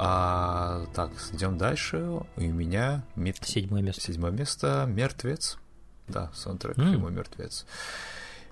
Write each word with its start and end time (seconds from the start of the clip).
А, 0.00 0.86
так, 0.94 1.10
идем 1.32 1.58
дальше. 1.58 2.22
У 2.36 2.40
меня 2.40 3.04
мет... 3.16 3.36
седьмое 3.42 3.82
место. 3.82 4.00
Седьмое 4.02 4.30
место 4.30 4.86
Мертвец. 4.88 5.58
Да, 6.06 6.30
саундтрек 6.34 6.78
mm. 6.78 6.90
фильма 6.90 7.10
Мертвец. 7.10 7.66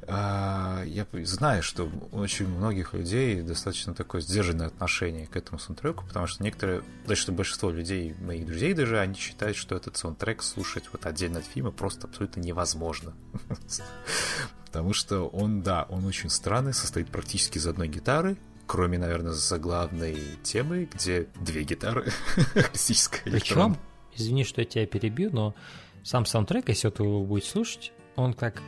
А, 0.08 0.82
я 0.84 1.06
знаю, 1.24 1.62
что 1.62 1.90
у 2.12 2.18
очень 2.18 2.48
многих 2.48 2.94
людей 2.94 3.42
достаточно 3.42 3.94
такое 3.94 4.20
сдержанное 4.20 4.66
отношение 4.66 5.26
к 5.26 5.36
этому 5.36 5.58
саундтреку, 5.58 6.04
потому 6.04 6.26
что 6.26 6.42
некоторые, 6.42 6.82
даже 7.06 7.20
что 7.22 7.32
большинство 7.32 7.70
людей, 7.70 8.14
моих 8.20 8.46
друзей 8.46 8.74
даже, 8.74 8.98
они 8.98 9.14
считают, 9.14 9.56
что 9.56 9.76
этот 9.76 9.96
саундтрек 9.96 10.42
слушать 10.42 10.84
вот 10.92 11.06
отдельно 11.06 11.38
от 11.38 11.44
фильма 11.44 11.70
просто 11.70 12.08
абсолютно 12.08 12.40
невозможно. 12.40 13.14
Потому 14.66 14.92
что 14.92 15.28
он, 15.28 15.62
да, 15.62 15.86
он 15.88 16.04
очень 16.04 16.28
странный, 16.28 16.74
состоит 16.74 17.08
практически 17.08 17.58
из 17.58 17.66
одной 17.66 17.88
гитары, 17.88 18.36
кроме, 18.66 18.98
наверное, 18.98 19.32
заглавной 19.32 20.18
темы, 20.42 20.88
где 20.92 21.28
две 21.40 21.64
гитары, 21.64 22.12
классическая 22.52 23.30
Причем, 23.30 23.76
извини, 24.14 24.44
что 24.44 24.60
я 24.60 24.66
тебя 24.66 24.86
перебью, 24.86 25.30
но 25.32 25.54
сам 26.02 26.26
саундтрек, 26.26 26.68
если 26.68 26.88
вот 26.88 26.98
вы 27.00 27.24
будете 27.24 27.50
слушать, 27.50 27.92
он 28.16 28.34
как 28.34 28.62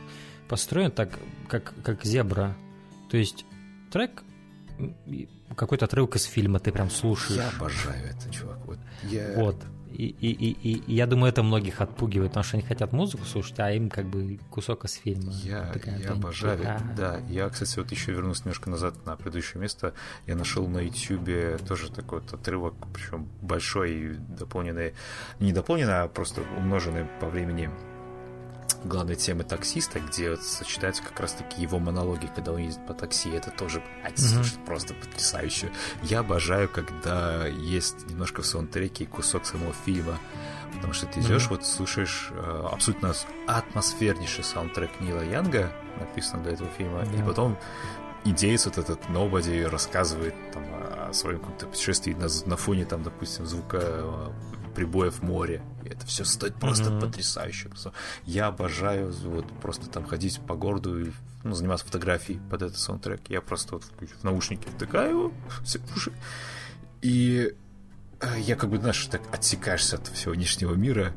построен 0.47 0.91
так, 0.91 1.17
как, 1.47 1.73
как 1.83 2.03
зебра. 2.03 2.55
То 3.09 3.17
есть 3.17 3.45
трек 3.91 4.23
какой-то 5.55 5.85
отрывок 5.85 6.15
из 6.15 6.23
фильма 6.23 6.59
ты 6.59 6.71
прям 6.71 6.89
слушаешь. 6.89 7.39
Я 7.39 7.49
обожаю 7.49 8.05
это, 8.05 8.33
чувак. 8.33 8.59
Вот. 8.65 8.79
Я... 9.03 9.33
вот. 9.35 9.55
И, 9.99 10.15
и, 10.21 10.31
и, 10.31 10.75
и 10.87 10.93
я 10.93 11.07
думаю, 11.07 11.29
это 11.29 11.43
многих 11.43 11.81
отпугивает, 11.81 12.31
потому 12.31 12.45
что 12.45 12.55
они 12.55 12.65
хотят 12.65 12.93
музыку 12.93 13.25
слушать, 13.25 13.59
а 13.59 13.69
им 13.69 13.89
как 13.89 14.05
бы 14.05 14.39
кусок 14.49 14.85
из 14.85 14.93
фильма. 14.93 15.33
Я, 15.43 15.65
такая, 15.73 15.99
я 15.99 16.11
обожаю. 16.11 16.57
А... 16.65 16.79
Да, 16.95 17.17
я, 17.27 17.49
кстати, 17.49 17.77
вот 17.77 17.91
еще 17.91 18.13
вернусь 18.13 18.45
немножко 18.45 18.69
назад 18.69 19.05
на 19.05 19.17
предыдущее 19.17 19.61
место. 19.61 19.93
Я 20.25 20.37
нашел 20.37 20.65
на 20.69 20.77
YouTube 20.79 21.61
тоже 21.67 21.91
такой 21.91 22.21
вот 22.21 22.33
отрывок, 22.33 22.75
причем 22.93 23.27
большой, 23.41 24.15
дополненный, 24.39 24.93
не 25.41 25.51
дополненный, 25.51 26.03
а 26.03 26.07
просто 26.07 26.43
умноженный 26.57 27.03
по 27.19 27.27
времени 27.27 27.69
главной 28.83 29.15
темы 29.15 29.43
таксиста, 29.43 29.99
где 29.99 30.31
вот 30.31 30.43
сочетаются 30.43 31.03
как 31.03 31.19
раз-таки 31.19 31.61
его 31.61 31.79
монологи, 31.79 32.29
когда 32.33 32.53
он 32.53 32.59
ездит 32.59 32.85
по 32.85 32.93
такси. 32.93 33.29
Это 33.29 33.51
тоже 33.51 33.83
mm-hmm. 34.03 34.65
просто 34.65 34.93
потрясающе. 34.93 35.71
Я 36.03 36.19
обожаю, 36.19 36.69
когда 36.69 37.47
есть 37.47 38.09
немножко 38.09 38.41
в 38.41 38.45
саундтреке 38.45 39.05
кусок 39.05 39.45
самого 39.45 39.73
фильма, 39.85 40.17
потому 40.73 40.93
что 40.93 41.07
ты 41.07 41.19
идешь, 41.19 41.45
mm-hmm. 41.45 41.49
вот 41.49 41.65
слушаешь 41.65 42.29
э, 42.31 42.67
абсолютно 42.71 43.13
атмосфернейший 43.47 44.43
саундтрек 44.43 44.91
Нила 44.99 45.21
Янга, 45.21 45.71
написанный 45.99 46.43
для 46.43 46.53
этого 46.53 46.69
фильма, 46.77 47.01
yeah. 47.01 47.19
и 47.19 47.23
потом 47.23 47.57
идеец 48.25 48.65
вот 48.65 48.77
этот 48.77 49.01
Nobody 49.09 49.67
рассказывает 49.67 50.35
там, 50.51 50.63
о 50.73 51.13
своем 51.13 51.39
каком-то 51.39 51.67
путешествии 51.67 52.13
на, 52.13 52.27
на 52.45 52.57
фоне, 52.57 52.85
там, 52.85 53.03
допустим, 53.03 53.45
звука 53.45 53.79
э, 53.81 54.29
прибоев 54.79 55.15
в 55.15 55.23
море. 55.23 55.61
И 55.83 55.89
это 55.89 56.05
все 56.05 56.23
стоит 56.23 56.55
просто 56.55 56.85
mm-hmm. 56.85 57.01
потрясающе. 57.01 57.69
Я 58.23 58.47
обожаю 58.47 59.11
вот 59.11 59.45
просто 59.59 59.89
там 59.89 60.05
ходить 60.05 60.39
по 60.39 60.55
городу 60.55 61.01
и 61.01 61.11
ну, 61.43 61.53
заниматься 61.53 61.85
фотографией 61.85 62.39
под 62.49 62.61
этот 62.61 62.77
саундтрек. 62.77 63.19
Я 63.27 63.41
просто 63.41 63.73
вот 63.73 63.83
в 63.83 64.23
наушники 64.23 64.69
втыкаю 64.69 65.09
его, 65.09 65.33
все 65.65 65.81
уши. 65.93 66.13
И 67.01 67.53
э, 68.21 68.39
я 68.39 68.55
как 68.55 68.69
бы, 68.69 68.77
знаешь, 68.77 69.05
так 69.07 69.21
отсекаешься 69.33 69.97
от 69.97 70.07
всего 70.07 70.33
внешнего 70.33 70.75
мира. 70.75 71.11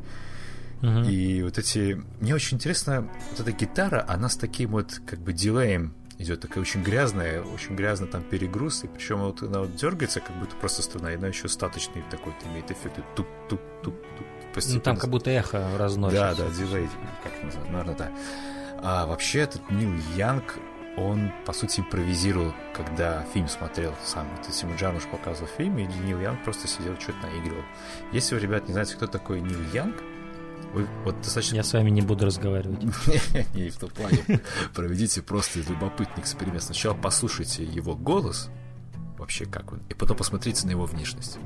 Uh-huh. 0.80 1.08
И 1.08 1.44
вот 1.44 1.58
эти... 1.58 2.02
Мне 2.18 2.34
очень 2.34 2.56
интересно, 2.56 3.08
вот 3.30 3.40
эта 3.40 3.52
гитара, 3.52 4.04
она 4.08 4.28
с 4.28 4.34
таким 4.34 4.72
вот 4.72 5.00
как 5.06 5.20
бы 5.20 5.32
дилеем 5.32 5.94
идет 6.22 6.40
такая 6.40 6.60
очень 6.60 6.82
грязная, 6.82 7.42
очень 7.42 7.76
грязно 7.76 8.06
там 8.06 8.22
перегруз, 8.22 8.84
и 8.84 8.88
причем 8.88 9.18
вот 9.18 9.42
она 9.42 9.60
вот 9.60 9.74
дергается, 9.76 10.20
как 10.20 10.36
будто 10.36 10.56
просто 10.56 10.82
струна, 10.82 11.12
и 11.12 11.16
она 11.16 11.28
еще 11.28 11.48
стаккатный 11.48 12.02
такой 12.10 12.32
имеет 12.44 12.70
эффект, 12.70 12.96
туп-туп-туп-туп. 13.14 14.26
Ну, 14.68 14.80
там 14.80 14.96
как 14.96 15.08
будто 15.08 15.30
эхо 15.30 15.78
разносится. 15.78 16.34
Да, 16.36 16.44
да, 16.44 16.50
дилей, 16.50 16.88
как 17.22 17.32
это 17.34 17.46
называется, 17.46 17.72
наверное, 17.72 17.96
да. 17.96 18.12
А 18.82 19.06
вообще 19.06 19.40
этот 19.40 19.70
Нил 19.70 19.92
Янг, 20.14 20.58
он, 20.98 21.32
по 21.46 21.54
сути, 21.54 21.80
импровизировал, 21.80 22.52
когда 22.74 23.24
фильм 23.32 23.48
смотрел 23.48 23.94
сам. 24.04 24.28
Вот 24.36 24.46
ему 24.52 24.76
Джармуш 24.76 25.04
показывал 25.04 25.48
фильм, 25.56 25.78
и 25.78 25.86
Нил 25.86 26.20
Янг 26.20 26.44
просто 26.44 26.68
сидел, 26.68 27.00
что-то 27.00 27.26
наигрывал. 27.26 27.64
Если 28.12 28.34
вы, 28.34 28.42
ребят, 28.42 28.66
не 28.66 28.72
знаете, 28.74 28.96
кто 28.96 29.06
такой 29.06 29.40
Нил 29.40 29.60
Янг, 29.72 29.96
вы 30.72 30.86
вот 31.04 31.16
достаточно... 31.20 31.56
Я 31.56 31.62
с 31.62 31.72
вами 31.72 31.90
не 31.90 32.02
буду 32.02 32.26
разговаривать. 32.26 32.82
Не 33.54 33.70
в 33.70 33.76
том 33.76 33.90
плане. 33.90 34.40
Проведите 34.74 35.22
просто 35.22 35.60
любопытный 35.60 36.22
эксперимент. 36.22 36.62
Сначала 36.62 36.94
послушайте 36.94 37.64
его 37.64 37.94
голос, 37.94 38.50
вообще 39.18 39.46
как 39.46 39.72
он, 39.72 39.80
и 39.88 39.94
потом 39.94 40.16
посмотрите 40.16 40.66
на 40.66 40.70
его 40.70 40.84
внешность. 40.84 41.38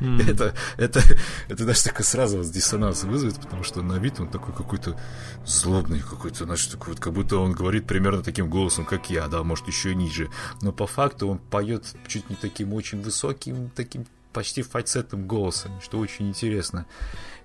Mm. 0.00 0.30
это, 0.30 0.54
это, 0.76 1.00
это 1.48 1.64
даже 1.64 1.84
такой 1.84 2.04
сразу 2.04 2.38
вот 2.38 2.50
диссонанс 2.50 3.04
вызовет, 3.04 3.40
потому 3.40 3.62
что 3.62 3.82
на 3.82 3.94
вид 3.94 4.20
он 4.20 4.28
такой 4.28 4.54
какой-то 4.54 4.98
злобный, 5.46 6.00
какой-то, 6.00 6.44
значит, 6.44 6.72
такой 6.72 6.94
вот, 6.94 7.00
как 7.00 7.12
будто 7.12 7.38
он 7.38 7.52
говорит 7.52 7.86
примерно 7.86 8.22
таким 8.22 8.50
голосом, 8.50 8.84
как 8.84 9.08
я, 9.10 9.26
да, 9.28 9.42
может, 9.42 9.66
еще 9.68 9.94
ниже. 9.94 10.30
Но 10.62 10.72
по 10.72 10.86
факту 10.86 11.28
он 11.28 11.38
поет 11.38 11.94
чуть 12.06 12.28
не 12.28 12.36
таким 12.36 12.74
очень 12.74 13.00
высоким, 13.00 13.70
таким 13.74 14.06
почти 14.34 14.62
фальцетным 14.62 15.26
голосом, 15.26 15.80
что 15.80 15.98
очень 15.98 16.28
интересно. 16.28 16.86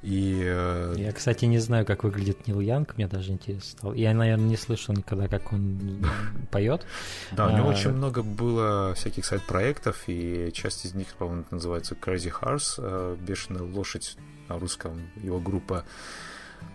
И, 0.02 0.42
э... 0.46 0.96
Я, 0.98 1.12
кстати, 1.12 1.46
не 1.46 1.60
знаю, 1.60 1.86
как 1.86 2.04
выглядит 2.04 2.48
Нил 2.48 2.62
Янг, 2.62 2.96
мне 2.96 3.08
даже 3.08 3.32
интересно 3.32 3.70
стало. 3.70 3.94
Я, 3.94 4.14
наверное, 4.14 4.48
не 4.48 4.58
слышал 4.58 4.96
никогда, 4.96 5.28
как 5.28 5.52
он 5.52 6.06
поет. 6.52 6.86
Да, 7.32 7.48
у 7.48 7.58
него 7.58 7.68
а, 7.68 7.74
очень 7.74 7.92
много 7.92 8.24
было 8.24 8.94
всяких 8.96 9.26
сайт-проектов, 9.26 10.04
и 10.08 10.52
часть 10.54 10.86
из 10.86 10.94
них, 10.94 11.08
по-моему, 11.16 11.46
называется 11.52 11.96
Crazy 11.96 12.32
Horse, 12.32 12.76
э, 12.78 13.18
бешеная 13.20 13.64
лошадь 13.64 14.16
на 14.48 14.58
русском, 14.58 15.10
его 15.22 15.40
группа. 15.40 15.84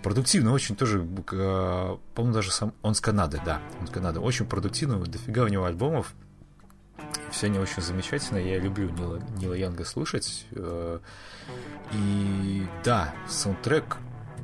Продуктивно 0.03 0.53
очень 0.53 0.77
тоже, 0.77 1.01
э, 1.01 1.97
по-моему, 2.15 2.35
даже 2.35 2.51
сам... 2.51 2.75
Он 2.83 2.95
с 2.95 3.01
Канады, 3.01 3.41
да, 3.45 3.63
он 3.81 3.87
с 3.87 3.91
Канады. 3.91 4.21
Очень 4.21 4.45
продуктивно, 4.45 4.99
дофига 4.99 5.45
у 5.45 5.49
него 5.49 5.65
альбомов. 5.65 6.15
Все 7.31 7.47
они 7.47 7.59
очень 7.59 7.83
замечательные. 7.83 8.53
Я 8.53 8.59
люблю 8.59 8.91
Нила, 8.91 9.21
Нила 9.37 9.55
Янга 9.55 9.85
слушать. 9.85 10.47
Э, 10.53 11.01
и 11.93 12.67
да, 12.85 13.15
саундтрек 13.29 13.97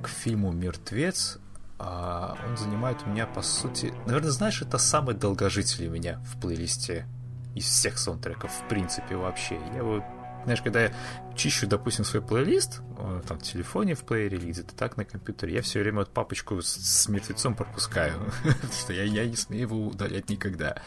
к 0.03 0.09
фильму 0.09 0.53
«Мертвец» 0.53 1.39
а, 1.83 2.37
он 2.47 2.59
занимает 2.59 2.99
у 3.07 3.09
меня, 3.09 3.27
по 3.27 3.41
сути... 3.41 3.95
Наверное, 4.05 4.31
знаешь, 4.31 4.61
это 4.61 4.77
самый 4.77 5.15
долгожитель 5.15 5.89
у 5.89 5.91
меня 5.91 6.21
в 6.27 6.39
плейлисте 6.39 7.07
из 7.55 7.65
всех 7.65 7.99
саундтреков, 7.99 8.53
в 8.53 8.69
принципе, 8.69 9.17
вообще. 9.17 9.59
Я 9.75 9.83
вот 9.83 10.05
знаешь, 10.45 10.63
когда 10.63 10.83
я 10.83 10.93
чищу, 11.37 11.67
допустим, 11.67 12.05
свой 12.05 12.23
плейлист, 12.23 12.81
э, 12.99 13.23
там, 13.27 13.39
в 13.39 13.43
телефоне, 13.43 13.95
в 13.95 14.05
плеере 14.05 14.39
или 14.39 14.51
где-то 14.51 14.75
так 14.75 14.97
на 14.97 15.05
компьютере, 15.05 15.55
я 15.55 15.63
все 15.63 15.81
время 15.81 15.99
вот 15.99 16.11
папочку 16.11 16.61
с, 16.61 16.69
с 16.69 17.09
мертвецом 17.09 17.55
пропускаю, 17.55 18.15
потому 18.43 18.73
что 18.73 18.93
я, 18.93 19.05
я 19.05 19.27
не 19.27 19.37
смею 19.37 19.63
его 19.63 19.87
удалять 19.87 20.29
никогда. 20.29 20.83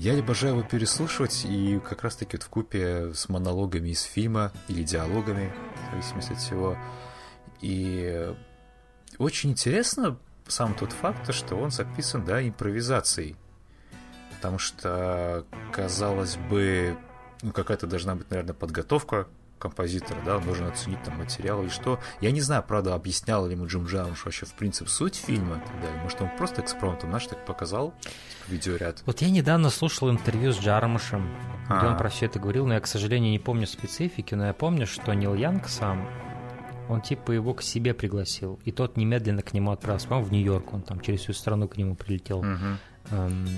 Я 0.00 0.18
обожаю 0.18 0.56
его 0.56 0.66
переслушивать, 0.66 1.44
и 1.44 1.78
как 1.86 2.04
раз-таки 2.04 2.38
вот 2.38 2.44
в 2.44 2.48
купе 2.48 3.12
с 3.12 3.28
монологами 3.28 3.90
из 3.90 4.00
фильма 4.00 4.50
или 4.66 4.82
диалогами, 4.82 5.52
в 5.76 5.90
зависимости 5.90 6.32
от 6.32 6.38
всего. 6.38 6.78
И 7.60 8.34
очень 9.18 9.50
интересно 9.50 10.18
сам 10.48 10.72
тот 10.72 10.92
факт, 10.92 11.34
что 11.34 11.56
он 11.56 11.70
записан, 11.70 12.24
да, 12.24 12.42
импровизацией. 12.42 13.36
Потому 14.36 14.56
что, 14.58 15.44
казалось 15.70 16.36
бы, 16.48 16.96
ну, 17.42 17.52
какая-то 17.52 17.86
должна 17.86 18.14
быть, 18.14 18.30
наверное, 18.30 18.54
подготовка 18.54 19.28
композитора, 19.60 20.18
да, 20.24 20.38
должен 20.38 20.66
оценить 20.66 21.02
там 21.04 21.18
материал 21.18 21.62
или 21.62 21.68
что. 21.68 22.00
Я 22.20 22.32
не 22.32 22.40
знаю, 22.40 22.64
правда, 22.66 22.94
объяснял 22.94 23.46
ли 23.46 23.54
ему 23.54 23.66
Джим 23.66 23.86
Джармуш 23.86 24.24
вообще 24.24 24.46
в 24.46 24.54
принцип 24.54 24.88
суть 24.88 25.14
фильма 25.14 25.58
и 25.58 25.60
так 25.60 25.80
далее. 25.80 26.02
Может, 26.02 26.22
он 26.22 26.30
просто 26.36 26.62
экспромтом, 26.62 27.10
знаешь, 27.10 27.26
так 27.26 27.44
показал 27.44 27.94
типа, 28.00 28.14
видеоряд. 28.48 29.02
Вот 29.06 29.20
я 29.20 29.30
недавно 29.30 29.70
слушал 29.70 30.10
интервью 30.10 30.52
с 30.52 30.58
Джармушем, 30.58 31.28
где 31.66 31.74
А-а-а. 31.74 31.92
он 31.92 31.96
про 31.98 32.08
все 32.08 32.26
это 32.26 32.40
говорил, 32.40 32.66
но 32.66 32.74
я, 32.74 32.80
к 32.80 32.86
сожалению, 32.86 33.30
не 33.30 33.38
помню 33.38 33.66
специфики, 33.66 34.34
но 34.34 34.46
я 34.46 34.54
помню, 34.54 34.86
что 34.86 35.12
Нил 35.14 35.34
Янг 35.34 35.68
сам 35.68 36.08
он 36.90 37.00
типа 37.00 37.30
его 37.30 37.54
к 37.54 37.62
себе 37.62 37.94
пригласил, 37.94 38.58
и 38.64 38.72
тот 38.72 38.96
немедленно 38.96 39.42
к 39.42 39.54
нему 39.54 39.70
отправился, 39.70 40.08
по 40.08 40.18
в 40.18 40.32
Нью-Йорк, 40.32 40.72
он 40.72 40.82
там 40.82 41.00
через 41.00 41.20
всю 41.20 41.32
страну 41.32 41.68
к 41.68 41.76
нему 41.76 41.94
прилетел, 41.94 42.42
uh-huh. 42.42 42.76
эм, 43.12 43.48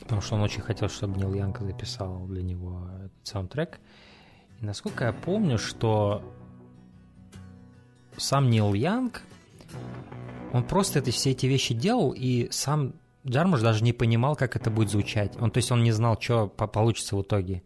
потому 0.00 0.20
что 0.20 0.36
он 0.36 0.42
очень 0.42 0.62
хотел, 0.62 0.88
чтобы 0.88 1.18
Нил 1.18 1.34
Янг 1.34 1.58
записал 1.58 2.26
для 2.26 2.42
него 2.42 2.88
этот 2.96 3.12
саундтрек. 3.24 3.70
И 3.72 3.80
насколько 4.60 5.04
я 5.04 5.12
помню, 5.12 5.58
что 5.58 6.22
сам 8.16 8.50
Нил 8.50 8.74
Янг, 8.74 9.22
он 10.52 10.64
просто 10.64 10.98
это, 10.98 11.10
все 11.10 11.30
эти 11.30 11.46
вещи 11.46 11.74
делал, 11.74 12.12
и 12.16 12.48
сам 12.50 12.94
Джармуш 13.26 13.60
даже 13.60 13.84
не 13.84 13.92
понимал, 13.92 14.36
как 14.36 14.56
это 14.56 14.70
будет 14.70 14.90
звучать. 14.90 15.36
Он, 15.40 15.50
то 15.50 15.58
есть 15.58 15.70
он 15.70 15.82
не 15.82 15.92
знал, 15.92 16.18
что 16.20 16.48
получится 16.48 17.16
в 17.16 17.22
итоге. 17.22 17.62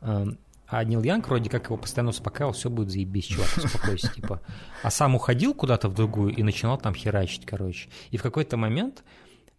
Эм, 0.00 0.38
а 0.66 0.84
Нил 0.84 1.02
Янг 1.02 1.28
вроде 1.28 1.50
как 1.50 1.66
его 1.66 1.76
постоянно 1.76 2.10
успокаивал, 2.10 2.54
все 2.54 2.70
будет 2.70 2.90
заебись, 2.90 3.26
чувак, 3.26 3.50
успокойся, 3.56 4.08
типа. 4.14 4.40
А 4.82 4.90
сам 4.90 5.14
уходил 5.14 5.54
куда-то 5.54 5.88
в 5.88 5.94
другую 5.94 6.34
и 6.34 6.42
начинал 6.42 6.78
там 6.78 6.94
херачить, 6.94 7.44
короче. 7.44 7.90
И 8.10 8.16
в 8.16 8.22
какой-то 8.22 8.56
момент 8.56 9.04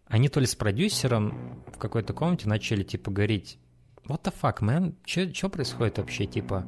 они 0.06 0.28
то 0.28 0.40
ли 0.40 0.46
с 0.46 0.56
продюсером 0.56 1.62
в 1.72 1.78
какой-то 1.78 2.12
комнате 2.12 2.48
начали, 2.48 2.82
типа, 2.82 3.10
говорить, 3.10 3.58
what 4.08 4.22
the 4.22 4.34
fuck, 4.40 4.60
man? 4.60 4.94
Что 5.06 5.48
происходит 5.48 5.98
вообще, 5.98 6.26
типа? 6.26 6.66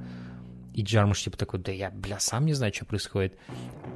И 0.75 0.83
Джармуш 0.83 1.23
типа 1.23 1.39
такой, 1.39 1.61
да 1.61 1.73
я, 1.73 1.91
бля, 1.91 2.21
сам 2.21 2.45
не 2.45 2.53
знаю, 2.53 2.73
что 2.75 2.85
происходит. 2.85 3.39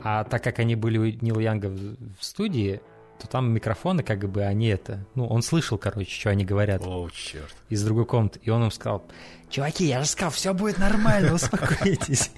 А 0.03 0.25
так 0.25 0.43
как 0.43 0.59
они 0.61 0.77
были 0.77 0.97
у 0.97 1.05
Нил 1.05 1.39
Янга 1.39 1.67
в, 1.67 1.97
студии, 2.21 2.81
то 3.19 3.29
там 3.29 3.53
микрофоны, 3.53 4.03
как 4.03 4.21
бы, 4.31 4.45
они 4.45 4.69
это... 4.69 5.07
Ну, 5.15 5.27
он 5.27 5.43
слышал, 5.43 5.77
короче, 5.77 6.11
что 6.11 6.31
они 6.31 6.47
говорят. 6.47 6.83
О, 6.87 7.11
черт. 7.11 7.55
Из 7.69 7.85
другой 7.85 8.07
комнаты. 8.07 8.41
И 8.43 8.49
он 8.49 8.65
им 8.65 8.71
сказал, 8.71 9.05
чуваки, 9.51 9.85
я 9.85 10.01
же 10.03 10.09
сказал, 10.09 10.31
все 10.31 10.55
будет 10.55 10.79
нормально, 10.79 11.35
успокойтесь. 11.35 12.31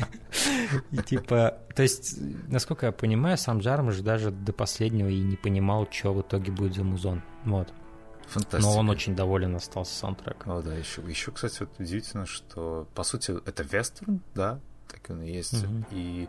И 0.91 0.97
типа, 0.97 1.59
то 1.77 1.85
есть, 1.85 2.19
насколько 2.49 2.87
я 2.87 2.93
понимаю, 2.93 3.39
сам 3.39 3.61
Джармуш 3.61 3.99
даже 3.99 4.33
до 4.33 4.53
последнего 4.53 5.09
и 5.09 5.21
не 5.21 5.37
понимал, 5.37 5.87
что 5.89 6.13
в 6.13 6.23
итоге 6.23 6.51
будет 6.51 6.75
за 6.75 6.83
музон. 6.83 7.23
Вот. 7.45 7.73
Фантастика. 8.33 8.73
Но 8.73 8.79
он 8.79 8.89
очень 8.89 9.15
доволен 9.15 9.55
остался 9.57 9.95
саундтреком. 9.95 10.53
О, 10.53 10.63
да, 10.63 10.75
еще, 10.75 11.03
еще, 11.03 11.31
кстати, 11.33 11.61
вот 11.61 11.71
удивительно, 11.79 12.27
что, 12.27 12.89
по 12.95 13.03
сути, 13.03 13.37
это 13.47 13.63
вестерн, 13.63 14.23
да, 14.35 14.59
так 14.89 15.01
он 15.11 15.23
и 15.23 15.31
есть. 15.31 15.63
Мгм. 15.63 15.87
И, 15.91 16.29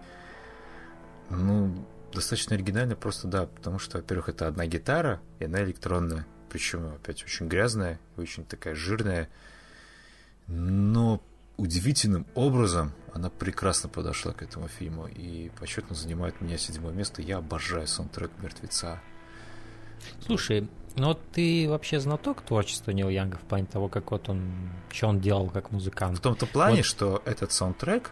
ну, 1.29 1.85
достаточно 2.11 2.55
оригинально 2.55 2.95
просто, 2.95 3.27
да, 3.27 3.45
потому 3.45 3.79
что, 3.79 3.97
во-первых, 3.97 4.29
это 4.29 4.47
одна 4.47 4.65
гитара 4.65 5.21
и 5.39 5.45
она 5.45 5.63
электронная. 5.63 6.25
Причем, 6.49 6.87
опять, 6.87 7.23
очень 7.23 7.47
грязная 7.47 7.99
очень 8.17 8.45
такая 8.45 8.75
жирная. 8.75 9.29
Но 10.47 11.23
удивительным 11.57 12.27
образом 12.35 12.91
она 13.13 13.29
прекрасно 13.29 13.89
подошла 13.89 14.33
к 14.33 14.41
этому 14.41 14.67
фильму 14.67 15.07
и 15.07 15.49
почетно 15.59 15.95
занимает 15.95 16.35
у 16.39 16.45
меня 16.45 16.57
седьмое 16.57 16.93
место. 16.93 17.21
Я 17.21 17.37
обожаю 17.37 17.87
саундтрек 17.87 18.31
«Мертвеца». 18.41 19.01
Слушай, 20.25 20.67
вот 20.95 21.19
ты 21.31 21.67
вообще 21.69 21.99
знаток 21.99 22.41
творчества 22.41 22.91
Нил 22.91 23.09
Янга 23.09 23.37
в 23.37 23.41
плане 23.41 23.65
того, 23.65 23.87
как 23.87 24.11
вот 24.11 24.29
он, 24.29 24.41
что 24.91 25.07
он 25.07 25.19
делал 25.19 25.49
как 25.49 25.71
музыкант? 25.71 26.17
В 26.17 26.21
том-то 26.21 26.45
плане, 26.45 26.77
Вот. 26.77 26.85
что 26.85 27.21
этот 27.25 27.51
саундтрек, 27.51 28.11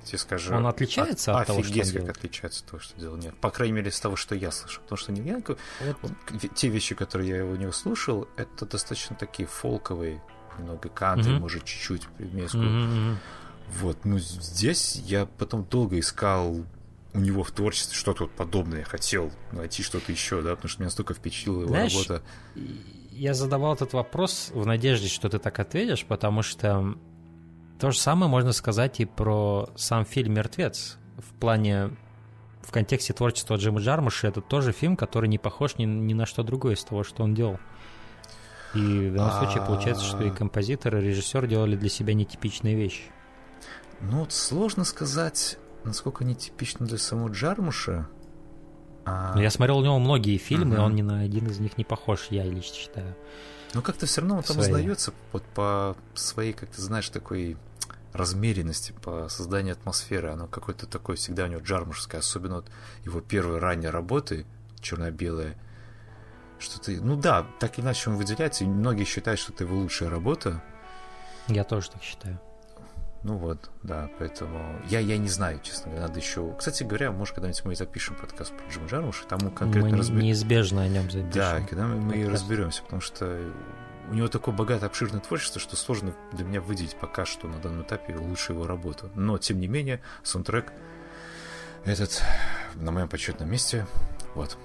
я 0.00 0.06
тебе 0.06 0.18
скажу... 0.18 0.54
Он 0.54 0.66
отличается 0.66 1.36
от 1.38 1.46
того, 1.46 1.62
что 1.62 1.72
он 1.72 1.78
как 1.78 1.92
делает? 1.92 2.16
отличается 2.16 2.60
от 2.64 2.70
того, 2.70 2.80
что 2.80 2.98
делал 3.00 3.16
нет. 3.16 3.34
По 3.40 3.50
крайней 3.50 3.74
мере, 3.74 3.90
с 3.90 4.00
того, 4.00 4.16
что 4.16 4.34
я 4.34 4.50
слышал. 4.50 4.82
Потому 4.84 4.96
что 4.98 5.12
Нил 5.12 5.24
Янг, 5.24 5.48
Вот. 6.02 6.12
те 6.54 6.68
вещи, 6.68 6.94
которые 6.94 7.36
я 7.38 7.44
у 7.44 7.56
него 7.56 7.72
слушал, 7.72 8.26
это 8.36 8.64
достаточно 8.64 9.14
такие 9.16 9.46
фолковые, 9.46 10.22
немного 10.58 10.88
кантри, 10.88 11.32
Мгм. 11.32 11.40
может, 11.42 11.64
чуть-чуть 11.64 12.06
примеску. 12.08 12.58
Мгм. 12.58 13.18
Вот, 13.80 14.04
ну 14.06 14.18
здесь 14.18 14.96
я 14.96 15.26
потом 15.26 15.64
долго 15.64 15.98
искал 15.98 16.64
у 17.18 17.20
него 17.20 17.42
в 17.42 17.50
творчестве 17.50 17.96
что-то 17.96 18.24
вот 18.24 18.32
подобное. 18.32 18.84
Хотел 18.84 19.32
найти 19.52 19.82
что-то 19.82 20.12
еще, 20.12 20.40
да, 20.40 20.54
потому 20.54 20.68
что 20.68 20.80
меня 20.80 20.86
настолько 20.86 21.14
впечатлила 21.14 21.62
его 21.62 21.68
Знаешь, 21.68 21.92
работа. 21.92 22.22
Я 23.10 23.34
задавал 23.34 23.74
этот 23.74 23.92
вопрос 23.92 24.50
в 24.54 24.64
надежде, 24.64 25.08
что 25.08 25.28
ты 25.28 25.40
так 25.40 25.58
ответишь, 25.58 26.04
потому 26.04 26.42
что 26.42 26.94
то 27.80 27.90
же 27.90 27.98
самое 27.98 28.30
можно 28.30 28.52
сказать 28.52 29.00
и 29.00 29.04
про 29.04 29.68
сам 29.76 30.04
фильм 30.04 30.34
«Мертвец». 30.34 30.96
В 31.16 31.34
плане, 31.40 31.96
в 32.62 32.70
контексте 32.70 33.12
творчества 33.12 33.56
Джима 33.56 33.80
Джармуша, 33.80 34.28
это 34.28 34.40
тоже 34.40 34.70
фильм, 34.70 34.96
который 34.96 35.28
не 35.28 35.38
похож 35.38 35.76
ни, 35.76 35.84
ни 35.84 36.14
на 36.14 36.26
что 36.26 36.44
другое 36.44 36.76
из 36.76 36.84
того, 36.84 37.02
что 37.02 37.24
он 37.24 37.34
делал. 37.34 37.58
И 38.74 38.78
в 38.78 39.14
данном 39.14 39.32
случае 39.32 39.66
получается, 39.66 40.04
что 40.04 40.22
и 40.22 40.30
композитор, 40.30 40.96
и 40.98 41.00
режиссер 41.00 41.48
делали 41.48 41.74
для 41.74 41.88
себя 41.88 42.14
нетипичные 42.14 42.76
вещи. 42.76 43.02
Ну, 44.00 44.20
вот 44.20 44.32
сложно 44.32 44.84
сказать, 44.84 45.58
насколько 45.88 46.24
нетипично 46.24 46.86
для 46.86 46.98
самого 46.98 47.28
Джармуша. 47.30 48.08
А, 49.04 49.34
Но 49.34 49.42
я 49.42 49.50
смотрел 49.50 49.78
у 49.78 49.84
него 49.84 49.98
многие 49.98 50.36
фильмы, 50.36 50.74
Мгм. 50.76 50.84
он 50.84 50.94
ни 50.94 51.02
на 51.02 51.20
один 51.20 51.46
из 51.48 51.58
них 51.58 51.78
не 51.78 51.84
похож, 51.84 52.28
я 52.30 52.44
лично 52.44 52.74
считаю. 52.76 53.16
Ну, 53.74 53.82
как-то 53.82 54.06
все 54.06 54.20
равно 54.20 54.36
он 54.38 54.42
там 54.42 54.56
Свои. 54.56 54.66
узнается 54.70 55.12
вот 55.32 55.42
по 55.54 55.96
своей, 56.14 56.52
как 56.52 56.70
ты 56.70 56.80
знаешь, 56.80 57.08
такой 57.10 57.56
размеренности, 58.12 58.92
по 59.02 59.28
созданию 59.28 59.72
атмосферы. 59.72 60.30
Оно 60.30 60.46
какое-то 60.46 60.86
такое 60.86 61.16
всегда 61.16 61.44
у 61.44 61.46
него 61.48 61.60
джармушское, 61.60 62.20
особенно 62.20 62.56
вот 62.56 62.70
его 63.04 63.20
первые 63.20 63.60
ранние 63.60 63.90
работы, 63.90 64.46
черно-белые. 64.80 65.56
Что-то, 66.58 66.90
ну 66.90 67.16
да, 67.16 67.46
так 67.60 67.78
иначе 67.78 68.10
он 68.10 68.16
выделяется, 68.16 68.64
и 68.64 68.66
многие 68.66 69.04
считают, 69.04 69.38
что 69.38 69.52
это 69.52 69.64
его 69.64 69.76
лучшая 69.76 70.08
работа. 70.10 70.62
Я 71.46 71.64
тоже 71.64 71.90
так 71.90 72.02
считаю. 72.02 72.40
Ну 73.24 73.36
вот, 73.36 73.70
да, 73.82 74.08
поэтому 74.18 74.80
я, 74.88 75.00
я 75.00 75.18
не 75.18 75.28
знаю, 75.28 75.60
честно 75.62 75.90
говоря, 75.90 76.06
надо 76.06 76.20
еще... 76.20 76.54
Кстати 76.56 76.84
говоря, 76.84 77.10
может, 77.10 77.34
когда-нибудь 77.34 77.64
мы 77.64 77.72
и 77.72 77.76
запишем 77.76 78.14
подкаст 78.14 78.52
про 78.56 78.68
Джима 78.68 78.86
Джармуша, 78.86 79.26
там 79.26 79.40
мы 79.42 79.50
конкретно 79.50 79.90
Мы 79.90 79.98
разберем. 79.98 80.22
неизбежно 80.22 80.82
о 80.82 80.88
нем 80.88 81.10
запишем. 81.10 81.30
Да, 81.32 81.60
когда 81.68 81.86
мы, 81.86 81.96
мы 81.96 82.14
и 82.16 82.24
разберемся, 82.24 82.82
потому 82.82 83.02
что 83.02 83.52
у 84.10 84.14
него 84.14 84.28
такое 84.28 84.54
богатое, 84.54 84.88
обширное 84.88 85.20
творчество, 85.20 85.60
что 85.60 85.76
сложно 85.76 86.14
для 86.32 86.44
меня 86.44 86.60
выделить 86.60 86.96
пока 86.96 87.24
что 87.26 87.48
на 87.48 87.58
данном 87.58 87.82
этапе 87.82 88.14
лучшую 88.14 88.56
его 88.56 88.66
работу. 88.66 89.10
Но, 89.14 89.36
тем 89.36 89.58
не 89.58 89.66
менее, 89.66 90.00
саундтрек 90.22 90.72
этот 91.84 92.22
на 92.74 92.92
моем 92.92 93.08
почетном 93.08 93.50
месте. 93.50 93.86
Вот. 94.34 94.56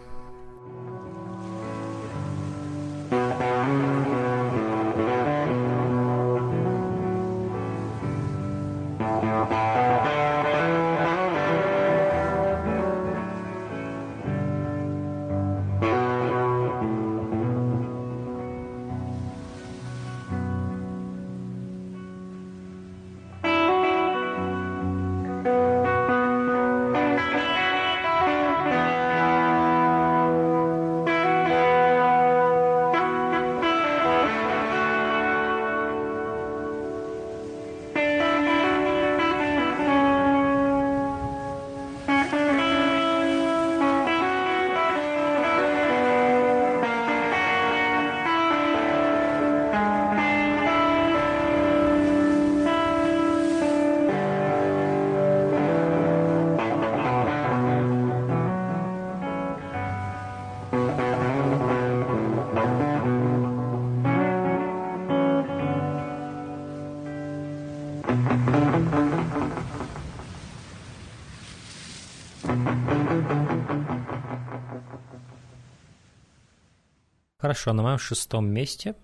Хорошо, 77.44 77.73
на 77.73 77.83
моем 77.83 77.97
шестом 77.97 78.47
месте 78.47 78.95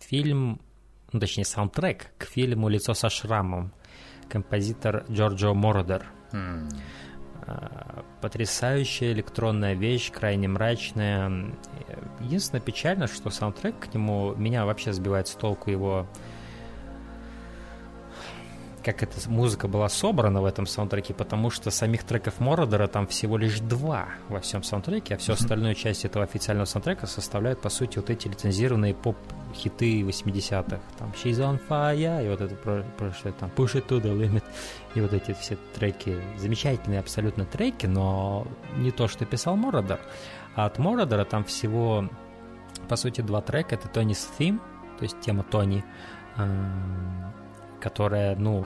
фильм, 0.00 0.58
ну 1.12 1.20
точнее 1.20 1.44
саундтрек 1.44 2.12
к 2.16 2.24
фильму 2.24 2.70
«Лицо 2.70 2.94
со 2.94 3.10
шрамом». 3.10 3.74
Композитор 4.30 5.04
Джорджо 5.10 5.52
Мородер. 5.52 6.06
А, 6.32 8.06
Потрясающая 8.22 9.12
электронная 9.12 9.74
вещь, 9.74 10.10
крайне 10.10 10.48
мрачная. 10.48 11.54
Единственное 12.20 12.62
печально, 12.62 13.06
что 13.06 13.28
саундтрек 13.28 13.78
к 13.80 13.92
нему 13.92 14.34
меня 14.36 14.64
вообще 14.64 14.94
сбивает 14.94 15.28
с 15.28 15.32
толку 15.32 15.70
его 15.70 16.08
как 18.84 19.02
эта 19.02 19.28
музыка 19.30 19.66
была 19.66 19.88
собрана 19.88 20.42
в 20.42 20.44
этом 20.44 20.66
саундтреке, 20.66 21.14
потому 21.14 21.50
что 21.50 21.70
самих 21.70 22.04
треков 22.04 22.38
Мородера 22.38 22.86
там 22.86 23.06
всего 23.06 23.36
лишь 23.38 23.58
два 23.60 24.08
во 24.28 24.40
всем 24.40 24.62
саундтреке, 24.62 25.14
а 25.14 25.18
всю 25.18 25.32
остальную 25.32 25.74
часть 25.74 26.04
этого 26.04 26.24
официального 26.24 26.66
саундтрека 26.66 27.06
составляют, 27.06 27.60
по 27.60 27.70
сути, 27.70 27.98
вот 27.98 28.10
эти 28.10 28.28
лицензированные 28.28 28.94
поп-хиты 28.94 30.02
80-х. 30.02 30.80
Там 30.98 31.12
She's 31.12 31.38
on 31.38 31.60
Fire, 31.68 32.24
и 32.24 32.28
вот 32.28 32.40
это 32.40 32.54
про- 32.56 32.84
прошлое, 32.98 33.32
там 33.32 33.50
Push 33.56 33.74
It 33.74 33.88
to 33.88 34.00
the 34.00 34.14
Limit, 34.16 34.44
и 34.94 35.00
вот 35.00 35.12
эти 35.12 35.32
все 35.32 35.56
треки. 35.74 36.20
Замечательные 36.38 37.00
абсолютно 37.00 37.44
треки, 37.46 37.86
но 37.86 38.46
не 38.76 38.90
то, 38.90 39.08
что 39.08 39.24
писал 39.24 39.56
Мородер. 39.56 39.98
А 40.54 40.66
от 40.66 40.78
Мородера 40.78 41.24
там 41.24 41.44
всего, 41.44 42.08
по 42.88 42.96
сути, 42.96 43.22
два 43.22 43.40
трека. 43.40 43.74
Это 43.74 43.88
Тони's 43.88 44.28
Theme, 44.38 44.60
то 44.98 45.02
есть 45.02 45.18
тема 45.20 45.42
Тони, 45.42 45.84
эм, 46.36 47.32
которая, 47.84 48.34
ну, 48.34 48.64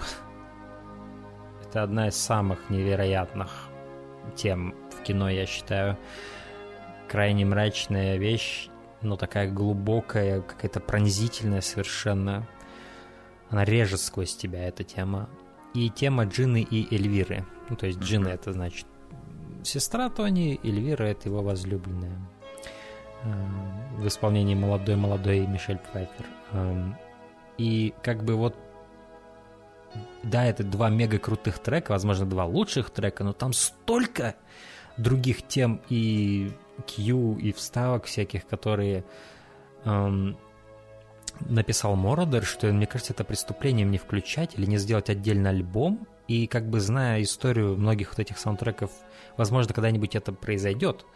это 1.64 1.82
одна 1.82 2.06
из 2.06 2.14
самых 2.14 2.70
невероятных 2.70 3.50
тем 4.36 4.76
в 4.92 5.02
кино, 5.02 5.28
я 5.28 5.44
считаю. 5.44 5.98
Крайне 7.08 7.44
мрачная 7.44 8.16
вещь, 8.16 8.68
но 9.02 9.16
такая 9.16 9.50
глубокая, 9.50 10.40
какая-то 10.40 10.78
пронзительная 10.78 11.62
совершенно. 11.62 12.46
Она 13.50 13.64
режет 13.64 14.00
сквозь 14.00 14.36
тебя, 14.36 14.68
эта 14.68 14.84
тема. 14.84 15.28
И 15.74 15.90
тема 15.90 16.24
Джины 16.24 16.62
и 16.62 16.94
Эльвиры. 16.94 17.44
Ну, 17.70 17.76
то 17.76 17.86
есть 17.86 17.98
Джина 17.98 18.28
это 18.28 18.52
значит 18.52 18.86
сестра 19.64 20.10
Тони, 20.10 20.60
Эльвира 20.62 21.04
это 21.04 21.28
его 21.28 21.42
возлюбленная. 21.42 22.18
Эм, 23.24 23.96
в 23.96 24.06
исполнении 24.06 24.54
молодой-молодой 24.54 25.46
Мишель 25.46 25.78
Пфайфер. 25.78 26.26
Эм, 26.52 26.96
и 27.56 27.94
как 28.02 28.22
бы 28.22 28.36
вот 28.36 28.54
да, 30.22 30.44
это 30.44 30.64
два 30.64 30.90
мега 30.90 31.18
крутых 31.18 31.58
трека, 31.58 31.92
возможно, 31.92 32.26
два 32.26 32.44
лучших 32.44 32.90
трека, 32.90 33.24
но 33.24 33.32
там 33.32 33.52
столько 33.52 34.34
других 34.96 35.46
тем 35.46 35.80
и 35.88 36.52
Q, 36.86 37.38
и 37.38 37.52
вставок 37.52 38.04
всяких, 38.04 38.46
которые 38.46 39.04
эм, 39.84 40.36
написал 41.40 41.96
Мородер, 41.96 42.44
что, 42.44 42.66
мне 42.68 42.86
кажется, 42.86 43.12
это 43.12 43.24
преступлением 43.24 43.90
не 43.90 43.98
включать 43.98 44.58
или 44.58 44.66
не 44.66 44.78
сделать 44.78 45.10
отдельный 45.10 45.50
альбом. 45.50 46.06
И 46.26 46.46
как 46.46 46.68
бы 46.68 46.80
зная 46.80 47.22
историю 47.22 47.76
многих 47.76 48.10
вот 48.10 48.18
этих 48.18 48.38
саундтреков, 48.38 48.90
возможно, 49.38 49.72
когда-нибудь 49.72 50.14
это 50.14 50.32
произойдет 50.32 51.06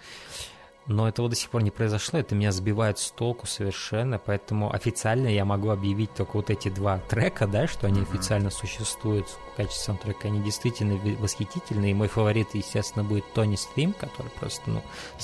но 0.87 1.09
этого 1.09 1.29
до 1.29 1.37
сих 1.37 1.51
пор 1.51 1.62
не 1.62 1.71
произошло, 1.71 2.19
это 2.19 2.35
меня 2.35 2.51
сбивает 2.51 2.99
с 2.99 3.11
толку 3.11 3.47
совершенно, 3.47 4.19
поэтому 4.19 4.73
официально 4.73 5.29
я 5.29 5.45
могу 5.45 5.71
объявить 5.71 6.12
только 6.15 6.37
вот 6.37 6.51
эти 6.51 6.69
два 6.69 6.99
трека, 6.99 7.47
да, 7.47 7.67
что 7.67 7.87
они 7.87 8.01
mm-hmm. 8.01 8.11
официально 8.11 8.51
существуют 8.51 9.27
в 9.29 9.57
качестве 9.57 9.85
саундтрека, 9.85 10.29
они 10.29 10.43
действительно 10.43 10.99
восхитительные, 11.19 11.93
и 11.93 11.95
мой 11.95 12.09
фаворит, 12.09 12.49
естественно, 12.55 13.05
будет 13.05 13.25
Тони 13.33 13.57
Стрим, 13.57 13.93
который 13.93 14.31
просто, 14.41 14.62
ну, 14.71 14.83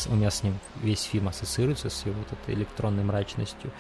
у 0.09 0.15
меня 0.15 0.31
с 0.31 0.43
ним 0.43 0.59
весь 0.83 1.03
фильм 1.03 1.29
ассоциируется 1.29 1.91
с 1.91 2.07
его 2.07 2.17
вот 2.19 2.33
этой 2.33 2.55
электронной 2.55 3.05
мрачностью, 3.05 3.73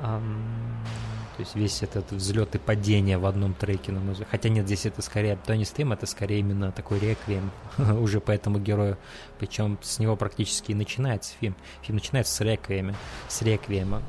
то 0.00 1.42
есть 1.42 1.54
весь 1.54 1.82
этот 1.82 2.12
взлет 2.12 2.54
и 2.54 2.58
падение 2.58 3.16
в 3.16 3.24
одном 3.24 3.54
треке, 3.54 3.92
на 3.92 4.00
мой 4.00 4.12
взгляд. 4.12 4.28
Хотя 4.30 4.50
нет, 4.50 4.66
здесь 4.66 4.84
это 4.84 5.00
скорее 5.00 5.36
Тони 5.36 5.64
Стрим, 5.64 5.92
это 5.92 6.04
скорее 6.04 6.40
именно 6.40 6.70
такой 6.70 6.98
реквием 6.98 7.50
уже 7.78 8.20
по 8.20 8.30
этому 8.30 8.58
герою. 8.58 8.98
Причем 9.38 9.78
с 9.80 9.98
него 9.98 10.16
практически 10.16 10.72
и 10.72 10.74
начинается 10.74 11.34
фильм. 11.40 11.56
Фильм 11.82 11.96
начинается 11.96 12.34
с 12.34 12.40
реквиема. 12.42 12.94
С 13.28 13.40
реквиема. 13.40 14.02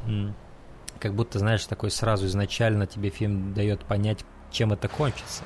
Как 0.99 1.13
будто, 1.13 1.39
знаешь, 1.39 1.65
такой 1.65 1.89
сразу 1.89 2.25
изначально 2.25 2.85
тебе 2.85 3.09
фильм 3.09 3.53
дает 3.53 3.85
понять, 3.85 4.25
чем 4.51 4.73
это 4.73 4.89
кончится. 4.89 5.43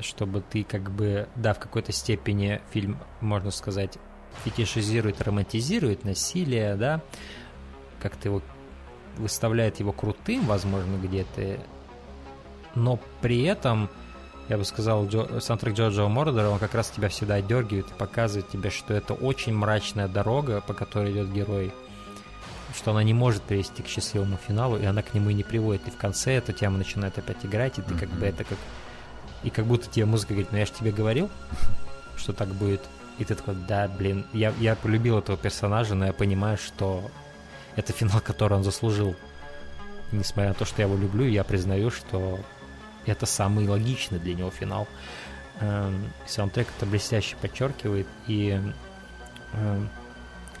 Чтобы 0.00 0.40
ты 0.40 0.64
как 0.64 0.90
бы, 0.90 1.28
да, 1.36 1.54
в 1.54 1.60
какой-то 1.60 1.92
степени 1.92 2.60
фильм, 2.72 2.98
можно 3.20 3.52
сказать, 3.52 3.96
фетишизирует, 4.42 5.22
романтизирует 5.22 6.04
насилие, 6.04 6.74
да, 6.74 7.00
как-то 8.00 8.28
его 8.28 8.42
выставляет 9.18 9.80
его 9.80 9.92
крутым, 9.92 10.46
возможно, 10.46 10.96
где-то, 10.96 11.58
но 12.74 12.98
при 13.20 13.42
этом, 13.44 13.88
я 14.48 14.58
бы 14.58 14.64
сказал, 14.64 15.06
Джо, 15.06 15.40
саундтрек 15.40 15.74
Джорджа 15.74 16.08
Мордера, 16.08 16.48
он 16.48 16.58
как 16.58 16.74
раз 16.74 16.90
тебя 16.90 17.08
всегда 17.08 17.40
дергивает 17.40 17.90
и 17.90 17.94
показывает 17.94 18.48
тебе, 18.48 18.70
что 18.70 18.94
это 18.94 19.14
очень 19.14 19.54
мрачная 19.54 20.08
дорога, 20.08 20.60
по 20.60 20.74
которой 20.74 21.12
идет 21.12 21.32
герой, 21.32 21.72
что 22.74 22.90
она 22.90 23.02
не 23.02 23.14
может 23.14 23.42
привести 23.42 23.82
к 23.82 23.86
счастливому 23.86 24.36
финалу, 24.36 24.76
и 24.76 24.84
она 24.84 25.02
к 25.02 25.14
нему 25.14 25.30
и 25.30 25.34
не 25.34 25.44
приводит. 25.44 25.86
И 25.86 25.90
в 25.90 25.96
конце 25.96 26.34
эта 26.34 26.52
тема 26.52 26.78
начинает 26.78 27.16
опять 27.18 27.44
играть, 27.44 27.78
и 27.78 27.82
ты 27.82 27.94
mm-hmm. 27.94 27.98
как 27.98 28.08
бы 28.10 28.26
это 28.26 28.44
как... 28.44 28.58
И 29.44 29.50
как 29.50 29.66
будто 29.66 29.88
тебе 29.88 30.06
музыка 30.06 30.32
говорит, 30.32 30.52
ну 30.52 30.58
я 30.58 30.66
же 30.66 30.72
тебе 30.72 30.90
говорил, 30.90 31.30
что 32.16 32.32
так 32.32 32.48
будет. 32.48 32.80
И 33.18 33.24
ты 33.24 33.34
такой, 33.34 33.54
да, 33.54 33.86
блин, 33.86 34.24
я, 34.32 34.52
я 34.58 34.74
полюбил 34.74 35.18
этого 35.18 35.36
персонажа, 35.36 35.94
но 35.94 36.06
я 36.06 36.12
понимаю, 36.12 36.58
что 36.58 37.04
это 37.76 37.92
финал, 37.92 38.20
который 38.20 38.54
он 38.54 38.64
заслужил. 38.64 39.14
Несмотря 40.12 40.50
на 40.50 40.54
то, 40.54 40.64
что 40.64 40.82
я 40.82 40.88
его 40.88 40.96
люблю, 40.96 41.26
я 41.26 41.44
признаю, 41.44 41.90
что 41.90 42.38
это 43.06 43.26
самый 43.26 43.66
логичный 43.66 44.18
для 44.18 44.34
него 44.34 44.50
финал. 44.50 44.86
Эм, 45.60 46.10
саундтрек 46.26 46.68
это 46.76 46.86
блестяще 46.86 47.36
подчеркивает. 47.36 48.06
И 48.26 48.60
эм, 49.52 49.88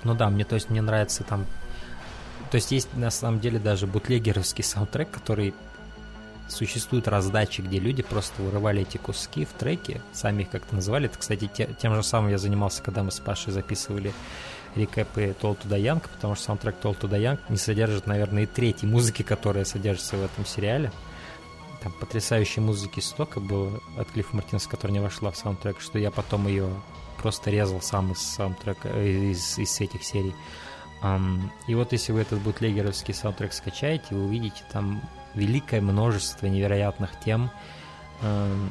ну 0.02 0.14
да, 0.14 0.28
мне 0.30 0.44
то 0.44 0.54
есть 0.54 0.70
мне 0.70 0.82
нравится 0.82 1.24
там. 1.24 1.46
То 2.50 2.56
есть 2.56 2.70
есть 2.72 2.94
на 2.94 3.10
самом 3.10 3.40
деле 3.40 3.58
даже 3.58 3.86
бутлегеровский 3.86 4.64
саундтрек, 4.64 5.10
который 5.10 5.54
существуют 6.48 7.08
раздачи, 7.08 7.62
где 7.62 7.78
люди 7.78 8.02
просто 8.02 8.42
вырывали 8.42 8.82
эти 8.82 8.98
куски 8.98 9.44
в 9.44 9.52
треке, 9.52 10.02
сами 10.12 10.42
их 10.42 10.50
как-то 10.50 10.74
называли. 10.74 11.06
Это, 11.06 11.18
кстати, 11.18 11.50
те, 11.52 11.68
тем 11.80 11.94
же 11.94 12.02
самым 12.02 12.30
я 12.30 12.38
занимался, 12.38 12.82
когда 12.82 13.02
мы 13.02 13.10
с 13.10 13.18
Пашей 13.18 13.52
записывали 13.52 14.12
рекэпы 14.76 15.34
to 15.40 15.56
the 15.64 15.80
Young, 15.80 16.02
потому 16.12 16.34
что 16.34 16.44
саундтрек 16.44 16.76
to 16.82 16.98
the 17.00 17.20
Young 17.20 17.38
не 17.48 17.56
содержит, 17.56 18.06
наверное, 18.06 18.44
и 18.44 18.46
третьей 18.46 18.88
музыки, 18.88 19.22
которая 19.22 19.64
содержится 19.64 20.16
в 20.16 20.24
этом 20.24 20.44
сериале. 20.44 20.92
Там 21.82 21.92
потрясающей 21.92 22.62
музыки 22.62 23.00
столько 23.00 23.40
было 23.40 23.80
от 23.98 24.10
Клиффа 24.10 24.36
Мартинса, 24.36 24.68
которая 24.68 24.94
не 24.94 25.00
вошла 25.00 25.30
в 25.30 25.36
саундтрек, 25.36 25.80
что 25.80 25.98
я 25.98 26.10
потом 26.10 26.48
ее 26.48 26.70
просто 27.18 27.50
резал 27.50 27.80
сам 27.80 28.12
из 28.12 28.18
саундтрека, 28.18 28.88
э, 28.88 29.30
из, 29.32 29.58
из 29.58 29.80
этих 29.80 30.02
серий. 30.02 30.34
Um, 31.02 31.50
и 31.66 31.74
вот 31.74 31.92
если 31.92 32.12
вы 32.12 32.20
этот 32.20 32.40
бутлегеровский 32.40 33.12
саундтрек 33.12 33.52
скачаете, 33.52 34.06
вы 34.10 34.24
увидите 34.24 34.64
там 34.72 35.02
великое 35.34 35.82
множество 35.82 36.46
невероятных 36.46 37.10
тем, 37.22 37.50
um, 38.22 38.70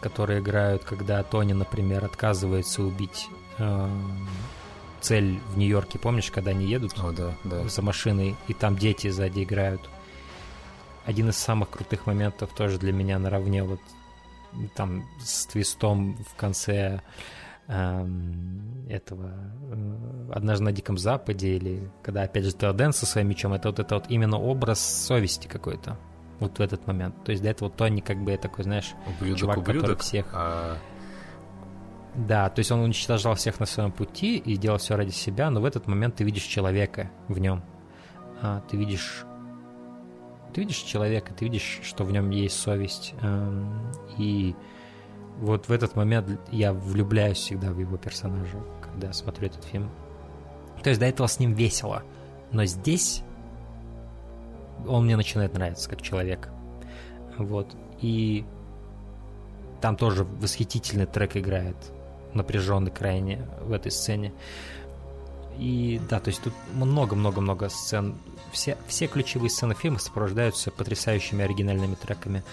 которые 0.00 0.40
играют, 0.40 0.84
когда 0.84 1.22
Тони, 1.22 1.54
например, 1.54 2.04
отказывается 2.04 2.82
убить 2.82 3.28
um, 3.58 4.26
цель 5.00 5.38
в 5.48 5.58
Нью-Йорке, 5.58 5.98
помнишь, 5.98 6.30
когда 6.30 6.50
они 6.50 6.66
едут 6.66 6.94
О, 6.98 7.12
да, 7.12 7.34
да. 7.44 7.68
за 7.68 7.82
машиной, 7.82 8.36
и 8.48 8.54
там 8.54 8.76
дети 8.76 9.08
сзади 9.08 9.42
играют. 9.42 9.80
Один 11.04 11.30
из 11.30 11.36
самых 11.36 11.70
крутых 11.70 12.06
моментов 12.06 12.50
тоже 12.54 12.78
для 12.78 12.92
меня 12.92 13.18
наравне 13.18 13.62
вот 13.64 13.80
там 14.74 15.04
с 15.20 15.46
твистом 15.46 16.16
в 16.24 16.34
конце 16.34 17.00
эм, 17.66 18.86
этого 18.88 19.30
э, 19.72 20.30
«Однажды 20.32 20.64
на 20.64 20.72
Диком 20.72 20.98
Западе» 20.98 21.56
или 21.56 21.90
когда 22.02 22.22
опять 22.22 22.44
же 22.44 22.52
Теоден 22.52 22.92
со 22.92 23.06
своим 23.06 23.28
мечом, 23.28 23.52
это 23.52 23.68
вот 23.68 23.78
это 23.78 23.94
вот 23.94 24.06
именно 24.08 24.38
образ 24.38 24.80
совести 24.80 25.48
какой-то 25.48 25.98
вот 26.40 26.58
в 26.58 26.60
этот 26.60 26.86
момент. 26.86 27.14
То 27.24 27.32
есть 27.32 27.42
до 27.42 27.50
этого 27.50 27.70
Тони 27.70 28.00
как 28.00 28.18
бы 28.18 28.36
такой, 28.36 28.64
знаешь, 28.64 28.94
ублюдок, 29.06 29.38
чувак, 29.38 29.58
ублюдок, 29.58 29.82
который 29.82 29.96
всех... 29.98 30.26
А 30.32 30.78
да, 32.18 32.50
то 32.50 32.58
есть 32.58 32.72
он 32.72 32.80
уничтожал 32.80 33.36
всех 33.36 33.60
на 33.60 33.66
своем 33.66 33.92
пути 33.92 34.38
и 34.38 34.56
делал 34.56 34.78
все 34.78 34.96
ради 34.96 35.12
себя, 35.12 35.50
но 35.50 35.60
в 35.60 35.64
этот 35.64 35.86
момент 35.86 36.16
ты 36.16 36.24
видишь 36.24 36.42
человека 36.42 37.12
в 37.28 37.38
нем. 37.38 37.62
А, 38.42 38.60
ты 38.68 38.76
видишь 38.76 39.24
ты 40.52 40.62
видишь 40.62 40.78
человека, 40.78 41.32
ты 41.32 41.44
видишь, 41.44 41.80
что 41.84 42.02
в 42.02 42.10
нем 42.10 42.30
есть 42.30 42.58
совесть. 42.58 43.14
Эм, 43.20 43.92
и 44.16 44.56
вот 45.38 45.68
в 45.68 45.72
этот 45.72 45.94
момент 45.94 46.40
я 46.50 46.72
влюбляюсь 46.72 47.38
всегда 47.38 47.70
в 47.70 47.78
его 47.78 47.96
персонажа, 47.96 48.58
когда 48.82 49.12
смотрю 49.12 49.46
этот 49.46 49.62
фильм. 49.62 49.88
То 50.82 50.90
есть 50.90 50.98
до 50.98 51.06
этого 51.06 51.28
с 51.28 51.38
ним 51.38 51.52
весело, 51.52 52.02
но 52.50 52.64
здесь 52.64 53.22
он 54.88 55.04
мне 55.04 55.16
начинает 55.16 55.54
нравиться 55.54 55.88
как 55.88 56.02
человек. 56.02 56.48
Вот. 57.36 57.76
И 58.00 58.44
там 59.80 59.96
тоже 59.96 60.24
восхитительный 60.24 61.06
трек 61.06 61.36
играет 61.36 61.76
напряженный 62.34 62.90
крайне 62.90 63.46
в 63.60 63.72
этой 63.72 63.90
сцене. 63.90 64.32
И 65.58 66.00
да, 66.08 66.20
то 66.20 66.28
есть 66.28 66.40
тут 66.42 66.54
много-много-много 66.72 67.68
сцен. 67.68 68.16
Все, 68.52 68.76
все 68.86 69.08
ключевые 69.08 69.50
сцены 69.50 69.74
фильма 69.74 69.98
сопровождаются 69.98 70.70
потрясающими 70.70 71.44
оригинальными 71.44 71.96
треками. 71.96 72.44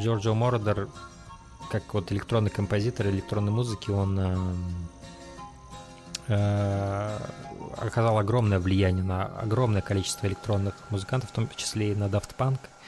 Джорджо 0.00 0.32
Мордер, 0.32 0.88
как 1.70 1.92
вот 1.92 2.10
электронный 2.10 2.50
композитор 2.50 3.08
электронной 3.08 3.52
музыки, 3.52 3.90
он 3.90 4.18
э, 4.18 4.36
э, 6.28 7.18
оказал 7.76 8.18
огромное 8.18 8.58
влияние 8.58 9.04
на 9.04 9.26
огромное 9.26 9.82
количество 9.82 10.26
электронных 10.26 10.74
музыкантов, 10.90 11.30
в 11.30 11.32
том 11.32 11.48
числе 11.54 11.92
и 11.92 11.94
на 11.94 12.04
Daft 12.04 12.30
Punk. 12.36 12.58
Э, 12.62 12.79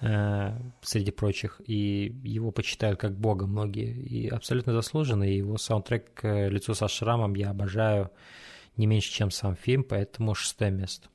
среди 0.00 1.10
прочих, 1.10 1.60
и 1.66 2.14
его 2.24 2.50
почитают 2.52 2.98
как 2.98 3.18
бога 3.18 3.46
многие, 3.46 3.92
и 3.92 4.28
абсолютно 4.28 4.72
заслуженно, 4.72 5.24
и 5.24 5.36
его 5.36 5.58
саундтрек 5.58 6.20
«Лицо 6.22 6.74
со 6.74 6.88
шрамом» 6.88 7.34
я 7.34 7.50
обожаю 7.50 8.10
не 8.76 8.86
меньше, 8.86 9.12
чем 9.12 9.30
сам 9.30 9.56
фильм, 9.56 9.84
поэтому 9.84 10.34
шестое 10.34 10.70
место. 10.70 11.08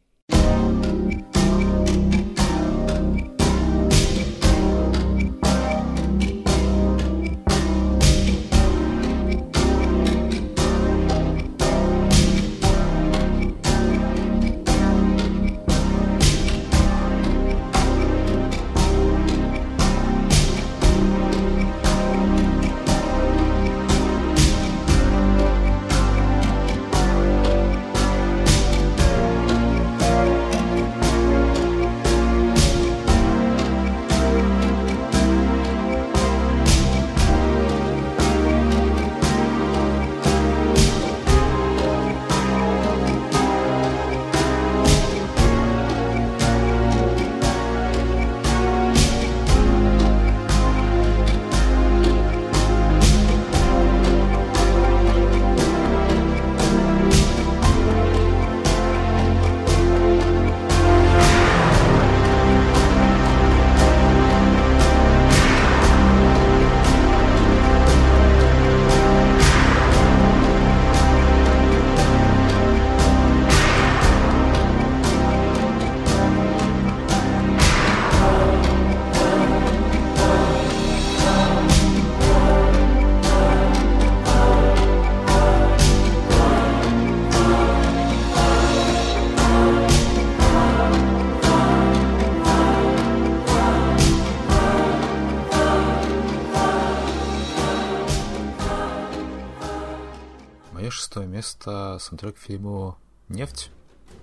Место 101.66 101.98
саундтрек 102.00 102.36
к 102.36 102.40
фильму 102.40 102.98
«Нефть» 103.28 103.72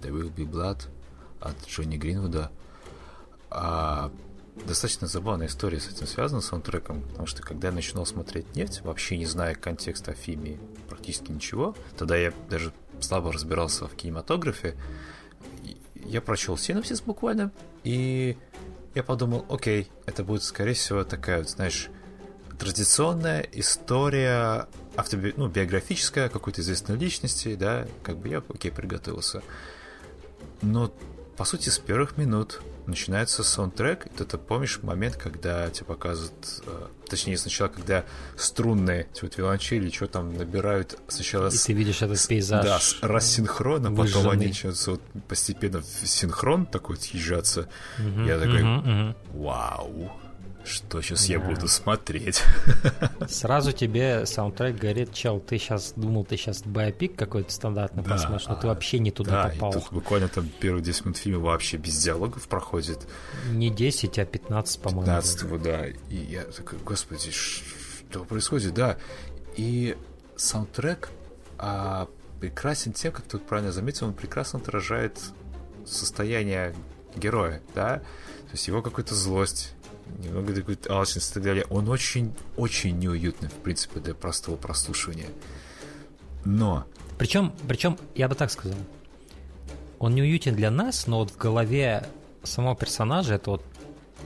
«There 0.00 0.12
Will 0.12 0.32
Be 0.32 0.48
Blood» 0.48 0.88
от 1.40 1.56
Джонни 1.66 1.96
Гринвуда. 1.96 2.52
А, 3.50 4.12
достаточно 4.66 5.08
забавная 5.08 5.48
история 5.48 5.80
с 5.80 5.88
этим 5.88 6.06
связана, 6.06 6.40
с 6.40 6.46
саундтреком, 6.46 7.02
потому 7.02 7.26
что 7.26 7.42
когда 7.42 7.68
я 7.68 7.74
начинал 7.74 8.06
смотреть 8.06 8.54
«Нефть», 8.54 8.82
вообще 8.82 9.16
не 9.16 9.26
зная 9.26 9.54
контекста 9.54 10.12
фильме 10.12 10.58
практически 10.88 11.32
ничего, 11.32 11.74
тогда 11.96 12.16
я 12.16 12.32
даже 12.48 12.72
слабо 13.00 13.32
разбирался 13.32 13.88
в 13.88 13.94
кинематографе, 13.94 14.76
я 15.94 16.20
прочел 16.20 16.56
синопсис 16.56 17.00
буквально, 17.00 17.50
и 17.82 18.36
я 18.94 19.02
подумал, 19.02 19.44
окей, 19.48 19.90
это 20.06 20.22
будет, 20.22 20.44
скорее 20.44 20.74
всего, 20.74 21.02
такая, 21.02 21.38
вот, 21.38 21.50
знаешь, 21.50 21.88
традиционная 22.58 23.40
история 23.52 24.68
автоби... 24.96 25.34
ну, 25.36 25.48
биографическая 25.48 26.28
какой-то 26.28 26.60
известной 26.60 26.96
личности, 26.96 27.54
да, 27.54 27.86
как 28.02 28.18
бы 28.18 28.28
я, 28.28 28.42
окей, 28.48 28.70
приготовился. 28.70 29.42
Но, 30.60 30.92
по 31.36 31.44
сути, 31.44 31.68
с 31.68 31.78
первых 31.78 32.16
минут 32.16 32.60
начинается 32.86 33.42
саундтрек, 33.44 34.06
и 34.06 34.24
ты 34.24 34.38
помнишь 34.38 34.80
момент, 34.82 35.16
когда 35.16 35.70
тебе 35.70 35.86
показывают, 35.86 36.62
э, 36.66 36.86
точнее, 37.08 37.38
сначала, 37.38 37.68
когда 37.68 38.04
струнные, 38.36 39.04
типа, 39.12 39.26
вот 39.26 39.36
виолончели, 39.38 39.90
что 39.90 40.06
там 40.08 40.36
набирают 40.36 40.98
сначала... 41.08 41.48
И 41.48 41.50
с, 41.50 41.64
ты 41.64 41.72
видишь 41.72 42.02
этот 42.02 42.26
пейзаж. 42.26 42.64
Да, 42.64 42.78
с 42.78 42.98
рассинхрона, 43.00 43.94
потом 43.94 44.28
они 44.30 44.48
начинаются 44.48 44.92
вот 44.92 45.02
постепенно 45.28 45.80
в 45.80 46.06
синхрон 46.06 46.66
такой 46.66 46.96
съезжаться. 46.96 47.68
Угу, 47.98 48.22
Я 48.22 48.38
такой, 48.38 48.62
угу, 48.62 48.90
угу. 48.90 49.44
вау, 49.44 50.12
что 50.64 51.02
сейчас 51.02 51.26
да. 51.26 51.34
я 51.34 51.40
буду 51.40 51.68
смотреть? 51.68 52.42
Сразу 53.28 53.72
тебе 53.72 54.26
саундтрек 54.26 54.76
говорит, 54.76 55.12
чел, 55.12 55.40
ты 55.40 55.58
сейчас 55.58 55.92
думал, 55.96 56.24
ты 56.24 56.36
сейчас 56.36 56.62
байопик 56.62 57.16
какой-то 57.16 57.52
стандартный 57.52 58.02
да, 58.02 58.12
посмотришь, 58.12 58.46
но 58.46 58.54
а, 58.54 58.56
ты 58.56 58.66
вообще 58.66 58.98
не 58.98 59.10
туда 59.10 59.44
да, 59.44 59.48
попал. 59.50 59.72
Тут 59.72 59.92
буквально 59.92 60.28
там 60.28 60.48
первые 60.60 60.82
10 60.82 61.04
минут 61.04 61.16
фильма 61.16 61.40
вообще 61.40 61.76
без 61.76 62.02
диалогов 62.02 62.48
проходит. 62.48 63.06
Не 63.50 63.70
10, 63.70 64.18
а 64.18 64.24
15, 64.24 64.80
по-моему. 64.80 65.06
15, 65.06 65.42
вот, 65.44 65.62
да. 65.62 65.86
И 65.86 66.16
я 66.16 66.42
такой, 66.44 66.78
господи, 66.78 67.30
что 67.30 68.24
происходит? 68.24 68.74
Да. 68.74 68.98
И 69.56 69.96
саундтрек 70.36 71.10
а, 71.58 72.08
прекрасен 72.40 72.92
тем, 72.92 73.12
как 73.12 73.24
тут 73.26 73.46
правильно 73.46 73.72
заметил, 73.72 74.08
он 74.08 74.14
прекрасно 74.14 74.58
отражает 74.58 75.18
состояние 75.86 76.74
героя, 77.14 77.62
да, 77.74 77.98
то 77.98 78.52
есть 78.52 78.66
его 78.68 78.82
какую-то 78.82 79.14
злость, 79.14 79.74
немного 80.18 80.54
такой 80.54 80.78
алчность 80.88 81.30
и 81.30 81.34
так 81.34 81.42
далее. 81.42 81.64
Он 81.70 81.88
очень-очень 81.88 82.98
неуютный, 82.98 83.48
в 83.48 83.54
принципе, 83.54 84.00
для 84.00 84.14
простого 84.14 84.56
прослушивания. 84.56 85.28
Но... 86.44 86.84
Причем, 87.18 87.52
причем, 87.68 87.98
я 88.14 88.28
бы 88.28 88.34
так 88.34 88.50
сказал, 88.50 88.78
он 89.98 90.14
неуютен 90.14 90.54
для 90.56 90.70
нас, 90.70 91.06
но 91.06 91.20
вот 91.20 91.30
в 91.30 91.36
голове 91.36 92.04
самого 92.42 92.74
персонажа 92.74 93.34
это 93.34 93.50
вот 93.50 93.64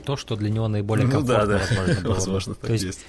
то, 0.03 0.15
что 0.15 0.35
для 0.35 0.49
него 0.49 0.67
наиболее 0.67 1.05
ну, 1.05 1.11
комфортно, 1.11 1.45
да, 1.45 1.59
да. 1.59 1.59
возможно, 1.59 2.01
было. 2.01 2.13
возможно 2.13 2.55
то 2.55 2.73
есть, 2.73 2.85
есть. 2.85 3.05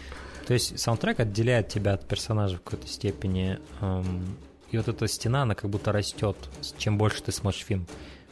То 0.46 0.54
есть 0.54 0.78
саундтрек 0.78 1.20
отделяет 1.20 1.68
тебя 1.68 1.94
от 1.94 2.06
персонажа 2.06 2.56
в 2.56 2.62
какой-то 2.62 2.86
степени, 2.86 3.58
эм, 3.80 4.36
и 4.70 4.76
вот 4.76 4.88
эта 4.88 5.06
стена, 5.08 5.42
она 5.42 5.54
как 5.54 5.70
будто 5.70 5.92
растет, 5.92 6.36
чем 6.76 6.98
больше 6.98 7.22
ты 7.22 7.32
смотришь 7.32 7.64
фильм. 7.64 7.86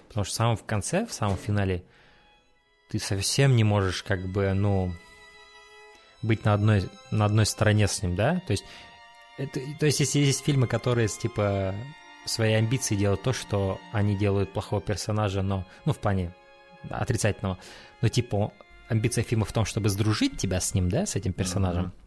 Потому 0.09 0.24
что 0.24 0.32
в 0.32 0.37
самом 0.37 0.56
конце, 0.59 1.06
в 1.06 1.12
самом 1.12 1.37
финале, 1.37 1.85
ты 2.88 2.99
совсем 2.99 3.57
не 3.57 3.64
можешь 3.64 4.03
как 4.03 4.27
бы, 4.27 4.53
ну, 4.55 4.92
быть 6.22 6.44
на 6.44 6.55
одной, 6.55 6.88
на 7.11 7.25
одной 7.25 7.46
стороне 7.46 7.88
с 7.88 8.03
ним, 8.03 8.16
да? 8.16 8.42
То 8.46 8.53
есть, 8.53 8.64
это, 9.38 9.61
то 9.79 9.87
есть 9.87 10.01
если 10.01 10.20
есть 10.20 10.44
фильмы, 10.44 10.66
которые 10.66 11.09
типа 11.09 11.75
свои 12.25 12.55
амбиции 12.55 12.96
делают 12.96 13.22
то, 13.22 13.33
что 13.33 13.79
они 13.92 14.16
делают 14.16 14.53
плохого 14.53 14.81
персонажа, 14.81 15.42
но, 15.42 15.66
ну, 15.85 15.92
в 15.92 15.99
плане 15.99 16.35
отрицательного, 16.88 17.59
но 18.01 18.09
типа 18.09 18.53
амбиция 18.88 19.25
фильма 19.25 19.44
в 19.44 19.53
том, 19.53 19.64
чтобы 19.64 19.88
сдружить 19.88 20.37
тебя 20.37 20.61
с 20.61 20.75
ним, 20.75 20.88
да, 20.88 21.07
с 21.07 21.16
этим 21.16 21.33
персонажем. 21.33 21.87
Mm-hmm. 21.87 22.03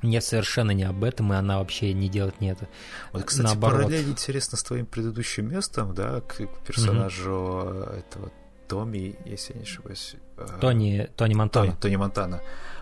Нет, 0.00 0.24
совершенно 0.24 0.70
не 0.70 0.84
об 0.84 1.02
этом, 1.02 1.32
и 1.32 1.36
она 1.36 1.58
вообще 1.58 1.92
не 1.92 2.08
делает 2.08 2.40
не 2.40 2.50
это. 2.50 2.68
Вот, 3.12 3.24
кстати, 3.24 3.46
Наоборот. 3.46 3.82
параллель 3.82 4.08
интересно 4.08 4.56
с 4.56 4.62
твоим 4.62 4.86
предыдущим 4.86 5.48
местом, 5.50 5.92
да, 5.94 6.20
к 6.20 6.46
персонажу 6.64 7.32
mm-hmm. 7.32 7.98
этого 7.98 8.32
Томми, 8.68 9.16
если 9.24 9.54
я 9.54 9.60
не 9.60 9.64
ошибаюсь. 9.64 10.14
Э, 10.36 10.46
Тони, 10.60 11.08
Тони 11.16 11.34
Монтана. 11.34 11.66
Тони, 11.66 11.76
Тони 11.80 11.96
Монтана. 11.96 12.40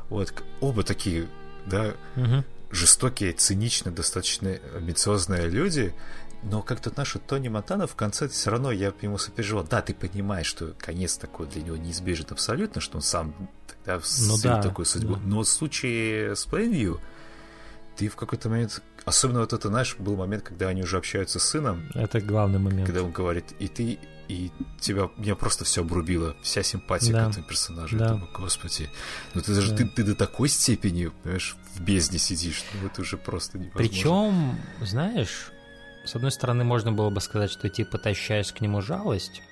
Вот, 0.09 0.33
оба 0.61 0.83
такие, 0.83 1.29
да, 1.67 1.95
угу. 2.17 2.45
жестокие, 2.71 3.33
циничные, 3.33 3.93
достаточно 3.93 4.59
амбициозные 4.77 5.49
люди, 5.49 5.95
но 6.43 6.63
как-то 6.63 6.93
наша 6.97 7.19
Тони 7.19 7.49
Монтана 7.49 7.87
в 7.87 7.95
конце 7.95 8.29
все 8.29 8.51
равно 8.51 8.71
я 8.71 8.93
ему 9.01 9.19
сопереживал. 9.19 9.65
Да, 9.65 9.83
ты 9.83 9.95
понимаешь, 9.95 10.47
что 10.47 10.75
конец 10.79 11.17
такой 11.17 11.47
для 11.47 11.63
него 11.63 11.77
неизбежен 11.77 12.27
абсолютно, 12.31 12.81
что 12.81 12.99
он 12.99 13.03
сам 13.03 13.35
тогда 13.67 14.01
ну, 14.21 14.37
да, 14.43 14.63
такую 14.63 14.87
судьбу. 14.87 15.15
Да. 15.15 15.21
Но 15.25 15.43
в 15.43 15.49
случае 15.49 16.37
с 16.37 16.47
Plainview 16.47 17.01
ты 17.97 18.09
в 18.09 18.17
какой-то 18.17 18.49
момент... 18.49 18.83
Особенно 19.07 19.41
вот 19.41 19.53
это, 19.53 19.69
знаешь, 19.69 19.97
был 19.99 20.17
момент, 20.17 20.43
когда 20.43 20.69
они 20.69 20.83
уже 20.83 20.99
общаются 20.99 21.39
с 21.39 21.45
сыном. 21.45 21.89
Это 21.95 22.21
главный 22.21 22.59
момент. 22.59 22.87
Когда 22.87 23.05
он 23.05 23.13
говорит, 23.13 23.45
и 23.61 23.69
ты 23.69 23.99
и 24.29 24.51
тебя 24.81 25.09
меня 25.17 25.37
просто 25.37 25.65
все 25.65 25.83
обрубило, 25.83 26.35
вся 26.43 26.65
симпатия 26.65 27.13
да. 27.13 27.27
к 27.27 27.31
этому 27.31 27.47
персонажу. 27.47 27.97
Да. 27.97 28.05
Я 28.07 28.11
думаю, 28.13 28.29
господи, 28.37 28.91
ну 29.35 29.41
ты 29.41 29.55
даже 29.55 29.71
да. 29.71 29.77
ты, 29.77 29.87
ты 29.87 30.03
до 30.03 30.17
такой 30.17 30.49
степени, 30.49 31.13
понимаешь, 31.23 31.57
в 31.75 31.81
бездне 31.81 32.19
сидишь, 32.19 32.65
ну 32.75 32.89
это 32.89 33.03
уже 33.03 33.17
просто 33.17 33.59
невозможно. 33.59 33.89
Причем, 33.89 34.59
знаешь, 34.81 35.53
с 36.05 36.17
одной 36.17 36.33
стороны, 36.33 36.65
можно 36.65 36.91
было 36.91 37.11
бы 37.11 37.21
сказать, 37.21 37.53
что 37.53 37.69
типа 37.69 37.99
ты 37.99 38.11
ощущаешь 38.11 38.53
к 38.53 38.61
нему 38.61 38.83
жалость, 38.83 39.43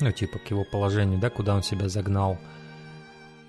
ну 0.00 0.10
типа 0.10 0.40
к 0.40 0.50
его 0.50 0.64
положению, 0.64 1.20
да, 1.20 1.30
куда 1.30 1.54
он 1.54 1.62
себя 1.62 1.88
загнал. 1.88 2.38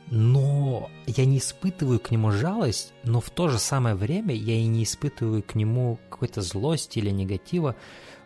Но 0.10 0.90
я 1.06 1.26
не 1.26 1.40
испытываю 1.40 2.00
к 2.00 2.12
нему 2.12 2.32
жалость, 2.32 2.94
но 3.04 3.20
в 3.20 3.30
то 3.30 3.50
же 3.50 3.60
самое 3.60 3.96
время 3.96 4.34
я 4.34 4.56
и 4.56 4.66
не 4.66 4.84
испытываю 4.84 5.44
к 5.44 5.56
нему 5.56 6.00
какой-то 6.10 6.42
злости 6.42 7.00
или 7.00 7.10
негатива. 7.10 7.76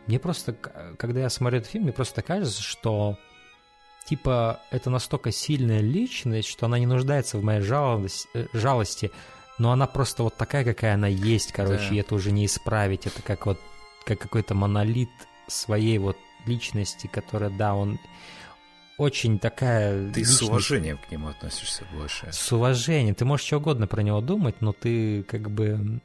Мне 0.06 0.20
просто, 0.20 0.54
когда 0.54 1.22
я 1.22 1.30
смотрю 1.30 1.60
этот 1.60 1.72
фильм, 1.72 1.86
мне 1.86 1.94
просто 1.94 2.22
кажется, 2.22 2.62
что 2.62 3.18
типа 4.06 4.60
это 4.72 4.90
настолько 4.90 5.32
сильная 5.32 5.80
личность, 5.80 6.50
что 6.50 6.68
она 6.68 6.78
не 6.78 6.86
нуждается 6.86 7.38
в 7.38 7.44
моей 7.44 7.62
жалости, 7.62 8.28
э, 8.34 8.48
жалости 8.54 9.12
но 9.62 9.72
она 9.72 9.86
просто 9.86 10.24
вот 10.24 10.36
такая, 10.38 10.66
какая 10.66 10.96
она 10.96 11.08
есть, 11.08 11.52
короче, 11.52 11.90
да. 11.90 11.96
и 11.96 12.00
это 12.00 12.16
уже 12.16 12.32
не 12.32 12.48
исправить. 12.48 13.06
Это 13.06 13.22
как 13.22 13.46
вот 13.46 13.60
как 14.06 14.18
какой-то 14.18 14.56
монолит 14.56 15.12
своей 15.48 16.00
вот 16.00 16.18
личности, 16.48 17.06
которая, 17.06 17.52
да, 17.52 17.76
он 17.76 18.00
очень 19.02 19.40
такая... 19.40 20.12
Ты 20.12 20.20
личность... 20.20 20.40
с 20.40 20.42
уважением 20.42 20.98
к 20.98 21.12
нему 21.12 21.30
относишься 21.30 21.84
больше. 21.94 22.28
С 22.32 22.52
уважением. 22.52 23.16
Ты 23.16 23.26
можешь 23.26 23.46
что 23.46 23.58
угодно 23.58 23.88
про 23.88 24.02
него 24.02 24.22
думать, 24.22 24.62
но 24.62 24.74
ты 24.74 25.24
как 25.24 25.50
бы 25.50 26.02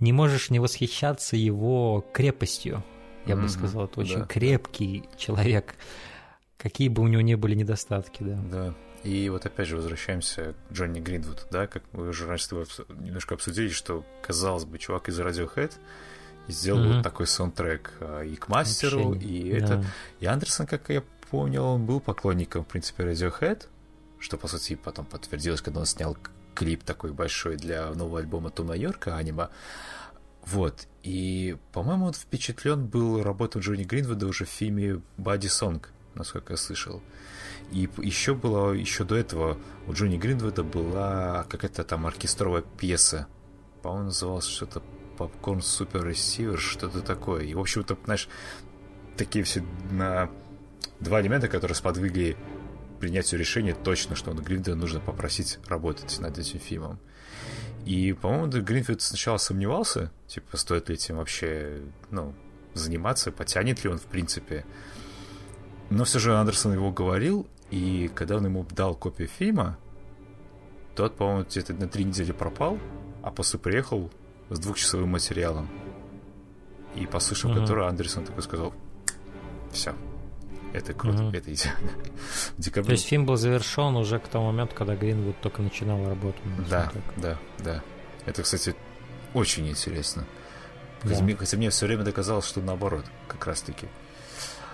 не 0.00 0.12
можешь 0.12 0.50
не 0.50 0.58
восхищаться 0.58 1.36
его 1.36 2.04
крепостью 2.12 2.82
я 3.26 3.34
mm-hmm. 3.34 3.42
бы 3.42 3.48
сказал. 3.48 3.84
Это 3.84 4.00
очень 4.00 4.20
да. 4.20 4.26
крепкий 4.26 5.04
человек, 5.16 5.74
какие 6.56 6.88
бы 6.88 7.02
у 7.02 7.06
него 7.06 7.22
ни 7.22 7.34
были 7.34 7.54
недостатки, 7.54 8.22
да. 8.22 8.40
Да. 8.50 8.74
И 9.02 9.28
вот 9.28 9.44
опять 9.44 9.68
же 9.68 9.76
возвращаемся 9.76 10.54
к 10.68 10.72
Джонни 10.72 11.00
Гринвуд, 11.00 11.46
да, 11.50 11.66
как 11.66 11.82
мы 11.92 12.08
уже 12.08 12.26
раньше 12.26 12.44
с 12.44 12.48
тобой 12.48 12.66
немножко 13.00 13.34
обсудили, 13.34 13.68
что, 13.68 14.04
казалось 14.22 14.64
бы, 14.64 14.78
чувак 14.78 15.08
из 15.08 15.20
Radiohead 15.20 15.72
сделал 16.48 16.80
mm-hmm. 16.80 16.94
вот 16.96 17.02
такой 17.02 17.26
саундтрек 17.26 17.92
а, 18.00 18.22
и 18.22 18.36
к 18.36 18.48
мастеру, 18.48 19.10
Вообще, 19.10 19.26
и 19.26 19.50
да. 19.52 19.56
это... 19.58 19.84
И 20.20 20.26
Андерсон, 20.26 20.66
как 20.66 20.88
я 20.88 21.02
понял, 21.34 21.64
он 21.64 21.84
был 21.84 21.98
поклонником, 21.98 22.64
в 22.64 22.68
принципе, 22.68 23.02
Radiohead, 23.02 23.66
что, 24.20 24.36
по 24.36 24.46
сути, 24.46 24.76
потом 24.76 25.04
подтвердилось, 25.04 25.60
когда 25.60 25.80
он 25.80 25.86
снял 25.86 26.16
клип 26.54 26.84
такой 26.84 27.12
большой 27.12 27.56
для 27.56 27.90
нового 27.92 28.20
альбома 28.20 28.50
Тома 28.50 28.76
Йорка, 28.76 29.16
анима. 29.16 29.50
Вот. 30.46 30.86
И, 31.02 31.56
по-моему, 31.72 32.06
он 32.06 32.12
впечатлен 32.12 32.86
был 32.86 33.20
работой 33.24 33.60
Джонни 33.62 33.82
Гринвуда 33.82 34.28
уже 34.28 34.44
в 34.44 34.48
фильме 34.48 35.00
«Бади 35.16 35.48
Сонг», 35.48 35.90
насколько 36.14 36.52
я 36.52 36.56
слышал. 36.56 37.02
И 37.72 37.88
еще 37.98 38.36
было, 38.36 38.72
еще 38.72 39.02
до 39.02 39.16
этого 39.16 39.58
у 39.88 39.92
Джонни 39.92 40.18
Гринвуда 40.18 40.62
была 40.62 41.46
какая-то 41.48 41.82
там 41.82 42.06
оркестровая 42.06 42.62
пьеса. 42.62 43.26
По-моему, 43.82 44.06
называлась 44.06 44.46
что-то 44.46 44.84
Попкорн 45.18 45.62
Супер 45.62 46.06
Ресивер, 46.06 46.60
что-то 46.60 47.00
такое. 47.00 47.42
И, 47.42 47.54
в 47.54 47.58
общем-то, 47.58 47.98
знаешь, 48.04 48.28
такие 49.16 49.44
все 49.44 49.64
на 49.90 50.30
два 51.00 51.20
элемента, 51.20 51.48
которые 51.48 51.76
сподвигли 51.76 52.36
принятию 53.00 53.38
решения 53.38 53.74
точно, 53.74 54.16
что 54.16 54.30
он 54.30 54.38
Гринвуда 54.38 54.74
нужно 54.74 55.00
попросить 55.00 55.58
работать 55.66 56.18
над 56.20 56.38
этим 56.38 56.58
фильмом. 56.58 56.98
И, 57.84 58.12
по-моему, 58.14 58.46
Гринфилд 58.46 59.02
сначала 59.02 59.36
сомневался, 59.36 60.10
типа, 60.26 60.56
стоит 60.56 60.88
ли 60.88 60.94
этим 60.94 61.16
вообще, 61.16 61.82
ну, 62.10 62.34
заниматься, 62.72 63.30
потянет 63.30 63.84
ли 63.84 63.90
он, 63.90 63.98
в 63.98 64.04
принципе. 64.04 64.64
Но 65.90 66.04
все 66.04 66.18
же 66.18 66.34
Андерсон 66.34 66.72
его 66.72 66.90
говорил, 66.90 67.46
и 67.70 68.10
когда 68.14 68.36
он 68.36 68.46
ему 68.46 68.66
дал 68.70 68.94
копию 68.94 69.28
фильма, 69.28 69.78
тот, 70.94 71.16
по-моему, 71.16 71.44
где-то 71.44 71.74
на 71.74 71.88
три 71.88 72.04
недели 72.04 72.32
пропал, 72.32 72.78
а 73.22 73.30
после 73.30 73.58
приехал 73.58 74.10
с 74.48 74.58
двухчасовым 74.58 75.10
материалом. 75.10 75.68
И 76.94 77.06
послушав 77.06 77.50
mm-hmm. 77.50 77.60
которую, 77.60 77.88
Андерсон 77.88 78.24
такой 78.24 78.42
сказал, 78.42 78.72
все, 79.72 79.94
это 80.74 80.92
круто, 80.92 81.22
mm-hmm. 81.22 81.36
это 81.36 81.54
идеально. 81.54 81.90
Декабрь... 82.58 82.86
То 82.88 82.92
есть 82.92 83.06
фильм 83.06 83.26
был 83.26 83.36
завершен 83.36 83.96
уже 83.96 84.18
к 84.18 84.26
тому 84.26 84.46
моменту, 84.46 84.74
когда 84.74 84.96
Гринвуд 84.96 85.40
только 85.40 85.62
начинал 85.62 86.04
работу. 86.08 86.38
Да, 86.68 86.90
да, 87.16 87.38
да. 87.60 87.82
Это, 88.26 88.42
кстати, 88.42 88.74
очень 89.34 89.68
интересно. 89.68 90.26
Да. 91.04 91.14
Хотя, 91.14 91.36
хотя 91.36 91.56
мне 91.56 91.70
все 91.70 91.86
время 91.86 92.02
доказалось, 92.02 92.46
что 92.46 92.60
наоборот, 92.60 93.04
как 93.28 93.46
раз-таки. 93.46 93.86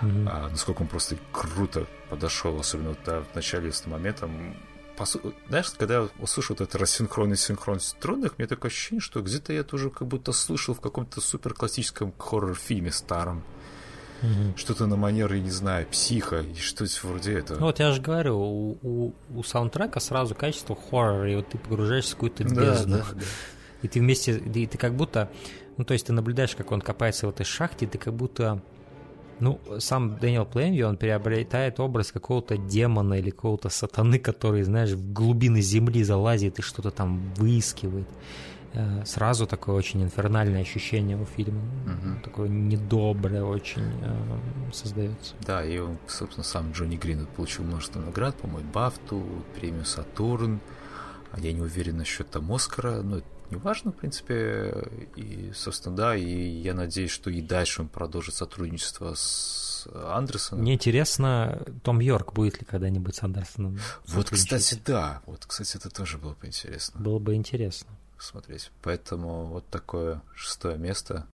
Mm-hmm. 0.01 0.27
А, 0.27 0.49
насколько 0.49 0.81
он 0.81 0.87
просто 0.87 1.17
круто 1.31 1.85
подошел, 2.09 2.59
особенно 2.59 2.89
вот, 2.89 2.99
да, 3.05 3.21
в 3.21 3.35
начале 3.35 3.71
с 3.71 3.85
моментом. 3.85 4.57
Посу... 4.97 5.33
Знаешь, 5.49 5.69
когда 5.77 6.01
я 6.01 6.09
услышал 6.17 6.55
вот 6.57 6.61
этот 6.61 6.81
рассинхрон 6.81 7.33
и 7.33 7.35
синхрон 7.35 7.79
струнных, 7.79 8.39
мне 8.39 8.47
такое 8.47 8.71
ощущение, 8.71 9.01
что 9.01 9.21
где-то 9.21 9.53
я 9.53 9.63
тоже 9.63 9.91
как 9.91 10.07
будто 10.07 10.31
слышал 10.31 10.73
в 10.73 10.81
каком-то 10.81 11.21
супер 11.21 11.53
классическом 11.53 12.11
хоррор-фильме 12.17 12.91
старом. 12.91 13.43
Mm-hmm. 14.21 14.57
Что-то 14.57 14.85
на 14.85 14.95
манер, 14.95 15.33
я 15.33 15.41
не 15.41 15.49
знаю, 15.49 15.87
психа 15.87 16.41
и 16.41 16.55
что-то 16.55 16.91
вроде 17.07 17.33
этого. 17.39 17.59
Ну 17.59 17.65
вот 17.65 17.79
я 17.79 17.91
же 17.91 18.01
говорю, 18.01 18.37
у, 18.37 18.77
у, 18.81 19.13
у 19.35 19.43
саундтрека 19.43 19.99
сразу 19.99 20.35
качество 20.35 20.75
хоррора, 20.75 21.31
и 21.31 21.35
вот 21.35 21.49
ты 21.49 21.57
погружаешься 21.57 22.11
в 22.11 22.15
какую-то 22.15 22.43
бездну. 22.43 22.97
Да, 22.97 23.03
да, 23.03 23.15
да. 23.15 23.21
И 23.81 23.87
ты 23.87 23.99
вместе, 23.99 24.37
и 24.37 24.67
ты 24.67 24.77
как 24.77 24.93
будто, 24.93 25.29
ну 25.77 25.83
то 25.83 25.93
есть 25.93 26.05
ты 26.05 26.13
наблюдаешь, 26.13 26.55
как 26.55 26.71
он 26.71 26.81
копается 26.81 27.25
в 27.25 27.31
этой 27.31 27.45
шахте, 27.45 27.87
ты 27.87 27.97
как 27.97 28.13
будто 28.13 28.61
ну, 29.41 29.59
сам 29.79 30.19
Дэниел 30.19 30.45
Плейнви, 30.45 30.83
он 30.83 30.97
приобретает 30.97 31.79
образ 31.79 32.11
какого-то 32.11 32.57
демона 32.57 33.15
или 33.15 33.31
какого-то 33.31 33.69
сатаны, 33.69 34.19
который, 34.19 34.61
знаешь, 34.61 34.91
в 34.91 35.13
глубины 35.13 35.61
земли 35.61 36.03
залазит 36.03 36.59
и 36.59 36.61
что-то 36.61 36.91
там 36.91 37.33
выискивает. 37.35 38.07
Э, 38.73 39.03
сразу 39.05 39.47
такое 39.47 39.75
очень 39.75 40.03
инфернальное 40.03 40.61
ощущение 40.61 41.17
у 41.17 41.25
фильма. 41.25 41.61
Угу. 41.85 42.23
Такое 42.23 42.47
недоброе 42.47 43.43
очень 43.43 43.83
э, 44.01 44.71
создается. 44.71 45.35
Да, 45.45 45.63
и 45.63 45.77
он, 45.77 45.97
собственно, 46.07 46.43
сам 46.43 46.71
Джонни 46.71 46.95
Грин 46.95 47.27
получил 47.35 47.65
множество 47.65 47.99
наград, 47.99 48.35
по-моему, 48.37 48.69
Бафту, 48.71 49.23
премию 49.55 49.85
Сатурн. 49.85 50.61
А 51.31 51.39
я 51.39 51.53
не 51.53 51.61
уверен 51.61 51.97
насчет 51.97 52.29
там 52.29 52.51
Оскара, 52.51 53.01
но 53.01 53.21
неважно, 53.49 53.91
в 53.91 53.95
принципе. 53.95 54.73
И, 55.15 55.51
собственно, 55.53 55.95
да, 55.95 56.15
и 56.15 56.25
я 56.25 56.73
надеюсь, 56.73 57.11
что 57.11 57.29
и 57.29 57.41
дальше 57.41 57.81
он 57.81 57.89
продолжит 57.89 58.35
сотрудничество 58.35 59.13
с 59.15 59.87
Андерсоном. 59.93 60.63
Мне 60.63 60.75
интересно, 60.75 61.61
Том 61.83 61.99
Йорк 61.99 62.33
будет 62.33 62.59
ли 62.59 62.65
когда-нибудь 62.65 63.15
с 63.15 63.23
Андерсоном 63.23 63.79
Вот, 64.07 64.29
кстати, 64.29 64.79
да. 64.85 65.21
Вот, 65.25 65.45
кстати, 65.45 65.77
это 65.77 65.89
тоже 65.89 66.17
было 66.17 66.33
бы 66.33 66.47
интересно. 66.47 66.99
Было 67.01 67.19
бы 67.19 67.35
интересно. 67.35 67.89
Смотреть. 68.21 68.71
Поэтому 68.83 69.45
вот 69.45 69.67
такое 69.69 70.21
шестое 70.35 70.77
место. 70.77 71.25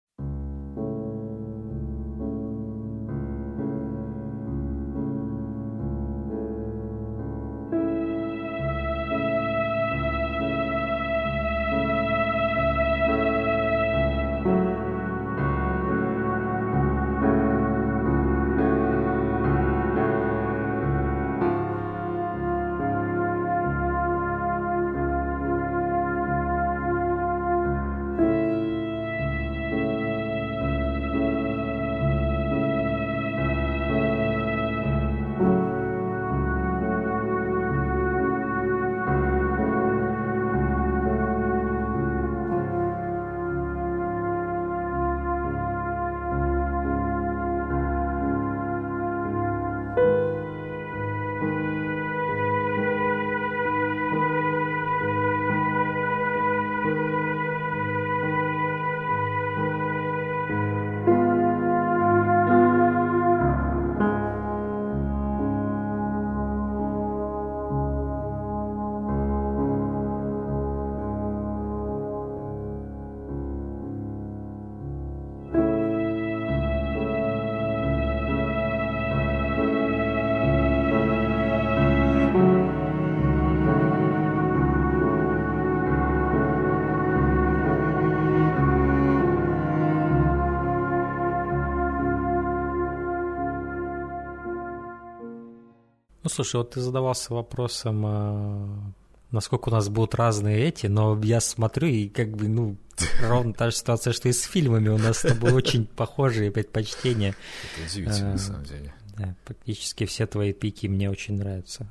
Слушай, 96.37 96.57
вот 96.57 96.71
ты 96.71 96.81
задавался 96.81 97.33
вопросом, 97.33 98.03
а, 98.05 98.93
насколько 99.31 99.69
у 99.69 99.71
нас 99.71 99.89
будут 99.89 100.13
разные 100.13 100.65
эти, 100.65 100.85
но 100.85 101.19
я 101.23 101.41
смотрю 101.41 101.87
и 101.87 102.09
как 102.09 102.29
бы, 102.29 102.47
ну, 102.47 102.77
ровно 103.23 103.53
та 103.53 103.71
же 103.71 103.75
ситуация, 103.75 104.13
что 104.13 104.29
и 104.29 104.33
с 104.33 104.43
фильмами. 104.43 104.89
У 104.89 104.99
нас 104.99 105.17
с 105.17 105.21
тобой 105.27 105.51
очень 105.53 105.87
похожие 105.87 106.51
предпочтения. 106.51 107.29
Это 107.29 107.87
удивительно, 107.87 108.31
на 108.33 108.37
самом 108.37 108.63
деле. 108.65 108.93
Да, 109.17 109.35
практически 109.45 110.05
все 110.05 110.27
твои 110.27 110.53
пики 110.53 110.85
мне 110.85 111.09
очень 111.09 111.37
нравятся. 111.37 111.87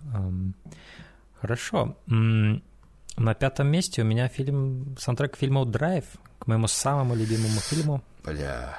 Хорошо. 1.41 1.97
На 2.07 3.35
пятом 3.35 3.67
месте 3.67 4.03
у 4.03 4.05
меня 4.05 4.29
фильм, 4.29 4.97
саундтрек 4.99 5.37
фильма 5.37 5.65
«Драйв», 5.65 6.05
к 6.39 6.47
моему 6.47 6.69
самому 6.69 7.17
любимому 7.17 7.59
фильму. 7.61 8.03
Бля, 8.25 8.79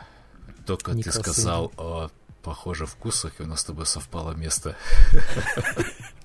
только 0.66 0.92
Николас 0.94 1.18
ты 1.18 1.24
сказал 1.24 1.74
о 1.76 2.10
похоже 2.48 2.86
вкусах, 2.86 3.34
и 3.40 3.44
у 3.44 3.46
нас 3.46 3.60
с 3.60 3.66
тобой 3.66 3.86
совпало 3.86 4.32
место. 4.32 4.78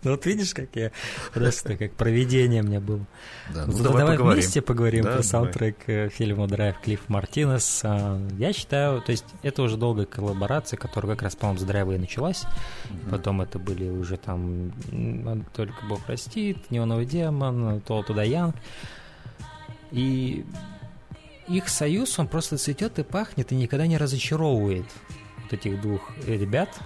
Ну 0.05 0.13
вот 0.13 0.27
видишь, 0.27 0.53
как 0.53 0.69
я 0.75 0.91
просто 1.33 1.77
как 1.77 1.93
проведение 1.95 2.63
мне 2.63 2.81
было. 2.81 3.07
Да, 3.55 3.67
ну, 3.67 3.73
давай, 3.73 4.01
давай 4.01 4.17
поговорим. 4.17 4.41
вместе 4.41 4.61
поговорим 4.61 5.05
да, 5.05 5.13
про 5.13 5.23
саундтрек 5.23 5.77
давай. 5.87 6.07
Э, 6.07 6.09
фильма 6.09 6.49
«Драйв» 6.49 6.81
Клифф 6.81 7.09
Мартинес. 7.09 7.83
А, 7.85 8.21
я 8.37 8.53
считаю, 8.53 9.01
то 9.01 9.13
есть 9.13 9.25
это 9.43 9.63
уже 9.63 9.77
долгая 9.77 10.07
коллаборация, 10.07 10.77
которая 10.77 11.15
как 11.15 11.23
раз, 11.23 11.37
по-моему, 11.37 11.61
с 11.61 11.63
«Драйва» 11.63 11.93
и 11.93 11.99
началась. 11.99 12.43
Mm-hmm. 12.43 13.11
Потом 13.11 13.43
это 13.43 13.61
были 13.61 13.89
уже 13.91 14.17
там 14.17 14.73
«Только 15.55 15.85
Бог 15.89 16.01
простит», 16.05 16.71
«Неоновый 16.71 17.07
демон», 17.07 17.81
«То 17.83 18.03
туда 18.03 18.25
Янг». 18.25 18.57
И 19.93 20.45
их 21.47 21.69
союз, 21.69 22.19
он 22.19 22.27
просто 22.27 22.59
цветет 22.59 22.99
и 22.99 23.05
пахнет, 23.05 23.53
и 23.53 23.55
никогда 23.55 23.87
не 23.87 23.99
разочаровывает 23.99 24.87
этих 25.53 25.81
двух 25.81 26.11
ребят, 26.27 26.79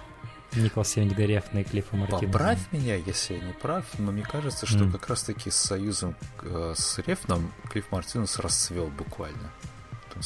Николаса 0.55 1.01
Виндгарефна 1.01 1.59
и 1.59 1.63
Клиффа 1.63 1.95
Мартина. 1.95 2.31
Поправь 2.31 2.59
меня, 2.71 2.95
если 2.95 3.35
я 3.35 3.39
не 3.41 3.53
прав, 3.53 3.85
но 3.97 4.11
мне 4.11 4.23
кажется, 4.23 4.65
что 4.65 4.85
mm. 4.85 4.91
как 4.91 5.07
раз-таки 5.07 5.49
с 5.49 5.55
союзом 5.55 6.15
э, 6.41 6.73
с 6.75 6.97
Рефном 6.99 7.51
Клифф 7.69 7.91
Мартинес 7.91 8.39
расцвел 8.39 8.87
буквально. 8.87 9.51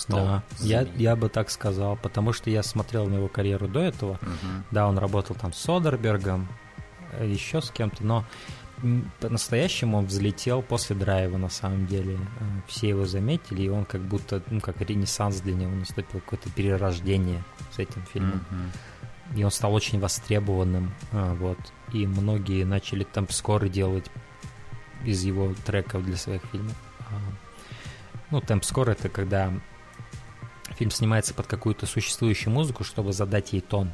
да, 0.07 0.43
я, 0.59 0.87
я 0.95 1.15
бы 1.15 1.27
так 1.27 1.49
сказал, 1.49 1.97
потому 1.97 2.33
что 2.33 2.49
я 2.49 2.63
смотрел 2.63 3.07
на 3.07 3.15
его 3.15 3.27
карьеру 3.27 3.67
до 3.67 3.81
этого. 3.81 4.13
Uh-huh. 4.21 4.63
Да, 4.71 4.87
он 4.87 4.97
работал 4.97 5.35
там 5.35 5.51
с 5.51 5.57
Содербергом, 5.57 6.47
э, 7.13 7.27
еще 7.27 7.61
с 7.61 7.71
кем-то, 7.71 8.03
но 8.03 8.25
по-настоящему 9.19 9.97
он 9.97 10.05
взлетел 10.05 10.61
после 10.61 10.95
драйва, 10.95 11.37
на 11.37 11.49
самом 11.49 11.85
деле. 11.85 12.15
Э, 12.15 12.43
все 12.67 12.89
его 12.89 13.05
заметили, 13.05 13.63
и 13.63 13.69
он 13.69 13.85
как 13.85 14.01
будто, 14.01 14.41
ну, 14.49 14.59
как 14.59 14.81
ренессанс 14.81 15.41
для 15.41 15.53
него 15.53 15.71
наступил, 15.71 16.19
какое-то 16.19 16.49
перерождение 16.49 17.43
с 17.71 17.79
этим 17.79 18.03
фильмом. 18.11 18.43
Mm-hmm. 18.51 19.39
И 19.39 19.43
он 19.43 19.51
стал 19.51 19.73
очень 19.73 19.99
востребованным, 19.99 20.93
э, 21.11 21.33
вот. 21.35 21.59
И 21.93 22.07
многие 22.07 22.63
начали 22.63 23.03
там 23.03 23.29
скоро 23.29 23.67
делать 23.67 24.09
из 25.05 25.23
его 25.23 25.53
треков 25.65 26.03
для 26.03 26.17
своих 26.17 26.41
фильмов. 26.51 26.75
А, 26.99 27.19
ну, 28.29 28.41
темп 28.41 28.63
скор 28.63 28.89
это 28.89 29.09
когда 29.09 29.53
фильм 30.77 30.91
снимается 30.91 31.33
под 31.33 31.47
какую-то 31.47 31.85
существующую 31.85 32.53
музыку, 32.53 32.83
чтобы 32.83 33.13
задать 33.13 33.53
ей 33.53 33.61
тон. 33.61 33.91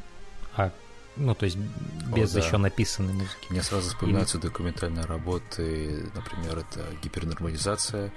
А 0.55 0.71
ну, 1.17 1.35
то 1.35 1.45
есть 1.45 1.57
без 1.57 2.31
О, 2.31 2.39
да. 2.39 2.45
еще 2.45 2.57
написанной 2.57 3.13
музыки. 3.13 3.47
Мне 3.49 3.61
сразу 3.61 3.89
вспоминаются 3.89 4.37
И... 4.37 4.41
документальные 4.41 5.05
работы, 5.05 6.09
например, 6.13 6.59
это 6.59 6.85
гипернормализация. 7.01 8.11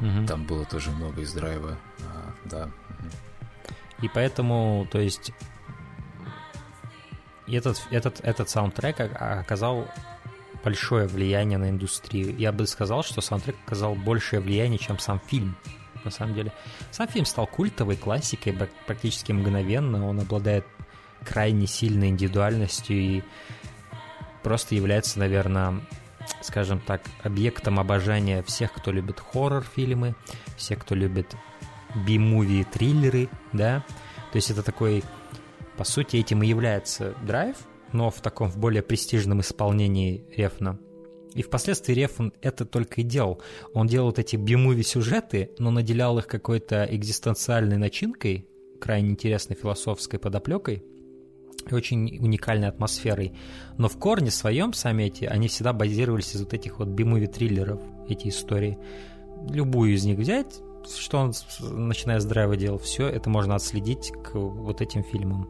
Угу. 0.00 0.26
Там 0.26 0.44
было 0.44 0.64
тоже 0.64 0.90
много 0.90 1.22
из 1.22 1.32
драйва, 1.32 1.78
а, 2.00 2.34
да. 2.44 2.70
И 4.02 4.08
поэтому, 4.08 4.86
то 4.90 4.98
есть, 4.98 5.32
этот, 7.46 7.80
этот, 7.90 8.20
этот 8.20 8.48
саундтрек 8.48 9.00
оказал 9.00 9.88
большое 10.64 11.06
влияние 11.06 11.58
на 11.58 11.70
индустрию. 11.70 12.36
Я 12.36 12.52
бы 12.52 12.66
сказал, 12.66 13.02
что 13.02 13.20
саундтрек 13.20 13.56
оказал 13.66 13.94
большее 13.94 14.40
влияние, 14.40 14.78
чем 14.78 14.98
сам 14.98 15.20
фильм. 15.20 15.56
На 16.04 16.10
самом 16.10 16.34
деле. 16.34 16.52
Сам 16.90 17.08
фильм 17.08 17.24
стал 17.24 17.46
культовой 17.46 17.96
классикой 17.96 18.54
практически 18.86 19.32
мгновенно. 19.32 20.06
Он 20.06 20.20
обладает 20.20 20.66
крайне 21.24 21.66
сильной 21.66 22.08
индивидуальностью 22.08 22.96
и 22.96 23.22
просто 24.42 24.74
является, 24.74 25.18
наверное, 25.18 25.80
скажем 26.42 26.80
так, 26.80 27.02
объектом 27.22 27.80
обожания 27.80 28.42
всех, 28.42 28.72
кто 28.72 28.92
любит 28.92 29.20
хоррор-фильмы, 29.20 30.14
всех, 30.56 30.80
кто 30.80 30.94
любит 30.94 31.34
би-муви 32.06 32.64
триллеры, 32.64 33.28
да. 33.52 33.84
То 34.32 34.36
есть 34.36 34.50
это 34.50 34.62
такой, 34.62 35.02
по 35.76 35.84
сути, 35.84 36.16
этим 36.16 36.42
и 36.42 36.46
является 36.46 37.14
драйв, 37.22 37.56
но 37.92 38.10
в 38.10 38.20
таком 38.20 38.48
в 38.48 38.58
более 38.58 38.82
престижном 38.82 39.40
исполнении 39.40 40.24
Рефна. 40.36 40.78
И 41.34 41.42
впоследствии 41.42 41.94
Рефн 41.94 42.28
это 42.42 42.64
только 42.64 43.00
и 43.00 43.04
делал. 43.04 43.42
Он 43.72 43.86
делал 43.88 44.06
вот 44.06 44.18
эти 44.18 44.36
би-муви 44.36 44.82
сюжеты, 44.82 45.50
но 45.58 45.70
наделял 45.70 46.18
их 46.18 46.26
какой-то 46.28 46.86
экзистенциальной 46.88 47.76
начинкой, 47.76 48.46
крайне 48.80 49.10
интересной 49.10 49.56
философской 49.56 50.18
подоплекой, 50.18 50.84
очень 51.70 52.18
уникальной 52.18 52.68
атмосферой. 52.68 53.32
Но 53.78 53.88
в 53.88 53.98
корне 53.98 54.30
своем 54.30 54.72
сами 54.72 55.04
эти, 55.04 55.24
они 55.24 55.48
всегда 55.48 55.72
базировались 55.72 56.34
из 56.34 56.40
вот 56.40 56.54
этих 56.54 56.78
вот 56.78 56.88
би-муви 56.88 57.26
триллеров, 57.26 57.80
эти 58.08 58.28
истории. 58.28 58.78
Любую 59.48 59.94
из 59.94 60.04
них 60.04 60.18
взять, 60.18 60.60
что 60.98 61.18
он, 61.18 61.32
начиная 61.60 62.20
с 62.20 62.24
драйва 62.24 62.56
делал, 62.56 62.78
все 62.78 63.06
это 63.08 63.30
можно 63.30 63.54
отследить 63.54 64.12
к 64.22 64.34
вот 64.34 64.80
этим 64.80 65.02
фильмам 65.02 65.48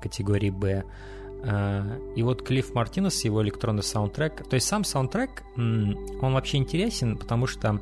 категории 0.00 0.50
«Б». 0.50 0.84
А, 1.42 1.98
и 2.14 2.22
вот 2.22 2.42
Клифф 2.42 2.74
Мартинес, 2.74 3.24
его 3.24 3.42
электронный 3.42 3.82
саундтрек, 3.82 4.46
то 4.48 4.54
есть 4.54 4.66
сам 4.66 4.84
саундтрек, 4.84 5.42
он 5.56 6.34
вообще 6.34 6.58
интересен, 6.58 7.16
потому 7.16 7.46
что 7.46 7.80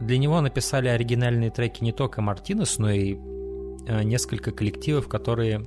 для 0.00 0.16
него 0.16 0.40
написали 0.40 0.88
оригинальные 0.88 1.50
треки 1.50 1.82
не 1.82 1.92
только 1.92 2.22
Мартинес, 2.22 2.78
но 2.78 2.90
и 2.90 3.18
несколько 3.86 4.52
коллективов, 4.52 5.08
которые, 5.08 5.66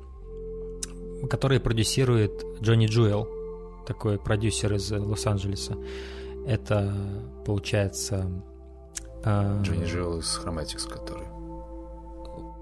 которые 1.29 1.59
продюсирует 1.59 2.43
Джонни 2.61 2.87
Джуэл, 2.87 3.27
такой 3.85 4.17
продюсер 4.19 4.73
из 4.73 4.91
Лос-Анджелеса. 4.91 5.77
Это, 6.45 6.93
получается, 7.45 8.29
а, 9.23 9.61
Джонни 9.61 9.85
Джуэл 9.85 10.19
из 10.19 10.39
Chromatics, 10.39 10.89
который. 10.89 11.27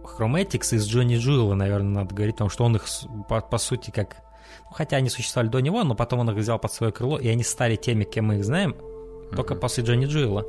Chromatics 0.04 0.76
из 0.76 0.86
Джонни 0.88 1.18
Джуэла, 1.18 1.56
наверное, 1.56 2.04
надо 2.04 2.14
говорить, 2.14 2.36
потому 2.36 2.50
что 2.50 2.66
он 2.66 2.76
их, 2.76 2.86
по, 3.28 3.42
по 3.42 3.58
сути, 3.58 3.92
как... 3.92 4.18
Ну, 4.66 4.76
хотя 4.76 4.98
они 4.98 5.10
существовали 5.10 5.50
до 5.50 5.60
него, 5.60 5.84
но 5.84 5.96
потом 5.96 6.20
он 6.20 6.30
их 6.30 6.38
взял 6.38 6.60
под 6.60 6.72
свое 6.74 6.92
крыло, 6.92 7.18
и 7.18 7.28
они 7.28 7.44
стали 7.44 7.76
теми, 7.76 8.04
кем 8.04 8.26
мы 8.26 8.38
их 8.38 8.46
знаем, 8.46 8.76
только 9.36 9.54
mm-hmm. 9.54 9.60
после 9.60 9.84
Джонни 9.84 10.06
Джуэла. 10.06 10.46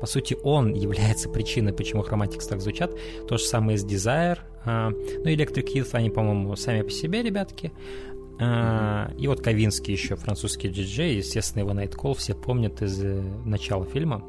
По 0.00 0.06
сути, 0.06 0.36
он 0.42 0.72
является 0.74 1.28
причиной, 1.28 1.72
почему 1.72 2.02
Chromatics 2.02 2.48
так 2.48 2.60
звучат. 2.60 2.92
То 3.28 3.36
же 3.36 3.44
самое 3.44 3.76
с 3.76 3.84
Desire. 3.84 4.38
А, 4.64 4.90
ну, 4.90 5.24
Electric 5.24 5.66
Youth, 5.74 5.90
они, 5.92 6.10
по-моему, 6.10 6.56
сами 6.56 6.82
по 6.82 6.90
себе, 6.90 7.22
ребятки. 7.22 7.72
А, 8.40 9.12
и 9.18 9.26
вот 9.28 9.42
Ковинский 9.42 9.92
еще, 9.92 10.16
французский 10.16 10.68
диджей, 10.68 11.16
естественно, 11.16 11.60
его 11.60 11.72
Night 11.72 11.94
Call 11.94 12.14
все 12.16 12.34
помнят 12.34 12.80
из 12.80 13.02
э, 13.04 13.22
начала 13.44 13.84
фильма. 13.84 14.24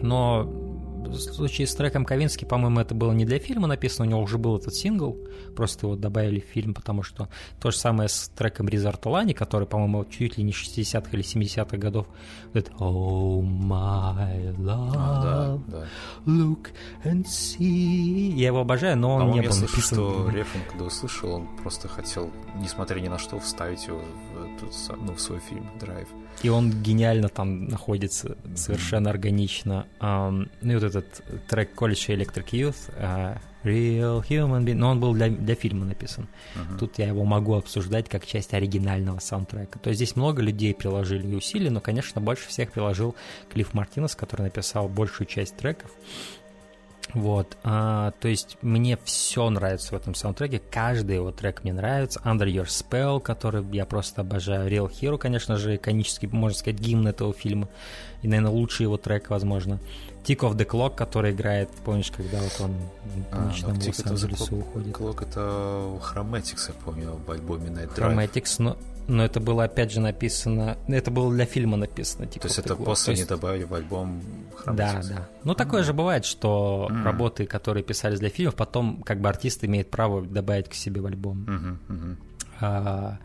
Но 0.00 0.65
в 1.08 1.18
случае 1.18 1.66
с 1.66 1.74
треком 1.74 2.04
Ковински, 2.04 2.44
по-моему, 2.44 2.80
это 2.80 2.94
было 2.94 3.12
не 3.12 3.24
для 3.24 3.38
фильма 3.38 3.66
написано, 3.66 4.06
у 4.06 4.10
него 4.10 4.20
уже 4.20 4.38
был 4.38 4.56
этот 4.56 4.74
сингл, 4.74 5.16
просто 5.54 5.86
его 5.86 5.96
добавили 5.96 6.40
в 6.40 6.44
фильм, 6.44 6.74
потому 6.74 7.02
что 7.02 7.28
то 7.60 7.70
же 7.70 7.76
самое 7.76 8.08
с 8.08 8.30
треком 8.36 8.68
Ризарто 8.68 9.08
Лани, 9.08 9.32
который, 9.32 9.66
по-моему, 9.66 10.04
чуть 10.04 10.38
ли 10.38 10.44
не 10.44 10.52
60-х 10.52 11.10
или 11.12 11.22
70-х 11.22 11.76
годов, 11.76 12.06
вот 12.52 12.56
это 12.56 12.72
Oh 12.78 13.42
my 13.42 14.56
love, 14.56 14.92
а, 14.96 15.58
да, 15.66 15.78
да. 15.78 15.86
look 16.26 16.68
and 17.04 17.24
see. 17.24 18.32
Я 18.32 18.48
его 18.48 18.60
обожаю, 18.60 18.96
но 18.96 19.16
он 19.16 19.30
не 19.32 19.40
был 19.40 19.54
написан. 19.56 19.82
что 19.82 20.28
Рефин, 20.30 20.60
когда 20.68 20.84
услышал, 20.84 21.32
он 21.32 21.56
просто 21.62 21.88
хотел, 21.88 22.30
несмотря 22.56 23.00
ни 23.00 23.08
на 23.08 23.18
что, 23.18 23.38
вставить 23.38 23.86
его 23.86 24.02
в, 24.36 24.60
тут, 24.60 24.72
ну, 24.98 25.14
в 25.14 25.20
свой 25.20 25.40
фильм 25.40 25.68
«Драйв». 25.80 26.08
И 26.42 26.48
он 26.48 26.70
гениально 26.82 27.28
там 27.28 27.66
находится, 27.68 28.36
совершенно 28.54 29.10
органично. 29.10 29.86
Um, 30.00 30.50
ну 30.60 30.72
и 30.72 30.74
вот 30.74 30.84
этот 30.84 31.22
трек 31.48 31.70
College 31.74 32.16
Electric 32.16 32.50
Youth, 32.50 32.92
uh, 32.98 33.38
Real 33.64 34.22
Human 34.28 34.64
Being, 34.64 34.74
но 34.74 34.90
он 34.90 35.00
был 35.00 35.14
для, 35.14 35.28
для 35.28 35.54
фильма 35.54 35.86
написан. 35.86 36.28
Uh-huh. 36.54 36.78
Тут 36.78 36.98
я 36.98 37.08
его 37.08 37.24
могу 37.24 37.54
обсуждать 37.54 38.08
как 38.08 38.24
часть 38.26 38.54
оригинального 38.54 39.18
саундтрека. 39.18 39.78
То 39.78 39.90
есть 39.90 39.98
здесь 39.98 40.14
много 40.14 40.42
людей 40.42 40.74
приложили 40.74 41.34
усилий, 41.34 41.70
но, 41.70 41.80
конечно, 41.80 42.20
больше 42.20 42.48
всех 42.48 42.70
приложил 42.70 43.16
Клифф 43.52 43.74
Мартинес, 43.74 44.14
который 44.14 44.42
написал 44.42 44.88
большую 44.88 45.26
часть 45.26 45.56
треков. 45.56 45.90
Вот, 47.16 47.56
а, 47.64 48.10
то 48.20 48.28
есть 48.28 48.58
мне 48.60 48.98
все 49.04 49.48
нравится 49.48 49.94
в 49.94 49.96
этом 49.96 50.14
саундтреке, 50.14 50.60
каждый 50.70 51.16
его 51.16 51.32
трек 51.32 51.64
мне 51.64 51.72
нравится. 51.72 52.20
Under 52.26 52.44
Your 52.44 52.66
Spell, 52.66 53.20
который 53.20 53.64
я 53.72 53.86
просто 53.86 54.20
обожаю. 54.20 54.70
Real 54.70 54.90
Hero, 54.90 55.16
конечно 55.16 55.56
же, 55.56 55.76
иконический, 55.76 56.28
можно 56.28 56.58
сказать, 56.58 56.78
гимн 56.78 57.08
этого 57.08 57.32
фильма. 57.32 57.70
И, 58.20 58.28
наверное, 58.28 58.50
лучший 58.50 58.82
его 58.82 58.98
трек, 58.98 59.30
возможно. 59.30 59.80
Tick 60.24 60.40
of 60.40 60.56
the 60.56 60.66
Clock, 60.66 60.94
который 60.94 61.32
играет, 61.32 61.70
помнишь, 61.86 62.12
когда 62.14 62.38
вот 62.38 62.60
он 62.60 62.74
а, 63.32 63.50
ну, 63.62 63.68
Лос-Анджелесу 63.68 64.56
уходит. 64.56 64.94
Clock 64.94 65.26
это 65.26 65.40
Chromatics, 65.40 66.68
я 66.68 66.74
помню, 66.84 67.18
в 67.26 67.30
альбоме 67.30 67.70
Night 67.70 67.94
Drive. 67.96 68.14
Chromatics, 68.14 68.56
но 68.58 68.76
но 69.08 69.24
это 69.24 69.40
было 69.40 69.64
опять 69.64 69.92
же 69.92 70.00
написано, 70.00 70.78
это 70.88 71.10
было 71.10 71.32
для 71.32 71.46
фильма 71.46 71.76
написано. 71.76 72.26
Типа, 72.26 72.42
То 72.42 72.48
есть 72.48 72.58
это 72.58 72.76
после 72.76 73.12
есть... 73.12 73.22
не 73.22 73.28
добавили 73.28 73.64
в 73.64 73.74
альбом 73.74 74.20
Да, 74.64 75.00
да. 75.08 75.28
Ну 75.44 75.54
такое 75.54 75.82
mm. 75.82 75.84
же 75.84 75.92
бывает, 75.92 76.24
что 76.24 76.88
mm. 76.90 77.04
работы, 77.04 77.46
которые 77.46 77.84
писались 77.84 78.18
для 78.18 78.30
фильмов, 78.30 78.56
потом 78.56 79.02
как 79.02 79.20
бы 79.20 79.28
артист 79.28 79.64
имеет 79.64 79.90
право 79.90 80.22
добавить 80.22 80.68
к 80.68 80.74
себе 80.74 81.00
в 81.00 81.06
альбом. 81.06 81.46
Mm-hmm, 81.48 81.76
mm-hmm. 81.88 82.16
А, 82.60 83.18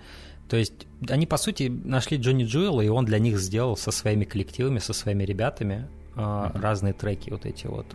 то 0.47 0.57
есть 0.57 0.85
они 1.09 1.25
по 1.25 1.37
сути 1.37 1.71
нашли 1.83 2.17
Джонни 2.17 2.43
Джуэла, 2.43 2.81
и 2.81 2.87
он 2.87 3.05
для 3.05 3.17
них 3.19 3.39
сделал 3.39 3.75
со 3.75 3.91
своими 3.91 4.25
коллективами, 4.25 4.79
со 4.79 4.93
своими 4.93 5.23
ребятами 5.23 5.87
mm-hmm. 6.15 6.61
разные 6.61 6.93
треки 6.93 7.31
вот 7.31 7.45
эти 7.45 7.67
вот. 7.67 7.87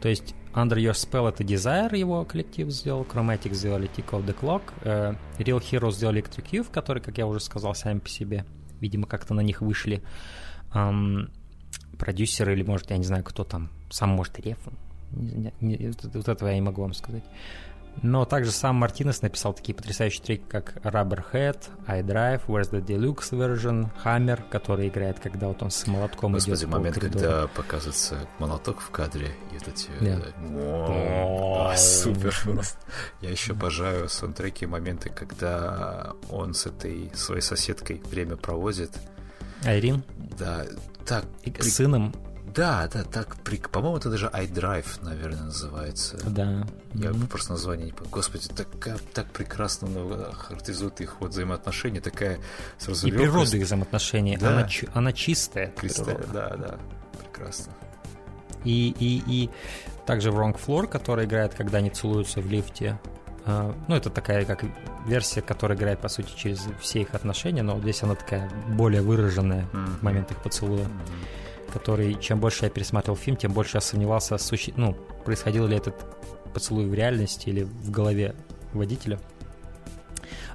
То 0.00 0.08
есть 0.08 0.34
Under 0.54 0.76
Your 0.76 0.92
Spell 0.92 1.28
это 1.28 1.44
Desire 1.44 1.96
его 1.96 2.24
коллектив 2.24 2.70
сделал, 2.70 3.02
Chromatic 3.04 3.52
сделали 3.54 3.90
Tick 3.94 4.10
of 4.10 4.24
the 4.26 4.38
Clock, 4.38 4.62
э, 4.82 5.14
Real 5.38 5.60
Hero 5.60 5.90
сделали 5.90 6.22
Electric 6.22 6.50
Youth, 6.50 6.70
которые, 6.70 7.02
как 7.02 7.18
я 7.18 7.26
уже 7.26 7.40
сказал, 7.40 7.74
сами 7.74 7.98
по 7.98 8.08
себе, 8.08 8.44
видимо, 8.80 9.06
как-то 9.06 9.34
на 9.34 9.40
них 9.40 9.60
вышли. 9.60 10.02
Эм, 10.74 11.30
продюсеры 11.98 12.54
или, 12.54 12.62
может, 12.62 12.90
я 12.90 12.98
не 12.98 13.04
знаю, 13.04 13.24
кто 13.24 13.44
там, 13.44 13.70
сам, 13.90 14.10
может, 14.10 14.38
Реф, 14.40 14.58
вот 15.10 16.28
этого 16.28 16.48
я 16.48 16.54
не 16.54 16.60
могу 16.60 16.82
вам 16.82 16.94
сказать. 16.94 17.24
Но 18.02 18.24
также 18.24 18.50
сам 18.50 18.76
Мартинес 18.76 19.22
написал 19.22 19.54
такие 19.54 19.74
потрясающие 19.74 20.22
треки, 20.22 20.44
как 20.48 20.76
Rubberhead, 20.84 21.58
I 21.86 22.02
Drive, 22.02 22.42
Where's 22.46 22.70
the 22.70 22.84
Deluxe 22.84 23.30
Version, 23.32 23.88
Hammer, 24.04 24.42
который 24.50 24.88
играет, 24.88 25.18
когда 25.20 25.48
вот 25.48 25.62
он 25.62 25.70
с 25.70 25.86
молотком 25.86 26.32
Господи, 26.32 26.60
идет 26.60 26.68
момент, 26.68 26.98
когда 26.98 27.46
показывается 27.48 28.28
молоток 28.38 28.80
в 28.80 28.90
кадре, 28.90 29.32
и 29.52 29.56
это 29.56 29.70
тебе... 29.72 30.22
Да. 30.50 31.76
супер 31.76 32.34
Я 33.20 33.30
еще 33.30 33.52
обожаю 33.52 34.08
саундтреки 34.08 34.66
моменты, 34.66 35.10
когда 35.10 36.12
он 36.30 36.54
с 36.54 36.66
этой 36.66 37.10
своей 37.14 37.42
соседкой 37.42 38.02
время 38.10 38.36
проводит. 38.36 38.90
Айрин? 39.64 40.02
Да, 40.38 40.66
так... 41.06 41.24
И 41.44 41.62
с 41.62 41.74
сыном 41.74 42.14
да, 42.56 42.88
да, 42.90 43.04
так, 43.04 43.36
по-моему, 43.70 43.98
это 43.98 44.08
даже 44.08 44.26
iDrive, 44.28 44.86
наверное, 45.02 45.44
называется. 45.44 46.18
Да. 46.26 46.66
Я 46.94 47.10
mm-hmm. 47.10 47.26
просто 47.28 47.52
название 47.52 47.86
не 47.86 47.92
помню. 47.92 48.10
Господи, 48.10 48.48
так, 48.48 48.68
так 49.12 49.30
прекрасно 49.30 49.88
ну, 49.88 50.32
характеризует 50.32 51.02
их 51.02 51.20
вот 51.20 51.32
взаимоотношения, 51.32 52.00
такая 52.00 52.40
сразу 52.78 53.06
И 53.06 53.10
легкость. 53.10 53.30
природа 53.30 53.56
их 53.58 53.64
взаимоотношений, 53.64 54.38
да. 54.38 54.48
она, 54.48 54.68
она 54.94 55.12
чистая. 55.12 55.74
Чистая, 55.80 56.18
да, 56.32 56.56
да, 56.56 56.78
прекрасно. 57.20 57.74
И, 58.64 58.94
и, 58.98 59.22
и 59.26 59.50
также 60.06 60.30
Wrong 60.30 60.58
Floor, 60.58 60.86
который 60.86 61.26
играет, 61.26 61.52
когда 61.54 61.78
они 61.78 61.90
целуются 61.90 62.40
в 62.40 62.50
лифте. 62.50 62.98
А, 63.44 63.76
ну, 63.86 63.94
это 63.94 64.08
такая 64.08 64.46
как 64.46 64.64
версия, 65.06 65.42
которая 65.42 65.76
играет, 65.76 66.00
по 66.00 66.08
сути, 66.08 66.32
через 66.34 66.66
все 66.80 67.02
их 67.02 67.14
отношения, 67.14 67.62
но 67.62 67.78
здесь 67.80 68.02
она 68.02 68.14
такая 68.14 68.50
более 68.70 69.02
выраженная 69.02 69.66
mm-hmm. 69.72 69.98
в 69.98 70.02
момент 70.02 70.30
их 70.30 70.38
поцелуя. 70.38 70.84
Mm-hmm 70.84 71.45
который, 71.76 72.14
чем 72.14 72.40
больше 72.40 72.64
я 72.64 72.70
пересматривал 72.70 73.18
фильм, 73.18 73.36
тем 73.36 73.52
больше 73.52 73.76
я 73.76 73.80
сомневался, 73.82 74.38
суще... 74.38 74.72
ну, 74.76 74.94
происходил 75.26 75.66
ли 75.66 75.76
этот 75.76 75.94
поцелуй 76.54 76.86
в 76.86 76.94
реальности 76.94 77.50
или 77.50 77.64
в 77.64 77.90
голове 77.90 78.34
водителя. 78.72 79.20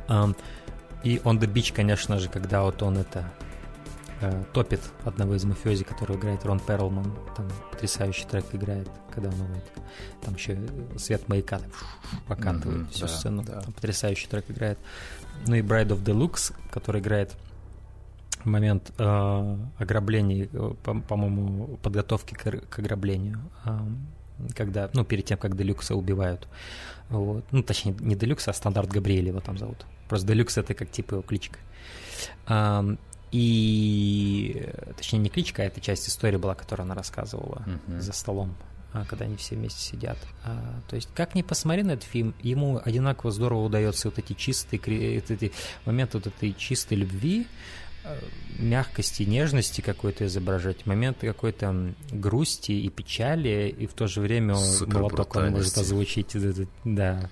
И 0.10 1.18
On 1.18 1.40
the 1.40 1.46
Beach, 1.46 1.74
конечно 1.76 2.18
же, 2.18 2.28
когда 2.28 2.64
вот 2.64 2.82
он 2.82 2.98
это 2.98 3.32
э, 4.22 4.44
топит 4.52 4.82
одного 5.06 5.36
из 5.36 5.44
мафиози, 5.44 5.84
который 5.84 6.16
играет 6.16 6.44
Рон 6.44 6.60
Перлман. 6.60 7.16
Там 7.38 7.48
потрясающий 7.72 8.26
трек 8.26 8.46
играет, 8.54 8.90
когда 9.14 9.30
он 9.30 9.36
вот, 9.36 9.64
там 10.24 10.34
еще 10.34 10.58
свет 10.98 11.30
маяка 11.30 11.60
так, 11.60 11.70
покатывает 12.28 12.88
mm-hmm, 12.88 12.92
всю 12.92 13.06
да, 13.06 13.08
сцену. 13.08 13.44
Да. 13.44 13.62
Там 13.62 13.74
потрясающий 13.74 14.28
трек 14.28 14.46
играет. 14.50 14.80
Ну 15.46 15.54
и 15.54 15.62
Bride 15.62 15.90
of 15.90 16.04
Deluxe, 16.04 16.54
который 16.72 17.00
играет 17.00 17.36
момент 18.46 18.92
э, 18.98 19.58
ограбления, 19.78 20.48
э, 20.52 20.74
по- 20.84 21.00
по-моему, 21.00 21.78
подготовки 21.82 22.34
к, 22.34 22.62
к 22.70 22.80
ограблению, 22.80 23.40
э, 23.66 23.80
когда, 24.56 24.90
ну, 24.94 25.04
перед 25.04 25.26
тем, 25.26 25.38
как 25.38 25.56
Делюкса 25.56 25.96
убивают. 25.96 26.48
Вот. 27.10 27.46
Ну, 27.52 27.64
точнее, 27.64 27.96
не 28.00 28.16
Делюкс, 28.16 28.48
а 28.48 28.54
стандарт 28.54 28.90
Габриэль 28.90 29.28
его 29.28 29.40
там 29.40 29.58
зовут. 29.58 29.86
Просто 30.08 30.28
Делюкс 30.28 30.58
это 30.58 30.74
как 30.74 30.92
типа 30.92 31.16
его 31.16 31.24
кличка. 31.24 31.60
Э, 32.48 32.96
и, 33.32 34.70
точнее, 34.98 35.20
не 35.20 35.30
кличка, 35.30 35.62
а 35.62 35.66
это 35.66 35.80
часть 35.80 36.08
истории 36.10 36.36
была, 36.36 36.54
которую 36.54 36.86
она 36.86 36.96
рассказывала 36.96 37.64
uh-huh. 37.66 38.02
за 38.02 38.12
столом 38.12 38.56
а, 38.94 39.06
когда 39.06 39.24
они 39.26 39.38
все 39.38 39.56
вместе 39.56 39.80
сидят. 39.80 40.18
А, 40.44 40.82
то 40.90 40.98
есть, 40.98 41.10
как 41.16 41.34
ни 41.34 41.42
посмотри 41.42 41.84
на 41.84 41.92
этот 41.92 42.04
фильм, 42.04 42.36
ему 42.42 42.82
одинаково 42.84 43.32
здорово 43.32 43.66
удается 43.66 44.10
вот 44.10 44.20
эти 44.20 44.34
чистые, 44.34 45.22
вот 45.22 45.32
эти 45.32 45.54
моменты 45.86 46.18
вот 46.18 46.28
этой 46.28 46.54
чистой 46.54 46.96
любви, 46.96 47.48
мягкости, 48.58 49.24
нежности 49.24 49.82
какой-то 49.82 50.26
изображать, 50.26 50.86
моменты 50.86 51.28
какой-то 51.28 51.94
грусти 52.12 52.72
и 52.72 52.90
печали, 52.90 53.74
и 53.78 53.88
в 53.88 53.94
то 53.94 54.08
же 54.08 54.22
время 54.22 54.56
молоток 54.88 55.36
он 55.36 55.52
может 55.52 55.78
озвучить, 55.78 56.36
да, 56.84 57.30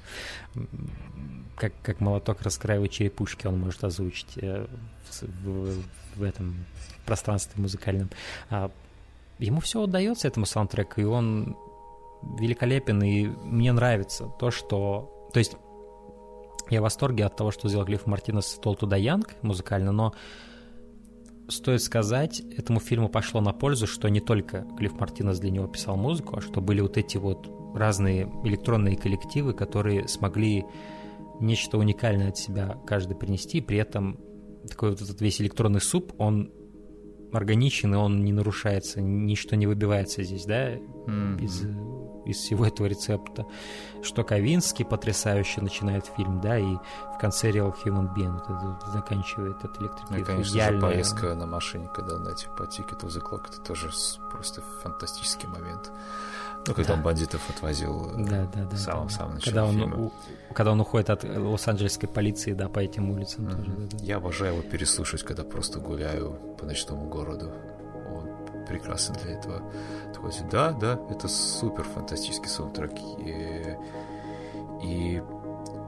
как, 1.56 1.74
как 1.82 2.00
молоток 2.00 2.42
раскраивает 2.42 2.92
черепушки, 2.92 3.46
он 3.46 3.60
может 3.60 3.84
озвучить 3.84 4.38
э, 4.38 4.66
в, 5.10 5.24
в, 5.24 5.84
в 6.16 6.24
этом 6.24 6.66
пространстве 7.06 7.62
музыкальном. 7.62 8.10
А 8.50 8.72
ему 9.40 9.60
все 9.60 9.82
удается, 9.82 10.28
этому 10.28 10.46
саундтреку, 10.46 11.02
и 11.02 11.04
он 11.04 11.58
великолепен, 12.40 13.02
и 13.04 13.28
мне 13.28 13.72
нравится 13.72 14.32
то, 14.40 14.52
что... 14.52 15.30
То 15.34 15.40
есть 15.40 15.56
я 16.70 16.82
в 16.82 16.84
восторге 16.84 17.26
от 17.26 17.36
того, 17.36 17.52
что 17.52 17.68
сделал 17.68 17.86
Глиф 17.86 18.06
Мартинес 18.06 18.60
Тол 18.62 18.76
Туда 18.76 18.96
Янг 18.96 19.36
музыкально, 19.42 19.92
но 19.92 20.14
стоит 21.50 21.82
сказать, 21.82 22.42
этому 22.58 22.80
фильму 22.80 23.10
пошло 23.10 23.42
на 23.42 23.54
пользу, 23.54 23.88
что 23.88 24.08
не 24.10 24.20
только 24.20 24.66
Клифф 24.78 24.94
Мартинес 25.00 25.40
для 25.40 25.52
него 25.52 25.68
писал 25.68 25.98
музыку, 25.98 26.38
а 26.38 26.42
что 26.42 26.62
были 26.62 26.82
вот 26.82 26.98
эти 26.98 27.18
вот 27.18 27.50
разные 27.76 28.32
электронные 28.44 28.96
коллективы, 28.96 29.54
которые 29.54 30.08
смогли 30.08 30.66
нечто 31.40 31.78
уникальное 31.78 32.30
от 32.30 32.38
себя 32.38 32.78
каждый 32.86 33.16
принести, 33.16 33.62
при 33.62 33.78
этом 33.78 34.20
такой 34.68 34.92
вот 34.92 35.02
этот 35.02 35.22
весь 35.22 35.42
электронный 35.42 35.82
суп, 35.82 36.14
он 36.18 36.52
органичен, 37.32 37.94
и 37.94 37.98
он 37.98 38.24
не 38.24 38.34
нарушается, 38.34 39.02
ничто 39.02 39.56
не 39.56 39.68
выбивается 39.68 40.24
здесь, 40.24 40.46
да, 40.46 40.74
mm-hmm. 40.74 41.42
из 41.42 41.66
из 42.30 42.38
всего 42.38 42.66
этого 42.66 42.88
рецепта. 42.88 43.46
Что 44.02 44.24
Ковинский 44.24 44.86
потрясающе 44.86 45.62
начинает 45.62 46.06
фильм, 46.06 46.40
да, 46.42 46.58
и 46.58 46.76
в 46.76 47.18
конце 47.20 47.50
Real 47.50 47.74
Human 47.84 48.14
Being 48.16 48.38
это 48.38 48.92
заканчивает 48.92 49.58
этот 49.58 49.82
электрик. 49.82 50.10
Ну, 50.10 50.24
конечно 50.24 50.54
Идеальная... 50.54 50.82
же, 50.82 50.88
поездка 50.88 51.36
на 51.36 51.46
машине, 51.46 51.90
когда 51.94 52.16
он, 52.16 52.24
знаете, 52.24 52.48
по 52.58 52.64
the 52.64 53.22
Clock, 53.22 53.48
это 53.50 53.62
тоже 53.62 53.90
просто 54.32 54.62
фантастический 54.84 55.48
момент. 55.48 55.92
Ну, 56.68 56.74
когда 56.74 56.90
да. 56.90 56.94
он 56.96 57.04
бандитов 57.04 57.50
отвозил 57.50 58.12
э, 58.12 58.24
да, 58.26 58.46
да, 58.54 58.64
да, 58.66 58.76
в 58.76 58.80
самом, 58.80 59.08
да. 59.08 59.14
самом 59.14 59.34
начале 59.36 59.46
когда 59.46 59.66
он, 59.66 59.76
фильма. 59.76 59.98
У, 59.98 60.12
когда 60.54 60.72
он 60.72 60.82
уходит 60.82 61.10
от 61.10 61.24
Лос-Анджелесской 61.24 62.10
полиции, 62.10 62.54
да, 62.54 62.70
по 62.70 62.80
этим 62.80 63.10
улицам 63.12 63.48
mm-hmm. 63.48 63.56
тоже. 63.56 63.72
Да, 63.72 63.98
да. 63.98 64.04
Я 64.04 64.18
обожаю 64.18 64.54
его 64.58 64.62
переслушать, 64.64 65.24
когда 65.24 65.44
просто 65.44 65.80
гуляю 65.80 66.38
по 66.60 66.66
ночному 66.66 67.08
городу 67.08 67.52
прекрасен 68.70 69.16
для 69.16 69.34
этого. 69.34 69.62
Такой, 70.14 70.32
да, 70.52 70.72
да, 70.72 71.00
это 71.10 71.28
супер 71.28 71.84
фантастический 71.84 72.50
саундтрек. 72.50 72.92
И, 73.20 73.76
и 74.84 75.24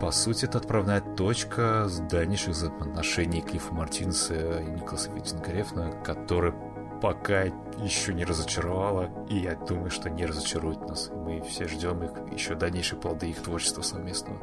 по 0.01 0.11
сути, 0.11 0.45
это 0.45 0.57
отправная 0.57 1.01
точка 1.01 1.87
дальнейших 2.09 2.49
взаимоотношений 2.49 3.41
Клиффа 3.41 3.73
Мартинса 3.73 4.59
и 4.59 4.65
Николаса 4.65 5.11
Виттингарефна, 5.11 5.91
который 6.03 6.53
пока 7.01 7.43
еще 7.79 8.13
не 8.13 8.23
разочаровала, 8.23 9.09
и 9.29 9.39
я 9.39 9.55
думаю, 9.55 9.89
что 9.89 10.09
не 10.09 10.25
разочарует 10.25 10.81
нас. 10.87 11.09
Мы 11.13 11.41
все 11.41 11.67
ждем 11.67 12.03
их 12.03 12.11
еще 12.31 12.55
дальнейшие 12.55 12.99
плоды 12.99 13.29
их 13.29 13.41
творчества 13.41 13.81
совместного. 13.81 14.39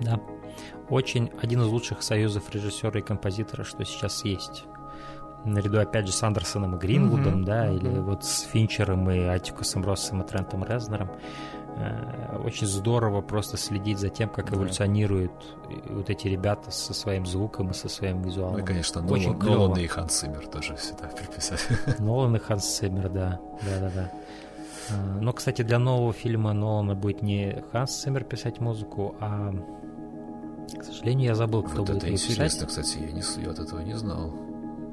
Да. 0.00 0.20
Очень 0.88 1.30
один 1.40 1.62
из 1.62 1.66
лучших 1.66 2.02
союзов 2.02 2.50
режиссера 2.52 2.98
и 2.98 3.02
композитора, 3.02 3.64
что 3.64 3.84
сейчас 3.84 4.24
есть 4.24 4.64
наряду 5.44 5.78
опять 5.78 6.06
же 6.06 6.12
с 6.12 6.22
Андерсоном 6.22 6.76
и 6.76 6.78
Гринвудом, 6.78 7.42
mm-hmm. 7.42 7.44
да, 7.44 7.70
или 7.70 7.90
mm-hmm. 7.90 8.02
вот 8.02 8.24
с 8.24 8.42
Финчером 8.42 9.10
и 9.10 9.20
Атикусом 9.20 9.84
Россом 9.84 10.22
и 10.22 10.26
Трентом 10.26 10.64
Резнером. 10.64 11.10
Э, 11.78 12.38
очень 12.44 12.66
здорово 12.66 13.20
просто 13.20 13.56
следить 13.56 13.98
за 13.98 14.08
тем, 14.08 14.28
как 14.28 14.52
эволюционируют 14.52 15.32
вот 15.88 16.10
эти 16.10 16.26
ребята 16.26 16.70
со 16.70 16.92
своим 16.92 17.24
звуком 17.24 17.70
и 17.70 17.74
со 17.74 17.88
своим 17.88 18.22
визуалом. 18.22 18.54
Ну 18.54 18.58
и, 18.58 18.62
конечно, 18.64 19.06
Очень 19.06 19.38
Нолан, 19.38 19.58
Нолан 19.58 19.78
и 19.78 19.86
Ханс 19.86 20.18
Циммер 20.18 20.46
тоже 20.48 20.76
сюда 20.76 21.08
приписать. 21.08 21.66
Нолан 21.98 22.34
и 22.36 22.38
Ханс 22.38 22.64
Циммер, 22.64 23.08
да. 23.10 23.40
Да-да-да. 23.62 24.10
Э, 24.90 25.20
но, 25.20 25.32
кстати, 25.32 25.62
для 25.62 25.78
нового 25.78 26.12
фильма 26.12 26.52
Нолана 26.52 26.94
будет 26.94 27.22
не 27.22 27.62
Ханс 27.70 28.02
Циммер 28.02 28.24
писать 28.24 28.60
музыку, 28.60 29.14
а 29.20 29.52
к 30.76 30.84
сожалению, 30.84 31.26
я 31.28 31.34
забыл, 31.34 31.62
кто 31.62 31.78
вот 31.78 31.88
будет 31.88 32.02
это 32.02 32.12
интересно, 32.12 32.66
писать. 32.66 32.84
кстати, 32.84 32.98
я, 32.98 33.12
не, 33.12 33.22
я 33.42 33.50
от 33.50 33.58
этого 33.58 33.80
не 33.80 33.94
знал. 33.94 34.34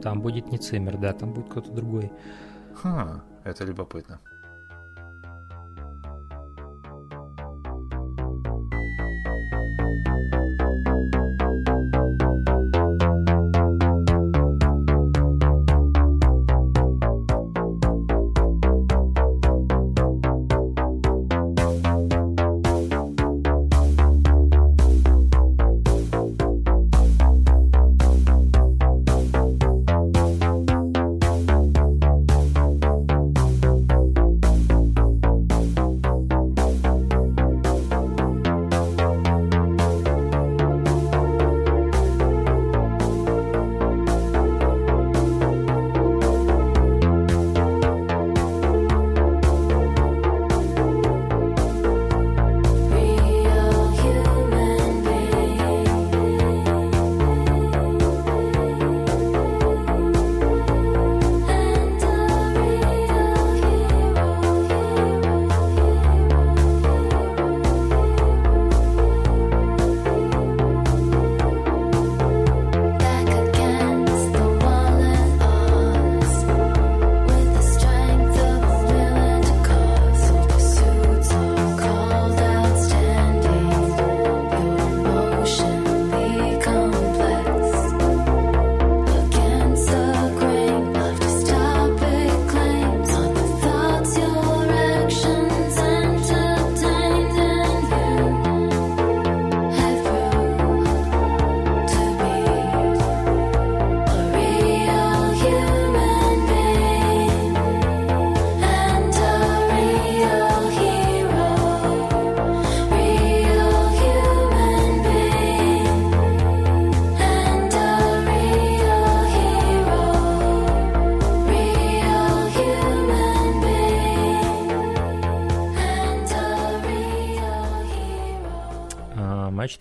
Там 0.02 0.22
будет 0.22 0.52
не 0.52 0.58
Циммер, 0.58 0.98
да, 0.98 1.14
там 1.14 1.34
будет 1.34 1.50
кто-то 1.50 1.72
другой. 1.72 2.12
Ха, 2.76 3.24
это 3.44 3.64
любопытно. 3.64 4.20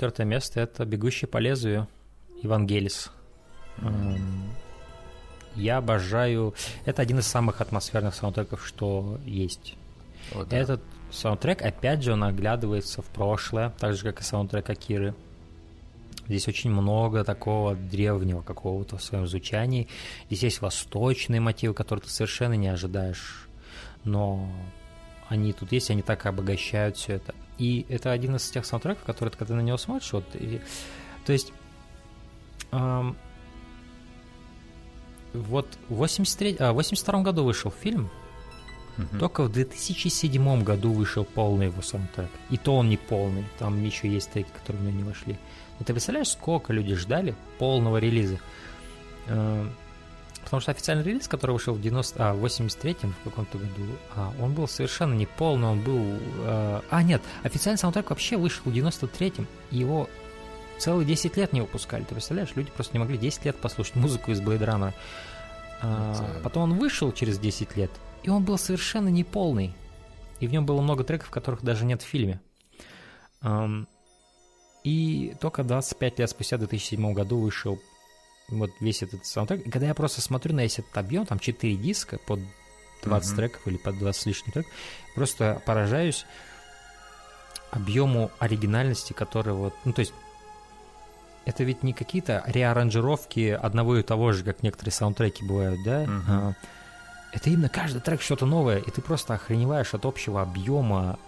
Четвертое 0.05 0.27
место 0.27 0.61
это 0.61 0.85
«Бегущий 0.85 1.25
по 1.25 1.39
лезвию» 1.39 1.89
Евангелис. 2.43 3.11
Mm-hmm. 3.79 4.19
Я 5.57 5.79
обожаю... 5.79 6.53
Это 6.85 7.01
один 7.01 7.21
из 7.21 7.27
самых 7.27 7.63
атмосферных 7.63 8.15
саундтреков, 8.15 8.67
что 8.67 9.19
есть. 9.25 9.77
О, 10.35 10.45
да. 10.45 10.59
Этот 10.59 10.83
саундтрек, 11.11 11.63
опять 11.63 12.03
же, 12.03 12.13
он 12.13 12.23
оглядывается 12.23 13.01
в 13.01 13.07
прошлое, 13.07 13.73
так 13.79 13.95
же, 13.95 14.03
как 14.03 14.21
и 14.21 14.25
саундтрек 14.25 14.69
Акиры. 14.69 15.15
Здесь 16.27 16.49
очень 16.49 16.71
много 16.71 17.25
такого 17.25 17.75
древнего 17.75 18.43
какого-то 18.43 18.99
в 18.99 19.03
своем 19.03 19.27
звучании. 19.27 19.89
Здесь 20.27 20.43
есть 20.43 20.61
восточные 20.61 21.41
мотивы, 21.41 21.73
которые 21.73 22.03
ты 22.03 22.11
совершенно 22.11 22.55
не 22.55 22.69
ожидаешь. 22.69 23.49
Но 24.05 24.53
они 25.31 25.55
тут 25.55 25.73
есть, 25.73 25.91
они 25.91 26.03
так 26.03 26.27
обогащают 26.27 26.99
все 26.99 27.15
это. 27.15 27.35
И 27.59 27.87
это 27.89 28.13
один 28.13 28.37
из 28.37 28.49
тех 28.51 28.65
саундтреков, 28.65 29.05
которые 29.05 29.33
ты 29.33 29.39
когда 29.39 29.55
на 29.55 29.61
него 29.61 29.77
смотришь, 29.77 30.13
вот, 30.13 30.25
и, 30.35 30.61
то 31.25 31.33
есть 31.33 31.53
эм, 32.73 33.17
вот 35.33 35.67
в 35.89 35.95
83, 35.95 36.57
а, 36.59 36.73
82 36.73 37.23
году 37.23 37.45
вышел 37.45 37.71
фильм, 37.71 38.11
угу. 38.99 39.19
только 39.19 39.45
в 39.45 39.53
2007 39.53 40.63
году 40.63 40.93
вышел 40.93 41.25
полный 41.25 41.67
его 41.67 41.83
саундтрек. 41.83 42.31
И 42.51 42.57
то 42.57 42.77
он 42.77 42.89
не 42.89 42.97
полный, 42.97 43.45
там 43.59 43.83
еще 43.85 44.09
есть 44.09 44.31
треки, 44.31 44.49
которые 44.51 44.83
в 44.83 44.87
него 44.87 44.99
не 44.99 45.05
вошли. 45.05 45.39
Но 45.79 45.85
ты 45.85 45.93
представляешь, 45.93 46.29
сколько 46.29 46.73
люди 46.73 46.95
ждали 46.95 47.35
полного 47.59 47.99
релиза? 47.99 48.39
Эм, 49.27 49.73
потому 50.45 50.61
что 50.61 50.71
официальный 50.71 51.05
релиз, 51.05 51.29
который 51.29 51.53
вышел 51.53 51.75
в 51.75 51.81
90, 51.81 52.31
а, 52.31 52.35
83-м 52.35 53.15
в 53.21 53.25
каком-то 53.25 53.59
году, 53.59 53.83
а, 54.15 54.33
он 54.41 54.55
был 54.55 54.69
совершенно 54.69 55.15
не 55.15 55.27
полный, 55.27 55.69
он 55.69 55.81
был... 55.81 56.19
А, 56.41 56.83
а, 56.91 57.03
нет, 57.03 57.23
официальный 57.43 57.79
саундтрек 57.79 58.11
вообще 58.11 58.37
вышел 58.37 58.63
в 58.65 58.75
93-м, 58.75 59.47
и 59.71 59.77
его 59.77 60.09
целые 60.79 61.07
10 61.07 61.37
лет 61.37 61.53
не 61.53 61.61
выпускали. 61.61 62.05
Ты 62.05 62.15
представляешь, 62.15 62.55
люди 62.55 62.71
просто 62.71 62.95
не 62.95 63.01
могли 63.01 63.19
10 63.19 63.45
лет 63.47 63.57
послушать 63.57 63.97
музыку 63.97 64.31
из 64.31 64.41
Blade 64.41 64.65
Runner. 64.65 64.93
А, 65.83 66.41
потом 66.43 66.65
он 66.65 66.79
вышел 66.79 67.13
через 67.13 67.39
10 67.39 67.77
лет, 67.77 67.91
и 68.23 68.31
он 68.31 68.45
был 68.45 68.59
совершенно 68.59 69.09
неполный. 69.09 69.75
И 70.41 70.47
в 70.47 70.53
нем 70.53 70.67
было 70.67 70.81
много 70.81 71.05
треков, 71.05 71.31
которых 71.31 71.63
даже 71.63 71.85
нет 71.85 72.03
в 72.03 72.07
фильме. 72.07 72.41
И 74.85 75.35
только 75.41 75.65
25 75.65 76.19
лет 76.19 76.31
спустя, 76.31 76.57
в 76.57 76.61
2007 76.61 77.13
году, 77.15 77.39
вышел 77.39 77.81
вот 78.49 78.71
весь 78.81 79.03
этот 79.03 79.27
саундтрек. 79.27 79.67
И 79.67 79.71
когда 79.71 79.87
я 79.87 79.95
просто 79.95 80.21
смотрю 80.21 80.55
на 80.55 80.61
весь 80.61 80.79
этот 80.79 80.97
объем, 80.97 81.27
там 81.27 81.39
4 81.39 81.75
диска 81.77 82.19
под 82.19 82.41
20 83.03 83.33
mm-hmm. 83.33 83.37
треков 83.37 83.67
или 83.67 83.77
под 83.77 83.99
20 83.99 84.23
с 84.23 84.27
лишним 84.27 84.53
треков, 84.53 84.73
просто 85.15 85.63
поражаюсь 85.65 86.27
объему 87.71 88.31
оригинальности, 88.39 89.13
который 89.13 89.55
вот, 89.55 89.75
ну 89.85 89.93
то 89.93 90.01
есть 90.01 90.13
это 91.45 91.65
ведь 91.65 91.83
не 91.83 91.93
какие-то 91.93 92.43
реаранжировки 92.47 93.51
одного 93.51 93.99
и 93.99 94.03
того 94.03 94.33
же, 94.33 94.45
как 94.45 94.63
некоторые 94.63 94.93
саундтреки 94.93 95.45
бывают, 95.45 95.83
да? 95.85 96.05
Uh-huh. 96.05 96.55
Это 97.33 97.51
именно 97.51 97.69
каждый 97.69 98.01
трек 98.01 98.23
что-то 98.23 98.47
новое, 98.47 98.79
и 98.79 98.91
ты 98.91 99.03
просто 99.03 99.35
охреневаешь 99.35 99.93
от 99.93 100.07
общего 100.07 100.41
объема 100.41 101.19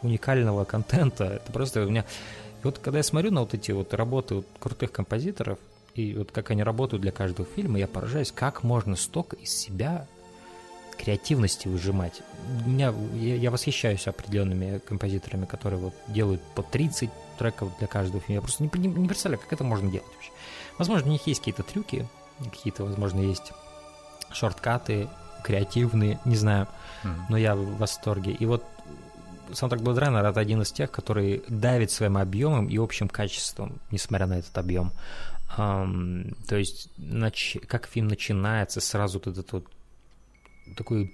уникального 0.00 0.64
контента. 0.64 1.24
Это 1.24 1.52
просто 1.52 1.84
у 1.84 1.90
меня 1.90 2.06
и 2.62 2.64
вот 2.64 2.78
когда 2.78 2.98
я 2.98 3.02
смотрю 3.02 3.30
на 3.30 3.40
вот 3.40 3.54
эти 3.54 3.72
вот 3.72 3.94
работы 3.94 4.36
вот 4.36 4.46
крутых 4.58 4.92
композиторов, 4.92 5.58
и 5.94 6.14
вот 6.14 6.32
как 6.32 6.50
они 6.50 6.62
работают 6.62 7.02
для 7.02 7.12
каждого 7.12 7.48
фильма, 7.54 7.78
я 7.78 7.86
поражаюсь, 7.86 8.32
как 8.32 8.62
можно 8.62 8.96
столько 8.96 9.36
из 9.36 9.50
себя 9.50 10.06
креативности 10.96 11.66
выжимать. 11.66 12.22
У 12.64 12.68
меня, 12.68 12.94
я, 13.14 13.36
я 13.36 13.50
восхищаюсь 13.50 14.06
определенными 14.06 14.78
композиторами, 14.78 15.46
которые 15.46 15.80
вот 15.80 15.94
делают 16.08 16.42
по 16.54 16.62
30 16.62 17.10
треков 17.38 17.70
для 17.78 17.86
каждого 17.86 18.20
фильма. 18.20 18.34
Я 18.36 18.40
просто 18.42 18.62
не, 18.62 18.70
не, 18.74 18.88
не 18.88 19.08
представляю, 19.08 19.40
как 19.40 19.52
это 19.52 19.64
можно 19.64 19.90
делать 19.90 20.06
вообще. 20.14 20.30
Возможно, 20.78 21.08
у 21.08 21.12
них 21.12 21.26
есть 21.26 21.40
какие-то 21.40 21.62
трюки, 21.62 22.06
какие-то, 22.38 22.84
возможно, 22.84 23.20
есть 23.20 23.52
шорткаты 24.30 25.08
креативные, 25.42 26.18
не 26.24 26.36
знаю, 26.36 26.68
mm-hmm. 27.02 27.20
но 27.30 27.36
я 27.38 27.56
в 27.56 27.78
восторге. 27.78 28.32
И 28.32 28.44
вот 28.44 28.64
саундтрек 29.52 29.82
Blood 29.82 29.98
Runner 29.98 30.28
это 30.28 30.40
один 30.40 30.62
из 30.62 30.72
тех, 30.72 30.90
который 30.90 31.42
давит 31.48 31.90
своим 31.90 32.18
объемом 32.18 32.68
и 32.68 32.76
общим 32.76 33.08
качеством, 33.08 33.78
несмотря 33.90 34.26
на 34.26 34.38
этот 34.38 34.56
объем. 34.58 34.92
Um, 35.56 36.36
то 36.46 36.56
есть, 36.56 36.90
нач... 36.96 37.56
как 37.66 37.86
фильм 37.88 38.08
начинается, 38.08 38.80
сразу 38.80 39.18
вот 39.18 39.26
этот 39.26 39.52
вот 39.52 39.66
такой 40.76 41.12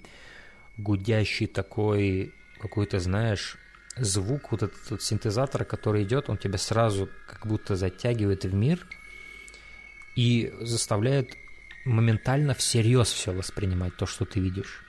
гудящий 0.77 1.47
такой 1.47 2.33
какой-то, 2.59 2.99
знаешь, 2.99 3.57
звук 3.97 4.51
вот 4.51 4.63
этот 4.63 4.91
вот 4.91 5.01
синтезатора, 5.01 5.63
который 5.63 6.03
идет, 6.03 6.29
он 6.29 6.37
тебя 6.37 6.57
сразу 6.57 7.09
как 7.27 7.47
будто 7.47 7.75
затягивает 7.75 8.45
в 8.45 8.53
мир 8.53 8.85
и 10.15 10.53
заставляет 10.61 11.35
моментально 11.85 12.53
всерьез 12.53 13.11
все 13.11 13.31
воспринимать, 13.31 13.95
то, 13.95 14.05
что 14.05 14.25
ты 14.25 14.39
видишь. 14.39 14.83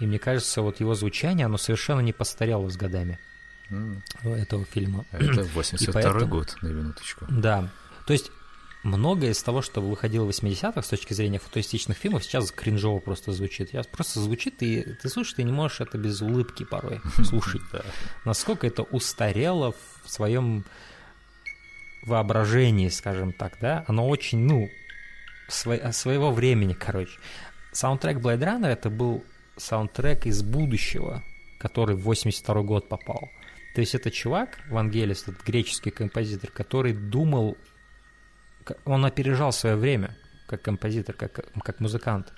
И 0.00 0.06
мне 0.06 0.18
кажется, 0.18 0.62
вот 0.62 0.80
его 0.80 0.94
звучание, 0.94 1.46
оно 1.46 1.58
совершенно 1.58 2.00
не 2.00 2.12
постарело 2.12 2.68
с 2.68 2.76
годами 2.76 3.18
mm. 3.70 4.00
этого 4.24 4.64
фильма. 4.64 5.04
Это 5.12 5.44
82 5.44 5.92
поэтому... 5.92 6.26
год, 6.26 6.56
на 6.62 6.68
минуточку. 6.68 7.26
Да. 7.28 7.70
То 8.06 8.12
есть 8.12 8.30
многое 8.82 9.30
из 9.30 9.42
того, 9.42 9.62
что 9.62 9.80
выходило 9.80 10.24
в 10.24 10.30
80-х 10.30 10.82
с 10.82 10.88
точки 10.88 11.14
зрения 11.14 11.38
футуристичных 11.38 11.96
фильмов, 11.96 12.24
сейчас 12.24 12.50
кринжово 12.50 12.98
просто 12.98 13.32
звучит. 13.32 13.72
Я 13.72 13.82
просто 13.84 14.20
звучит, 14.20 14.62
и 14.62 14.82
ты 14.82 15.08
слушаешь, 15.08 15.34
ты 15.34 15.42
не 15.42 15.52
можешь 15.52 15.80
это 15.80 15.98
без 15.98 16.20
улыбки 16.20 16.64
порой 16.64 17.00
слушать. 17.24 17.62
Насколько 18.24 18.66
это 18.66 18.82
устарело 18.82 19.74
в 20.04 20.10
своем 20.10 20.64
воображении, 22.02 22.88
скажем 22.88 23.32
так, 23.32 23.58
да? 23.60 23.84
Оно 23.86 24.08
очень, 24.08 24.40
ну, 24.40 24.68
своего 25.48 26.32
времени, 26.32 26.72
короче. 26.72 27.18
Саундтрек 27.72 28.18
Blade 28.18 28.40
Runner 28.40 28.68
это 28.68 28.90
был 28.90 29.24
саундтрек 29.56 30.26
из 30.26 30.42
будущего, 30.42 31.22
который 31.58 31.96
в 31.96 32.02
82 32.02 32.62
год 32.62 32.88
попал. 32.88 33.30
То 33.74 33.80
есть 33.80 33.94
это 33.94 34.10
чувак, 34.10 34.58
Вангелис, 34.68 35.22
этот 35.22 35.42
греческий 35.44 35.90
композитор, 35.90 36.50
который 36.50 36.92
думал, 36.92 37.56
он 38.84 39.04
опережал 39.04 39.52
свое 39.52 39.76
время 39.76 40.16
как 40.46 40.62
композитор, 40.62 41.14
как, 41.14 41.32
как 41.62 41.80
музыкант. 41.80 42.32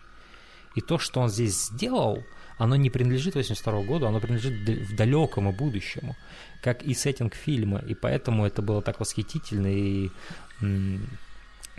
И 0.74 0.80
то, 0.80 0.98
что 0.98 1.20
он 1.20 1.28
здесь 1.28 1.66
сделал, 1.66 2.22
оно 2.58 2.76
не 2.76 2.90
принадлежит 2.90 3.34
82 3.34 3.82
году, 3.82 4.06
оно 4.06 4.20
принадлежит 4.20 4.88
в 4.88 4.96
далекому 4.96 5.52
будущему, 5.52 6.16
как 6.62 6.82
и 6.82 6.94
сеттинг 6.94 7.34
фильма. 7.34 7.78
И 7.78 7.94
поэтому 7.94 8.46
это 8.46 8.62
было 8.62 8.82
так 8.82 9.00
восхитительно 9.00 9.66
и 9.66 10.10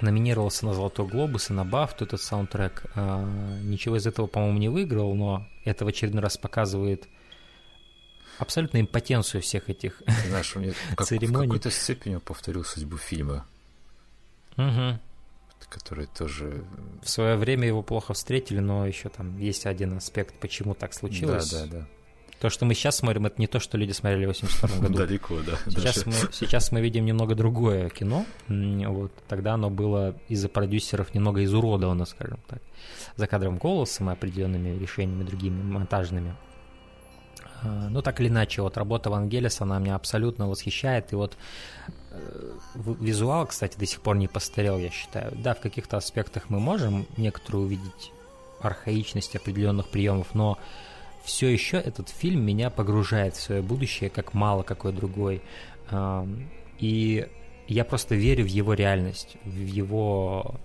номинировался 0.01 0.65
на 0.65 0.73
Золотой 0.73 1.07
Глобус 1.07 1.49
и 1.49 1.53
на 1.53 1.63
Бафту 1.63 2.05
этот 2.05 2.21
саундтрек. 2.21 2.83
А, 2.95 3.23
ничего 3.61 3.95
из 3.95 4.05
этого, 4.05 4.27
по-моему, 4.27 4.59
не 4.59 4.69
выиграл, 4.69 5.15
но 5.15 5.47
это 5.63 5.85
в 5.85 5.87
очередной 5.87 6.21
раз 6.21 6.37
показывает 6.37 7.07
абсолютно 8.37 8.81
импотенцию 8.81 9.41
всех 9.41 9.69
этих 9.69 10.01
Знаешь, 10.27 10.53
как, 10.95 11.07
церемоний. 11.07 11.47
в 11.47 11.51
какой-то 11.51 11.71
степени 11.71 12.17
повторил 12.17 12.65
судьбу 12.65 12.97
фильма. 12.97 13.45
Угу. 14.57 14.99
Который 15.69 16.07
тоже... 16.07 16.63
В 17.01 17.09
свое 17.09 17.35
время 17.35 17.67
его 17.67 17.81
плохо 17.81 18.13
встретили, 18.13 18.59
но 18.59 18.85
еще 18.85 19.09
там 19.09 19.37
есть 19.39 19.65
один 19.65 19.97
аспект, 19.97 20.35
почему 20.39 20.73
так 20.73 20.93
случилось. 20.93 21.51
Да, 21.51 21.65
да, 21.65 21.71
да. 21.79 21.87
То, 22.39 22.49
что 22.49 22.65
мы 22.65 22.73
сейчас 22.75 22.97
смотрим, 22.97 23.25
это 23.25 23.39
не 23.39 23.47
то, 23.47 23.59
что 23.59 23.77
люди 23.77 23.91
смотрели 23.91 24.25
в 24.25 24.27
82 24.27 24.79
году. 24.81 24.97
Далеко, 24.97 25.39
да. 25.41 25.57
Сейчас 25.67 26.05
мы, 26.05 26.13
сейчас 26.31 26.71
мы 26.71 26.81
видим 26.81 27.05
немного 27.05 27.33
другое 27.33 27.89
кино. 27.89 28.25
Вот. 28.47 29.11
Тогда 29.27 29.53
оно 29.53 29.69
было 29.69 30.15
из-за 30.27 30.49
продюсеров 30.49 31.13
немного 31.13 31.43
изуродовано, 31.43 32.05
скажем 32.05 32.39
так. 32.47 32.61
За 33.15 33.27
кадровым 33.27 33.57
голосом 33.57 34.09
и 34.09 34.13
определенными 34.13 34.77
решениями 34.77 35.23
другими, 35.23 35.61
монтажными. 35.63 36.35
А, 37.61 37.89
но 37.89 38.01
так 38.01 38.19
или 38.19 38.27
иначе, 38.27 38.61
вот 38.61 38.77
работа 38.77 39.09
Вангелиса, 39.09 39.63
она 39.63 39.79
меня 39.79 39.95
абсолютно 39.95 40.47
восхищает. 40.47 41.13
И 41.13 41.15
вот 41.15 41.37
э, 42.11 42.53
визуал, 42.99 43.47
кстати, 43.47 43.77
до 43.77 43.85
сих 43.85 44.01
пор 44.01 44.17
не 44.17 44.27
постарел, 44.27 44.77
я 44.77 44.89
считаю. 44.89 45.31
Да, 45.35 45.53
в 45.53 45.59
каких-то 45.59 45.97
аспектах 45.97 46.49
мы 46.49 46.59
можем 46.59 47.05
некоторую 47.17 47.65
увидеть 47.65 48.11
архаичность 48.61 49.35
определенных 49.35 49.87
приемов, 49.87 50.33
но 50.33 50.57
все 51.23 51.47
еще 51.47 51.77
этот 51.77 52.09
фильм 52.09 52.43
меня 52.43 52.69
погружает 52.69 53.35
в 53.35 53.41
свое 53.41 53.61
будущее, 53.61 54.09
как 54.09 54.33
мало 54.33 54.63
какой 54.63 54.93
другой. 54.93 55.41
И 56.79 57.27
я 57.67 57.83
просто 57.83 58.15
верю 58.15 58.45
в 58.45 58.47
его 58.47 58.73
реальность, 58.73 59.37
в 59.43 59.65
его 59.65 60.55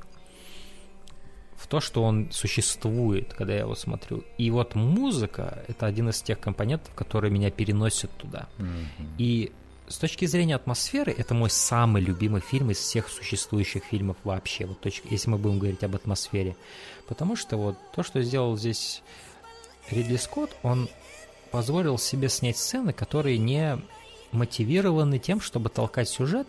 в 1.60 1.66
то, 1.66 1.80
что 1.80 2.02
он 2.02 2.28
существует, 2.32 3.34
когда 3.34 3.52
я 3.52 3.60
его 3.60 3.74
смотрю. 3.74 4.24
И 4.38 4.50
вот 4.50 4.74
музыка— 4.74 5.62
это 5.68 5.84
один 5.84 6.08
из 6.08 6.22
тех 6.22 6.40
компонентов, 6.40 6.94
которые 6.94 7.30
меня 7.30 7.50
переносят 7.50 8.10
туда. 8.16 8.48
Mm-hmm. 8.56 9.06
И 9.18 9.52
с 9.86 9.98
точки 9.98 10.24
зрения 10.24 10.56
атмосферы, 10.56 11.14
это 11.16 11.34
мой 11.34 11.50
самый 11.50 12.00
любимый 12.00 12.40
фильм 12.40 12.70
из 12.70 12.78
всех 12.78 13.08
существующих 13.08 13.84
фильмов 13.84 14.16
вообще, 14.24 14.64
вот 14.64 14.80
точка, 14.80 15.06
если 15.10 15.28
мы 15.28 15.36
будем 15.36 15.58
говорить 15.58 15.84
об 15.84 15.94
атмосфере. 15.94 16.56
Потому 17.06 17.36
что 17.36 17.58
вот 17.58 17.76
то, 17.94 18.02
что 18.02 18.22
сделал 18.22 18.56
здесь 18.56 19.02
Ридли 19.90 20.16
Скотт, 20.16 20.56
он 20.62 20.88
позволил 21.50 21.98
себе 21.98 22.30
снять 22.30 22.56
сцены, 22.56 22.94
которые 22.94 23.36
не 23.36 23.78
мотивированы 24.32 25.18
тем, 25.18 25.42
чтобы 25.42 25.68
толкать 25.68 26.08
сюжет, 26.08 26.48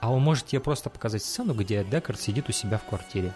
а 0.00 0.10
он 0.12 0.20
может 0.22 0.46
тебе 0.46 0.60
просто 0.60 0.90
показать 0.90 1.22
сцену, 1.22 1.54
где 1.54 1.84
Декард 1.84 2.20
сидит 2.20 2.48
у 2.48 2.52
себя 2.52 2.78
в 2.78 2.84
квартире. 2.84 3.32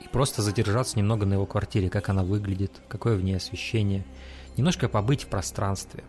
И 0.00 0.08
просто 0.08 0.42
задержаться 0.42 0.98
немного 0.98 1.26
на 1.26 1.34
его 1.34 1.46
квартире, 1.46 1.90
как 1.90 2.08
она 2.08 2.22
выглядит, 2.22 2.80
какое 2.88 3.16
в 3.16 3.22
ней 3.22 3.36
освещение. 3.36 4.04
Немножко 4.56 4.88
побыть 4.88 5.24
в 5.24 5.28
пространстве. 5.28 6.04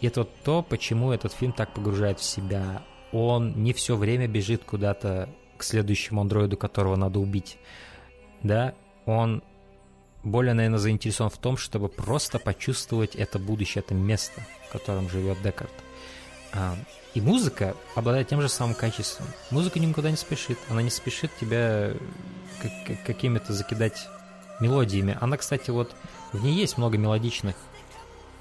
И 0.00 0.06
это 0.06 0.20
вот 0.20 0.30
то, 0.44 0.62
почему 0.62 1.12
этот 1.12 1.32
фильм 1.32 1.52
так 1.52 1.74
погружает 1.74 2.20
в 2.20 2.24
себя. 2.24 2.82
Он 3.12 3.62
не 3.62 3.72
все 3.72 3.96
время 3.96 4.28
бежит 4.28 4.64
куда-то 4.64 5.28
к 5.56 5.64
следующему 5.64 6.20
андроиду, 6.20 6.56
которого 6.56 6.96
надо 6.96 7.18
убить. 7.18 7.58
Да, 8.42 8.74
он 9.06 9.42
более, 10.22 10.54
наверное, 10.54 10.78
заинтересован 10.78 11.30
в 11.30 11.38
том, 11.38 11.56
чтобы 11.56 11.88
просто 11.88 12.38
почувствовать 12.38 13.16
это 13.16 13.38
будущее, 13.38 13.82
это 13.84 13.94
место, 13.94 14.42
в 14.68 14.72
котором 14.72 15.08
живет 15.08 15.40
Декарт. 15.42 15.72
А, 16.52 16.76
и 17.14 17.20
музыка 17.20 17.74
обладает 17.94 18.28
тем 18.28 18.40
же 18.40 18.48
самым 18.48 18.74
качеством. 18.74 19.26
Музыка 19.50 19.80
никуда 19.80 20.10
не 20.10 20.16
спешит. 20.16 20.58
Она 20.68 20.82
не 20.82 20.90
спешит 20.90 21.30
тебя 21.40 21.92
какими-то 23.06 23.52
закидать 23.52 24.08
мелодиями. 24.60 25.16
Она, 25.20 25.36
кстати, 25.36 25.70
вот 25.70 25.94
в 26.32 26.42
ней 26.42 26.54
есть 26.54 26.78
много 26.78 26.98
мелодичных 26.98 27.56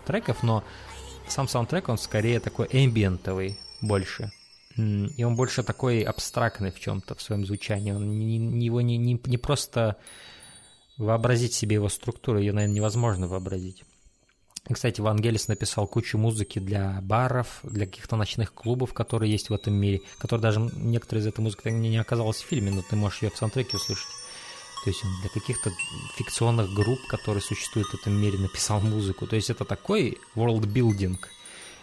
треков, 0.06 0.44
но 0.44 0.64
сам 1.28 1.48
саундтрек, 1.48 1.90
он 1.90 1.98
скорее 1.98 2.40
такой 2.40 2.68
эмбиентовый 2.72 3.60
больше. 3.82 4.32
И 4.76 5.24
он 5.24 5.36
больше 5.36 5.64
такой 5.64 6.02
абстрактный 6.02 6.72
в 6.72 6.80
чем-то 6.80 7.16
в 7.16 7.22
своем 7.22 7.46
звучании. 7.46 7.92
Он 7.92 8.20
не, 8.20 8.66
его 8.66 8.82
не, 8.82 8.98
не, 8.98 9.20
не 9.26 9.38
просто 9.38 9.98
вообразить 10.98 11.54
себе 11.54 11.76
его 11.76 11.90
структуру, 11.90 12.40
ее, 12.40 12.54
наверное, 12.54 12.76
невозможно 12.76 13.28
вообразить. 13.28 13.84
Кстати, 14.72 15.00
Вангелис 15.00 15.48
написал 15.48 15.88
кучу 15.88 16.18
музыки 16.18 16.60
для 16.60 17.00
баров, 17.02 17.60
для 17.64 17.86
каких-то 17.86 18.18
ночных 18.18 18.54
клубов, 18.54 18.94
которые 18.94 19.32
есть 19.32 19.50
в 19.50 19.54
этом 19.54 19.74
мире, 19.74 20.02
которые 20.18 20.42
даже 20.42 20.60
некоторые 20.76 21.24
из 21.24 21.28
этой 21.28 21.40
музыки 21.40 21.70
не, 21.70 21.98
оказалось 21.98 22.42
в 22.42 22.46
фильме, 22.46 22.72
но 22.72 22.82
ты 22.82 22.96
можешь 22.98 23.22
ее 23.22 23.30
в 23.30 23.38
саундтреке 23.38 23.78
услышать. 23.78 24.08
То 24.84 24.90
есть 24.90 25.04
он 25.06 25.12
для 25.22 25.30
каких-то 25.30 25.72
фикционных 26.18 26.74
групп, 26.74 27.00
которые 27.08 27.42
существуют 27.42 27.88
в 27.90 27.96
этом 27.96 28.14
мире, 28.14 28.38
написал 28.40 28.82
музыку. 28.82 29.26
То 29.26 29.38
есть 29.38 29.50
это 29.50 29.64
такой 29.64 30.18
world 30.36 30.66
building. 30.66 31.18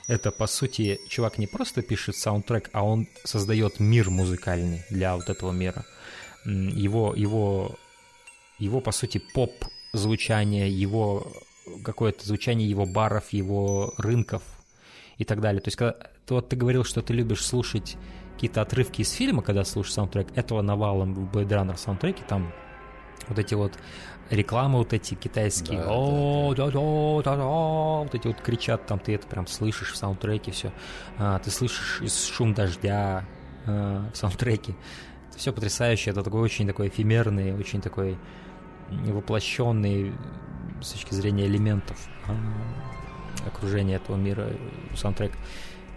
Это, 0.07 0.31
по 0.31 0.47
сути, 0.47 1.01
чувак 1.09 1.39
не 1.39 1.47
просто 1.47 1.81
пишет 1.81 2.17
саундтрек, 2.17 2.69
а 2.75 2.85
он 2.85 3.09
создает 3.25 3.81
мир 3.81 4.11
музыкальный 4.11 4.83
для 4.91 5.17
вот 5.17 5.31
этого 5.31 5.53
мира. 5.53 5.87
Его, 6.45 7.15
его, 7.17 7.77
его 8.59 8.81
по 8.83 8.93
сути, 8.93 9.17
поп-звучание, 9.33 10.71
его 10.71 11.33
какое-то 11.85 12.27
звучание 12.27 12.69
его 12.69 12.87
баров, 12.87 13.33
его 13.33 13.95
рынков 13.99 14.43
и 15.19 15.25
так 15.25 15.41
далее. 15.41 15.61
То 15.61 15.69
есть, 15.69 15.77
когда 15.77 15.97
вот 16.29 16.49
ты 16.49 16.57
говорил, 16.57 16.85
что 16.85 17.03
ты 17.03 17.13
любишь 17.13 17.45
слушать 17.45 17.97
какие-то 18.35 18.63
отрывки 18.63 19.03
из 19.03 19.11
фильма, 19.13 19.43
когда 19.43 19.65
слушаешь 19.65 19.95
саундтрек, 19.95 20.29
этого 20.37 20.61
навалом 20.63 21.15
в 21.15 21.37
Blade 21.37 21.49
Runner 21.49 21.77
саундтреке, 21.77 22.25
там 22.27 22.53
вот 23.29 23.39
эти 23.39 23.55
вот 23.55 23.73
рекламы 24.31 24.79
вот 24.79 24.93
эти 24.93 25.15
китайские, 25.15 25.81
да, 25.81 25.87
о, 25.91 26.55
да, 26.55 26.67
да, 26.67 27.23
да, 27.23 27.37
да, 27.37 27.45
вот 27.45 28.15
эти 28.15 28.27
вот 28.27 28.41
кричат, 28.41 28.87
там 28.87 28.99
ты 28.99 29.15
это 29.15 29.27
прям 29.27 29.47
слышишь 29.47 29.93
в 29.93 29.97
саундтреке 29.97 30.51
все, 30.51 30.73
а, 31.19 31.39
ты 31.39 31.51
слышишь 31.51 32.03
шум 32.33 32.55
дождя 32.55 33.25
а, 33.67 34.11
в 34.13 34.17
саундтреке, 34.17 34.75
это 35.29 35.39
все 35.39 35.53
потрясающе, 35.53 36.11
это 36.11 36.23
такой 36.23 36.41
очень 36.41 36.67
такой 36.67 36.89
эфемерный, 36.89 37.55
очень 37.55 37.81
такой 37.81 38.19
воплощенный 38.91 40.13
с 40.85 40.93
точки 40.93 41.15
зрения 41.15 41.47
элементов 41.47 42.09
а, 42.27 42.37
окружения 43.47 43.97
этого 43.97 44.17
мира 44.17 44.51
саундтрек. 44.95 45.33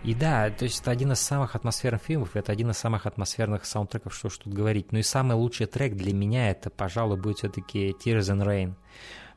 И 0.04 0.14
да, 0.14 0.50
то 0.50 0.64
есть 0.64 0.82
это 0.82 0.92
один 0.92 1.12
из 1.12 1.20
самых 1.20 1.56
атмосферных 1.56 2.02
фильмов, 2.02 2.36
это 2.36 2.52
один 2.52 2.70
из 2.70 2.78
самых 2.78 3.06
атмосферных 3.06 3.66
саундтреков, 3.66 4.16
что 4.16 4.30
ж 4.30 4.38
тут 4.38 4.54
говорить. 4.54 4.92
Ну 4.92 5.00
и 5.00 5.04
самый 5.04 5.36
лучший 5.36 5.66
трек 5.66 5.96
для 5.96 6.14
меня 6.14 6.50
это, 6.50 6.70
пожалуй, 6.70 7.18
будет 7.18 7.40
все-таки 7.40 7.90
Tears 7.90 8.32
and 8.32 8.74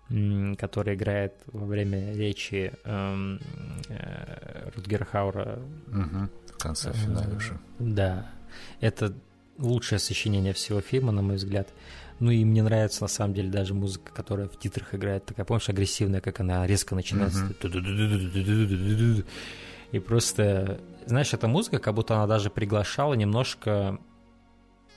Rain, 0.08 0.56
который 0.56 0.94
играет 0.94 1.34
во 1.46 1.66
время 1.66 2.14
речи 2.14 2.72
эм, 2.84 3.40
э, 3.88 4.70
Рутгера 4.76 5.04
Хаура. 5.04 5.60
Угу, 5.88 6.28
в 6.54 6.58
конце 6.58 6.92
финала 6.92 7.34
уже. 7.34 7.58
Да, 7.78 8.30
это 8.80 9.14
лучшее 9.58 9.98
сочинение 9.98 10.52
всего 10.52 10.80
фильма, 10.80 11.12
на 11.12 11.22
мой 11.22 11.36
взгляд. 11.36 11.68
Ну 12.20 12.30
и 12.30 12.44
мне 12.44 12.62
нравится 12.62 13.02
на 13.02 13.08
самом 13.08 13.32
деле 13.34 13.48
даже 13.48 13.72
музыка, 13.72 14.12
которая 14.12 14.46
в 14.46 14.58
титрах 14.58 14.94
играет, 14.94 15.24
такая, 15.24 15.46
помнишь, 15.46 15.70
агрессивная, 15.70 16.20
как 16.20 16.40
она 16.40 16.66
резко 16.66 16.94
начинается. 16.94 17.46
И 19.90 19.98
просто, 19.98 20.80
знаешь, 21.06 21.32
эта 21.32 21.48
музыка, 21.48 21.78
как 21.78 21.94
будто 21.94 22.14
она 22.14 22.26
даже 22.26 22.50
приглашала 22.50 23.14
немножко... 23.14 23.98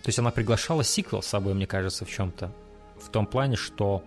То 0.03 0.09
есть 0.09 0.19
она 0.19 0.31
приглашала 0.31 0.83
сиквел 0.83 1.21
с 1.21 1.27
собой, 1.27 1.53
мне 1.53 1.65
кажется, 1.65 2.03
в 2.03 2.09
чем-то. 2.09 2.51
В 2.99 3.09
том 3.09 3.25
плане, 3.25 3.55
что, 3.55 4.03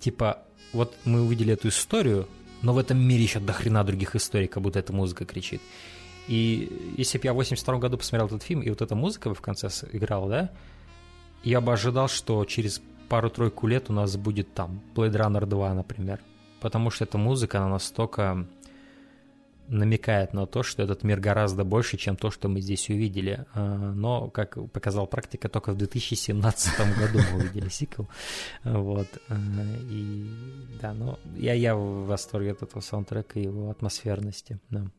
типа, 0.00 0.42
вот 0.72 0.96
мы 1.04 1.20
увидели 1.20 1.52
эту 1.52 1.68
историю, 1.68 2.26
но 2.62 2.72
в 2.72 2.78
этом 2.78 2.98
мире 2.98 3.22
еще 3.22 3.40
до 3.40 3.52
хрена 3.52 3.84
других 3.84 4.16
историй, 4.16 4.48
как 4.48 4.62
будто 4.62 4.78
эта 4.78 4.94
музыка 4.94 5.26
кричит. 5.26 5.60
И 6.28 6.94
если 6.96 7.18
бы 7.18 7.24
я 7.24 7.34
в 7.34 7.36
82 7.36 7.78
году 7.78 7.98
посмотрел 7.98 8.26
этот 8.26 8.42
фильм, 8.42 8.62
и 8.62 8.70
вот 8.70 8.80
эта 8.80 8.94
музыка 8.94 9.28
бы 9.28 9.34
в 9.34 9.42
конце 9.42 9.68
играла, 9.92 10.28
да, 10.30 10.50
я 11.46 11.60
бы 11.60 11.72
ожидал, 11.72 12.08
что 12.08 12.44
через 12.44 12.82
пару-тройку 13.08 13.68
лет 13.68 13.88
у 13.88 13.92
нас 13.92 14.16
будет 14.16 14.52
там 14.52 14.80
Blade 14.94 15.12
Runner 15.12 15.46
2, 15.46 15.74
например. 15.74 16.20
Потому 16.60 16.90
что 16.90 17.04
эта 17.04 17.18
музыка, 17.18 17.58
она 17.58 17.68
настолько 17.68 18.46
намекает 19.68 20.32
на 20.32 20.46
то, 20.46 20.64
что 20.64 20.82
этот 20.82 21.04
мир 21.04 21.20
гораздо 21.20 21.64
больше, 21.64 21.96
чем 21.98 22.16
то, 22.16 22.32
что 22.32 22.48
мы 22.48 22.60
здесь 22.60 22.88
увидели. 22.88 23.46
А, 23.54 23.92
но, 23.92 24.28
как 24.28 24.58
показала 24.72 25.06
практика, 25.06 25.48
только 25.48 25.72
в 25.72 25.76
2017 25.76 26.78
году 26.98 27.20
мы 27.32 27.38
увидели 27.38 27.68
сиквел. 27.68 28.08
Вот. 28.64 29.08
А, 29.28 29.36
и 29.88 30.28
да, 30.80 30.94
но 30.94 31.18
я, 31.36 31.54
я 31.54 31.76
в 31.76 32.06
восторге 32.06 32.52
от 32.52 32.62
этого 32.62 32.80
саундтрека 32.80 33.38
и 33.38 33.44
его 33.44 33.70
атмосферности. 33.70 34.58
Да. 34.70 34.90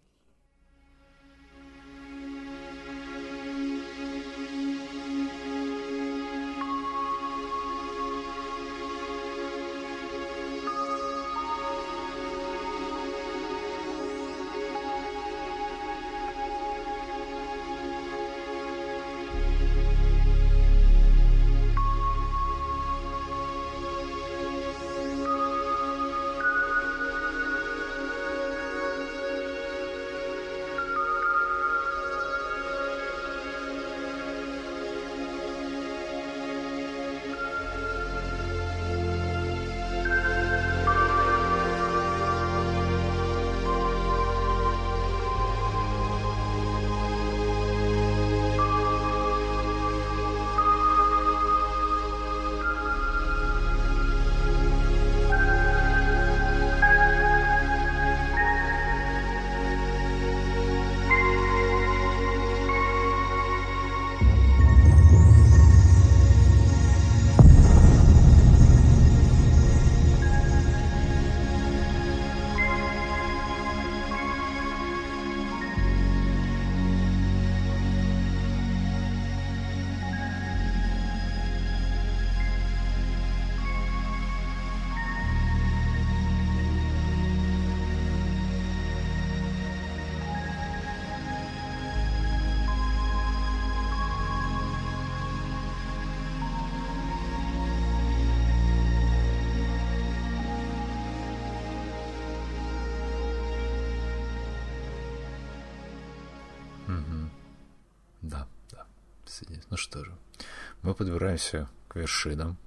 Подбираемся 111.11 111.69
к 111.87 111.95
вершинам. 111.95 112.57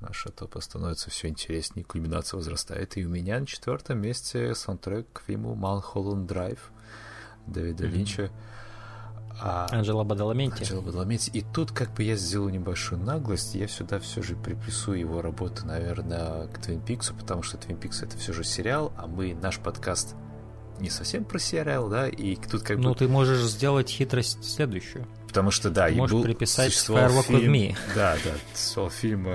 Наша 0.00 0.30
топа 0.30 0.60
становится 0.60 1.10
все 1.10 1.28
интереснее, 1.28 1.84
кульминация 1.84 2.38
возрастает. 2.38 2.96
И 2.96 3.04
у 3.04 3.10
меня 3.10 3.38
на 3.38 3.46
четвертом 3.46 4.00
месте 4.00 4.54
саундтрек 4.54 5.06
к 5.12 5.22
фильму 5.26 5.54
«Малхолланд 5.54 6.26
Драйв» 6.26 6.70
Дэвида 7.46 7.84
mm-hmm. 7.84 7.90
Линча. 7.90 8.30
А... 9.38 9.66
Анжела 9.70 10.04
Бадаламенти. 10.04 10.60
Анжела 10.60 10.80
Бадаламенти. 10.80 11.30
И 11.30 11.42
тут 11.42 11.72
как 11.72 11.92
бы 11.92 12.02
я 12.02 12.16
сделал 12.16 12.48
небольшую 12.48 13.02
наглость, 13.02 13.54
я 13.54 13.68
сюда 13.68 13.98
все 13.98 14.22
же 14.22 14.36
приписую 14.36 14.98
его 14.98 15.20
работу, 15.20 15.66
наверное, 15.66 16.46
к 16.48 16.58
Твин 16.58 16.80
Пиксу, 16.80 17.14
потому 17.14 17.42
что 17.42 17.58
Твин 17.58 17.76
Пикс 17.76 18.02
это 18.02 18.16
все 18.16 18.32
же 18.32 18.44
сериал, 18.44 18.92
а 18.96 19.06
мы, 19.06 19.34
наш 19.34 19.58
подкаст 19.58 20.14
не 20.80 20.88
совсем 20.88 21.24
про 21.24 21.38
сериал, 21.38 21.88
да, 21.90 22.08
и 22.08 22.36
тут 22.36 22.62
как 22.62 22.78
ну, 22.78 22.82
бы... 22.82 22.88
Ну, 22.88 22.94
ты 22.94 23.08
можешь 23.08 23.42
сделать 23.42 23.90
хитрость 23.90 24.42
следующую. 24.44 25.06
Потому 25.30 25.52
что, 25.52 25.70
да, 25.70 25.88
Можешь 25.90 26.12
был, 26.12 26.24
приписать 26.24 26.72
Firewalk 26.72 27.22
фильм, 27.22 27.52
with 27.52 27.72
Me. 27.72 27.76
Да, 27.94 28.16
да, 28.24 28.32
существовал 28.52 28.90
фильм 28.90 29.28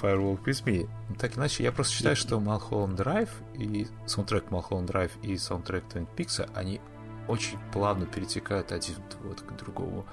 Fire 0.00 0.22
Walk 0.22 0.44
with 0.44 0.64
Me. 0.64 0.88
Так 1.18 1.36
иначе, 1.36 1.62
я 1.62 1.72
просто 1.72 1.92
считаю, 1.92 2.16
что 2.16 2.40
Малхолланд 2.40 2.96
Драйв 2.96 3.28
и 3.52 3.86
саундтрек 4.06 4.50
Малхолланд 4.50 4.88
Драйв 4.88 5.10
и 5.22 5.36
саундтрек 5.36 5.84
Твин 5.88 6.06
Пикса, 6.06 6.48
они 6.54 6.80
очень 7.28 7.58
плавно 7.70 8.06
перетекают 8.06 8.72
один 8.72 8.94
вот 9.22 9.42
к 9.42 9.52
другому. 9.56 10.06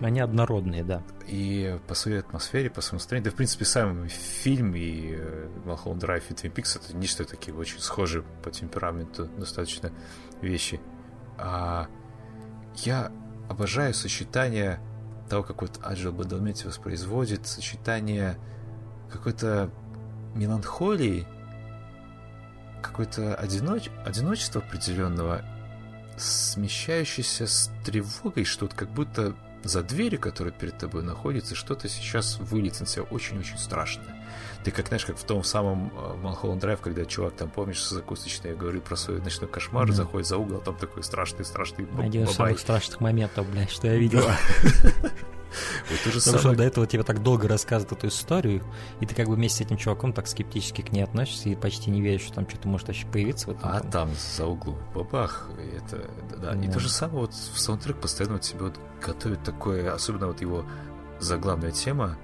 Они 0.00 0.18
однородные, 0.18 0.82
да. 0.82 1.02
И 1.26 1.78
по 1.86 1.94
своей 1.94 2.20
атмосфере, 2.20 2.70
по 2.70 2.80
своему 2.80 3.00
настроению, 3.00 3.30
да, 3.30 3.34
в 3.34 3.36
принципе, 3.36 3.66
сам 3.66 4.08
фильм 4.08 4.74
и 4.74 5.18
Малхолланд 5.66 6.00
Драйв 6.00 6.30
и 6.30 6.34
Твин 6.34 6.52
Пикс 6.52 6.76
это 6.76 6.96
нечто 6.96 7.26
такие 7.26 7.54
очень 7.54 7.80
схожие 7.80 8.24
по 8.42 8.50
темпераменту 8.50 9.26
достаточно 9.36 9.92
вещи. 10.40 10.80
А 11.36 11.88
я 12.76 13.12
обожаю 13.48 13.94
сочетание 13.94 14.80
того, 15.28 15.42
как 15.42 15.62
вот 15.62 15.78
Аджил 15.82 16.12
Бадалмети 16.12 16.66
воспроизводит, 16.66 17.46
сочетание 17.46 18.38
какой-то 19.10 19.70
меланхолии, 20.34 21.26
какое-то 22.82 23.34
одиноч... 23.34 23.90
одиночество 24.04 24.62
определенного, 24.62 25.42
смещающееся 26.16 27.46
с 27.46 27.70
тревогой, 27.84 28.44
что 28.44 28.66
вот 28.66 28.74
как 28.74 28.90
будто 28.90 29.34
за 29.64 29.82
дверью, 29.82 30.20
которая 30.20 30.52
перед 30.52 30.78
тобой 30.78 31.02
находится, 31.02 31.54
что-то 31.54 31.88
сейчас 31.88 32.38
выльется 32.38 32.82
на 32.82 32.86
себя 32.88 33.02
очень-очень 33.04 33.58
страшное. 33.58 34.14
Ты 34.64 34.70
как, 34.70 34.88
знаешь, 34.88 35.04
как 35.04 35.16
в 35.16 35.24
том 35.24 35.44
самом 35.44 35.92
Малхолланд 36.22 36.60
Драйв, 36.60 36.80
когда 36.80 37.04
чувак, 37.04 37.34
там, 37.34 37.48
помнишь, 37.48 37.86
закусочный, 37.86 38.50
я 38.50 38.56
говорю 38.56 38.80
про 38.80 38.96
свой 38.96 39.20
ночной 39.20 39.48
кошмар, 39.48 39.88
mm. 39.88 39.92
заходит 39.92 40.26
за 40.26 40.36
угол, 40.36 40.58
а 40.58 40.60
там 40.60 40.76
такой 40.76 41.02
страшный-страшный 41.02 41.86
Один 41.98 42.24
из 42.24 42.32
самых 42.32 42.58
страшных 42.58 43.00
моментов, 43.00 43.48
блядь, 43.50 43.70
что 43.70 43.86
я 43.86 43.96
видел. 43.96 44.24
Вот 45.90 45.98
то 46.04 46.10
же 46.10 46.18
Потому 46.18 46.38
что 46.38 46.48
он 46.50 46.56
до 46.56 46.64
этого 46.64 46.86
тебе 46.86 47.02
так 47.02 47.22
долго 47.22 47.48
рассказывает 47.48 47.92
эту 47.92 48.08
историю, 48.08 48.62
и 49.00 49.06
ты 49.06 49.14
как 49.14 49.28
бы 49.28 49.34
вместе 49.34 49.58
с 49.58 49.66
этим 49.66 49.76
чуваком 49.76 50.12
так 50.12 50.26
скептически 50.26 50.82
к 50.82 50.92
ней 50.92 51.02
относишься 51.02 51.48
и 51.48 51.54
почти 51.54 51.90
не 51.90 52.00
веришь, 52.00 52.22
что 52.22 52.34
там 52.34 52.48
что-то 52.48 52.68
может 52.68 52.88
вообще 52.88 53.06
появиться 53.06 53.48
в 53.48 53.50
этом. 53.52 53.70
А 53.70 53.80
там 53.80 54.10
за 54.36 54.46
углом 54.46 54.78
бабах, 54.94 55.48
и 55.58 55.76
это, 55.76 56.10
да, 56.36 56.54
и 56.54 56.70
то 56.70 56.78
же 56.78 56.88
самое 56.88 57.20
вот 57.20 57.32
в 57.32 57.58
саундтрек 57.58 57.96
постоянно 57.96 58.34
вот 58.34 58.42
тебе 58.42 58.60
вот 58.60 58.78
готовит 59.04 59.42
такое, 59.42 59.92
особенно 59.92 60.26
вот 60.26 60.40
его 60.40 60.64
заглавная 61.18 61.70
тема, 61.70 62.16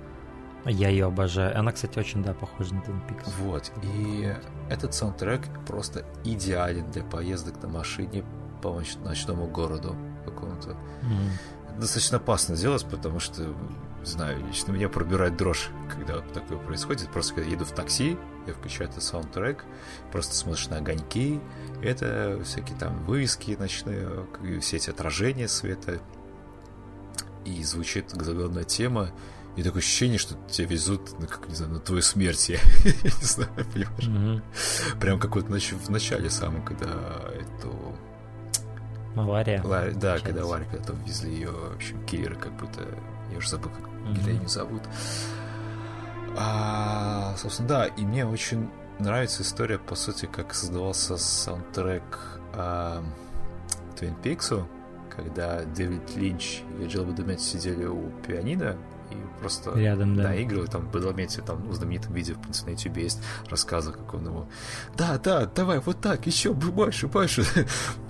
я 0.70 0.88
ее 0.88 1.06
обожаю. 1.06 1.58
Она, 1.58 1.72
кстати, 1.72 1.98
очень, 1.98 2.22
да, 2.22 2.34
похожа 2.34 2.74
на 2.74 2.80
Twin 2.80 3.00
Peaks. 3.08 3.30
Вот. 3.40 3.72
И 3.82 4.34
этот 4.70 4.94
саундтрек 4.94 5.42
просто 5.66 6.04
идеален 6.24 6.90
для 6.90 7.04
поездок 7.04 7.62
на 7.62 7.68
машине 7.68 8.24
по 8.62 8.82
ночному 9.04 9.46
городу 9.46 9.96
какому-то. 10.24 10.70
Mm-hmm. 10.70 11.78
Достаточно 11.80 12.18
опасно 12.18 12.56
делать, 12.56 12.86
потому 12.86 13.20
что, 13.20 13.54
знаю, 14.04 14.46
лично 14.46 14.72
меня 14.72 14.88
пробирает 14.88 15.36
дрожь, 15.36 15.70
когда 15.92 16.20
такое 16.20 16.56
происходит. 16.58 17.10
Просто 17.10 17.34
когда 17.34 17.50
еду 17.50 17.64
в 17.64 17.72
такси, 17.72 18.16
я 18.46 18.54
включаю 18.54 18.88
этот 18.90 19.02
саундтрек, 19.02 19.64
просто 20.12 20.34
смотришь 20.34 20.68
на 20.68 20.76
огоньки, 20.78 21.40
это 21.82 22.40
всякие 22.44 22.78
там 22.78 23.04
вывески 23.04 23.56
ночные, 23.58 24.08
все 24.60 24.76
эти 24.76 24.90
отражения 24.90 25.48
света, 25.48 25.98
и 27.44 27.62
звучит 27.62 28.10
заглавная 28.10 28.64
тема, 28.64 29.10
и 29.56 29.62
такое 29.62 29.80
ощущение, 29.80 30.18
что 30.18 30.34
тебя 30.50 30.66
везут, 30.66 31.18
ну, 31.20 31.26
как, 31.28 31.48
не 31.48 31.54
знаю, 31.54 31.74
на 31.74 31.80
твою 31.80 32.02
смерть, 32.02 32.48
я, 32.48 32.58
не 32.84 33.24
знаю, 33.24 33.50
понимаешь? 33.72 34.42
Mm-hmm. 34.42 34.98
Прям 34.98 35.20
как 35.20 35.36
вот 35.36 35.46
в 35.46 35.90
начале 35.90 36.28
самом, 36.28 36.64
когда 36.64 36.88
эту... 37.32 37.96
Авария. 39.14 39.62
Ла... 39.62 39.90
Да, 39.94 40.18
когда 40.18 40.42
авария, 40.42 40.64
когда 40.64 40.86
там 40.86 41.04
везли 41.04 41.32
ее, 41.32 41.50
в 41.50 41.76
общем, 41.76 42.04
киллеры, 42.04 42.34
как 42.34 42.52
будто... 42.54 42.82
Я 43.30 43.38
уже 43.38 43.48
забыл, 43.48 43.70
как 43.70 43.84
mm-hmm. 43.84 44.22
героиню 44.22 44.48
зовут. 44.48 44.82
А, 46.36 47.36
собственно, 47.36 47.68
да, 47.68 47.86
и 47.86 48.02
мне 48.04 48.26
очень 48.26 48.68
нравится 48.98 49.42
история, 49.42 49.78
по 49.78 49.94
сути, 49.94 50.26
как 50.26 50.52
создавался 50.52 51.16
саундтрек 51.16 52.40
а, 52.54 53.04
Twin 53.94 54.20
Peaks, 54.20 54.66
когда 55.14 55.62
Дэвид 55.62 56.16
Линч 56.16 56.62
и 56.80 56.86
Джилл 56.86 57.04
Бадумет 57.04 57.40
сидели 57.40 57.84
у 57.84 58.10
пианино 58.26 58.76
и 59.14 59.40
просто 59.40 59.72
Рядом, 59.78 60.16
да. 60.16 60.24
наигрывает, 60.24 60.70
там, 60.70 60.82
в 60.82 60.90
Бадалмете, 60.90 61.42
там, 61.42 61.68
в 61.68 61.74
знаменитом 61.74 62.12
видео, 62.12 62.34
в 62.34 62.40
принципе, 62.40 62.70
на 62.70 62.74
YouTube 62.74 62.96
есть 62.98 63.22
рассказы, 63.48 63.92
как 63.92 64.12
он 64.14 64.26
его, 64.26 64.48
да, 64.96 65.18
да, 65.18 65.46
давай, 65.46 65.78
вот 65.78 66.00
так, 66.00 66.26
еще 66.26 66.52
больше, 66.52 67.06
больше, 67.06 67.44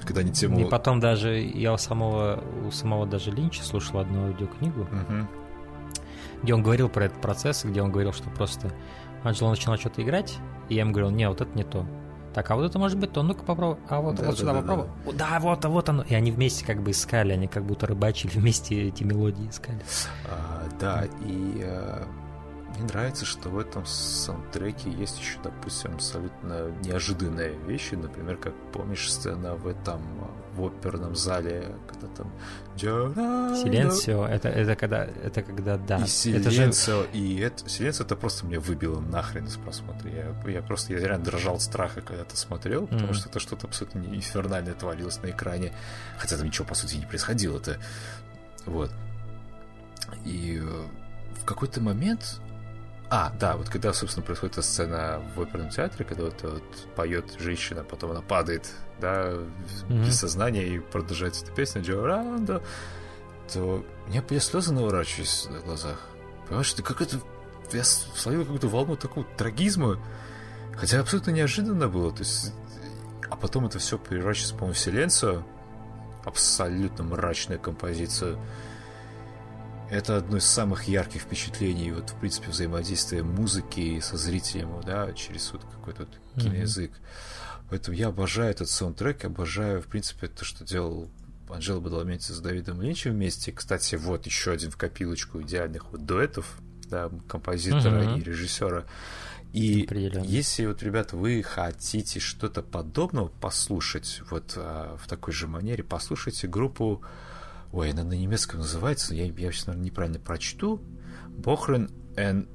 когда 0.05 0.21
они 0.21 0.33
тему... 0.33 0.61
И 0.61 0.65
потом 0.65 1.01
даже, 1.01 1.39
я 1.39 1.73
у 1.73 1.79
самого, 1.79 2.43
у 2.67 2.71
самого 2.71 3.07
даже 3.07 3.31
Линча 3.31 3.63
слушал 3.63 3.99
одну 3.99 4.27
аудиокнигу, 4.27 4.83
угу. 4.83 5.29
где 6.43 6.55
он 6.55 6.63
говорил 6.63 6.89
про 6.89 7.07
этот 7.07 7.21
процесс, 7.21 7.65
где 7.65 7.83
он 7.83 7.91
говорил, 7.91 8.13
что 8.13 8.31
просто 8.31 8.73
Анджело 9.23 9.51
начинал 9.51 9.79
что-то 9.79 10.03
играть, 10.03 10.39
и 10.69 10.75
я 10.75 10.81
ему 10.81 10.93
говорил, 10.93 11.11
не, 11.11 11.29
вот 11.29 11.41
это 11.41 11.57
не 11.57 11.65
то. 11.65 11.87
Так, 12.35 12.51
а 12.51 12.57
вот 12.57 12.65
это 12.65 12.79
может 12.81 12.99
быть 12.99 13.13
то, 13.13 13.23
ну-ка 13.23 13.45
попробуй. 13.45 13.79
А 13.89 14.01
вот, 14.01 14.17
да, 14.17 14.25
вот 14.25 14.33
да, 14.33 14.37
сюда 14.37 14.53
да, 14.55 14.61
попробуй. 14.61 14.87
Да. 15.07 15.13
да, 15.13 15.39
вот, 15.39 15.65
а 15.65 15.69
вот 15.69 15.89
оно. 15.89 16.03
И 16.03 16.15
они 16.15 16.33
вместе 16.33 16.67
как 16.67 16.83
бы 16.83 16.91
искали, 16.91 17.33
они 17.33 17.47
как 17.47 17.65
будто 17.65 17.87
рыбачили 17.87 18.31
вместе 18.35 18.89
эти 18.89 19.05
мелодии 19.05 19.49
искали. 19.49 19.81
А, 20.29 20.65
да, 20.81 21.05
и 21.25 21.63
а, 21.63 22.07
мне 22.75 22.85
нравится, 22.89 23.25
что 23.25 23.51
в 23.51 23.59
этом 23.59 23.87
саундтреке 23.87 24.91
есть 24.91 25.21
еще, 25.21 25.39
допустим, 25.45 25.95
абсолютно 25.95 26.73
неожиданные 26.83 27.57
вещи. 27.67 27.95
Например, 27.95 28.37
как 28.37 28.53
помнишь 28.73 29.13
сцена 29.13 29.55
в 29.55 29.69
этом 29.69 30.03
в 30.55 30.65
оперном 30.65 31.15
зале, 31.15 31.77
когда 31.87 32.07
там 32.09 32.33
Силенцио, 32.77 34.27
это, 34.27 34.49
это 34.49 34.77
когда, 34.77 35.05
это 35.05 35.43
когда, 35.43 35.77
да. 35.77 35.99
И 35.99 36.07
Силенцио, 36.07 37.03
же... 37.03 37.09
и 37.13 37.39
это, 37.41 37.69
Силенцио 37.69 38.05
это 38.05 38.17
просто 38.17 38.47
мне 38.47 38.59
выбило 38.59 39.01
нахрен 39.01 39.49
с 39.49 39.57
просмотра. 39.57 40.11
Я, 40.11 40.51
я 40.51 40.63
просто, 40.63 40.93
я 40.93 41.01
реально 41.01 41.25
дрожал 41.25 41.57
от 41.57 41.63
страха, 41.63 42.01
когда 42.01 42.23
это 42.23 42.37
смотрел, 42.37 42.87
потому 42.87 43.11
mm-hmm. 43.11 43.15
что 43.15 43.29
это 43.29 43.41
что-то 43.41 43.67
абсолютно 43.67 43.99
инфернальное 44.01 44.75
творилось 44.75 45.23
на 45.23 45.31
экране, 45.31 45.73
хотя 46.19 46.37
там 46.37 46.47
ничего, 46.47 46.67
по 46.67 46.75
сути, 46.75 46.97
не 46.97 47.07
происходило 47.07 47.59
это. 47.59 47.79
Вот. 48.67 48.91
И 50.25 50.61
э, 50.63 50.87
в 51.41 51.45
какой-то 51.45 51.81
момент 51.81 52.41
а, 53.11 53.33
да, 53.39 53.57
вот 53.57 53.69
когда, 53.69 53.93
собственно, 53.93 54.25
происходит 54.25 54.55
эта 54.55 54.63
сцена 54.63 55.23
в 55.37 55.41
оперном 55.41 55.71
театре, 55.71 56.05
когда 56.05 56.25
вот, 56.25 56.43
вот 56.43 56.95
поет 56.97 57.37
женщина, 57.39 57.85
потом 57.85 58.13
она 58.13 58.23
падает, 58.23 58.71
да, 59.05 59.33
mm-hmm. 59.33 60.07
без 60.07 60.19
сознания 60.19 60.67
и 60.67 60.79
продолжается 60.79 61.45
эта 61.45 61.53
песня 61.53 61.83
Джорандо, 61.83 62.63
то 63.53 63.85
у 64.07 64.09
меня 64.09 64.25
я 64.31 64.41
слезы 64.41 64.73
наворачивались 64.73 65.47
на 65.51 65.61
глазах. 65.61 66.01
Понимаешь, 66.49 66.73
ты 66.73 66.83
как 66.83 67.03
это... 67.03 67.21
Я 67.73 67.85
словил 67.85 68.43
какую-то 68.43 68.69
волну 68.69 68.97
такого 68.97 69.27
трагизма, 69.37 70.01
хотя 70.75 71.01
абсолютно 71.01 71.33
неожиданно 71.33 71.89
было. 71.89 72.13
То 72.13 72.21
есть... 72.21 72.53
А 73.29 73.37
потом 73.37 73.67
это 73.67 73.79
все 73.79 73.99
превращается, 73.99 74.55
по-моему, 74.55 74.75
в 74.75 74.77
Вселенцию. 74.79 75.45
Абсолютно 76.25 77.05
мрачная 77.05 77.59
композиция. 77.59 78.39
Это 79.91 80.17
одно 80.17 80.39
из 80.39 80.47
самых 80.47 80.85
ярких 80.85 81.23
впечатлений, 81.23 81.93
вот, 81.93 82.11
в 82.11 82.15
принципе, 82.15 82.51
взаимодействия 82.51 83.23
музыки 83.23 84.01
со 84.01 84.17
зрителем, 84.17 84.81
да, 84.81 85.13
через 85.13 85.53
вот 85.53 85.63
какой-то 85.65 86.07
вот 86.07 86.43
киноязык. 86.43 86.91
Mm-hmm. 86.91 87.34
Поэтому 87.75 87.97
я 87.97 88.07
обожаю 88.07 88.53
этот 88.53 88.71
саундтрек, 88.71 89.25
обожаю, 89.25 89.83
в 89.83 89.89
принципе, 89.89 90.29
то, 90.29 90.45
что 90.45 90.65
делал 90.65 91.11
Анжела 91.49 91.81
Бадаламенти 91.81 92.31
с 92.31 92.39
Давидом 92.39 92.81
Линчем 92.81 93.11
вместе. 93.11 93.51
Кстати, 93.51 93.97
вот 93.97 94.27
еще 94.27 94.53
один 94.53 94.71
в 94.71 94.77
копилочку 94.77 95.43
идеальных 95.43 95.91
вот 95.91 96.07
дуэтов, 96.07 96.57
да, 96.89 97.11
композитора 97.27 98.05
mm-hmm. 98.05 98.21
и 98.21 98.23
режиссера. 98.23 98.85
И 99.53 99.89
если 100.23 100.67
вот, 100.67 100.85
ребята, 100.85 101.17
вы 101.17 101.43
хотите 101.43 102.21
что-то 102.21 102.63
подобного 102.63 103.27
послушать 103.27 104.21
вот 104.31 104.53
а, 104.55 104.97
в 104.97 105.09
такой 105.09 105.35
же 105.35 105.49
манере, 105.49 105.83
послушайте 105.83 106.47
группу 106.47 107.03
Ой, 107.73 107.91
она 107.91 108.05
на 108.05 108.13
немецком 108.13 108.61
называется, 108.61 109.17
я, 109.17 109.25
я 109.25 109.51
сейчас, 109.51 109.67
наверное, 109.67 109.87
неправильно 109.87 110.21
прочту. 110.21 110.81
Бохрен 111.27 111.91
and 112.15 112.47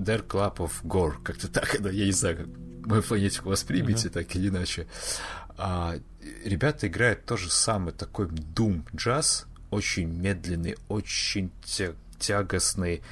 Der 0.00 0.26
Club 0.26 0.56
of 0.56 0.82
Gore. 0.82 1.22
Как-то 1.22 1.46
так, 1.46 1.76
да, 1.80 1.90
я 1.90 2.06
не 2.06 2.10
знаю, 2.10 2.38
как 2.38 2.48
мою 2.86 3.02
фонетику 3.02 3.48
воспримите, 3.48 4.08
uh-huh. 4.08 4.12
так 4.12 4.34
или 4.36 4.48
иначе. 4.48 4.86
А, 5.56 5.96
ребята 6.44 6.86
играют 6.88 7.24
то 7.24 7.36
же 7.36 7.50
самое, 7.50 7.92
такой 7.92 8.28
дум 8.28 8.84
джаз, 8.94 9.46
очень 9.70 10.08
медленный, 10.08 10.76
очень 10.88 11.50
тягостный. 12.18 13.02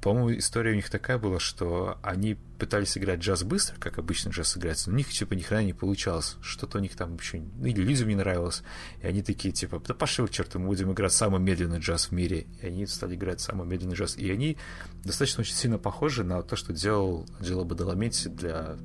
По-моему, 0.00 0.38
история 0.38 0.72
у 0.72 0.76
них 0.76 0.90
такая 0.90 1.18
была, 1.18 1.40
что 1.40 1.98
они 2.02 2.36
пытались 2.58 2.96
играть 2.96 3.18
джаз 3.18 3.42
быстро, 3.42 3.76
как 3.80 3.98
обычно 3.98 4.30
джаз 4.30 4.56
играется, 4.56 4.90
но 4.90 4.94
у 4.94 4.98
них 4.98 5.08
типа 5.08 5.34
ни 5.34 5.40
хрена 5.40 5.64
не 5.64 5.72
получалось. 5.72 6.36
Что-то 6.40 6.78
у 6.78 6.80
них 6.80 6.94
там 6.94 7.16
еще... 7.16 7.40
Ну, 7.40 7.66
или 7.66 7.80
людям 7.80 8.08
не 8.08 8.14
нравилось. 8.14 8.62
И 9.02 9.06
они 9.06 9.22
такие, 9.22 9.52
типа, 9.52 9.82
да 9.86 9.94
пошли 9.94 10.24
к 10.26 10.30
черту, 10.30 10.60
мы 10.60 10.66
будем 10.66 10.92
играть 10.92 11.12
самый 11.12 11.40
медленный 11.40 11.80
джаз 11.80 12.06
в 12.06 12.12
мире. 12.12 12.46
И 12.62 12.66
они 12.66 12.86
стали 12.86 13.16
играть 13.16 13.40
самый 13.40 13.66
медленный 13.66 13.96
джаз. 13.96 14.16
И 14.16 14.30
они 14.30 14.56
достаточно 15.04 15.40
очень 15.40 15.54
сильно 15.54 15.78
похожи 15.78 16.22
на 16.22 16.42
то, 16.42 16.54
что 16.54 16.72
делал 16.72 17.26
Анджело 17.40 17.64
Бадаламенти 17.64 18.28
для 18.28 18.76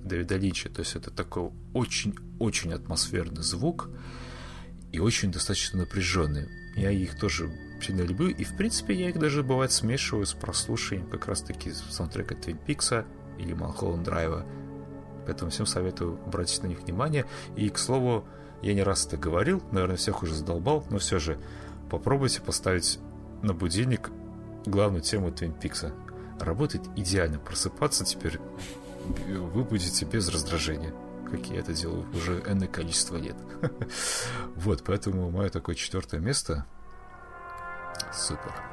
Дэвида 0.00 0.36
Линча. 0.36 0.68
То 0.68 0.80
есть 0.80 0.96
это 0.96 1.10
такой 1.10 1.50
очень-очень 1.74 2.72
атмосферный 2.72 3.42
звук 3.42 3.90
и 4.92 4.98
очень 4.98 5.32
достаточно 5.32 5.80
напряженный. 5.80 6.48
Я 6.76 6.90
их 6.90 7.18
тоже 7.18 7.50
сильно 7.82 8.02
люблю, 8.02 8.28
и 8.28 8.44
в 8.44 8.56
принципе 8.56 8.94
я 8.94 9.08
их 9.10 9.18
даже 9.18 9.42
бывает 9.42 9.72
смешиваю 9.72 10.26
с 10.26 10.32
прослушиванием 10.32 11.08
как 11.08 11.26
раз-таки 11.26 11.72
саундтрека 11.72 12.34
Твин 12.34 12.58
Пикса 12.58 13.04
или 13.38 13.52
Малхолланд 13.52 14.04
Драйва. 14.04 14.46
Поэтому 15.26 15.50
всем 15.50 15.66
советую 15.66 16.18
обратить 16.26 16.62
на 16.62 16.68
них 16.68 16.80
внимание. 16.80 17.26
И, 17.56 17.68
к 17.68 17.78
слову, 17.78 18.24
я 18.62 18.74
не 18.74 18.82
раз 18.82 19.06
это 19.06 19.16
говорил, 19.16 19.62
наверное, 19.72 19.96
всех 19.96 20.22
уже 20.22 20.34
задолбал, 20.34 20.84
но 20.90 20.98
все 20.98 21.18
же 21.18 21.38
попробуйте 21.90 22.40
поставить 22.40 22.98
на 23.42 23.54
будильник 23.54 24.10
главную 24.66 25.02
тему 25.02 25.30
Твин 25.32 25.52
Пикса. 25.52 25.92
Работает 26.40 26.84
идеально. 26.96 27.38
Просыпаться 27.38 28.04
теперь 28.04 28.38
вы 29.28 29.64
будете 29.64 30.04
без 30.04 30.28
раздражения 30.28 30.92
как 31.30 31.46
я 31.46 31.60
это 31.60 31.72
делаю 31.72 32.06
уже 32.14 32.42
энное 32.46 32.68
количество 32.68 33.16
лет. 33.16 33.36
вот, 34.54 34.82
поэтому 34.84 35.30
мое 35.30 35.48
такое 35.48 35.74
четвертое 35.74 36.20
место 36.20 36.66
Супер. 38.12 38.71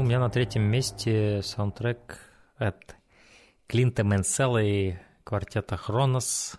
Ну, 0.00 0.04
у 0.04 0.08
меня 0.08 0.18
на 0.18 0.30
третьем 0.30 0.62
месте 0.62 1.42
саундтрек 1.42 2.20
от 2.56 2.96
Клинта 3.66 4.02
Менсела 4.02 4.62
и 4.62 4.94
квартета 5.24 5.76
Хронос 5.76 6.54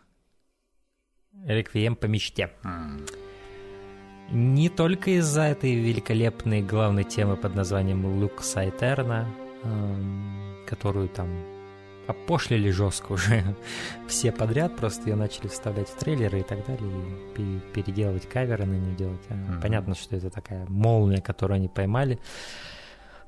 «Реквием 1.47 1.95
по 1.95 2.05
мечте». 2.05 2.51
Mm. 2.63 3.09
Не 4.29 4.69
только 4.69 5.17
из-за 5.17 5.41
этой 5.41 5.73
великолепной 5.73 6.61
главной 6.61 7.03
темы 7.03 7.35
под 7.35 7.55
названием 7.55 8.05
«Лук 8.05 8.43
Сайтерна», 8.43 9.27
эм, 9.63 10.57
которую 10.67 11.09
там 11.09 11.27
опошлили 12.07 12.69
жестко 12.69 13.13
уже 13.13 13.55
все 14.07 14.31
подряд, 14.31 14.75
просто 14.75 15.09
ее 15.09 15.15
начали 15.15 15.47
вставлять 15.47 15.89
в 15.89 15.95
трейлеры 15.95 16.41
и 16.41 16.43
так 16.43 16.63
далее, 16.67 16.91
и 17.37 17.59
переделывать 17.73 18.29
каверы 18.29 18.65
на 18.65 18.75
нее 18.75 18.95
делать. 18.95 19.25
Mm-hmm. 19.29 19.61
Понятно, 19.63 19.95
что 19.95 20.15
это 20.15 20.29
такая 20.29 20.63
молния, 20.67 21.23
которую 21.23 21.55
они 21.55 21.69
поймали 21.69 22.19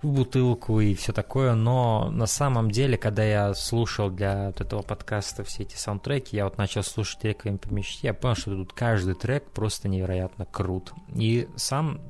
в 0.04 0.12
бутылку 0.12 0.80
и 0.80 0.94
все 0.94 1.14
такое, 1.14 1.56
но 1.56 2.10
на 2.12 2.26
самом 2.26 2.70
деле, 2.70 2.98
когда 2.98 3.24
я 3.24 3.54
слушал 3.54 4.10
для 4.10 4.48
вот 4.48 4.62
этого 4.62 4.82
подкаста 4.82 5.44
все 5.44 5.64
эти 5.64 5.76
саундтреки, 5.76 6.36
я 6.36 6.44
вот 6.44 6.58
начал 6.58 6.84
слушать 6.84 7.24
«Реквием 7.24 7.58
по 7.58 7.74
мечте», 7.74 8.08
я 8.08 8.14
понял, 8.14 8.36
что 8.36 8.52
тут 8.52 8.74
каждый 8.74 9.16
трек 9.16 9.50
просто 9.52 9.88
невероятно 9.88 10.46
крут. 10.46 10.92
И 11.16 11.48
сам, 11.56 12.02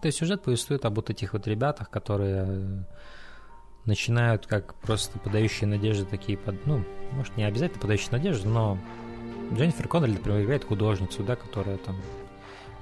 то 0.00 0.06
есть 0.06 0.18
сюжет 0.18 0.42
повествует 0.42 0.84
об 0.84 0.96
вот 0.96 1.10
этих 1.10 1.32
вот 1.32 1.46
ребятах, 1.46 1.90
которые 1.90 2.86
начинают 3.84 4.46
как 4.46 4.74
просто 4.76 5.18
подающие 5.18 5.66
надежды 5.66 6.04
такие, 6.04 6.38
под, 6.38 6.66
ну, 6.66 6.84
может, 7.12 7.36
не 7.36 7.44
обязательно 7.44 7.80
подающие 7.80 8.12
надежды, 8.12 8.48
но 8.48 8.78
Дженнифер 9.52 9.88
Коннелли, 9.88 10.12
например, 10.12 10.42
играет 10.42 10.64
художницу, 10.64 11.22
да, 11.22 11.36
которая 11.36 11.76
там 11.78 12.00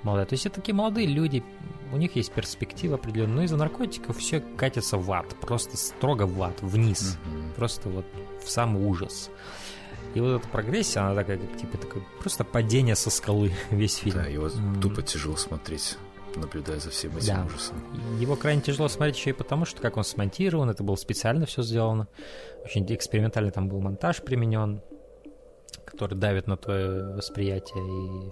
молодая. 0.03 0.27
То 0.27 0.35
есть 0.35 0.47
это 0.47 0.57
такие 0.57 0.75
молодые 0.75 1.07
люди, 1.07 1.43
у 1.93 1.97
них 1.97 2.17
есть 2.17 2.33
перспектива 2.33 2.95
определенная, 2.95 3.37
но 3.37 3.43
из-за 3.43 3.57
наркотиков 3.57 4.17
все 4.17 4.41
катится 4.41 4.97
в 4.97 5.11
ад, 5.13 5.27
просто 5.41 5.77
строго 5.77 6.27
в 6.27 6.43
ад, 6.43 6.61
вниз, 6.63 7.19
mm-hmm. 7.25 7.55
просто 7.55 7.89
вот 7.89 8.07
в 8.43 8.51
самый 8.51 8.83
ужас. 8.85 9.31
И 10.15 10.21
вот 10.21 10.41
эта 10.41 10.49
прогрессия, 10.49 11.03
она 11.03 11.15
такая, 11.15 11.39
как 11.39 11.57
типа, 11.57 11.79
такое 11.79 12.03
просто 12.21 12.45
падение 12.45 12.97
со 12.97 13.11
скалы 13.11 13.53
весь 13.71 13.97
фильм. 13.97 14.17
Да, 14.17 14.27
его 14.27 14.47
mm-hmm. 14.47 14.81
тупо 14.81 15.03
тяжело 15.03 15.37
смотреть 15.37 15.97
наблюдая 16.35 16.81
за 16.81 16.89
всем 16.89 17.15
этим 17.17 17.35
да. 17.35 17.45
ужасом. 17.45 17.77
Его 18.19 18.37
крайне 18.37 18.63
тяжело 18.63 18.89
смотреть 18.89 19.17
еще 19.17 19.31
и 19.31 19.35
потому, 19.35 19.67
что 19.67 19.83
как 19.83 19.99
он 19.99 20.05
смонтирован, 20.05 20.71
это 20.71 20.83
было 20.83 20.97
специально 20.97 21.45
все 21.45 21.63
сделано. 21.63 22.09
Очень 22.65 22.87
экспериментально 22.95 23.51
там 23.51 23.69
был 23.69 23.81
монтаж 23.81 24.23
применен, 24.23 24.81
который 25.85 26.17
давит 26.17 26.47
на 26.47 26.57
твое 26.57 27.15
восприятие 27.15 27.85
и 27.85 28.31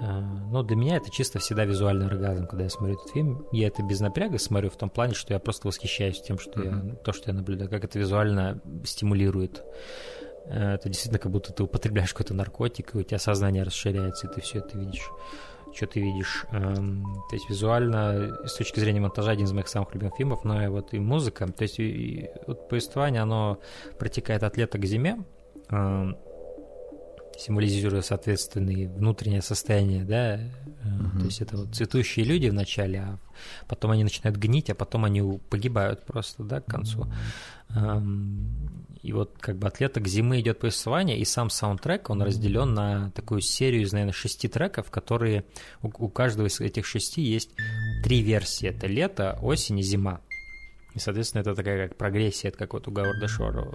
Но 0.00 0.62
для 0.62 0.76
меня 0.76 0.96
это 0.96 1.10
чисто 1.10 1.38
всегда 1.38 1.64
визуальный 1.64 2.06
оргазм, 2.06 2.46
когда 2.46 2.64
я 2.64 2.70
смотрю 2.70 2.96
этот 2.96 3.12
фильм. 3.12 3.46
Я 3.52 3.68
это 3.68 3.82
без 3.82 4.00
напряга 4.00 4.38
смотрю 4.38 4.70
в 4.70 4.76
том 4.76 4.88
плане, 4.88 5.14
что 5.14 5.34
я 5.34 5.38
просто 5.38 5.68
восхищаюсь 5.68 6.22
тем, 6.22 6.38
что 6.38 6.60
mm-hmm. 6.60 6.88
я, 6.90 6.94
то, 6.96 7.12
что 7.12 7.30
я 7.30 7.36
наблюдаю, 7.36 7.68
как 7.68 7.84
это 7.84 7.98
визуально 7.98 8.60
стимулирует 8.84 9.62
Э, 10.50 10.74
это 10.74 10.88
действительно 10.88 11.18
как 11.18 11.32
будто 11.32 11.52
ты 11.52 11.62
употребляешь 11.62 12.12
какой-то 12.12 12.34
наркотик, 12.34 12.94
и 12.94 12.98
у 12.98 13.02
тебя 13.02 13.18
сознание 13.18 13.62
расширяется, 13.62 14.26
и 14.26 14.32
ты 14.32 14.40
все 14.40 14.58
это 14.58 14.78
видишь. 14.78 15.10
Что 15.72 15.86
ты 15.86 16.00
видишь? 16.00 16.46
Эм, 16.50 17.04
то 17.28 17.36
есть 17.36 17.48
визуально, 17.48 18.36
с 18.44 18.54
точки 18.54 18.80
зрения 18.80 19.00
монтажа, 19.00 19.30
один 19.30 19.46
из 19.46 19.52
моих 19.52 19.68
самых 19.68 19.94
любимых 19.94 20.16
фильмов, 20.16 20.42
но 20.42 20.62
и 20.64 20.66
вот 20.66 20.92
и 20.94 20.98
музыка. 20.98 21.46
То 21.46 21.62
есть 21.62 21.78
и, 21.78 21.88
и, 21.88 22.30
вот 22.48 22.68
повествование, 22.68 23.22
оно 23.22 23.60
протекает 23.96 24.42
от 24.42 24.56
лета 24.56 24.78
к 24.78 24.84
зиме, 24.84 25.24
эм, 25.68 26.16
символизируя, 27.38 28.02
соответственно, 28.02 28.88
внутреннее 28.90 29.42
состояние, 29.42 30.04
да, 30.04 30.36
uh-huh. 30.36 31.18
то 31.18 31.24
есть 31.24 31.40
это 31.40 31.56
вот 31.56 31.74
цветущие 31.74 32.24
люди 32.24 32.48
в 32.48 32.54
начале, 32.54 33.00
а 33.00 33.18
потом 33.66 33.92
они 33.92 34.04
начинают 34.04 34.38
гнить, 34.38 34.70
а 34.70 34.74
потом 34.74 35.04
они 35.04 35.22
погибают 35.50 36.04
просто, 36.04 36.44
да, 36.44 36.60
к 36.60 36.66
концу. 36.66 37.06
Uh-huh. 37.70 38.02
И 39.02 39.12
вот 39.12 39.36
как 39.38 39.56
бы 39.56 39.66
от 39.66 39.80
лета 39.80 40.00
к 40.00 40.06
зимы 40.06 40.40
идет 40.40 40.58
повествование, 40.58 41.18
и 41.18 41.24
сам 41.24 41.48
саундтрек, 41.48 42.10
он 42.10 42.20
разделен 42.20 42.74
на 42.74 43.10
такую 43.12 43.40
серию 43.40 43.82
из, 43.82 43.92
наверное, 43.92 44.12
шести 44.12 44.46
треков, 44.48 44.90
которые 44.90 45.44
у, 45.82 45.88
у 45.88 46.08
каждого 46.08 46.48
из 46.48 46.60
этих 46.60 46.84
шести 46.84 47.22
есть 47.22 47.50
три 48.02 48.20
версии. 48.20 48.68
Это 48.68 48.86
лето, 48.86 49.38
осень 49.40 49.78
и 49.78 49.82
зима. 49.82 50.20
И, 50.94 50.98
соответственно, 50.98 51.42
это 51.42 51.54
такая 51.54 51.88
как 51.88 51.96
прогрессия, 51.96 52.48
это 52.48 52.58
как 52.58 52.72
вот 52.72 52.88
у 52.88 52.90
Говарда 52.90 53.28
Шора, 53.28 53.68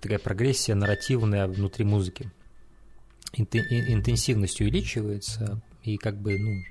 такая 0.00 0.18
прогрессия 0.18 0.74
нарративная 0.74 1.46
внутри 1.46 1.84
музыки. 1.84 2.30
Интенсивность 3.34 4.60
увеличивается, 4.60 5.60
и 5.82 5.96
как 5.96 6.16
бы, 6.16 6.38
ну, 6.38 6.62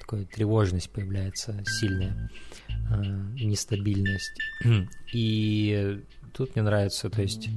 такая 0.00 0.24
тревожность 0.24 0.90
появляется 0.90 1.62
сильная, 1.66 2.30
э, 2.68 3.02
нестабильность. 3.44 4.38
И 5.12 6.02
тут 6.32 6.54
мне 6.54 6.62
нравится, 6.62 7.10
то 7.10 7.22
есть... 7.22 7.48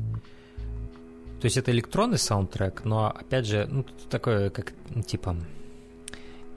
То 1.41 1.45
есть 1.47 1.58
это 1.58 1.72
электронный 1.72 2.18
саундтрек, 2.18 2.86
но, 2.86 3.08
опять 3.08 3.45
же, 3.45 3.68
ну, 3.70 3.86
такое, 4.10 4.49
как, 4.49 4.74
типа, 5.06 5.38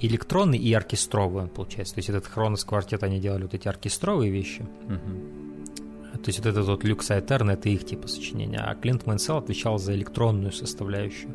электронный 0.00 0.58
и 0.58 0.72
оркестровый 0.72 1.42
он 1.42 1.48
получается. 1.48 1.94
То 1.94 1.98
есть 1.98 2.08
этот 2.08 2.26
Хронос 2.26 2.64
квартет, 2.64 3.02
они 3.02 3.20
делали 3.20 3.42
вот 3.42 3.54
эти 3.54 3.68
оркестровые 3.68 4.30
вещи. 4.30 4.66
Uh-huh. 4.86 6.18
То 6.18 6.28
есть 6.28 6.38
вот 6.38 6.46
этот 6.46 6.66
вот 6.66 6.84
Люкс 6.84 7.10
Этерн, 7.10 7.50
это 7.50 7.68
их 7.68 7.86
типа 7.86 8.08
сочинения. 8.08 8.58
А 8.58 8.74
Клинт 8.74 9.06
Мэнсел 9.06 9.36
отвечал 9.38 9.78
за 9.78 9.94
электронную 9.94 10.52
составляющую. 10.52 11.34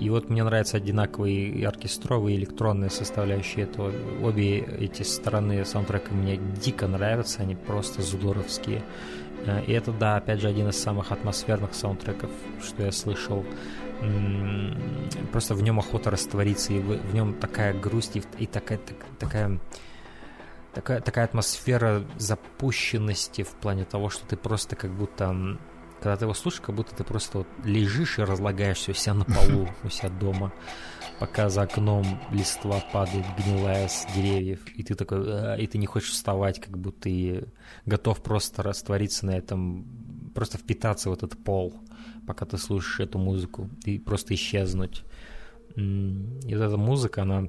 И 0.00 0.08
вот 0.08 0.30
мне 0.30 0.42
нравятся 0.44 0.78
одинаковые 0.78 1.48
и 1.48 1.62
оркестровые, 1.62 2.36
и 2.36 2.40
электронные 2.40 2.88
составляющие 2.88 3.64
этого. 3.66 3.92
Обе 4.22 4.60
эти 4.60 5.02
стороны 5.02 5.62
саундтрека 5.64 6.14
мне 6.14 6.40
дико 6.64 6.88
нравятся, 6.88 7.42
они 7.42 7.54
просто 7.54 8.00
здоровские. 8.00 8.82
Э, 9.44 9.62
и 9.66 9.72
это, 9.72 9.92
да, 9.92 10.16
опять 10.16 10.40
же, 10.40 10.48
один 10.48 10.68
из 10.68 10.76
самых 10.76 11.12
атмосферных 11.12 11.74
саундтреков, 11.74 12.30
что 12.62 12.84
я 12.84 12.92
слышал. 12.92 13.44
Просто 15.32 15.54
в 15.54 15.62
нем 15.62 15.78
охота 15.78 16.10
раствориться, 16.10 16.72
и 16.72 16.78
в, 16.78 17.14
нем 17.14 17.34
такая 17.34 17.74
грусть, 17.74 18.16
и, 18.16 18.22
и 18.38 18.46
такая, 18.46 18.78
так, 18.78 18.96
такая, 19.18 19.60
такая, 20.72 21.00
такая 21.00 21.24
атмосфера 21.24 22.04
запущенности 22.16 23.42
в 23.42 23.50
плане 23.50 23.84
того, 23.84 24.08
что 24.10 24.26
ты 24.26 24.36
просто 24.36 24.76
как 24.76 24.92
будто 24.92 25.58
когда 26.00 26.16
ты 26.16 26.24
его 26.24 26.34
слушаешь, 26.34 26.60
как 26.60 26.74
будто 26.74 26.94
ты 26.94 27.04
просто 27.04 27.38
вот 27.38 27.48
лежишь 27.64 28.18
и 28.18 28.22
разлагаешься 28.22 28.92
у 28.92 28.94
себя 28.94 29.14
на 29.14 29.24
полу, 29.24 29.68
у 29.84 29.88
себя 29.88 30.10
дома, 30.10 30.52
пока 31.18 31.48
за 31.48 31.62
окном 31.62 32.20
листва 32.30 32.80
падает 32.92 33.26
гнилая 33.36 33.88
с 33.88 34.06
деревьев, 34.14 34.60
и 34.74 34.82
ты 34.82 34.94
такой, 34.94 35.18
«А», 35.26 35.56
и 35.56 35.66
ты 35.66 35.78
не 35.78 35.86
хочешь 35.86 36.10
вставать, 36.10 36.60
как 36.60 36.78
будто 36.78 37.02
ты 37.02 37.48
готов 37.84 38.22
просто 38.22 38.62
раствориться 38.62 39.26
на 39.26 39.32
этом, 39.32 39.86
просто 40.34 40.58
впитаться 40.58 41.10
в 41.10 41.12
этот 41.12 41.36
пол, 41.42 41.74
пока 42.28 42.44
ты 42.44 42.58
слушаешь 42.58 43.00
эту 43.00 43.18
музыку, 43.18 43.70
и 43.86 43.98
просто 43.98 44.34
исчезнуть. 44.34 45.02
И 45.76 46.54
вот 46.54 46.62
эта 46.62 46.76
музыка, 46.76 47.22
она 47.22 47.48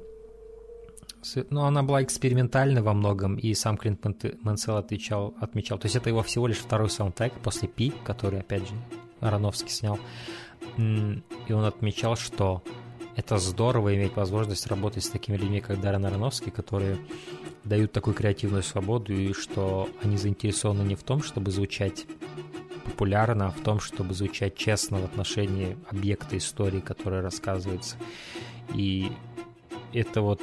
ну, 1.50 1.64
она 1.64 1.84
была 1.84 2.02
экспериментальна 2.02 2.82
во 2.82 2.94
многом, 2.94 3.36
и 3.36 3.54
сам 3.54 3.78
Клинт 3.78 4.06
Мансел 4.42 4.78
отвечал, 4.78 5.34
отмечал. 5.42 5.78
То 5.78 5.88
есть 5.88 5.98
это 5.98 6.10
его 6.10 6.24
всего 6.24 6.48
лишь 6.48 6.60
второй 6.60 6.90
саундтрек 6.90 7.34
после 7.44 7.68
Пи, 7.68 7.92
который, 8.06 8.40
опять 8.40 8.62
же, 8.62 8.74
Ароновский 9.20 9.70
снял. 9.70 10.00
И 10.78 11.54
он 11.54 11.66
отмечал, 11.66 12.16
что 12.16 12.64
это 13.18 13.38
здорово 13.38 13.94
иметь 13.96 14.16
возможность 14.16 14.68
работать 14.68 15.04
с 15.04 15.10
такими 15.10 15.36
людьми, 15.36 15.60
как 15.60 15.82
Даррен 15.82 16.06
Ароновский, 16.06 16.52
которые 16.52 16.98
дают 17.66 17.92
такую 17.92 18.14
креативную 18.14 18.64
свободу, 18.64 19.14
и 19.14 19.34
что 19.34 19.90
они 20.02 20.16
заинтересованы 20.16 20.84
не 20.84 20.96
в 20.96 21.04
том, 21.04 21.22
чтобы 21.22 21.52
звучать 21.52 22.06
популярно, 22.90 23.48
а 23.48 23.52
в 23.52 23.62
том, 23.62 23.80
чтобы 23.80 24.14
звучать 24.14 24.56
честно 24.56 25.00
в 25.00 25.06
отношении 25.06 25.78
объекта 25.90 26.38
истории, 26.38 26.80
который 26.80 27.22
рассказывается. 27.22 27.96
И 28.74 29.12
это 29.94 30.22
вот 30.22 30.42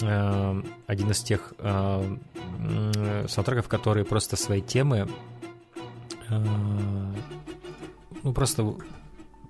э, 0.00 0.62
один 0.86 1.10
из 1.10 1.22
тех 1.22 1.54
э, 1.58 2.16
саундтреков, 3.28 3.68
которые 3.68 4.04
просто 4.04 4.36
свои 4.36 4.60
темы 4.60 5.08
э, 6.28 6.44
ну, 8.22 8.32
просто 8.32 8.74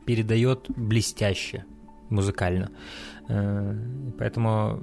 передает 0.05 0.67
блестяще 0.69 1.65
музыкально. 2.11 2.71
Э, 3.29 3.75
поэтому 4.19 4.83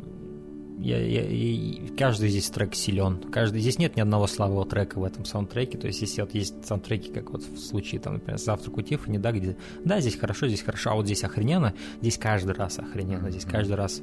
я, 0.82 0.97
я, 0.97 1.21
я, 1.21 1.95
каждый 1.95 2.29
здесь 2.29 2.49
трек 2.49 2.73
силен. 2.73 3.17
Каждый, 3.32 3.61
здесь 3.61 3.77
нет 3.77 3.95
ни 3.95 4.01
одного 4.01 4.25
слабого 4.25 4.65
трека 4.65 4.99
в 4.99 5.03
этом 5.03 5.25
саундтреке. 5.25 5.77
То 5.77 5.88
есть, 5.88 6.01
если 6.01 6.21
вот 6.21 6.34
есть 6.34 6.65
саундтреки, 6.65 7.11
как 7.11 7.32
вот 7.32 7.43
в 7.43 7.57
случае, 7.59 8.01
там, 8.01 8.13
например, 8.13 8.39
«Завтрак 8.39 8.77
у 8.77 8.82
Тиффани», 8.82 9.19
да, 9.19 9.32
где, 9.32 9.55
да, 9.86 9.99
здесь 10.01 10.15
хорошо, 10.15 10.47
здесь 10.47 10.63
хорошо, 10.63 10.91
а 10.91 10.95
вот 10.95 11.05
здесь 11.05 11.23
охрененно, 11.23 11.73
здесь 12.01 12.17
каждый 12.17 12.55
раз 12.55 12.79
охрененно, 12.79 13.29
здесь 13.29 13.45
каждый 13.45 13.75
раз 13.75 14.01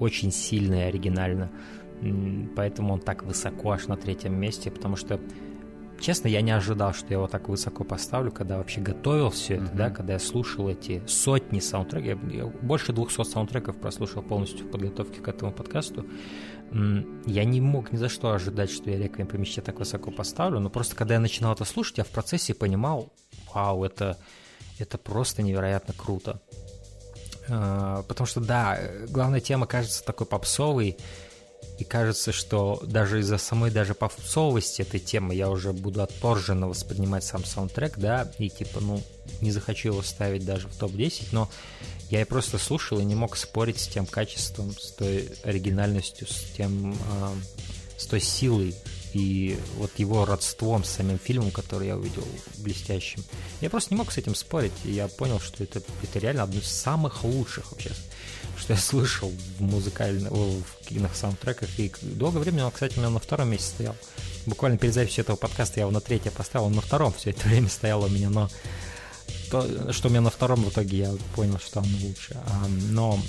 очень 0.00 0.32
сильно 0.32 0.74
и 0.74 0.88
оригинально. 0.88 1.50
Поэтому 2.56 2.94
он 2.94 3.00
так 3.00 3.22
высоко 3.24 3.72
аж 3.72 3.86
на 3.86 3.96
третьем 3.96 4.34
месте, 4.34 4.70
потому 4.70 4.96
что 4.96 5.20
Честно, 6.00 6.28
я 6.28 6.42
не 6.42 6.50
ожидал, 6.50 6.92
что 6.92 7.06
я 7.08 7.14
его 7.14 7.28
так 7.28 7.48
высоко 7.48 7.84
поставлю, 7.84 8.30
когда 8.30 8.58
вообще 8.58 8.80
готовил 8.80 9.30
все 9.30 9.54
это, 9.54 9.64
mm-hmm. 9.64 9.76
да, 9.76 9.90
когда 9.90 10.12
я 10.14 10.18
слушал 10.18 10.68
эти 10.68 11.02
сотни 11.06 11.60
саундтреков. 11.60 12.32
Я, 12.32 12.36
я 12.36 12.46
больше 12.46 12.92
200 12.92 13.24
саундтреков 13.24 13.76
прослушал 13.76 14.22
полностью 14.22 14.66
в 14.66 14.70
подготовке 14.70 15.20
к 15.20 15.28
этому 15.28 15.52
подкасту. 15.52 16.04
Я 17.26 17.44
не 17.44 17.60
мог 17.60 17.92
ни 17.92 17.96
за 17.96 18.08
что 18.08 18.32
ожидать, 18.32 18.70
что 18.70 18.90
я 18.90 18.98
«Реквием 18.98 19.28
по 19.28 19.36
мечте» 19.36 19.60
так 19.60 19.78
высоко 19.78 20.10
поставлю, 20.10 20.58
но 20.58 20.70
просто 20.70 20.96
когда 20.96 21.14
я 21.14 21.20
начинал 21.20 21.52
это 21.52 21.64
слушать, 21.64 21.98
я 21.98 22.04
в 22.04 22.08
процессе 22.08 22.52
понимал, 22.52 23.12
вау, 23.52 23.84
это, 23.84 24.18
это 24.78 24.98
просто 24.98 25.42
невероятно 25.42 25.94
круто. 25.96 26.40
А, 27.48 28.02
потому 28.02 28.26
что, 28.26 28.40
да, 28.40 28.78
главная 29.08 29.40
тема 29.40 29.66
кажется 29.66 30.04
такой 30.04 30.26
попсовой, 30.26 30.96
и 31.78 31.84
кажется, 31.84 32.32
что 32.32 32.80
даже 32.86 33.20
из-за 33.20 33.38
самой 33.38 33.70
даже 33.70 33.94
попсовости 33.94 34.82
этой 34.82 35.00
темы 35.00 35.34
я 35.34 35.50
уже 35.50 35.72
буду 35.72 36.02
отторженно 36.02 36.68
воспринимать 36.68 37.24
сам 37.24 37.44
саундтрек, 37.44 37.98
да, 37.98 38.30
и 38.38 38.48
типа, 38.48 38.80
ну, 38.80 39.02
не 39.40 39.50
захочу 39.50 39.88
его 39.88 40.02
ставить 40.02 40.44
даже 40.44 40.68
в 40.68 40.76
топ-10, 40.76 41.28
но 41.32 41.50
я 42.10 42.20
и 42.20 42.24
просто 42.24 42.58
слушал 42.58 42.98
и 42.98 43.04
не 43.04 43.14
мог 43.14 43.36
спорить 43.36 43.80
с 43.80 43.88
тем 43.88 44.06
качеством, 44.06 44.72
с 44.78 44.92
той 44.92 45.30
оригинальностью, 45.42 46.28
с 46.28 46.44
тем, 46.56 46.92
э, 46.92 47.34
с 47.96 48.06
той 48.06 48.20
силой 48.20 48.74
и 49.14 49.58
вот 49.76 49.90
его 49.98 50.24
родством 50.24 50.84
с 50.84 50.90
самим 50.90 51.18
фильмом, 51.18 51.50
который 51.50 51.88
я 51.88 51.96
увидел 51.96 52.24
блестящим. 52.58 53.22
Я 53.60 53.70
просто 53.70 53.94
не 53.94 53.98
мог 53.98 54.12
с 54.12 54.18
этим 54.18 54.34
спорить, 54.34 54.72
и 54.84 54.90
я 54.90 55.08
понял, 55.08 55.40
что 55.40 55.62
это, 55.62 55.80
это 56.02 56.18
реально 56.18 56.42
одно 56.42 56.60
из 56.60 56.66
самых 56.66 57.22
лучших 57.24 57.70
вообще 57.72 57.90
что 58.64 58.72
я 58.72 58.78
слышал 58.78 59.30
в 59.58 59.62
музыкальных, 59.62 60.32
в 60.32 60.88
киных 60.88 61.14
саундтреках. 61.14 61.68
И 61.78 61.92
долгое 62.00 62.38
время 62.38 62.64
он, 62.64 62.70
кстати, 62.70 62.96
у 62.96 63.00
меня 63.00 63.10
на 63.10 63.18
втором 63.18 63.50
месте 63.50 63.66
стоял. 63.66 63.94
Буквально 64.46 64.78
перед 64.78 64.94
записью 64.94 65.22
этого 65.22 65.36
подкаста 65.36 65.74
я 65.76 65.82
его 65.82 65.92
на 65.92 66.00
третье 66.00 66.30
поставил, 66.30 66.66
он 66.66 66.72
на 66.72 66.80
втором 66.80 67.12
все 67.12 67.30
это 67.30 67.46
время 67.46 67.68
стоял 67.68 68.02
у 68.02 68.08
меня, 68.08 68.30
но 68.30 68.48
то, 69.50 69.92
что 69.92 70.08
у 70.08 70.10
меня 70.10 70.22
на 70.22 70.30
втором 70.30 70.64
в 70.64 70.70
итоге 70.70 70.96
я 70.96 71.14
понял, 71.36 71.58
что 71.58 71.80
он 71.80 71.94
лучше. 72.02 72.38
А, 72.46 72.66
но 72.90 73.20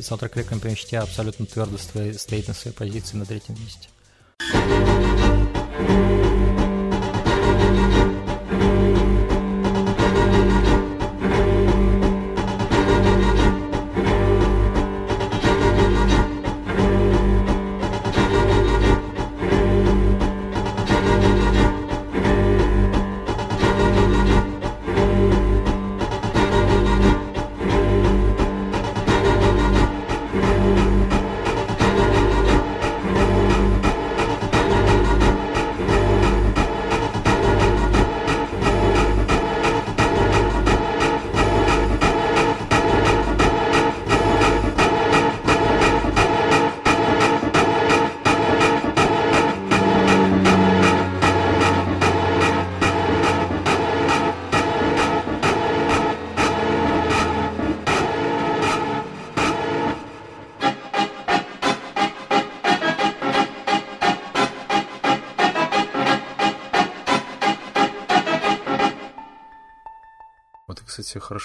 саундтрек 0.00 0.36
Реквием 0.36 0.60
по 0.60 0.66
мечте 0.68 0.98
абсолютно 0.98 1.46
твердо 1.46 1.76
стоит 1.76 2.46
на 2.46 2.54
своей 2.54 2.76
позиции 2.76 3.16
на 3.16 3.26
третьем 3.26 3.56
месте. 3.60 3.88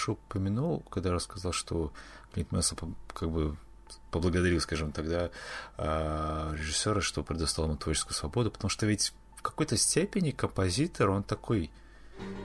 Хорошо 0.04 0.14
упомянул, 0.14 0.84
когда 0.90 1.12
рассказал, 1.12 1.54
что 1.54 1.92
Клинт 2.34 2.52
Месса 2.52 2.76
как 3.14 3.30
бы 3.30 3.56
поблагодарил, 4.12 4.60
скажем, 4.60 4.92
тогда 4.92 5.30
режиссера, 5.78 7.02
что 7.02 7.24
предоставил 7.24 7.70
ему 7.70 7.78
творческую 7.78 8.14
свободу, 8.14 8.52
потому 8.52 8.70
что 8.70 8.86
ведь 8.86 9.14
в 9.38 9.42
какой-то 9.42 9.78
степени 9.78 10.32
композитор, 10.32 11.10
он 11.10 11.24
такой, 11.24 11.72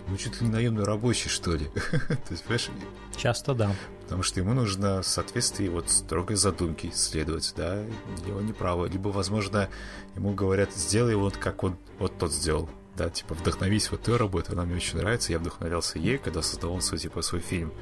ну, 0.09 0.17
чуть 0.17 0.41
ли 0.41 0.47
не 0.47 0.53
наемный 0.53 0.85
рабочий, 0.85 1.29
что 1.29 1.55
ли. 1.55 1.67
То 2.09 2.31
есть, 2.31 2.45
понимаешь? 2.45 2.71
Часто 3.17 3.55
да. 3.55 3.75
Потому 4.03 4.23
что 4.23 4.41
ему 4.41 4.55
нужно 4.55 5.03
в 5.03 5.07
соответствии 5.07 5.69
вот 5.69 5.91
строгой 5.91 6.37
задумки 6.37 6.91
следовать, 6.95 7.53
да, 7.57 7.85
либо 8.25 8.41
неправо, 8.41 8.87
либо, 8.87 9.09
возможно, 9.09 9.69
ему 10.17 10.33
говорят, 10.33 10.73
сделай 10.75 11.15
вот 11.15 11.37
как 11.37 11.65
он 11.65 11.77
вот 11.99 12.19
тот 12.19 12.33
сделал, 12.33 12.69
да, 12.99 13.11
типа, 13.11 13.35
вдохновись 13.35 13.91
вот 13.91 14.03
той 14.03 14.17
работой, 14.17 14.55
она 14.55 14.65
мне 14.65 14.77
очень 14.77 14.99
нравится, 14.99 15.33
я 15.33 15.39
вдохновлялся 15.39 15.99
ей, 15.99 16.19
когда 16.19 16.43
создавал 16.43 16.81
свой, 16.81 16.99
типа, 16.99 17.23
свой 17.23 17.41
фильм. 17.41 17.73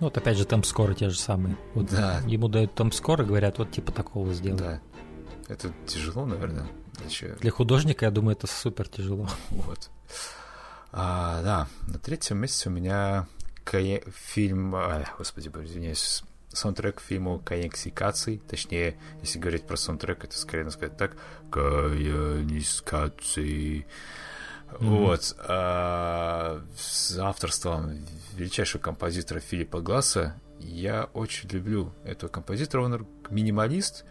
Ну, 0.00 0.06
вот 0.06 0.18
опять 0.18 0.36
же, 0.36 0.44
там 0.44 0.64
скоро 0.64 0.92
те 0.92 1.08
же 1.08 1.18
самые. 1.18 1.56
Вот 1.74 1.86
да. 1.86 2.20
Ему 2.26 2.48
дают 2.48 2.74
там 2.74 2.90
скоро, 2.90 3.24
говорят, 3.24 3.58
вот 3.58 3.70
типа 3.70 3.92
такого 3.92 4.34
сделай. 4.34 4.58
Да. 4.58 4.80
Это 5.48 5.72
тяжело, 5.86 6.26
наверное. 6.26 6.66
Зачем? 7.02 7.36
Для 7.36 7.50
художника, 7.50 8.04
я 8.04 8.10
думаю, 8.10 8.36
это 8.36 8.46
супер 8.46 8.88
тяжело. 8.88 9.28
Вот. 9.50 9.90
А, 10.92 11.42
да, 11.42 11.68
на 11.88 11.98
третьем 11.98 12.38
месте 12.38 12.68
у 12.68 12.72
меня 12.72 13.26
фильм, 13.64 14.74
а, 14.76 15.04
господи, 15.18 15.48
извиняюсь, 15.48 16.22
саундтрек 16.52 16.96
к 16.96 17.00
фильму 17.00 17.40
Каенксикаций, 17.40 18.40
точнее, 18.48 18.96
если 19.22 19.38
говорить 19.38 19.66
про 19.66 19.76
саундтрек, 19.76 20.24
это 20.24 20.38
скорее 20.38 20.64
надо 20.64 20.76
сказать 20.76 20.96
так, 20.96 21.16
Каенксикаций. 21.50 23.86
Mm-hmm. 24.70 24.86
Вот. 24.86 25.36
А, 25.38 26.62
с 26.76 27.16
авторством 27.18 28.04
величайшего 28.34 28.80
композитора 28.80 29.40
Филиппа 29.40 29.80
Гласса. 29.80 30.34
Я 30.58 31.04
очень 31.12 31.48
люблю 31.50 31.92
этого 32.04 32.30
композитора. 32.30 32.82
Он 32.82 33.06
минималист 33.30 34.04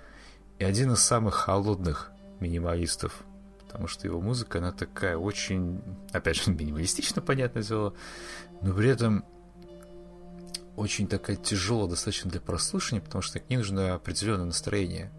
и 0.59 0.63
один 0.63 0.93
из 0.93 0.99
самых 0.99 1.35
холодных 1.35 2.11
минималистов. 2.39 3.23
Потому 3.59 3.87
что 3.87 4.07
его 4.07 4.21
музыка, 4.21 4.59
она 4.59 4.71
такая 4.71 5.17
очень, 5.17 5.81
опять 6.11 6.37
же, 6.37 6.51
минималистично, 6.53 7.21
понятное 7.21 7.63
дело, 7.63 7.93
но 8.61 8.73
при 8.73 8.89
этом 8.89 9.25
очень 10.75 11.07
такая 11.07 11.35
тяжелая 11.35 11.89
достаточно 11.89 12.29
для 12.31 12.41
прослушивания, 12.41 13.03
потому 13.03 13.21
что 13.21 13.39
к 13.39 13.49
ней 13.49 13.57
нужно 13.57 13.93
определенное 13.93 14.45
настроение. 14.45 15.11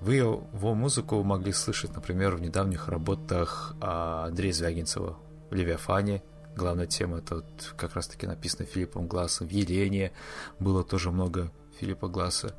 Вы 0.00 0.16
его 0.16 0.74
музыку 0.74 1.22
могли 1.22 1.52
слышать, 1.52 1.94
например, 1.94 2.36
в 2.36 2.40
недавних 2.40 2.88
работах 2.88 3.74
а, 3.80 4.26
Андрея 4.26 4.52
Звягинцева 4.52 5.18
в 5.50 5.54
«Левиафане». 5.54 6.22
Главная 6.54 6.86
тема 6.86 7.18
это 7.18 7.36
вот 7.36 7.74
как 7.76 7.94
раз-таки 7.94 8.26
написано 8.26 8.66
Филиппом 8.66 9.06
Глассом. 9.08 9.46
В 9.46 9.50
«Елене» 9.50 10.12
было 10.58 10.84
тоже 10.84 11.10
много 11.10 11.50
Филиппа 11.80 12.08
Гласса. 12.08 12.54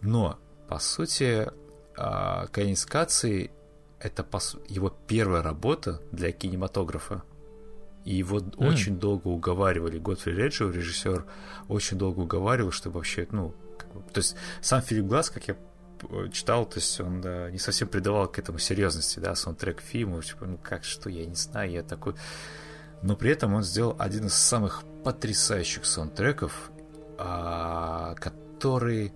Но, 0.00 0.38
по 0.68 0.78
сути, 0.78 1.50
а, 1.96 2.46
«Конец 2.48 2.86
Каций»— 2.86 3.50
это 4.00 4.24
его 4.68 4.94
первая 5.06 5.42
работа 5.42 6.00
для 6.12 6.30
кинематографа. 6.30 7.22
И 8.04 8.14
его 8.14 8.38
mm. 8.38 8.64
очень 8.64 8.98
долго 8.98 9.26
уговаривали. 9.26 9.98
Готфри 9.98 10.32
Реджио, 10.32 10.70
режиссер, 10.70 11.24
очень 11.68 11.98
долго 11.98 12.20
уговаривал, 12.20 12.70
чтобы 12.70 12.98
вообще, 12.98 13.26
ну, 13.32 13.54
как 13.76 13.92
бы, 13.92 14.00
то 14.12 14.18
есть 14.18 14.36
сам 14.60 14.80
Филипп 14.80 15.06
Глаз, 15.06 15.30
как 15.30 15.48
я 15.48 15.56
читал, 16.32 16.66
то 16.66 16.76
есть 16.76 17.00
он 17.00 17.20
да, 17.20 17.50
не 17.50 17.58
совсем 17.58 17.88
придавал 17.88 18.28
к 18.28 18.38
этому 18.38 18.58
серьезности, 18.58 19.18
да, 19.18 19.34
саундтрек 19.34 19.80
фильму, 19.80 20.22
типа, 20.22 20.46
ну 20.46 20.58
как, 20.58 20.84
что, 20.84 21.10
я 21.10 21.26
не 21.26 21.34
знаю, 21.34 21.70
я 21.70 21.82
такой... 21.82 22.14
Но 23.02 23.14
при 23.14 23.30
этом 23.30 23.54
он 23.54 23.62
сделал 23.62 23.94
один 23.98 24.26
из 24.26 24.34
самых 24.34 24.82
потрясающих 25.04 25.84
саундтреков, 25.84 26.70
а, 27.18 28.14
который... 28.14 29.12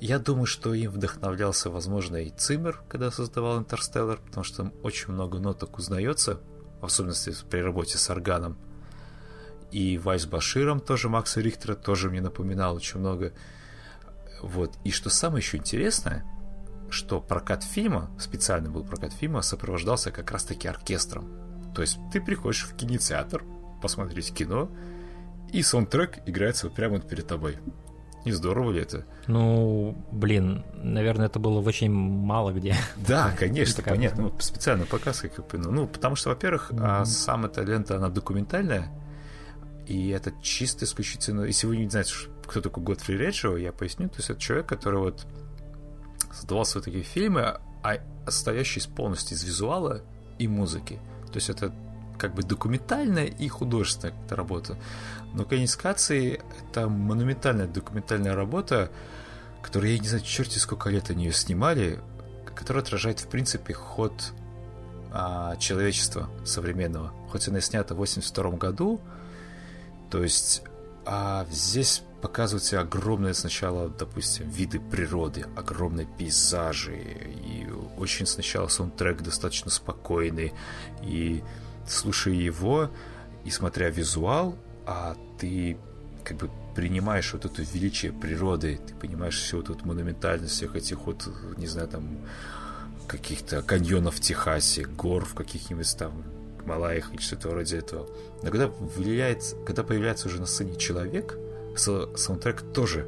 Я 0.00 0.18
думаю, 0.18 0.46
что 0.46 0.74
им 0.74 0.92
вдохновлялся, 0.92 1.70
возможно, 1.70 2.16
и 2.16 2.30
Циммер, 2.30 2.82
когда 2.88 3.10
создавал 3.10 3.58
«Интерстеллар», 3.58 4.18
потому 4.18 4.44
что 4.44 4.58
там 4.58 4.72
очень 4.82 5.12
много 5.12 5.38
ноток 5.40 5.76
узнается, 5.76 6.40
в 6.80 6.84
особенности 6.84 7.34
при 7.50 7.58
работе 7.58 7.98
с 7.98 8.08
органом. 8.08 8.56
И 9.70 9.98
Вайс 9.98 10.24
Баширом 10.26 10.80
тоже 10.80 11.08
Макса 11.08 11.40
Рихтера 11.40 11.74
тоже 11.74 12.10
мне 12.10 12.20
напоминал 12.20 12.76
очень 12.76 13.00
много. 13.00 13.32
Вот. 14.42 14.78
И 14.84 14.90
что 14.90 15.10
самое 15.10 15.42
еще 15.42 15.56
интересное, 15.56 16.24
что 16.90 17.20
прокат 17.20 17.62
фильма, 17.62 18.10
специальный 18.18 18.70
был 18.70 18.84
прокат 18.84 19.12
фильма, 19.12 19.42
сопровождался 19.42 20.10
как 20.10 20.30
раз-таки 20.30 20.68
оркестром. 20.68 21.72
То 21.74 21.82
есть 21.82 21.98
ты 22.12 22.20
приходишь 22.20 22.64
в 22.64 22.74
кинотеатр, 22.76 23.44
посмотреть 23.82 24.32
кино, 24.32 24.70
и 25.52 25.62
саундтрек 25.62 26.18
играется 26.26 26.66
вот 26.66 26.74
прямо 26.74 27.00
перед 27.00 27.26
тобой. 27.26 27.58
Не 28.24 28.32
здорово 28.32 28.72
ли 28.72 28.80
это? 28.80 29.06
Ну, 29.26 29.96
блин, 30.10 30.64
наверное, 30.74 31.26
это 31.26 31.38
было 31.38 31.60
очень 31.60 31.90
мало 31.90 32.52
где. 32.52 32.74
Да, 32.96 33.32
конечно, 33.38 33.82
понятно. 33.82 34.24
Ну, 34.24 34.34
специально 34.40 34.84
показ, 34.84 35.20
как 35.20 35.38
я 35.38 35.58
Ну, 35.58 35.86
потому 35.86 36.16
что, 36.16 36.30
во-первых, 36.30 36.72
mm-hmm. 36.72 37.04
сам 37.04 37.46
эта 37.46 37.62
лента, 37.62 37.96
она 37.96 38.08
документальная, 38.08 38.90
и 39.86 40.08
это 40.08 40.32
чисто 40.42 40.84
исключительно... 40.84 41.42
Если 41.44 41.66
вы 41.66 41.78
не 41.78 41.88
знаете, 41.88 42.12
кто 42.48 42.60
такой 42.60 42.82
Готфри 42.82 43.16
Реджио, 43.16 43.56
я 43.56 43.72
поясню. 43.72 44.08
То 44.08 44.16
есть 44.16 44.30
это 44.30 44.40
человек, 44.40 44.66
который 44.66 44.98
вот 44.98 45.26
создавал 46.32 46.64
свои 46.64 46.82
такие 46.82 47.04
фильмы, 47.04 47.60
а 47.82 47.98
состоящие 48.26 48.84
полностью 48.88 49.36
из 49.36 49.44
визуала 49.44 50.02
и 50.38 50.48
музыки. 50.48 50.98
То 51.26 51.36
есть 51.36 51.50
это 51.50 51.72
как 52.18 52.34
бы 52.34 52.42
документальная 52.42 53.26
и 53.26 53.48
художественная 53.48 54.14
работа. 54.30 54.76
Но 55.34 55.44
Канискации— 55.44 56.40
это 56.70 56.88
монументальная 56.88 57.68
документальная 57.68 58.34
работа, 58.34 58.90
которую, 59.62 59.92
я 59.92 59.98
не 59.98 60.08
знаю, 60.08 60.24
черти 60.24 60.58
сколько 60.58 60.90
лет 60.90 61.10
они 61.10 61.26
ее 61.26 61.32
снимали, 61.32 62.00
которая 62.54 62.82
отражает, 62.82 63.20
в 63.20 63.28
принципе, 63.28 63.72
ход 63.74 64.32
а, 65.12 65.56
человечества 65.56 66.28
современного. 66.44 67.12
Хоть 67.30 67.46
она 67.48 67.58
и 67.58 67.60
снята 67.60 67.94
в 67.94 67.98
82 67.98 68.50
году, 68.52 69.00
то 70.10 70.22
есть 70.22 70.62
а 71.10 71.46
здесь 71.50 72.02
показываются 72.20 72.80
огромные 72.80 73.34
сначала, 73.34 73.88
допустим, 73.88 74.48
виды 74.48 74.80
природы, 74.80 75.46
огромные 75.56 76.06
пейзажи, 76.18 76.96
и 76.96 77.66
очень 77.96 78.26
сначала 78.26 78.68
саундтрек 78.68 79.22
достаточно 79.22 79.70
спокойный, 79.70 80.52
и 81.02 81.42
слушая 81.86 82.34
его 82.34 82.90
и 83.44 83.50
смотря 83.50 83.90
визуал, 83.90 84.56
а 84.86 85.16
ты 85.38 85.78
как 86.24 86.36
бы 86.36 86.50
принимаешь 86.74 87.32
вот 87.32 87.44
эту 87.44 87.62
величие 87.62 88.12
природы, 88.12 88.80
ты 88.86 88.94
понимаешь 88.94 89.38
всю 89.38 89.58
вот 89.58 89.70
эту 89.70 89.86
монументальность 89.86 90.54
всех 90.54 90.76
этих 90.76 91.06
вот, 91.06 91.28
не 91.56 91.66
знаю, 91.66 91.88
там, 91.88 92.18
каких-то 93.06 93.62
каньонов 93.62 94.16
в 94.16 94.20
Техасе, 94.20 94.84
гор 94.84 95.24
в 95.24 95.34
каких-нибудь 95.34 95.96
там 95.96 96.24
Малаях 96.66 97.12
или 97.12 97.20
что-то 97.20 97.48
вроде 97.48 97.78
этого. 97.78 98.06
Но 98.42 98.50
когда, 98.50 98.68
влияет, 98.68 99.42
когда 99.66 99.82
появляется 99.82 100.28
уже 100.28 100.38
на 100.38 100.46
сцене 100.46 100.76
человек, 100.76 101.36
саундтрек 101.78 102.62
тоже 102.74 103.06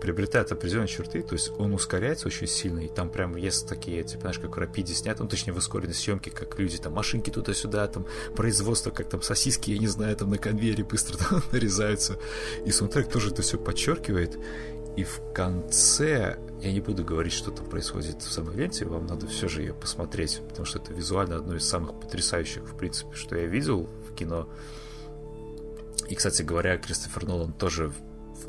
приобретает 0.00 0.50
определенные 0.50 0.88
черты, 0.88 1.22
то 1.22 1.34
есть 1.34 1.52
он 1.58 1.74
ускоряется 1.74 2.26
очень 2.26 2.46
сильно, 2.46 2.80
и 2.80 2.88
там 2.88 3.10
прям 3.10 3.36
есть 3.36 3.68
такие, 3.68 4.02
типа, 4.02 4.22
знаешь, 4.22 4.38
как 4.38 4.56
в 4.56 4.58
рапиде 4.58 4.94
снят, 4.94 5.18
ну, 5.18 5.28
точнее, 5.28 5.52
в 5.52 5.58
ускоренной 5.58 5.94
съемке, 5.94 6.30
как 6.30 6.58
люди, 6.58 6.78
там, 6.78 6.94
машинки 6.94 7.30
туда-сюда, 7.30 7.86
там, 7.86 8.06
производство, 8.34 8.90
как 8.90 9.08
там 9.08 9.20
сосиски, 9.20 9.70
я 9.70 9.78
не 9.78 9.88
знаю, 9.88 10.16
там 10.16 10.30
на 10.30 10.38
конвейере 10.38 10.84
быстро 10.84 11.18
там, 11.30 11.42
нарезаются, 11.52 12.18
и 12.64 12.70
саундтрек 12.70 13.10
тоже 13.10 13.30
это 13.30 13.42
все 13.42 13.58
подчеркивает, 13.58 14.38
и 14.96 15.04
в 15.04 15.20
конце, 15.34 16.38
я 16.60 16.72
не 16.72 16.80
буду 16.80 17.04
говорить, 17.04 17.32
что 17.32 17.50
там 17.50 17.66
происходит 17.66 18.22
в 18.22 18.32
самой 18.32 18.56
ленте, 18.56 18.86
вам 18.86 19.06
надо 19.06 19.26
все 19.26 19.48
же 19.48 19.60
ее 19.60 19.74
посмотреть, 19.74 20.40
потому 20.48 20.66
что 20.66 20.78
это 20.78 20.92
визуально 20.92 21.36
одно 21.36 21.56
из 21.56 21.64
самых 21.64 21.98
потрясающих, 22.00 22.64
в 22.64 22.76
принципе, 22.76 23.14
что 23.14 23.36
я 23.36 23.46
видел 23.46 23.88
в 24.08 24.14
кино. 24.14 24.48
И, 26.08 26.14
кстати 26.16 26.42
говоря, 26.42 26.76
Кристофер 26.76 27.24
Нолан 27.24 27.52
тоже 27.52 27.92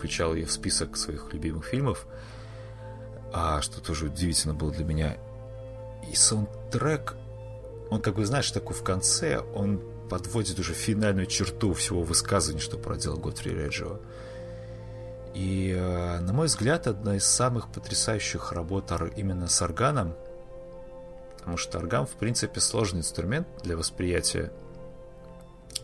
включал 0.01 0.33
ее 0.33 0.47
в 0.47 0.51
список 0.51 0.97
своих 0.97 1.31
любимых 1.31 1.63
фильмов, 1.63 2.07
а 3.31 3.61
что 3.61 3.79
тоже 3.81 4.07
удивительно 4.07 4.55
было 4.55 4.71
для 4.71 4.83
меня. 4.83 5.17
И 6.11 6.15
саундтрек, 6.15 7.13
он 7.91 8.01
как 8.01 8.15
бы, 8.15 8.25
знаешь, 8.25 8.49
такой 8.49 8.75
в 8.75 8.83
конце, 8.83 9.41
он 9.53 9.79
подводит 10.09 10.57
уже 10.57 10.73
финальную 10.73 11.27
черту 11.27 11.73
всего 11.73 12.01
высказывания, 12.01 12.59
что 12.59 12.79
проделал 12.79 13.19
Готфри 13.19 13.53
Реджио. 13.53 13.99
И, 15.35 15.71
э, 15.77 16.19
на 16.19 16.33
мой 16.33 16.47
взгляд, 16.47 16.87
одна 16.87 17.17
из 17.17 17.25
самых 17.25 17.71
потрясающих 17.71 18.53
работ 18.53 18.91
именно 19.15 19.47
с 19.47 19.61
органом, 19.61 20.15
потому 21.37 21.57
что 21.57 21.77
орган, 21.77 22.07
в 22.07 22.13
принципе, 22.13 22.59
сложный 22.59 23.01
инструмент 23.01 23.47
для 23.61 23.77
восприятия. 23.77 24.51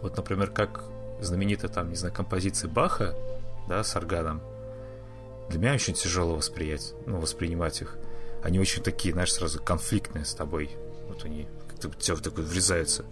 Вот, 0.02 0.18
например, 0.18 0.50
как 0.50 0.86
знаменитая 1.22 1.70
там, 1.70 1.90
не 1.90 1.96
знаю, 1.96 2.16
композиция 2.16 2.68
Баха, 2.68 3.16
да, 3.68 3.84
с 3.84 3.96
органом, 3.96 4.42
для 5.50 5.60
меня 5.60 5.74
очень 5.74 5.94
тяжело 5.94 6.36
восприять, 6.36 6.94
ну, 7.06 7.20
воспринимать 7.20 7.82
их. 7.82 7.98
Они 8.44 8.60
очень 8.60 8.84
такие, 8.84 9.14
знаешь, 9.14 9.34
сразу 9.34 9.62
конфликтные 9.62 10.26
с 10.26 10.34
тобой. 10.34 10.72
Вот 11.08 11.24
они 11.26 11.48
как-то 11.70 11.90
в 11.90 11.98
тебя 11.98 12.18
такой 12.18 12.44
врезаются. 12.44 13.06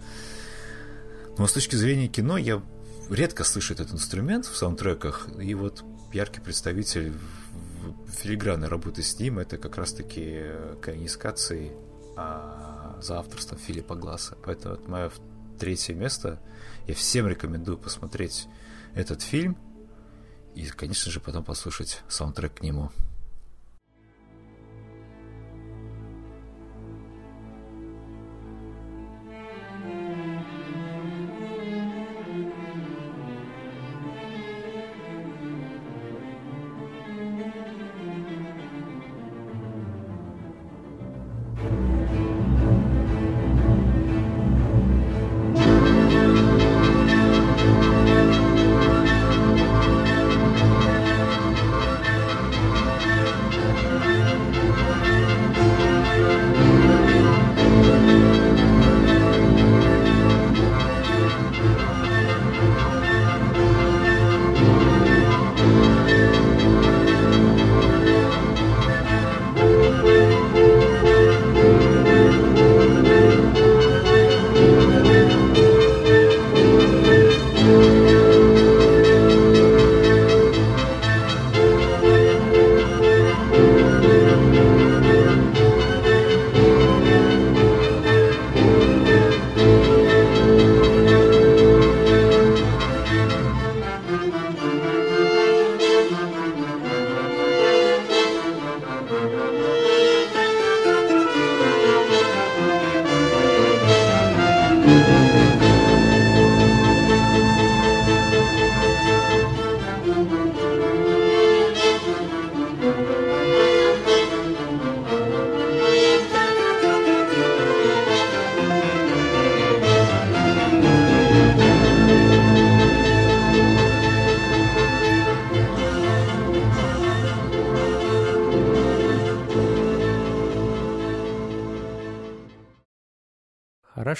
Но 1.38 1.46
с 1.46 1.52
точки 1.52 1.76
зрения 1.76 2.08
кино 2.08 2.36
я 2.36 2.62
редко 3.10 3.44
слышу 3.44 3.74
этот 3.74 3.92
инструмент 3.92 4.46
в 4.46 4.56
саундтреках, 4.56 5.28
и 5.38 5.54
вот 5.54 5.84
яркий 6.12 6.40
представитель 6.40 7.12
филигранной 8.08 8.68
работы 8.68 9.02
с 9.02 9.18
ним 9.18 9.38
это 9.38 9.58
как 9.58 9.76
раз-таки 9.76 10.44
Кайнискации 10.80 11.72
а, 12.16 12.98
за 13.00 13.18
авторством 13.18 13.58
Филиппа 13.58 13.94
Гласса. 13.94 14.36
Поэтому 14.44 14.74
это 14.74 14.90
мое 14.90 15.10
третье 15.58 15.94
место. 15.94 16.40
Я 16.86 16.94
всем 16.94 17.28
рекомендую 17.28 17.78
посмотреть 17.78 18.46
этот 18.94 19.22
фильм 19.22 19.56
и, 20.56 20.66
конечно 20.70 21.12
же, 21.12 21.20
потом 21.20 21.44
послушать 21.44 22.02
саундтрек 22.08 22.54
к 22.54 22.62
нему. 22.62 22.90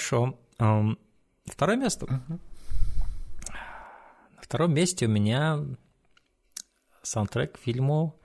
Хорошо. 0.07 0.37
Второе 1.45 1.77
место. 1.77 2.05
Uh-huh. 2.05 2.39
На 4.35 4.41
втором 4.41 4.73
месте 4.73 5.05
у 5.05 5.09
меня 5.09 5.59
саундтрек 7.01 7.53
к 7.53 7.57
фильму 7.57 8.15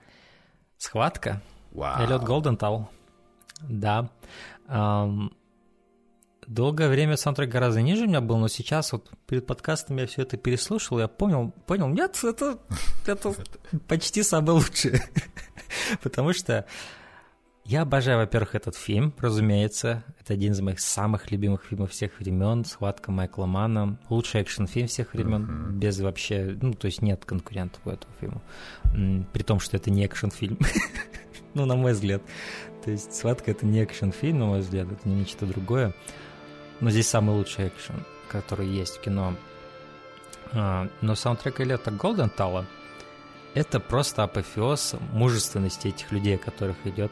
«Схватка». 0.77 1.41
Wow. 1.71 2.03
Эллиот 2.03 2.23
Голдентал. 2.23 2.89
Да. 3.61 4.09
Долгое 6.45 6.89
время 6.89 7.17
саундтрек 7.17 7.49
гораздо 7.49 7.81
ниже 7.81 8.03
у 8.03 8.07
меня 8.07 8.21
был, 8.21 8.37
но 8.37 8.47
сейчас 8.47 8.91
вот 8.91 9.09
перед 9.27 9.47
подкастом 9.47 9.97
я 9.97 10.07
все 10.07 10.23
это 10.23 10.35
переслушал, 10.35 10.99
я 10.99 11.07
понял, 11.07 11.51
понял, 11.65 11.87
нет, 11.87 12.19
это, 12.21 12.59
это 13.07 13.33
почти 13.87 14.23
самое 14.23 14.57
лучшее. 14.57 15.01
Потому 16.03 16.33
что 16.33 16.65
я 17.65 17.83
обожаю, 17.83 18.17
во-первых, 18.17 18.55
этот 18.55 18.75
фильм, 18.75 19.13
разумеется. 19.19 20.03
Это 20.19 20.33
один 20.33 20.51
из 20.51 20.59
моих 20.59 20.81
самых 20.81 21.31
любимых 21.31 21.63
фильмов 21.63 21.91
всех 21.91 22.19
времен. 22.19 22.65
Схватка 22.65 23.09
Майкла 23.09 23.45
Мана. 23.45 23.97
Лучший 24.09 24.41
экшен-фильм 24.41 24.87
всех 24.87 25.13
времен. 25.13 25.45
Uh-huh. 25.45 25.71
Без 25.71 25.99
вообще... 26.01 26.57
Ну, 26.61 26.73
то 26.73 26.87
есть 26.87 27.01
нет 27.01 27.23
конкурентов 27.23 27.79
у 27.85 27.89
этого 27.89 28.11
фильма. 28.19 28.41
При 29.31 29.43
том, 29.43 29.61
что 29.61 29.77
это 29.77 29.91
не 29.91 30.05
экшен-фильм. 30.05 30.59
ну, 31.53 31.65
на 31.65 31.75
мой 31.75 31.93
взгляд. 31.93 32.21
То 32.83 32.91
есть 32.91 33.15
«Схватка»— 33.15 33.51
это 33.51 33.65
не 33.65 33.81
экшен-фильм, 33.81 34.39
на 34.39 34.45
мой 34.45 34.59
взгляд. 34.59 34.91
Это 34.91 35.07
не 35.07 35.15
нечто 35.15 35.45
другое. 35.45 35.93
Но 36.81 36.89
здесь 36.89 37.07
самый 37.07 37.33
лучший 37.33 37.69
экшен, 37.69 38.03
который 38.27 38.67
есть 38.67 38.97
в 38.97 39.01
кино. 39.01 39.37
А, 40.51 40.89
но 40.99 41.15
саундтрек 41.15 41.61
Эллиота 41.61 41.91
Голдентала— 41.91 42.65
это 43.53 43.79
просто 43.79 44.23
апофеоз 44.23 44.95
мужественности 45.13 45.87
этих 45.87 46.11
людей, 46.11 46.35
о 46.35 46.39
которых 46.39 46.75
идет 46.85 47.11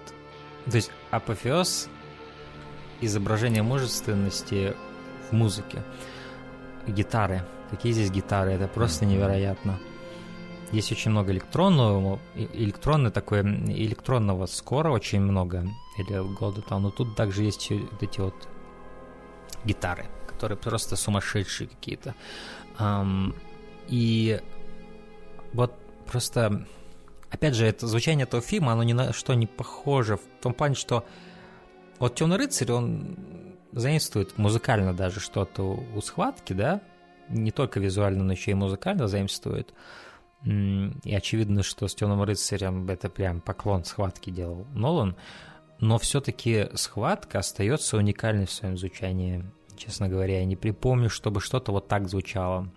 то 0.66 0.76
есть 0.76 0.92
апофеоз 1.10 1.90
изображения 3.02 3.64
мужественности 3.64 4.76
в 5.30 5.34
музыке. 5.34 5.84
Гитары. 6.88 7.44
Какие 7.70 7.94
здесь 7.94 8.12
гитары? 8.12 8.52
Это 8.52 8.68
просто 8.68 9.06
невероятно. 9.06 9.80
Есть 10.72 10.92
очень 10.92 11.12
много 11.12 11.32
электронного, 11.32 12.20
электронного 12.36 13.12
такой, 13.12 13.42
электронного 13.42 14.46
скора 14.46 14.90
очень 14.92 15.20
много, 15.20 15.68
или 15.98 16.16
Golden 16.38 16.80
но 16.80 16.92
тут 16.92 17.16
также 17.16 17.44
есть 17.44 17.70
вот 17.72 18.02
эти 18.04 18.20
вот 18.22 18.48
гитары, 19.66 20.06
которые 20.28 20.58
просто 20.58 20.96
сумасшедшие 20.96 21.68
какие-то. 21.68 22.16
И 23.90 24.40
вот 25.54 25.74
просто 26.06 26.66
опять 27.32 27.56
же, 27.56 27.66
это 27.66 27.88
звучание 27.88 28.24
этого 28.24 28.42
фильма, 28.42 28.74
оно 28.74 28.84
ни 28.84 28.94
на 28.94 29.14
что 29.14 29.34
не 29.34 29.48
похоже, 29.48 30.18
в 30.18 30.42
том 30.42 30.54
плане, 30.54 30.76
что 30.76 31.06
вот 32.00 32.16
«Темный 32.16 32.38
рыцарь», 32.38 32.72
он 32.72 33.18
заимствует 33.72 34.38
музыкально 34.38 34.94
даже 34.94 35.20
что-то 35.20 35.64
у 35.64 36.02
схватки, 36.02 36.54
да, 36.54 36.82
не 37.30 37.52
только 37.52 37.80
визуально, 37.80 38.24
но 38.24 38.34
еще 38.34 38.52
и 38.52 38.56
музыкально 38.56 39.08
заимствует. 39.08 39.74
И 40.44 41.16
очевидно, 41.16 41.64
что 41.64 41.88
с 41.88 41.96
«Темным 41.96 42.24
рыцарем» 42.24 42.90
это 42.90 43.10
прям 43.10 43.42
поклон 43.42 43.86
схватки 43.86 44.30
делал 44.30 44.66
Нолан, 44.74 45.16
но 45.80 45.98
все-таки 46.00 46.70
схватка 46.74 47.40
остается 47.40 47.98
уникальной 47.98 48.46
в 48.46 48.52
своем 48.52 48.78
звучании. 48.78 49.46
Честно 49.78 50.10
говоря, 50.10 50.40
я 50.40 50.46
не 50.46 50.56
припомню, 50.56 51.10
чтобы 51.10 51.42
что-то 51.42 51.72
вот 51.72 51.88
так 51.88 52.10
звучало 52.10 52.72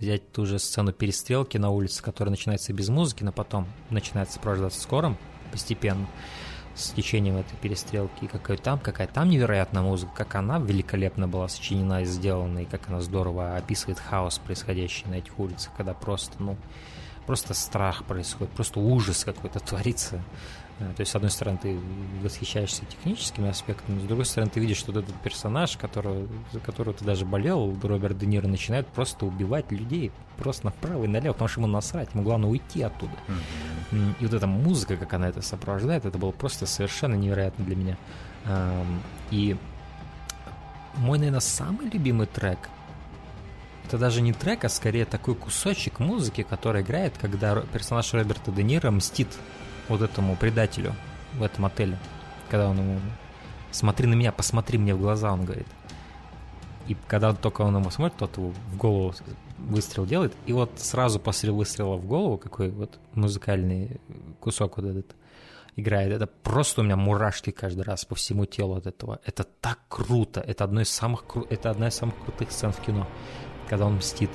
взять 0.00 0.30
ту 0.32 0.46
же 0.46 0.58
сцену 0.58 0.92
перестрелки 0.92 1.58
на 1.58 1.70
улице, 1.70 2.02
которая 2.02 2.30
начинается 2.30 2.72
без 2.72 2.88
музыки, 2.88 3.24
но 3.24 3.32
потом 3.32 3.66
начинает 3.90 4.30
сопровождаться 4.30 4.80
скором 4.80 5.16
постепенно 5.50 6.06
с 6.74 6.90
течением 6.90 7.36
этой 7.36 7.56
перестрелки, 7.56 8.24
и 8.24 8.28
какая 8.28 8.56
там, 8.56 8.78
какая 8.78 9.08
там 9.08 9.28
невероятная 9.28 9.82
музыка, 9.82 10.12
как 10.14 10.36
она 10.36 10.58
великолепно 10.58 11.26
была 11.26 11.48
сочинена 11.48 12.02
и 12.02 12.04
сделана, 12.04 12.60
и 12.60 12.64
как 12.66 12.88
она 12.88 13.00
здорово 13.00 13.56
описывает 13.56 13.98
хаос, 13.98 14.38
происходящий 14.38 15.08
на 15.08 15.14
этих 15.14 15.38
улицах, 15.38 15.72
когда 15.76 15.92
просто, 15.92 16.40
ну, 16.40 16.56
просто 17.26 17.52
страх 17.54 18.04
происходит, 18.04 18.54
просто 18.54 18.78
ужас 18.80 19.24
какой-то 19.24 19.58
творится 19.58 20.22
то 20.78 21.00
есть, 21.00 21.10
с 21.10 21.16
одной 21.16 21.30
стороны, 21.30 21.58
ты 21.60 21.76
восхищаешься 22.22 22.84
техническими 22.84 23.48
аспектами, 23.48 23.98
с 23.98 24.04
другой 24.04 24.24
стороны, 24.24 24.48
ты 24.48 24.60
видишь, 24.60 24.76
что 24.76 24.92
вот 24.92 25.02
этот 25.02 25.16
персонаж, 25.22 25.76
которого, 25.76 26.28
за 26.52 26.60
которого 26.60 26.94
ты 26.94 27.04
даже 27.04 27.24
болел, 27.24 27.76
Роберт 27.82 28.16
Де 28.16 28.26
Ниро, 28.26 28.46
начинает 28.46 28.86
просто 28.86 29.26
убивать 29.26 29.72
людей, 29.72 30.12
просто 30.36 30.66
направо 30.66 31.04
и 31.04 31.08
налево, 31.08 31.32
потому 31.32 31.48
что 31.48 31.60
ему 31.60 31.68
насрать, 31.68 32.14
ему 32.14 32.22
главное 32.22 32.48
уйти 32.48 32.82
оттуда. 32.82 33.12
Mm-hmm. 33.90 34.14
И 34.20 34.24
вот 34.24 34.34
эта 34.34 34.46
музыка, 34.46 34.96
как 34.96 35.12
она 35.14 35.28
это 35.28 35.42
сопровождает, 35.42 36.04
это 36.04 36.16
было 36.16 36.30
просто 36.30 36.66
совершенно 36.66 37.14
невероятно 37.14 37.64
для 37.64 37.74
меня. 37.74 37.96
И 39.32 39.56
мой, 40.96 41.18
наверное, 41.18 41.40
самый 41.40 41.90
любимый 41.90 42.26
трек 42.28 42.58
это 43.88 43.96
даже 43.96 44.20
не 44.20 44.34
трек, 44.34 44.64
а 44.64 44.68
скорее 44.68 45.06
такой 45.06 45.34
кусочек 45.34 45.98
музыки, 45.98 46.42
который 46.42 46.82
играет, 46.82 47.14
когда 47.18 47.56
персонаж 47.56 48.12
Роберта 48.12 48.52
Де 48.52 48.62
Ниро 48.62 48.90
мстит 48.90 49.28
вот 49.88 50.02
этому 50.02 50.36
предателю 50.36 50.94
в 51.34 51.42
этом 51.42 51.66
отеле, 51.66 51.98
когда 52.50 52.68
он 52.68 52.78
ему 52.78 53.00
«Смотри 53.70 54.06
на 54.06 54.14
меня, 54.14 54.32
посмотри 54.32 54.78
мне 54.78 54.94
в 54.94 55.00
глаза», 55.00 55.32
он 55.32 55.44
говорит. 55.44 55.68
И 56.88 56.96
когда 57.06 57.34
только 57.34 57.62
он 57.62 57.76
ему 57.76 57.90
смотрит, 57.90 58.18
тот 58.18 58.36
его 58.38 58.50
в 58.50 58.76
голову 58.76 59.14
выстрел 59.58 60.06
делает, 60.06 60.34
и 60.46 60.52
вот 60.52 60.70
сразу 60.76 61.20
после 61.20 61.52
выстрела 61.52 61.96
в 61.96 62.06
голову, 62.06 62.38
какой 62.38 62.70
вот 62.70 62.98
музыкальный 63.14 64.00
кусок 64.40 64.78
вот 64.78 64.86
этот 64.86 65.14
играет, 65.76 66.12
это 66.12 66.26
просто 66.26 66.80
у 66.80 66.84
меня 66.84 66.96
мурашки 66.96 67.50
каждый 67.50 67.82
раз 67.82 68.04
по 68.04 68.14
всему 68.14 68.46
телу 68.46 68.74
от 68.74 68.86
этого. 68.86 69.20
Это 69.24 69.44
так 69.44 69.78
круто, 69.88 70.40
это, 70.40 70.64
одно 70.64 70.80
из 70.80 70.88
самых, 70.88 71.24
это 71.50 71.70
одна 71.70 71.88
из 71.88 71.94
самых 71.94 72.16
крутых 72.24 72.50
сцен 72.50 72.72
в 72.72 72.80
кино, 72.80 73.06
когда 73.68 73.86
он 73.86 73.96
мстит. 73.96 74.30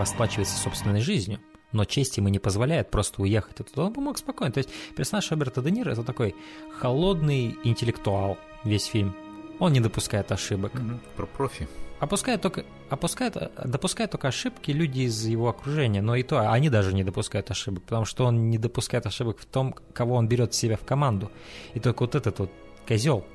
Расплачивается 0.00 0.56
собственной 0.56 1.00
жизнью, 1.00 1.38
но 1.72 1.84
честь 1.84 2.16
ему 2.16 2.28
не 2.28 2.38
позволяет 2.38 2.90
просто 2.90 3.22
уехать 3.22 3.60
оттуда. 3.60 3.82
Он 3.82 3.92
бы 3.92 4.00
мог 4.00 4.18
спокойно. 4.18 4.52
То 4.52 4.58
есть 4.58 4.70
персонаж 4.96 5.30
Роберта 5.30 5.62
Де 5.62 5.70
Ниро— 5.70 5.90
это 5.92 6.02
такой 6.02 6.34
холодный 6.78 7.56
интеллектуал 7.64 8.38
весь 8.64 8.86
фильм. 8.86 9.14
Он 9.58 9.72
не 9.72 9.80
допускает 9.80 10.32
ошибок. 10.32 10.74
Mm-hmm. 10.74 10.98
Про 11.16 11.26
профи. 11.26 11.68
Опускает 12.00 12.40
только, 12.40 12.64
опускает, 12.88 13.36
допускает 13.62 14.10
только 14.10 14.28
ошибки 14.28 14.70
люди 14.70 15.00
из 15.00 15.26
его 15.26 15.50
окружения, 15.50 16.00
но 16.00 16.16
и 16.16 16.22
то 16.22 16.50
они 16.50 16.70
даже 16.70 16.94
не 16.94 17.04
допускают 17.04 17.50
ошибок, 17.50 17.84
потому 17.84 18.06
что 18.06 18.24
он 18.24 18.48
не 18.48 18.56
допускает 18.56 19.04
ошибок 19.04 19.38
в 19.38 19.44
том, 19.44 19.74
кого 19.92 20.14
он 20.14 20.26
берет 20.26 20.54
себя 20.54 20.78
в 20.78 20.84
команду. 20.86 21.30
И 21.74 21.80
только 21.80 22.00
вот 22.00 22.14
этот 22.14 22.38
вот 22.38 22.50
козел, 22.88 23.26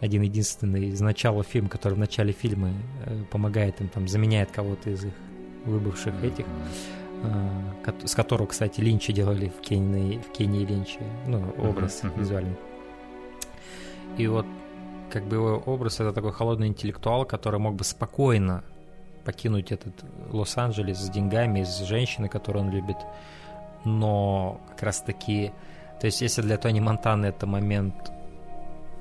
один 0.00 0.22
единственный 0.22 0.88
из 0.88 1.00
начала 1.00 1.44
фильма, 1.44 1.68
который 1.68 1.94
в 1.94 1.98
начале 1.98 2.32
фильма 2.32 2.72
э, 3.04 3.22
помогает 3.30 3.80
им, 3.80 3.88
там, 3.88 4.08
заменяет 4.08 4.50
кого-то 4.50 4.90
из 4.90 5.04
их 5.04 5.12
выбывших 5.66 6.24
этих, 6.24 6.46
э, 7.22 7.92
с 8.04 8.14
которого, 8.14 8.46
кстати, 8.46 8.80
Линчи 8.80 9.12
делали 9.12 9.48
в 9.48 9.60
Кении, 9.60 10.18
в 10.18 10.32
Кении 10.32 10.64
Линчи, 10.64 11.00
ну, 11.26 11.42
образ 11.58 12.02
uh-huh, 12.02 12.14
uh-huh. 12.14 12.18
визуальный. 12.20 12.56
И 14.18 14.26
вот 14.26 14.46
как 15.10 15.24
бы 15.24 15.36
его 15.36 15.62
образ 15.66 16.00
это 16.00 16.12
такой 16.12 16.32
холодный 16.32 16.68
интеллектуал, 16.68 17.24
который 17.24 17.60
мог 17.60 17.74
бы 17.74 17.84
спокойно 17.84 18.64
покинуть 19.24 19.72
этот 19.72 20.04
Лос-Анджелес 20.30 20.98
с 20.98 21.10
деньгами, 21.10 21.64
с 21.64 21.80
женщиной, 21.80 22.28
которую 22.28 22.64
он 22.64 22.70
любит. 22.70 22.96
Но 23.84 24.60
как 24.70 24.84
раз 24.84 25.00
таки, 25.00 25.52
то 26.00 26.06
есть 26.06 26.22
если 26.22 26.42
для 26.42 26.56
Тони 26.58 26.80
Монтаны 26.80 27.26
это 27.26 27.46
момент 27.46 28.12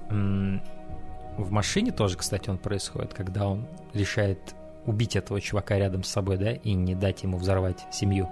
в 0.10 1.52
машине 1.52 1.92
тоже, 1.92 2.18
кстати, 2.18 2.50
он 2.50 2.58
происходит, 2.58 3.14
когда 3.14 3.48
он 3.48 3.66
решает 3.94 4.40
убить 4.86 5.16
этого 5.16 5.42
чувака 5.42 5.78
рядом 5.78 6.04
с 6.04 6.10
собой, 6.10 6.38
да, 6.38 6.54
и 6.54 6.74
не 6.74 6.96
дать 6.96 7.24
ему 7.24 7.38
взорвать 7.38 7.86
семью. 7.92 8.30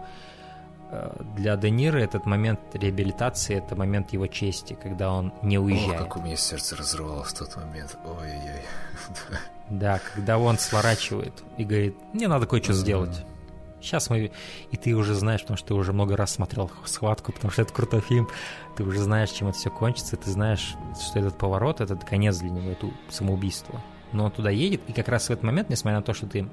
Э, 0.94 1.12
для 1.36 1.56
Денира 1.56 1.98
этот 1.98 2.26
момент 2.26 2.60
реабилитации, 2.74 3.58
это 3.58 3.76
момент 3.76 4.14
его 4.14 4.28
чести, 4.28 4.78
когда 4.82 5.12
он 5.12 5.34
не 5.42 5.58
уезжает. 5.58 6.02
О, 6.02 6.04
как 6.04 6.18
у 6.18 6.22
меня 6.22 6.36
сердце 6.36 6.76
разрывалось 6.76 7.30
в 7.30 7.38
тот 7.38 7.56
момент. 7.56 7.98
Ой-ой-ой. 8.06 8.62
Да, 9.70 10.02
когда 10.14 10.38
он 10.38 10.60
сворачивает 10.60 11.34
и 11.58 11.64
говорит, 11.64 11.96
мне 12.12 12.28
надо 12.28 12.46
кое-что 12.46 12.74
сделать. 12.74 13.24
Сейчас 13.82 14.10
мы... 14.10 14.32
И 14.72 14.78
ты 14.78 14.94
уже 14.94 15.16
знаешь, 15.16 15.42
потому 15.42 15.58
что 15.58 15.70
ты 15.70 15.74
уже 15.74 15.94
много 15.94 16.16
раз 16.16 16.34
смотрел 16.34 16.70
«Схватку», 16.86 17.32
потому 17.32 17.52
что 17.52 17.64
это 17.64 17.74
крутой 17.74 18.02
фильм. 18.02 18.30
Ты 18.76 18.84
уже 18.84 19.02
знаешь, 19.02 19.30
чем 19.30 19.48
это 19.48 19.58
все 19.58 19.72
кончится. 19.72 20.16
Ты 20.18 20.30
знаешь, 20.30 20.76
что 21.02 21.20
этот 21.20 21.38
поворот— 21.38 21.82
это 21.82 21.96
конец 21.96 22.38
для 22.38 22.50
него, 22.50 22.72
это 22.72 22.90
самоубийство. 23.10 23.82
Но 24.14 24.26
он 24.26 24.31
туда 24.31 24.49
едет, 24.49 24.81
и 24.88 24.94
как 24.94 25.07
раз 25.10 25.27
в 25.27 25.31
этот 25.31 25.44
момент, 25.44 25.69
несмотря 25.69 25.98
на 25.98 26.03
то, 26.03 26.14
что 26.14 26.27
ты 26.27 26.48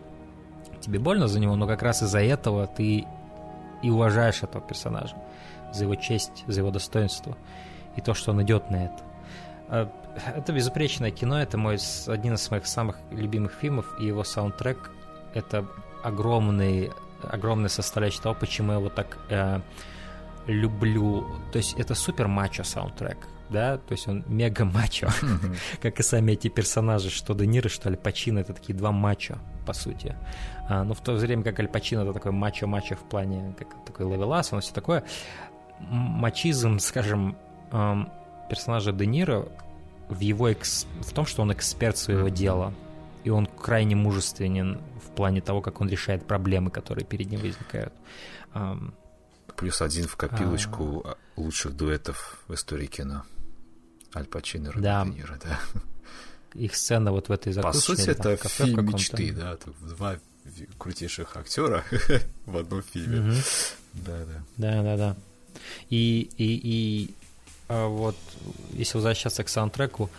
тебе 0.80 0.98
больно 0.98 1.28
за 1.28 1.38
него, 1.40 1.56
но 1.56 1.66
как 1.66 1.82
раз 1.82 2.02
из-за 2.02 2.20
этого 2.20 2.66
ты 2.66 3.06
и 3.82 3.90
уважаешь 3.90 4.42
этого 4.42 4.62
персонажа 4.62 5.14
за 5.72 5.84
его 5.84 5.94
честь, 5.94 6.44
за 6.46 6.60
его 6.60 6.70
достоинство 6.70 7.36
и 7.96 8.00
то, 8.00 8.14
что 8.14 8.32
он 8.32 8.42
идет 8.42 8.70
на 8.70 8.86
это. 8.86 9.02
А, 9.68 9.92
это 10.34 10.52
безупречное 10.52 11.10
кино, 11.10 11.40
это 11.40 11.58
мой 11.58 11.78
один 12.06 12.34
из 12.34 12.50
моих 12.50 12.66
самых 12.66 12.96
любимых 13.10 13.52
фильмов, 13.52 13.86
и 14.00 14.06
его 14.06 14.24
саундтрек— 14.24 14.90
это 15.34 15.66
огромный 16.02 16.90
огромная 17.22 17.68
составляющая 17.68 18.22
того, 18.22 18.34
почему 18.34 18.72
я 18.72 18.78
его 18.78 18.88
так 18.88 19.18
э, 19.28 19.60
люблю. 20.46 21.26
То 21.52 21.58
есть 21.58 21.78
это 21.78 21.94
супер 21.94 22.28
мачо 22.28 22.64
саундтрек, 22.64 23.18
да, 23.50 23.78
то 23.78 23.92
есть 23.92 24.08
он 24.08 24.24
мега 24.26 24.64
мачо, 24.64 25.08
как 25.82 26.00
и 26.00 26.02
сами 26.02 26.32
эти 26.32 26.48
персонажи, 26.48 27.10
что 27.10 27.34
Де 27.34 27.46
Ниро, 27.46 27.68
что 27.68 27.88
Аль 27.88 27.96
Пачино, 27.96 28.40
это 28.40 28.52
такие 28.52 28.74
два 28.74 28.92
мачо, 28.92 29.38
по 29.66 29.72
сути. 29.72 30.16
А, 30.68 30.84
но 30.84 30.94
в 30.94 31.00
то 31.00 31.12
время 31.14 31.42
как 31.42 31.58
Аль 31.58 31.68
Пачино 31.68 32.02
это 32.02 32.12
такой 32.12 32.32
мачо-мачо 32.32 32.96
в 32.96 33.08
плане, 33.08 33.54
как 33.58 33.68
такой 33.84 34.06
левелас, 34.06 34.52
он 34.52 34.60
все 34.60 34.72
такое. 34.72 35.04
Мачизм, 35.80 36.78
скажем, 36.78 37.36
эм, 37.72 38.10
персонажа 38.48 38.92
Де 38.92 39.06
Ниро 39.06 39.48
в 40.08 40.20
его 40.20 40.48
экс... 40.48 40.86
в 41.00 41.12
том, 41.12 41.26
что 41.26 41.42
он 41.42 41.52
эксперт 41.52 41.96
своего 41.96 42.28
дела, 42.28 42.72
и 43.24 43.30
он 43.30 43.46
крайне 43.46 43.96
мужественен 43.96 44.80
в 45.04 45.10
плане 45.14 45.40
того, 45.40 45.60
как 45.60 45.80
он 45.80 45.88
решает 45.88 46.26
проблемы, 46.26 46.70
которые 46.70 47.04
перед 47.04 47.30
ним 47.30 47.40
возникают. 47.40 47.92
Плюс 49.56 49.82
один 49.82 50.06
в 50.06 50.16
копилочку 50.16 51.02
а... 51.04 51.16
лучших 51.36 51.76
дуэтов 51.76 52.42
в 52.48 52.54
истории 52.54 52.86
кино. 52.86 53.24
Аль 54.14 54.26
Пачино 54.26 54.72
да. 54.76 55.04
Ниро, 55.04 55.38
да. 55.42 55.60
Их 56.54 56.74
сцена 56.74 57.12
вот 57.12 57.28
в 57.28 57.32
этой 57.32 57.52
закусочной. 57.52 57.96
По 57.96 58.02
сути, 58.02 58.10
это 58.10 58.36
кафе 58.36 58.64
фильм 58.64 58.86
мечты, 58.86 59.32
да. 59.32 59.56
Два 59.80 60.16
крутейших 60.78 61.36
актера 61.36 61.84
в 62.46 62.56
одном 62.56 62.82
фильме. 62.82 63.40
Да, 63.92 64.24
да. 64.24 64.42
Да, 64.56 64.82
да, 64.82 64.96
да. 64.96 65.16
И, 65.90 66.30
и, 66.36 66.60
и 66.62 67.14
а 67.68 67.86
вот 67.86 68.16
если 68.72 68.96
возвращаться 68.96 69.44
к 69.44 69.48
саундтреку, 69.48 70.10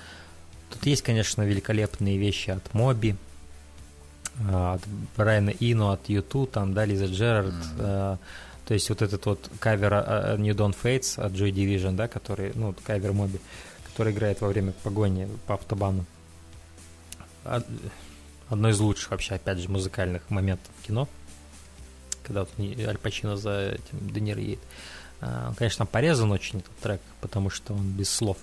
тут 0.69 0.85
есть, 0.85 1.01
конечно, 1.01 1.41
великолепные 1.41 2.17
вещи 2.17 2.49
от 2.49 2.73
Моби, 2.73 3.15
а, 4.49 4.75
от 4.75 4.81
Брайана 5.17 5.49
Ино, 5.59 5.91
от 5.91 6.07
Юту, 6.07 6.45
там, 6.45 6.73
да, 6.73 6.85
Лиза 6.85 7.07
Джерард, 7.07 7.53
mm-hmm. 7.53 8.17
то 8.65 8.73
есть 8.73 8.89
вот 8.89 9.01
этот 9.01 9.25
вот 9.25 9.49
кавер 9.59 9.91
New 10.37 10.55
Dawn 10.55 10.73
Fates 10.81 11.21
от 11.21 11.33
Joy 11.33 11.51
Division, 11.51 11.95
да, 11.95 12.07
который, 12.07 12.53
ну, 12.55 12.73
кавер 12.85 13.11
Моби, 13.11 13.39
который 13.91 14.13
играет 14.13 14.41
во 14.41 14.47
время 14.47 14.71
погони 14.83 15.27
по 15.47 15.55
автобану. 15.55 16.05
Одно 18.49 18.69
из 18.69 18.79
лучших 18.79 19.11
вообще, 19.11 19.35
опять 19.35 19.59
же, 19.59 19.69
музыкальных 19.69 20.29
моментов 20.29 20.71
в 20.79 20.87
кино, 20.87 21.07
когда 22.23 22.41
вот 22.41 22.49
Аль 22.59 22.97
Пачино 22.97 23.37
за 23.37 23.75
этим 23.75 24.09
Де 24.09 24.19
едет. 24.19 24.59
Он, 25.21 25.53
конечно, 25.55 25.85
порезан 25.85 26.31
очень 26.31 26.59
этот 26.59 26.75
трек, 26.77 27.01
потому 27.21 27.49
что 27.49 27.73
он 27.73 27.91
без 27.91 28.09
слов. 28.09 28.37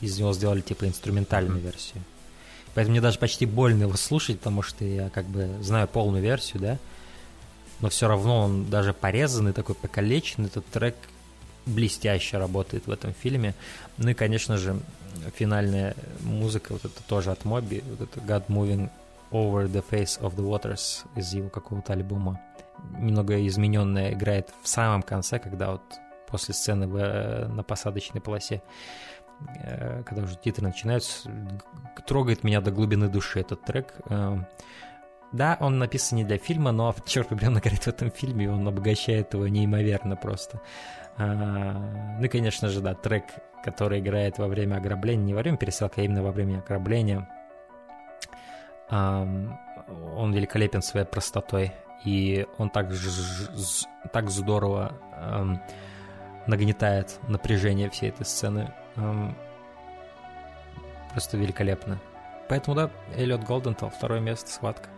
Из 0.00 0.18
него 0.18 0.32
сделали 0.32 0.60
типа 0.60 0.86
инструментальную 0.86 1.60
mm-hmm. 1.60 1.62
версию. 1.62 2.02
Поэтому 2.74 2.92
мне 2.92 3.00
даже 3.00 3.18
почти 3.18 3.46
больно 3.46 3.82
его 3.82 3.96
слушать, 3.96 4.38
потому 4.38 4.62
что 4.62 4.84
я 4.84 5.10
как 5.10 5.26
бы 5.26 5.48
знаю 5.62 5.88
полную 5.88 6.22
версию, 6.22 6.62
да. 6.62 6.78
Но 7.80 7.88
все 7.90 8.08
равно 8.08 8.40
он 8.44 8.70
даже 8.70 8.92
порезанный, 8.92 9.52
такой 9.52 9.74
покалеченный. 9.74 10.48
Этот 10.48 10.66
трек 10.66 10.96
блестяще 11.66 12.38
работает 12.38 12.86
в 12.86 12.90
этом 12.90 13.12
фильме. 13.12 13.54
Ну 13.98 14.10
и, 14.10 14.14
конечно 14.14 14.56
же, 14.56 14.78
финальная 15.34 15.94
музыка, 16.20 16.72
вот 16.72 16.84
это 16.84 17.02
тоже 17.06 17.30
от 17.30 17.44
Моби, 17.44 17.82
вот 17.88 18.00
это 18.00 18.20
God 18.20 18.46
Moving 18.48 18.90
Over 19.30 19.66
the 19.66 19.84
Face 19.88 20.20
of 20.20 20.34
the 20.34 20.44
Waters 20.44 21.06
из 21.16 21.32
его 21.32 21.48
какого-то 21.48 21.92
альбома. 21.92 22.40
Немного 22.98 23.46
измененная 23.46 24.12
играет 24.12 24.48
в 24.62 24.68
самом 24.68 25.02
конце, 25.02 25.38
когда 25.38 25.72
вот 25.72 25.82
после 26.26 26.54
сцены 26.54 26.86
в, 26.86 27.48
на 27.48 27.62
посадочной 27.62 28.20
полосе 28.20 28.62
э, 29.62 30.02
когда 30.04 30.22
уже 30.22 30.36
титры 30.36 30.66
начинаются, 30.66 31.30
трогает 32.06 32.44
меня 32.44 32.60
до 32.60 32.70
глубины 32.70 33.08
души 33.08 33.40
этот 33.40 33.62
трек. 33.64 33.94
Э, 34.08 34.38
да, 35.32 35.56
он 35.60 35.78
написан 35.78 36.16
не 36.16 36.24
для 36.24 36.38
фильма, 36.38 36.72
но 36.72 36.94
черт 37.06 37.28
побери, 37.28 37.48
он 37.48 37.54
говорит 37.54 37.82
в 37.82 37.88
этом 37.88 38.10
фильме, 38.10 38.50
он 38.50 38.66
обогащает 38.66 39.34
его 39.34 39.46
неимоверно 39.46 40.16
просто. 40.16 40.60
Ну 41.20 42.24
и, 42.24 42.28
конечно 42.28 42.68
же, 42.68 42.80
да, 42.80 42.94
трек, 42.94 43.24
который 43.62 44.00
играет 44.00 44.38
во 44.38 44.48
время 44.48 44.76
ограбления, 44.76 45.24
не 45.26 45.34
во 45.34 45.40
время 45.40 45.58
пересылки, 45.58 46.00
а 46.00 46.02
именно 46.02 46.22
во 46.22 46.32
время 46.32 46.60
ограбления, 46.60 47.28
он 48.90 50.32
великолепен 50.32 50.80
своей 50.80 51.04
простотой, 51.04 51.72
и 52.04 52.46
он 52.56 52.70
так, 52.70 52.88
так 54.12 54.30
здорово 54.30 54.92
нагнетает 56.46 57.18
напряжение 57.28 57.90
всей 57.90 58.08
этой 58.08 58.24
сцены. 58.24 58.72
Просто 61.12 61.36
великолепно. 61.36 61.98
Поэтому, 62.48 62.76
да, 62.76 62.90
Эллиот 63.14 63.44
Голдентал, 63.44 63.90
второе 63.90 64.20
место, 64.20 64.50
схватка. 64.50 64.88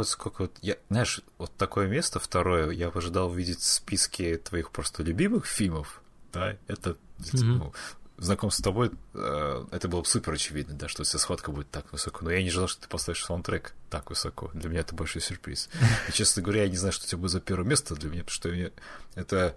Вот 0.00 0.08
сколько 0.08 0.42
вот, 0.42 0.58
я, 0.62 0.76
знаешь, 0.88 1.20
вот 1.38 1.54
такое 1.56 1.86
место 1.86 2.18
второе, 2.18 2.70
я 2.70 2.88
ожидал 2.88 3.30
увидеть 3.30 3.60
в 3.60 3.64
списке 3.64 4.38
твоих 4.38 4.70
просто 4.70 5.02
любимых 5.02 5.46
фильмов, 5.46 6.00
да, 6.32 6.56
это, 6.68 6.96
mm-hmm. 7.18 7.42
ну, 7.42 7.72
знакомство 8.16 8.62
с 8.62 8.64
тобой, 8.64 8.90
э, 9.14 9.64
это 9.70 9.88
было 9.88 10.00
бы 10.00 10.06
супер 10.06 10.32
очевидно, 10.32 10.74
да, 10.74 10.88
что 10.88 11.04
вся 11.04 11.18
схватка 11.18 11.52
будет 11.52 11.70
так 11.70 11.92
высоко, 11.92 12.24
но 12.24 12.30
я 12.30 12.42
не 12.42 12.48
ожидал, 12.48 12.68
что 12.68 12.82
ты 12.82 12.88
поставишь 12.88 13.24
саундтрек 13.24 13.74
так 13.90 14.08
высоко, 14.08 14.50
для 14.54 14.70
меня 14.70 14.80
это 14.80 14.94
большой 14.94 15.20
сюрприз. 15.20 15.68
И, 16.08 16.12
честно 16.12 16.42
говоря, 16.42 16.62
я 16.62 16.68
не 16.70 16.76
знаю, 16.76 16.92
что 16.92 17.04
у 17.04 17.08
тебя 17.08 17.18
будет 17.18 17.32
за 17.32 17.40
первое 17.40 17.66
место 17.66 17.94
для 17.94 18.08
меня, 18.10 18.24
потому 18.24 18.34
что 18.34 18.72
это 19.16 19.56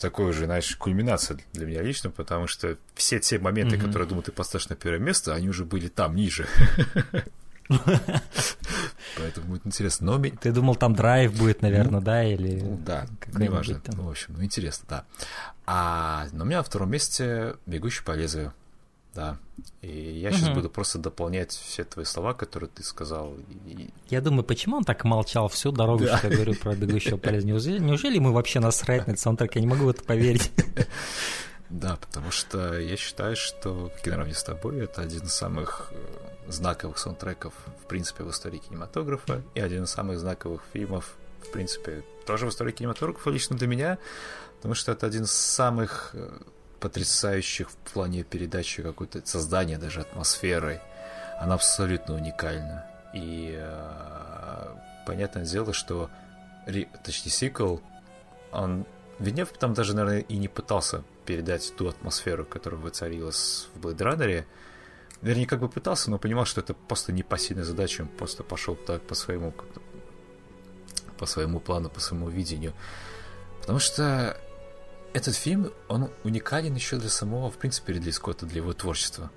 такое 0.00 0.32
же, 0.32 0.46
знаешь, 0.46 0.74
кульминация 0.76 1.38
для 1.52 1.66
меня 1.66 1.82
лично, 1.82 2.10
потому 2.10 2.46
что 2.46 2.78
все 2.94 3.20
те 3.20 3.38
моменты, 3.38 3.76
mm-hmm. 3.76 3.84
которые, 3.84 4.06
я 4.06 4.08
думаю, 4.08 4.22
ты 4.22 4.32
поставишь 4.32 4.68
на 4.70 4.76
первое 4.76 5.00
место, 5.00 5.34
они 5.34 5.48
уже 5.48 5.64
были 5.64 5.88
там, 5.88 6.14
ниже. 6.14 6.48
Поэтому 9.16 9.46
будет 9.46 9.66
интересно. 9.66 10.18
Но... 10.18 10.22
Ты 10.22 10.52
думал, 10.52 10.76
там 10.76 10.94
драйв 10.94 11.36
будет, 11.36 11.62
наверное, 11.62 12.00
ну, 12.00 12.04
да? 12.04 12.24
Или 12.24 12.60
ну, 12.60 12.80
да, 12.84 13.06
неважно. 13.36 13.80
Там... 13.80 13.96
Ну, 13.96 14.04
в 14.04 14.10
общем, 14.10 14.34
ну 14.36 14.44
интересно, 14.44 14.86
да. 14.88 15.04
А 15.66 16.26
но 16.32 16.44
у 16.44 16.46
меня 16.46 16.58
на 16.58 16.64
втором 16.64 16.90
месте 16.90 17.56
«Бегущий 17.66 18.02
по 18.02 18.12
лезвию». 18.12 18.52
Да. 19.14 19.38
И 19.80 20.18
я 20.20 20.32
сейчас 20.32 20.48
угу. 20.48 20.56
буду 20.56 20.70
просто 20.70 20.98
дополнять 20.98 21.52
все 21.52 21.84
твои 21.84 22.04
слова, 22.04 22.34
которые 22.34 22.68
ты 22.68 22.82
сказал. 22.82 23.34
И... 23.66 23.90
Я 24.08 24.20
думаю, 24.20 24.42
почему 24.42 24.76
он 24.76 24.84
так 24.84 25.04
молчал 25.04 25.48
всю 25.48 25.70
дорогу, 25.70 26.04
да. 26.04 26.18
что 26.18 26.28
я 26.28 26.34
говорю 26.34 26.54
про 26.54 26.74
бегущего 26.74 27.16
по 27.16 27.28
лезвию? 27.28 27.54
Неужели, 27.54 27.78
неужели 27.78 28.18
мы 28.18 28.32
вообще 28.32 28.58
насрать 28.58 29.06
на 29.06 29.12
этот 29.12 29.20
саундтрек? 29.20 29.54
Я 29.54 29.60
не 29.60 29.68
могу 29.68 29.84
в 29.84 29.88
это 29.88 30.02
поверить. 30.02 30.50
Да, 31.70 31.96
потому 31.96 32.30
что 32.30 32.78
я 32.78 32.96
считаю, 32.96 33.34
что 33.34 33.90
«Как 33.96 34.06
наравне 34.06 34.34
с 34.34 34.44
тобой»— 34.44 34.78
это 34.84 35.02
один 35.02 35.22
из 35.22 35.32
самых 35.32 35.90
э, 35.90 36.23
знаковых 36.48 36.98
саундтреков, 36.98 37.52
в 37.82 37.86
принципе, 37.86 38.24
в 38.24 38.30
истории 38.30 38.58
кинематографа, 38.58 39.42
и 39.54 39.60
один 39.60 39.84
из 39.84 39.90
самых 39.90 40.18
знаковых 40.18 40.62
фильмов, 40.72 41.14
в 41.42 41.50
принципе, 41.50 42.04
тоже 42.26 42.46
в 42.46 42.50
истории 42.50 42.72
кинематографа, 42.72 43.30
лично 43.30 43.56
для 43.56 43.66
меня, 43.66 43.98
потому 44.56 44.74
что 44.74 44.92
это 44.92 45.06
один 45.06 45.24
из 45.24 45.32
самых 45.32 46.10
э, 46.14 46.30
потрясающих 46.80 47.70
в 47.70 47.76
плане 47.92 48.24
передачи 48.24 48.82
какой-то 48.82 49.22
создания 49.24 49.78
даже 49.78 50.00
атмосферы. 50.00 50.80
Она 51.40 51.54
абсолютно 51.54 52.14
уникальна. 52.14 52.86
И 53.14 53.54
э, 53.56 54.68
понятное 55.06 55.44
дело, 55.44 55.72
что 55.72 56.10
точнее 57.04 57.30
сиквел, 57.30 57.82
он 58.52 58.86
Венев 59.18 59.52
там 59.52 59.74
даже, 59.74 59.94
наверное, 59.94 60.20
и 60.20 60.36
не 60.36 60.48
пытался 60.48 61.02
передать 61.24 61.74
ту 61.76 61.88
атмосферу, 61.88 62.44
которая 62.44 62.80
воцарилась 62.80 63.68
в 63.74 63.86
Blade 63.86 63.98
Runner, 63.98 64.44
Вернее, 65.24 65.46
как 65.46 65.60
бы 65.60 65.70
пытался, 65.70 66.10
но 66.10 66.18
понимал, 66.18 66.44
что 66.44 66.60
это 66.60 66.74
просто 66.74 67.10
непосильная 67.10 67.64
задача, 67.64 68.02
он 68.02 68.08
просто 68.08 68.42
пошел 68.42 68.76
так 68.76 69.00
по 69.02 69.14
своему 69.14 69.54
по 71.16 71.24
своему 71.24 71.60
плану, 71.60 71.88
по 71.88 71.98
своему 71.98 72.28
видению. 72.28 72.74
Потому 73.60 73.78
что 73.78 74.38
этот 75.14 75.34
фильм, 75.34 75.72
он 75.88 76.10
уникален 76.24 76.74
еще 76.74 76.98
для 76.98 77.08
самого, 77.08 77.50
в 77.50 77.56
принципе, 77.56 77.94
Ридли 77.94 78.10
Скотта, 78.10 78.44
для 78.44 78.58
его 78.58 78.74
творчества. 78.74 79.30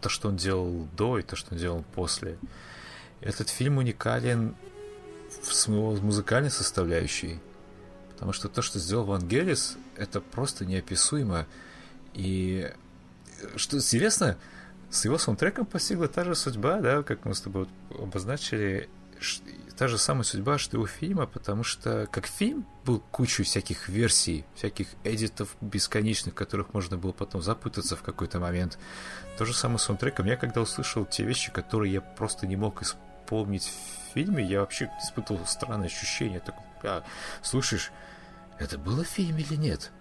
То, 0.00 0.08
что 0.08 0.28
он 0.30 0.36
делал 0.36 0.88
до 0.96 1.20
и 1.20 1.22
то, 1.22 1.36
что 1.36 1.54
он 1.54 1.60
делал 1.60 1.84
после. 1.94 2.36
Этот 3.20 3.50
фильм 3.50 3.78
уникален 3.78 4.56
в 5.44 6.02
музыкальной 6.02 6.50
составляющей. 6.50 7.38
Потому 8.14 8.32
что 8.32 8.48
то, 8.48 8.62
что 8.62 8.80
сделал 8.80 9.04
Вангелис, 9.04 9.76
это 9.94 10.20
просто 10.20 10.66
неописуемо. 10.66 11.46
И 12.14 12.72
что 13.54 13.76
интересно, 13.76 14.36
с 14.90 15.04
его 15.04 15.18
саундтреком 15.18 15.66
постигла 15.66 16.08
та 16.08 16.24
же 16.24 16.34
судьба, 16.34 16.80
да, 16.80 17.02
как 17.02 17.24
мы 17.24 17.34
с 17.34 17.40
тобой 17.40 17.68
обозначили, 17.90 18.88
та 19.76 19.86
же 19.86 19.98
самая 19.98 20.24
судьба, 20.24 20.58
что 20.58 20.76
и 20.76 20.80
у 20.80 20.86
фильма, 20.86 21.26
потому 21.26 21.62
что 21.62 22.08
как 22.10 22.26
фильм 22.26 22.66
был 22.84 23.00
кучу 23.10 23.44
всяких 23.44 23.88
версий, 23.88 24.44
всяких 24.54 24.88
эдитов 25.04 25.56
бесконечных, 25.60 26.34
которых 26.34 26.74
можно 26.74 26.96
было 26.96 27.12
потом 27.12 27.42
запутаться 27.42 27.96
в 27.96 28.02
какой-то 28.02 28.40
момент. 28.40 28.78
То 29.36 29.44
же 29.44 29.54
самое 29.54 29.78
с 29.78 29.82
саундтреком. 29.82 30.26
Я 30.26 30.36
когда 30.36 30.62
услышал 30.62 31.04
те 31.04 31.24
вещи, 31.24 31.52
которые 31.52 31.92
я 31.92 32.00
просто 32.00 32.46
не 32.46 32.56
мог 32.56 32.82
исполнить 32.82 33.66
в 33.66 34.14
фильме, 34.14 34.44
я 34.44 34.60
вообще 34.60 34.90
испытывал 35.02 35.46
странное 35.46 35.86
ощущение. 35.86 36.40
Так, 36.40 36.56
а, 36.82 37.04
слушаешь, 37.42 37.92
это 38.58 38.78
было 38.78 39.04
в 39.04 39.08
фильме 39.08 39.42
или 39.42 39.54
нет? 39.54 39.92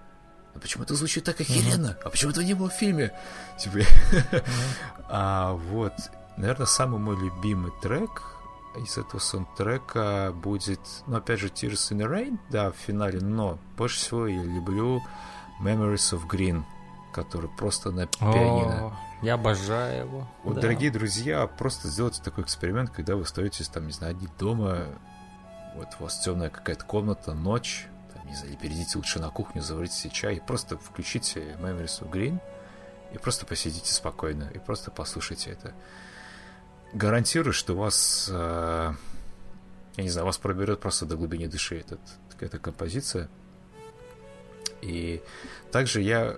А 0.58 0.60
почему 0.60 0.84
это 0.84 0.96
звучит 0.96 1.24
так 1.24 1.40
охеренно? 1.40 1.88
Mm-hmm. 1.88 2.02
А 2.04 2.10
почему 2.10 2.32
этого 2.32 2.44
не 2.44 2.56
было 2.56 2.70
в 2.70 2.74
фильме? 2.74 3.14
Типа, 3.60 3.78
mm-hmm. 3.78 4.44
а 5.08 5.54
вот, 5.54 5.94
наверное, 6.36 6.66
самый 6.66 7.00
мой 7.00 7.16
любимый 7.16 7.72
трек 7.82 8.24
из 8.76 8.98
этого 8.98 9.20
саундтрека 9.20 10.34
будет, 10.36 10.80
ну, 11.06 11.18
опять 11.18 11.40
же, 11.40 11.48
Tears 11.48 11.92
in 11.92 11.98
the 11.98 12.12
Rain, 12.12 12.40
да, 12.50 12.72
в 12.72 12.76
финале, 12.76 13.20
но 13.20 13.60
больше 13.78 13.98
всего 13.98 14.28
я 14.28 14.44
люблю 14.44 15.04
Memories 15.62 16.18
of 16.18 16.28
Green, 16.28 16.64
который 17.14 17.50
просто 17.50 17.92
на 17.92 18.08
пианино. 18.08 18.88
О, 18.88 18.94
я 19.22 19.36
обожаю 19.36 20.06
его. 20.06 20.28
Вот, 20.44 20.56
да. 20.56 20.62
дорогие 20.62 20.92
друзья, 20.92 21.46
просто 21.48 21.88
сделайте 21.88 22.22
такой 22.24 22.44
эксперимент, 22.44 22.90
когда 22.90 23.16
вы 23.16 23.24
остаетесь 23.24 23.68
там, 23.68 23.86
не 23.88 23.94
знаю, 23.94 24.16
один 24.16 24.30
дома, 24.40 24.86
вот 25.76 25.88
у 26.00 26.04
вас 26.04 26.20
темная 26.20 26.50
какая-то 26.50 26.86
комната, 26.86 27.34
ночь, 27.34 27.88
не 28.28 28.36
знаю, 28.36 28.58
перейдите 28.58 28.98
лучше 28.98 29.20
на 29.20 29.30
кухню, 29.30 29.62
заварите 29.62 29.96
себе 29.96 30.14
чай, 30.14 30.42
просто 30.46 30.78
включите 30.78 31.40
Memories 31.60 32.02
of 32.02 32.12
Green 32.12 32.40
и 33.14 33.18
просто 33.18 33.46
посидите 33.46 33.92
спокойно, 33.92 34.50
и 34.54 34.60
просто 34.60 34.92
послушайте 34.92 35.52
это. 35.52 35.74
Гарантирую, 36.94 37.54
что 37.54 37.76
вас, 37.76 38.30
э, 38.32 38.94
я 39.98 40.04
не 40.04 40.10
знаю, 40.10 40.26
вас 40.26 40.38
проберет 40.38 40.80
просто 40.80 41.06
до 41.06 41.16
глубины 41.16 41.48
души 41.48 41.80
этот, 41.80 42.00
эта 42.40 42.60
композиция. 42.60 43.30
И 44.82 45.22
также 45.72 46.02
я 46.02 46.38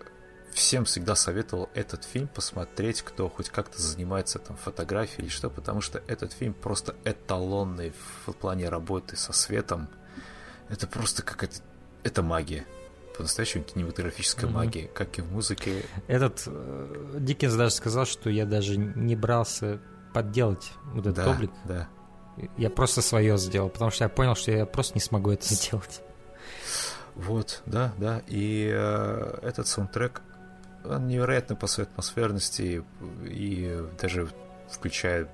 всем 0.54 0.86
всегда 0.86 1.16
советовал 1.16 1.70
этот 1.74 2.04
фильм 2.04 2.28
посмотреть, 2.28 3.02
кто 3.02 3.30
хоть 3.30 3.50
как-то 3.50 3.82
занимается 3.82 4.40
там 4.40 4.58
фотографией 4.58 5.24
или 5.24 5.30
что, 5.30 5.50
потому 5.50 5.82
что 5.82 6.02
этот 6.08 6.34
фильм 6.34 6.54
просто 6.54 6.96
эталонный 7.04 7.94
в 8.26 8.34
плане 8.34 8.70
работы 8.70 9.16
со 9.16 9.34
светом. 9.34 9.90
Это 10.70 10.88
просто 10.88 11.24
какая-то 11.24 11.62
это 12.04 12.22
магия. 12.24 12.66
по-настоящему 13.18 13.64
кинематографическая 13.66 14.50
mm-hmm. 14.50 14.54
магия, 14.54 14.88
как 14.88 15.20
и 15.20 15.22
в 15.22 15.32
музыке. 15.32 15.84
Этот 16.08 16.44
э, 16.48 17.18
Диккенс 17.20 17.54
даже 17.54 17.74
сказал, 17.74 18.06
что 18.06 18.30
я 18.30 18.46
даже 18.46 18.78
не 18.78 19.16
брался 19.16 19.80
подделать 20.14 20.72
вот 20.94 21.06
этот 21.06 21.26
да, 21.26 21.32
облик. 21.32 21.52
Да. 21.66 21.90
Я 22.58 22.70
просто 22.70 23.02
свое 23.02 23.38
сделал, 23.38 23.70
потому 23.70 23.92
что 23.92 24.06
я 24.06 24.10
понял, 24.10 24.36
что 24.36 24.52
я 24.52 24.66
просто 24.66 24.94
не 24.96 25.02
смогу 25.02 25.32
это 25.32 25.54
сделать. 25.54 26.02
Вот, 27.16 27.62
да, 27.66 27.94
да. 27.98 28.22
И 28.28 28.72
э, 28.74 29.40
этот 29.42 29.68
саундтрек, 29.68 30.22
он 30.86 31.08
невероятно 31.08 31.58
по 31.58 31.68
своей 31.68 31.90
атмосферности 31.90 32.86
и 33.26 33.86
даже 34.02 34.30
включая 34.72 35.28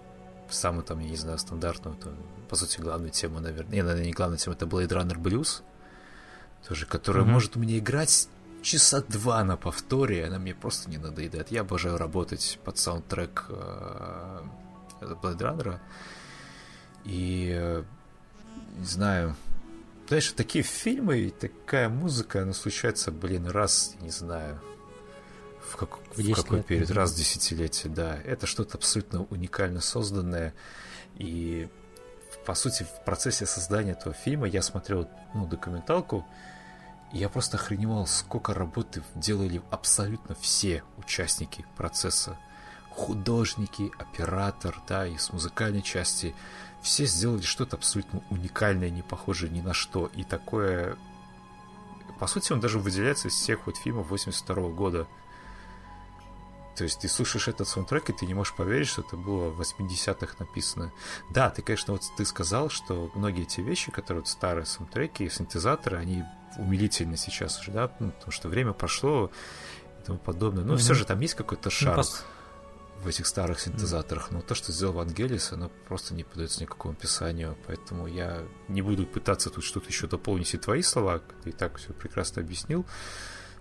самую 0.49 0.83
там, 0.83 0.99
я 0.99 1.09
не 1.09 1.17
знаю, 1.17 1.37
стандартную, 1.37 1.97
там, 1.97 2.13
по 2.49 2.55
сути, 2.55 2.81
главную 2.81 3.11
тему, 3.11 3.39
наверное. 3.39 3.71
Не, 3.71 3.81
наверное, 3.83 4.07
не 4.07 4.13
главная 4.13 4.39
тема, 4.39 4.55
это 4.55 4.65
Blade 4.65 4.89
Runner 4.89 5.17
Blues, 5.17 5.61
тоже, 6.67 6.85
которая 6.85 7.23
mm-hmm. 7.23 7.27
может 7.27 7.55
у 7.55 7.59
меня 7.59 7.77
играть 7.77 8.27
часа 8.61 9.01
два 9.01 9.43
на 9.43 9.57
повторе, 9.57 10.25
она 10.25 10.39
мне 10.39 10.55
просто 10.55 10.89
не 10.89 10.97
надоедает. 10.97 11.51
Я 11.51 11.61
обожаю 11.61 11.97
работать 11.97 12.59
под 12.63 12.77
саундтрек 12.77 13.45
э, 13.49 14.41
Blade 15.01 15.37
Runner. 15.37 15.79
И 17.03 17.55
э, 17.55 17.83
не 18.77 18.85
знаю, 18.85 19.35
знаешь, 20.07 20.31
такие 20.31 20.63
фильмы, 20.63 21.31
такая 21.39 21.89
музыка, 21.89 22.41
она 22.41 22.53
случается, 22.53 23.11
блин, 23.11 23.47
раз, 23.47 23.95
не 24.01 24.09
знаю, 24.09 24.59
в, 25.61 25.77
как, 25.77 25.97
в, 26.15 26.33
какой 26.33 26.57
лет, 26.57 26.65
период, 26.65 26.91
раз 26.91 27.11
в 27.11 27.17
десятилетие, 27.17 27.93
да. 27.93 28.19
Это 28.23 28.47
что-то 28.47 28.77
абсолютно 28.77 29.23
уникально 29.25 29.81
созданное. 29.81 30.53
И, 31.15 31.69
по 32.45 32.55
сути, 32.55 32.83
в 32.83 33.05
процессе 33.05 33.45
создания 33.45 33.91
этого 33.91 34.13
фильма 34.13 34.47
я 34.47 34.61
смотрел 34.61 35.09
ну, 35.33 35.47
документалку, 35.47 36.25
и 36.27 36.54
я 37.11 37.29
просто 37.29 37.57
охреневал, 37.57 38.07
сколько 38.07 38.53
работы 38.53 39.03
делали 39.15 39.61
абсолютно 39.71 40.35
все 40.35 40.83
участники 40.97 41.65
процесса. 41.77 42.37
Художники, 42.91 43.91
оператор, 43.97 44.81
да, 44.87 45.05
и 45.05 45.17
с 45.17 45.31
музыкальной 45.31 45.81
части– 45.81 46.35
все 46.85 47.05
сделали 47.07 47.41
что-то 47.41 47.77
абсолютно 47.77 48.21
уникальное, 48.29 48.91
не 48.91 49.01
похожее 49.01 49.51
ни 49.51 49.59
на 49.59 49.73
что. 49.73 50.05
И 50.13 50.23
такое... 50.23 50.97
По 52.19 52.27
сути, 52.27 52.53
он 52.53 52.59
даже 52.59 52.77
выделяется 52.77 53.27
из 53.27 53.33
всех 53.33 53.65
вот 53.65 53.77
фильмов 53.77 54.09
82 54.09 54.69
года. 54.69 55.07
То 56.75 56.83
есть 56.83 56.99
ты 56.99 57.07
слушаешь 57.07 57.47
этот 57.47 57.67
саундтрек, 57.67 58.09
и 58.09 58.13
ты 58.13 58.25
не 58.25 58.33
можешь 58.33 58.53
поверить, 58.53 58.87
что 58.87 59.01
это 59.01 59.15
было 59.15 59.49
в 59.49 59.61
80-х 59.61 60.35
написано. 60.39 60.91
Да, 61.29 61.49
ты, 61.49 61.61
конечно, 61.61 61.93
вот 61.93 62.03
ты 62.17 62.25
сказал, 62.25 62.69
что 62.69 63.09
многие 63.15 63.43
эти 63.43 63.61
вещи, 63.61 63.91
которые 63.91 64.21
вот 64.21 64.27
старые 64.27 64.65
саундтреки, 64.65 65.29
синтезаторы, 65.29 65.97
они 65.97 66.23
умилительны 66.57 67.17
сейчас 67.17 67.59
уже, 67.59 67.71
да, 67.71 67.91
ну, 67.99 68.11
потому 68.11 68.31
что 68.31 68.49
время 68.49 68.73
прошло 68.73 69.31
и 70.01 70.05
тому 70.05 70.17
подобное. 70.17 70.63
Но 70.63 70.73
mm-hmm. 70.73 70.77
все 70.77 70.93
же 70.93 71.05
там 71.05 71.19
есть 71.19 71.35
какой-то 71.35 71.69
шарм. 71.69 71.97
Ну, 71.97 72.03
в 73.03 73.07
этих 73.07 73.27
старых 73.27 73.59
синтезаторах, 73.59 74.31
но 74.31 74.41
то, 74.41 74.55
что 74.55 74.71
сделал 74.71 74.93
Вангелис, 74.93 75.51
оно 75.51 75.69
просто 75.87 76.15
не 76.15 76.23
поддается 76.23 76.61
никакому 76.61 76.95
описанию, 76.95 77.55
поэтому 77.67 78.07
я 78.07 78.43
не 78.67 78.81
буду 78.81 79.05
пытаться 79.05 79.49
тут 79.49 79.63
что-то 79.63 79.87
еще 79.89 80.07
дополнить 80.07 80.53
и 80.53 80.57
твои 80.57 80.81
слова, 80.81 81.21
ты 81.43 81.49
и 81.49 81.53
так 81.53 81.77
все 81.77 81.93
прекрасно 81.93 82.41
объяснил. 82.41 82.85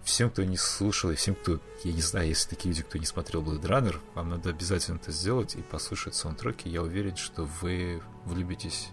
Всем, 0.05 0.31
кто 0.31 0.45
не 0.45 0.59
слушал, 0.59 1.11
и 1.11 1.15
всем, 1.15 1.35
кто, 1.35 1.61
я 1.83 1.93
не 1.93 2.03
знаю, 2.03 2.29
если 2.29 2.51
такие 2.51 2.69
люди, 2.69 2.83
кто 2.83 2.99
не 2.99 3.07
смотрел 3.07 3.43
Blade 3.43 3.63
Runner, 3.63 3.97
вам 4.15 4.29
надо 4.29 4.51
обязательно 4.51 4.97
это 4.97 5.11
сделать 5.13 5.57
и 5.57 5.63
послушать 5.63 6.15
саундтреки. 6.15 6.69
Я 6.69 6.83
уверен, 6.83 7.17
что 7.17 7.45
вы 7.63 8.03
влюбитесь 8.27 8.91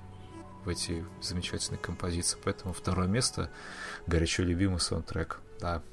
в 0.64 0.70
эти 0.70 1.06
замечательные 1.22 1.80
композиции. 1.80 2.38
Поэтому 2.44 2.74
второе 2.74 3.08
место— 3.08 3.52
горячо 4.08 4.44
любимый 4.44 4.80
саундтрек. 4.80 5.40
Да, 5.60 5.84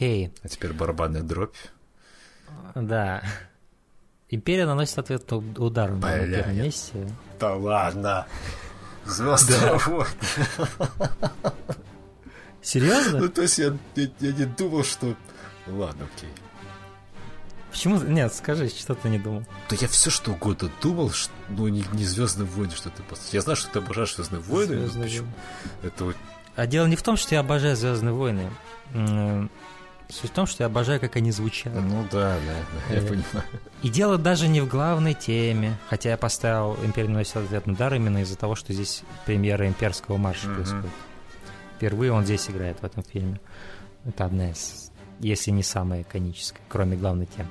А 0.00 0.48
теперь 0.48 0.72
барабанная 0.72 1.22
дробь. 1.22 1.56
Да. 2.74 3.22
Империя 4.28 4.66
наносит 4.66 4.98
ответный 4.98 5.38
удар 5.56 5.92
на 5.92 6.26
первом 6.26 6.56
месте. 6.56 7.08
Да 7.38 7.54
ладно. 7.54 8.26
Звезда 9.04 9.78
да. 9.86 10.06
Серьезно? 12.60 13.20
Ну, 13.20 13.28
то 13.28 13.42
есть 13.42 13.58
я, 13.58 13.76
я, 13.94 14.08
я 14.18 14.32
не 14.32 14.44
думал, 14.44 14.82
что... 14.82 15.14
Ладно, 15.68 16.08
окей. 16.16 16.30
Почему? 17.70 18.00
Нет, 18.00 18.34
скажи, 18.34 18.68
что 18.68 18.94
ты 18.94 19.08
не 19.08 19.18
думал. 19.18 19.44
Да 19.68 19.76
я 19.78 19.86
все 19.86 20.10
что 20.10 20.32
угодно 20.32 20.70
думал, 20.82 21.10
что, 21.10 21.32
ну 21.48 21.68
не, 21.68 21.84
не 21.92 22.04
Звездные 22.04 22.48
войны, 22.48 22.72
что 22.74 22.90
ты 22.90 23.02
Я 23.30 23.42
знаю, 23.42 23.56
что 23.56 23.70
ты 23.70 23.78
обожаешь 23.78 24.16
Звездные 24.16 24.40
войны. 24.40 24.88
Звездные 24.88 25.20
войны. 25.20 25.34
Это. 25.82 26.14
А 26.56 26.66
дело 26.66 26.86
не 26.86 26.96
в 26.96 27.02
том, 27.02 27.16
что 27.16 27.34
я 27.34 27.40
обожаю 27.40 27.76
Звездные 27.76 28.14
войны. 28.14 28.50
Суть 30.08 30.30
в 30.30 30.34
том, 30.34 30.46
что 30.46 30.62
я 30.62 30.66
обожаю, 30.66 31.00
как 31.00 31.16
они 31.16 31.32
звучат. 31.32 31.74
Ну 31.74 32.06
да, 32.12 32.36
да, 32.38 32.54
да 32.88 32.94
я 32.94 33.02
э, 33.02 33.06
понимаю. 33.06 33.48
И 33.82 33.88
дело 33.88 34.18
даже 34.18 34.46
не 34.46 34.60
в 34.60 34.68
главной 34.68 35.14
теме, 35.14 35.76
хотя 35.88 36.10
я 36.10 36.16
поставил 36.16 36.76
«Империя 36.84 37.08
наносит 37.08 37.36
ответный 37.36 37.74
удар» 37.74 37.92
именно 37.94 38.18
из-за 38.18 38.36
того, 38.36 38.54
что 38.54 38.72
здесь 38.72 39.02
премьера 39.24 39.66
имперского 39.66 40.16
марша 40.16 40.46
mm-hmm. 40.46 40.54
происходит. 40.54 40.90
Впервые 41.76 42.12
он 42.12 42.24
здесь 42.24 42.48
играет 42.48 42.80
в 42.80 42.84
этом 42.84 43.02
фильме. 43.02 43.40
Это 44.04 44.24
одна 44.26 44.50
из, 44.50 44.92
если 45.18 45.50
не 45.50 45.64
самая 45.64 46.02
иконическая, 46.02 46.62
кроме 46.68 46.96
главной 46.96 47.26
темы. 47.26 47.48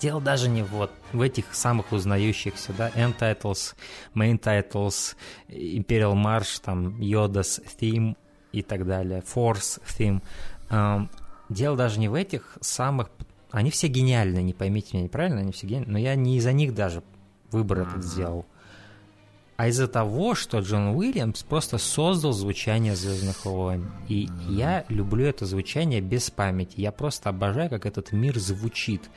Дело 0.00 0.20
даже 0.20 0.48
не 0.48 0.62
вот 0.62 0.92
в 1.12 1.20
этих 1.22 1.54
самых 1.54 1.92
узнающихся, 1.92 2.72
да, 2.76 2.90
end 2.90 3.18
titles, 3.18 3.74
main 4.14 4.38
titles, 4.38 5.16
Imperial 5.48 6.14
March, 6.14 6.60
там, 6.62 7.00
Yoda's 7.00 7.60
theme 7.80 8.16
и 8.52 8.62
так 8.62 8.86
далее, 8.86 9.24
Force 9.34 9.80
theme. 9.98 10.20
Дело 11.48 11.76
даже 11.76 11.98
не 11.98 12.08
в 12.08 12.14
этих 12.14 12.58
самых... 12.60 13.10
Они 13.50 13.70
все 13.70 13.88
гениальны, 13.88 14.42
не 14.42 14.52
поймите 14.52 14.90
меня 14.92 15.04
неправильно, 15.04 15.40
они 15.40 15.52
все 15.52 15.66
гениальны, 15.66 15.92
но 15.92 15.98
я 15.98 16.14
не 16.14 16.36
из-за 16.36 16.52
них 16.52 16.74
даже 16.74 17.02
выбор 17.50 17.80
этот 17.80 18.04
сделал. 18.04 18.44
А 19.56 19.68
из-за 19.68 19.88
того, 19.88 20.34
что 20.34 20.60
Джон 20.60 20.96
Уильямс 20.96 21.42
просто 21.42 21.78
создал 21.78 22.32
звучание 22.32 22.94
Звездных 22.94 23.44
войн. 23.44 23.90
И 24.06 24.28
я 24.48 24.84
люблю 24.88 25.24
это 25.24 25.46
звучание 25.46 26.00
без 26.00 26.30
памяти. 26.30 26.74
Я 26.76 26.92
просто 26.92 27.30
обожаю, 27.30 27.68
как 27.68 27.84
этот 27.84 28.12
мир 28.12 28.38
звучит. 28.38 29.10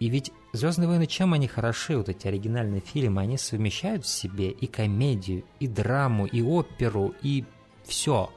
И 0.00 0.08
ведь 0.08 0.32
Звездные 0.52 0.88
войны, 0.88 1.06
чем 1.06 1.34
они 1.34 1.48
хороши, 1.48 1.96
вот 1.96 2.08
эти 2.08 2.26
оригинальные 2.26 2.80
фильмы, 2.80 3.22
они 3.22 3.36
совмещают 3.38 4.04
в 4.04 4.08
себе 4.08 4.50
и 4.50 4.66
комедию, 4.66 5.44
и 5.60 5.66
драму, 5.66 6.26
и 6.26 6.42
оперу, 6.42 7.12
и 7.22 7.44
все. 7.84 8.32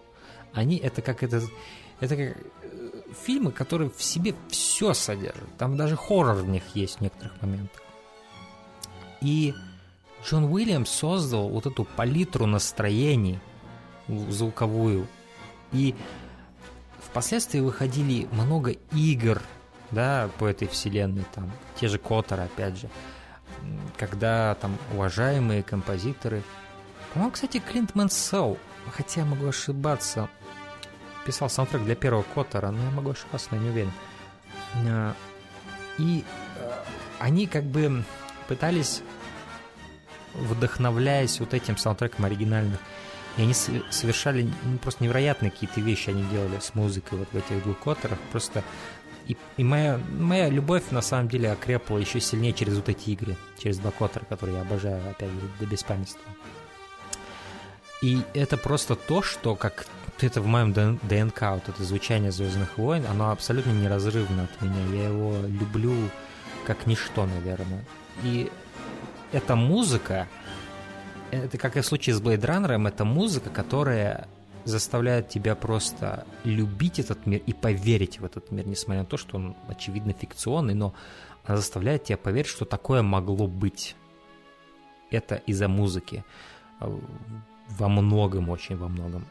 Они 0.54 0.78
это 0.78 1.02
как 1.02 1.24
этот 1.24 1.44
это 2.00 2.16
как 2.16 2.38
фильмы, 3.26 3.52
которые 3.52 3.90
в 3.90 4.02
себе 4.02 4.36
все 4.50 4.94
содержат. 4.94 5.58
Там 5.58 5.78
даже 5.78 5.96
хоррор 5.96 6.36
в 6.36 6.50
них 6.50 6.64
есть 6.74 6.98
в 6.98 7.02
некоторых 7.02 7.42
моментах. 7.42 7.82
И 9.22 9.54
Джон 10.24 10.46
Уильямс 10.46 10.90
создал 10.90 11.50
вот 11.50 11.66
эту 11.66 11.86
палитру 11.86 12.46
настроений 12.46 13.40
звуковую. 14.08 15.08
И 15.72 15.96
впоследствии 17.00 17.60
выходили 17.60 18.28
много 18.32 18.72
игр, 18.94 19.42
да, 19.92 20.30
по 20.38 20.46
этой 20.46 20.68
вселенной, 20.68 21.26
там, 21.34 21.52
те 21.80 21.88
же 21.88 21.98
Коттеры, 21.98 22.44
опять 22.44 22.78
же, 22.78 22.90
когда 23.98 24.56
там 24.56 24.78
уважаемые 24.94 25.64
композиторы, 25.64 26.44
по-моему, 27.14 27.32
кстати, 27.32 27.60
Клинт 27.60 27.96
Мэнсел, 27.96 28.58
хотя 28.92 29.22
я 29.22 29.26
могу 29.26 29.48
ошибаться, 29.48 30.30
писал 31.28 31.50
саундтрек 31.50 31.84
для 31.84 31.96
первого 31.96 32.24
Коттера, 32.24 32.72
но 32.72 32.82
я 32.82 32.90
могу 32.92 33.12
ошибаться, 33.12 33.50
но 33.52 33.58
я 33.58 33.64
не 33.64 33.70
уверен. 33.70 33.92
А, 34.88 35.14
и 35.98 36.24
э, 36.56 36.72
они 37.20 37.48
как 37.48 37.66
бы 37.66 38.04
пытались, 38.48 39.02
вдохновляясь 40.34 41.42
вот 41.42 41.54
этим 41.54 41.76
саундтреком 41.78 42.24
оригинальных, 42.24 42.80
и 43.36 43.42
они 43.42 43.54
совершали 43.54 44.50
ну, 44.64 44.78
просто 44.78 45.04
невероятные 45.04 45.52
какие-то 45.52 45.82
вещи 45.82 46.10
они 46.10 46.24
делали 46.24 46.60
с 46.60 46.74
музыкой 46.74 47.20
вот 47.20 47.28
в 47.32 47.36
этих 47.36 47.62
двух 47.62 47.78
Коттерах. 47.80 48.18
Просто 48.32 48.64
и, 49.28 49.36
и 49.58 49.64
моя, 49.64 50.00
моя 50.18 50.50
любовь 50.50 50.90
на 50.92 51.02
самом 51.02 51.28
деле 51.28 51.52
окрепла 51.52 51.98
еще 51.98 52.22
сильнее 52.22 52.54
через 52.54 52.76
вот 52.76 52.88
эти 52.88 53.10
игры, 53.10 53.36
через 53.60 53.78
два 53.80 53.92
Коттера, 53.92 54.24
которые 54.24 54.56
я 54.58 54.62
обожаю, 54.62 55.12
опять 55.12 55.30
же, 55.30 55.40
до 55.60 55.66
беспамятства. 55.66 56.22
И 58.02 58.22
это 58.34 58.58
просто 58.58 58.96
то, 58.96 59.22
что 59.22 59.56
как 59.56 59.86
это 60.26 60.42
в 60.42 60.48
моем 60.48 60.74
ДНК, 60.74 61.42
вот 61.42 61.70
это 61.70 61.84
звучание 61.84 62.32
Звездных 62.32 62.78
войн, 62.78 63.06
оно 63.06 63.32
абсолютно 63.32 63.72
неразрывно 63.72 64.46
от 64.46 64.62
меня. 64.62 65.02
Я 65.02 65.10
его 65.10 65.36
люблю 65.48 65.94
как 66.66 66.88
ничто, 66.88 67.26
наверное. 67.26 67.86
И 68.24 68.52
эта 69.32 69.56
музыка, 69.56 70.28
это 71.32 71.58
как 71.58 71.78
и 71.78 71.82
в 71.82 71.86
случае 71.86 72.16
с 72.16 72.22
Blade 72.22 72.42
Runner, 72.42 72.88
это 72.88 73.06
музыка, 73.06 73.50
которая 73.50 74.28
заставляет 74.66 75.30
тебя 75.30 75.56
просто 75.56 76.26
любить 76.44 77.00
этот 77.00 77.26
мир 77.26 77.42
и 77.46 77.54
поверить 77.54 78.20
в 78.20 78.26
этот 78.26 78.52
мир, 78.52 78.68
несмотря 78.68 79.02
на 79.02 79.08
то, 79.08 79.18
что 79.18 79.38
он, 79.38 79.56
очевидно, 79.68 80.14
фикционный, 80.14 80.74
но 80.74 80.94
она 81.46 81.58
заставляет 81.58 82.04
тебя 82.06 82.18
поверить, 82.18 82.50
что 82.50 82.66
такое 82.66 83.02
могло 83.02 83.48
быть. 83.48 83.96
Это 85.10 85.36
из-за 85.36 85.70
музыки 85.70 86.26
во 87.70 87.90
многом, 87.90 88.50
очень 88.50 88.78
во 88.78 88.88
многом. 88.88 89.26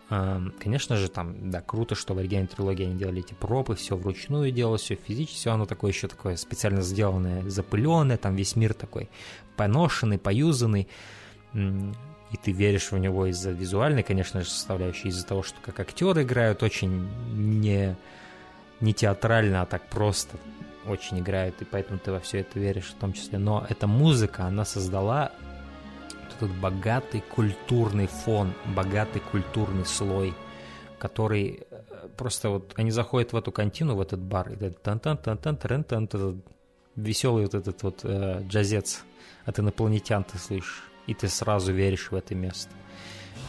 Конечно 0.58 0.96
же, 0.96 1.08
там, 1.08 1.50
да, 1.50 1.62
круто, 1.62 1.94
что 1.94 2.14
в 2.14 2.18
оригинальной 2.18 2.48
трилогии 2.48 2.84
они 2.84 2.96
делали 2.96 3.20
эти 3.20 3.34
пропы, 3.34 3.74
все 3.74 3.96
вручную 3.96 4.52
делалось, 4.52 4.82
все 4.82 4.94
физически, 4.94 5.38
все 5.38 5.52
оно 5.52 5.64
такое 5.64 5.90
еще 5.90 6.06
такое 6.06 6.36
специально 6.36 6.82
сделанное, 6.82 7.48
запыленное, 7.48 8.18
там 8.18 8.36
весь 8.36 8.54
мир 8.56 8.74
такой 8.74 9.08
поношенный, 9.56 10.18
поюзанный, 10.18 10.86
и 11.54 12.36
ты 12.42 12.52
веришь 12.52 12.90
в 12.90 12.98
него 12.98 13.26
из-за 13.26 13.52
визуальной, 13.52 14.02
конечно 14.02 14.42
же, 14.42 14.50
составляющей, 14.50 15.08
из-за 15.08 15.26
того, 15.26 15.42
что 15.42 15.56
как 15.64 15.80
актеры 15.80 16.22
играют 16.22 16.62
очень 16.62 17.08
не, 17.32 17.96
не 18.80 18.92
театрально, 18.92 19.62
а 19.62 19.66
так 19.66 19.88
просто 19.88 20.36
очень 20.86 21.20
играют, 21.20 21.62
и 21.62 21.64
поэтому 21.64 21.98
ты 21.98 22.12
во 22.12 22.20
все 22.20 22.40
это 22.40 22.60
веришь 22.60 22.86
в 22.86 22.94
том 22.94 23.12
числе. 23.12 23.38
Но 23.38 23.64
эта 23.68 23.86
музыка, 23.86 24.44
она 24.44 24.64
создала 24.64 25.32
этот 26.36 26.50
богатый 26.56 27.22
культурный 27.34 28.06
фон, 28.06 28.52
богатый 28.74 29.20
культурный 29.20 29.84
слой, 29.84 30.34
который 30.98 31.66
э, 31.70 32.08
просто 32.16 32.50
вот 32.50 32.72
они 32.76 32.90
заходят 32.90 33.32
в 33.32 33.36
эту 33.36 33.52
контину, 33.52 33.96
в 33.96 34.00
этот 34.00 34.20
бар, 34.20 34.52
и 34.52 34.56
тан 34.70 34.98
тан 34.98 35.16
тан 35.16 35.38
тан 35.38 35.56
тан 35.56 35.84
тан 35.84 36.08
тан 36.08 36.42
веселый 36.96 37.44
вот 37.44 37.54
этот 37.54 37.82
вот 37.82 38.00
э, 38.04 38.42
джазец 38.48 39.04
от 39.44 39.58
инопланетян 39.58 40.24
ты 40.24 40.38
слышишь, 40.38 40.84
и 41.06 41.14
ты 41.14 41.28
сразу 41.28 41.72
веришь 41.72 42.10
в 42.10 42.14
это 42.14 42.34
место. 42.34 42.70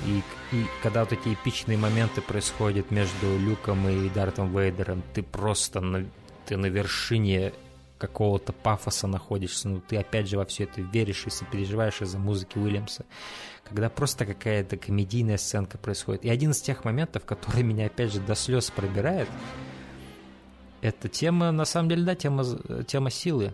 И, 0.06 0.22
и 0.56 0.66
когда 0.84 1.04
вот 1.04 1.14
эти 1.14 1.34
эпичные 1.34 1.78
моменты 1.78 2.22
происходят 2.22 2.92
между 2.92 3.38
Люком 3.40 3.88
и 3.90 4.10
Дартом 4.10 4.56
Вейдером, 4.56 5.02
ты 5.14 5.24
просто 5.24 5.82
на, 5.82 6.06
ты 6.46 6.56
на 6.56 6.68
вершине 6.68 7.54
какого-то 7.98 8.53
пафоса 8.53 9.07
находишься, 9.07 9.69
ну 9.69 9.82
ты 9.82 9.98
опять 9.98 10.28
же 10.28 10.38
во 10.38 10.45
все 10.45 10.64
это 10.65 10.82
веришь 10.82 11.26
и 11.26 11.30
сопереживаешь 11.30 12.02
из-за 12.02 12.19
музыки 12.19 12.57
Уильямса, 12.57 13.06
когда 13.64 13.90
просто 13.90 14.26
какая-то 14.26 14.78
комедийная 14.78 15.38
сценка 15.38 15.78
происходит. 15.78 16.26
И 16.26 16.30
один 16.30 16.52
из 16.52 16.61
тех 16.61 16.86
моментов, 16.86 17.26
который 17.26 17.64
меня 17.64 17.88
опять 17.88 18.14
же 18.14 18.19
до 18.19 18.36
слез 18.36 18.69
пробирает, 18.72 19.30
это 20.82 21.10
тема, 21.10 21.52
на 21.52 21.65
самом 21.65 21.90
деле, 21.90 22.03
да, 22.03 22.15
тема, 22.15 22.45
тема 22.88 23.10
силы. 23.10 23.53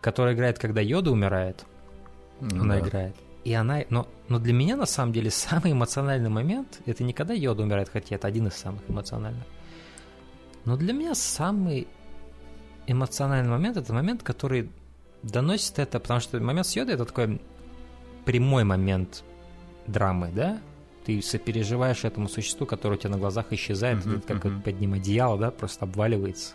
Которая 0.00 0.34
играет, 0.34 0.58
когда 0.58 0.80
Йода 0.80 1.10
умирает. 1.10 1.64
Ну, 2.40 2.62
Она 2.62 2.78
да. 2.78 2.80
играет. 2.80 3.16
И 3.44 3.52
она, 3.52 3.82
но, 3.90 4.08
но 4.28 4.38
для 4.38 4.52
меня 4.52 4.76
на 4.76 4.86
самом 4.86 5.12
деле 5.12 5.30
самый 5.30 5.72
эмоциональный 5.72 6.30
момент 6.30 6.80
это 6.86 7.04
не 7.04 7.12
когда 7.12 7.34
Йода 7.34 7.62
умирает, 7.62 7.88
хотя 7.88 8.16
это 8.16 8.26
один 8.26 8.48
из 8.48 8.54
самых 8.54 8.82
эмоциональных. 8.88 9.44
Но 10.64 10.76
для 10.76 10.92
меня 10.92 11.14
самый 11.14 11.86
эмоциональный 12.86 13.50
момент 13.50 13.76
это 13.76 13.92
момент, 13.92 14.22
который 14.22 14.70
доносит 15.22 15.78
это, 15.78 16.00
потому 16.00 16.20
что 16.20 16.40
момент 16.40 16.66
с 16.66 16.76
Йодой 16.76 16.94
это 16.94 17.04
такой 17.04 17.40
прямой 18.24 18.64
момент 18.64 19.24
драмы, 19.86 20.30
да? 20.34 20.60
Ты 21.04 21.20
сопереживаешь 21.20 22.04
этому 22.04 22.28
существу, 22.30 22.66
которое 22.66 22.94
у 22.94 22.98
тебя 22.98 23.10
на 23.10 23.18
глазах 23.18 23.46
исчезает, 23.50 23.98
uh-huh, 23.98 24.22
как 24.26 24.46
uh-huh. 24.46 24.62
под 24.62 24.80
ним 24.80 24.94
одеяло, 24.94 25.38
да, 25.38 25.50
просто 25.50 25.84
обваливается. 25.84 26.54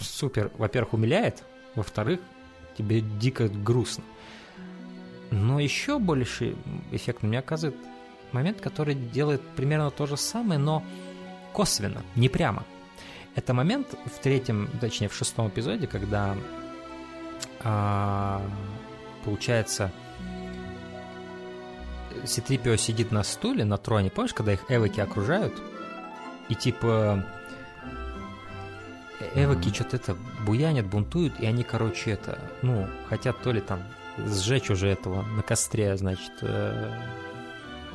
Супер, 0.00 0.50
во-первых, 0.58 0.94
умиляет, 0.94 1.44
во-вторых, 1.76 2.18
тебе 2.76 3.00
дико 3.00 3.48
грустно. 3.48 4.02
Но 5.30 5.60
еще 5.60 5.98
больше 5.98 6.56
эффект 6.90 7.22
на 7.22 7.26
меня 7.26 7.40
оказывает 7.40 7.76
момент, 8.32 8.60
который 8.60 8.94
делает 8.94 9.42
примерно 9.56 9.90
то 9.90 10.06
же 10.06 10.16
самое, 10.16 10.58
но 10.58 10.82
косвенно, 11.52 12.02
не 12.16 12.28
прямо. 12.28 12.64
Это 13.34 13.54
момент 13.54 13.94
в 14.04 14.18
третьем, 14.20 14.68
точнее 14.80 15.08
в 15.08 15.14
шестом 15.14 15.48
эпизоде, 15.48 15.86
когда 15.86 16.36
а, 17.62 18.42
получается 19.24 19.92
Ситрипио 22.24 22.76
сидит 22.76 23.12
на 23.12 23.22
стуле, 23.22 23.64
на 23.64 23.76
троне, 23.78 24.10
помнишь, 24.10 24.34
когда 24.34 24.52
их 24.52 24.64
эвоки 24.68 25.00
окружают, 25.00 25.54
и 26.48 26.54
типа 26.54 27.24
эвоки 29.34 29.68
mm-hmm. 29.68 29.74
что-то 29.74 29.96
это 29.96 30.16
буянят, 30.44 30.86
бунтуют, 30.86 31.38
и 31.40 31.46
они, 31.46 31.62
короче, 31.62 32.12
это, 32.12 32.38
ну, 32.62 32.88
хотят 33.08 33.40
то 33.42 33.52
ли 33.52 33.60
там 33.60 33.82
сжечь 34.26 34.70
уже 34.70 34.88
этого 34.88 35.22
на 35.22 35.42
костре, 35.42 35.96
значит, 35.96 36.32
э, 36.42 36.92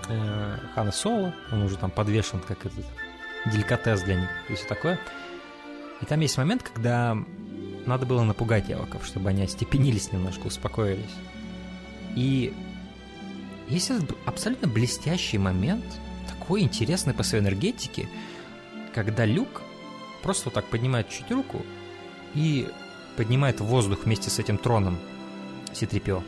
э, 0.09 0.57
Хана 0.75 0.91
Соло, 0.91 1.33
он 1.51 1.63
уже 1.63 1.77
там 1.77 1.91
подвешен 1.91 2.39
как 2.39 2.65
этот 2.65 2.85
деликатес 3.45 4.01
для 4.01 4.21
них 4.21 4.29
и 4.49 4.55
все 4.55 4.65
такое. 4.67 4.99
И 6.01 6.05
там 6.05 6.19
есть 6.19 6.37
момент, 6.37 6.63
когда 6.63 7.17
надо 7.85 8.05
было 8.05 8.23
напугать 8.23 8.69
явоков, 8.69 9.05
чтобы 9.05 9.29
они 9.29 9.43
остепенились 9.43 10.11
немножко, 10.11 10.47
успокоились. 10.47 11.15
И 12.15 12.53
есть 13.67 13.89
этот 13.89 14.15
абсолютно 14.25 14.67
блестящий 14.67 15.37
момент, 15.37 15.85
такой 16.27 16.61
интересный 16.61 17.13
по 17.13 17.23
своей 17.23 17.43
энергетике, 17.43 18.07
когда 18.93 19.25
Люк 19.25 19.61
просто 20.21 20.45
вот 20.45 20.53
так 20.53 20.65
поднимает 20.65 21.09
чуть 21.09 21.29
руку 21.31 21.61
и 22.33 22.67
поднимает 23.17 23.59
воздух 23.59 24.05
вместе 24.05 24.29
с 24.29 24.39
этим 24.39 24.57
троном 24.57 24.97
Ситрипио. 25.73 26.23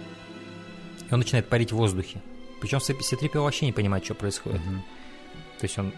И 1.09 1.13
он 1.13 1.19
начинает 1.19 1.47
парить 1.49 1.71
в 1.71 1.75
воздухе. 1.75 2.21
Причем 2.61 2.79
Ситрипио 2.79 3.43
вообще 3.43 3.65
не 3.65 3.73
понимает, 3.73 4.03
что 4.05 4.15
происходит. 4.15 4.61
Mm-hmm. 4.61 5.59
То 5.59 5.63
есть 5.63 5.77
он 5.77 5.93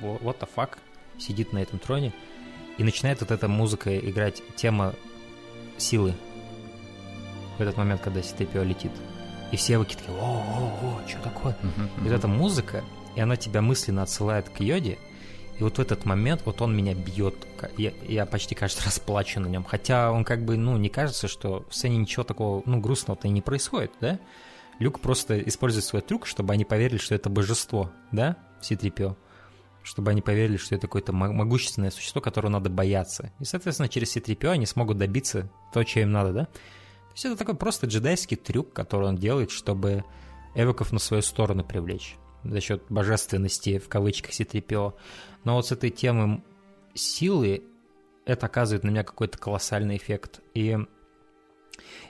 what 0.00 0.38
the 0.38 0.48
fuck 0.54 0.78
сидит 1.18 1.52
на 1.52 1.58
этом 1.58 1.78
троне 1.78 2.12
и 2.78 2.84
начинает 2.84 3.20
вот 3.20 3.30
эта 3.30 3.48
музыка 3.48 3.98
играть 3.98 4.42
тема 4.54 4.94
силы 5.78 6.14
в 7.58 7.60
этот 7.60 7.76
момент, 7.76 8.02
когда 8.02 8.22
Ситрипио 8.22 8.62
летит. 8.62 8.92
И 9.52 9.56
все 9.56 9.78
выки 9.78 9.94
такие, 9.94 10.16
о-о-о, 10.18 11.08
что 11.08 11.18
такое? 11.20 11.56
Uh-huh, 11.62 11.78
uh-huh. 11.78 12.00
И 12.00 12.08
вот 12.08 12.12
эта 12.12 12.28
музыка, 12.28 12.84
и 13.14 13.20
она 13.20 13.36
тебя 13.36 13.62
мысленно 13.62 14.02
отсылает 14.02 14.48
к 14.48 14.60
Йоде, 14.60 14.98
и 15.58 15.62
вот 15.62 15.78
в 15.78 15.80
этот 15.80 16.04
момент 16.04 16.42
вот 16.44 16.60
он 16.60 16.76
меня 16.76 16.94
бьет. 16.94 17.34
Я, 17.78 17.92
я 18.06 18.26
почти, 18.26 18.54
кажется, 18.54 18.82
расплачу 18.86 19.40
на 19.40 19.46
нем. 19.46 19.64
Хотя 19.64 20.12
он 20.12 20.24
как 20.24 20.44
бы, 20.44 20.56
ну, 20.56 20.76
не 20.76 20.88
кажется, 20.88 21.28
что 21.28 21.64
в 21.68 21.74
сцене 21.74 21.96
ничего 21.96 22.24
такого, 22.24 22.62
ну, 22.66 22.80
грустного-то 22.80 23.28
и 23.28 23.30
не 23.30 23.42
происходит, 23.42 23.92
да? 24.00 24.18
Люк 24.78 25.00
просто 25.00 25.40
использует 25.40 25.86
свой 25.86 26.02
трюк, 26.02 26.26
чтобы 26.26 26.52
они 26.52 26.66
поверили, 26.66 26.98
что 26.98 27.14
это 27.14 27.30
божество, 27.30 27.90
да, 28.12 28.36
C-3PO? 28.60 29.16
Чтобы 29.82 30.10
они 30.10 30.20
поверили, 30.20 30.58
что 30.58 30.74
это 30.74 30.86
какое-то 30.86 31.12
могущественное 31.12 31.90
существо, 31.90 32.20
которого 32.20 32.50
надо 32.50 32.68
бояться. 32.68 33.32
И, 33.40 33.44
соответственно, 33.44 33.88
через 33.88 34.10
C-3PO 34.12 34.50
они 34.50 34.66
смогут 34.66 34.98
добиться 34.98 35.48
того, 35.72 35.84
чего 35.84 36.02
им 36.02 36.12
надо, 36.12 36.32
да? 36.32 36.44
То 36.44 37.12
есть 37.14 37.24
это 37.24 37.36
такой 37.36 37.54
просто 37.54 37.86
джедайский 37.86 38.36
трюк, 38.36 38.74
который 38.74 39.08
он 39.08 39.16
делает, 39.16 39.50
чтобы 39.50 40.04
эвоков 40.54 40.92
на 40.92 40.98
свою 40.98 41.22
сторону 41.22 41.64
привлечь 41.64 42.16
за 42.50 42.60
счет 42.60 42.82
божественности, 42.88 43.78
в 43.78 43.88
кавычках, 43.88 44.32
C-3PO. 44.32 44.94
Но 45.46 45.54
вот 45.54 45.68
с 45.68 45.72
этой 45.72 45.90
темы 45.90 46.42
силы 46.94 47.62
это 48.26 48.46
оказывает 48.46 48.82
на 48.82 48.90
меня 48.90 49.04
какой-то 49.04 49.38
колоссальный 49.38 49.96
эффект. 49.96 50.40
И, 50.54 50.76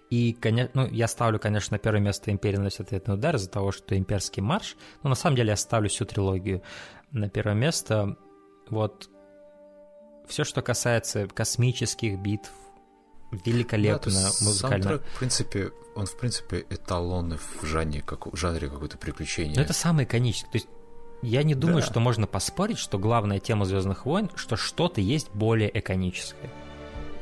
и 0.09 0.33
конечно, 0.33 0.71
ну, 0.73 0.89
я 0.89 1.07
ставлю, 1.07 1.39
конечно, 1.39 1.75
на 1.75 1.79
первое 1.79 2.01
место 2.01 2.31
«Империя 2.31 2.57
наносит 2.57 2.81
ответный 2.81 3.15
удар» 3.15 3.37
из-за 3.37 3.51
того, 3.51 3.73
что 3.73 3.95
«Имперский 3.95 4.41
марш», 4.41 4.75
но 5.03 5.11
на 5.11 5.15
самом 5.15 5.37
деле 5.37 5.51
я 5.51 5.57
ставлю 5.57 5.91
всю 5.91 6.07
трилогию 6.07 6.63
на 7.13 7.29
первое 7.29 7.55
место. 7.55 8.17
Вот 8.71 9.11
все, 10.27 10.45
что 10.45 10.63
касается 10.63 11.29
космических 11.29 12.19
битв, 12.19 12.51
великолепно 13.45 14.13
да, 14.13 14.31
музыкально. 14.41 14.85
Саундтрек, 14.85 15.13
в 15.15 15.19
принципе, 15.19 15.73
он, 15.95 16.07
в 16.07 16.17
принципе, 16.17 16.65
эталонный 16.71 17.37
в 17.37 17.67
жанре, 17.67 18.01
как, 18.01 18.33
в 18.33 18.37
жанре 18.37 18.71
какое-то 18.71 18.97
приключение. 18.97 19.57
Но 19.57 19.63
это 19.63 19.75
самый 19.75 20.07
иконический. 20.07 20.51
То 20.51 20.57
есть 20.57 20.69
я 21.27 21.43
не 21.43 21.55
думаю, 21.55 21.81
да. 21.81 21.87
что 21.87 22.01
можно 22.01 22.27
поспорить, 22.27 22.79
что 22.79 22.99
главная 22.99 23.41
тема 23.41 23.65
Звездных 23.65 24.07
войн, 24.07 24.31
что 24.37 24.57
что-то 24.57 25.01
есть 25.01 25.29
более 25.33 25.77
эконическое. 25.77 26.51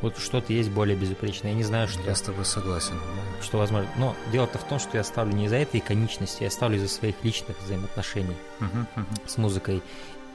Вот 0.03 0.19
что-то 0.19 0.53
есть 0.53 0.71
более 0.71 0.95
безупречное. 0.95 1.53
Я 1.53 1.57
не 1.57 1.63
знаю, 1.63 1.89
что... 1.89 2.03
Я 2.03 2.15
с 2.15 2.21
тобой 2.21 2.45
согласен. 2.45 2.95
Что 3.41 3.57
возможно. 3.57 3.89
Но 3.97 4.15
дело-то 4.31 4.59
в 4.59 4.65
том, 4.65 4.79
что 4.79 4.99
я 4.99 5.05
ставлю 5.05 5.35
не 5.35 5.47
из-за 5.47 5.57
этой 5.57 5.81
иконичности, 5.81 6.43
я 6.43 6.51
ставлю 6.51 6.77
из-за 6.77 6.89
своих 6.89 7.15
личных 7.23 7.59
взаимоотношений 7.63 8.37
угу, 8.61 8.81
угу. 8.97 9.07
с 9.25 9.39
музыкой. 9.39 9.83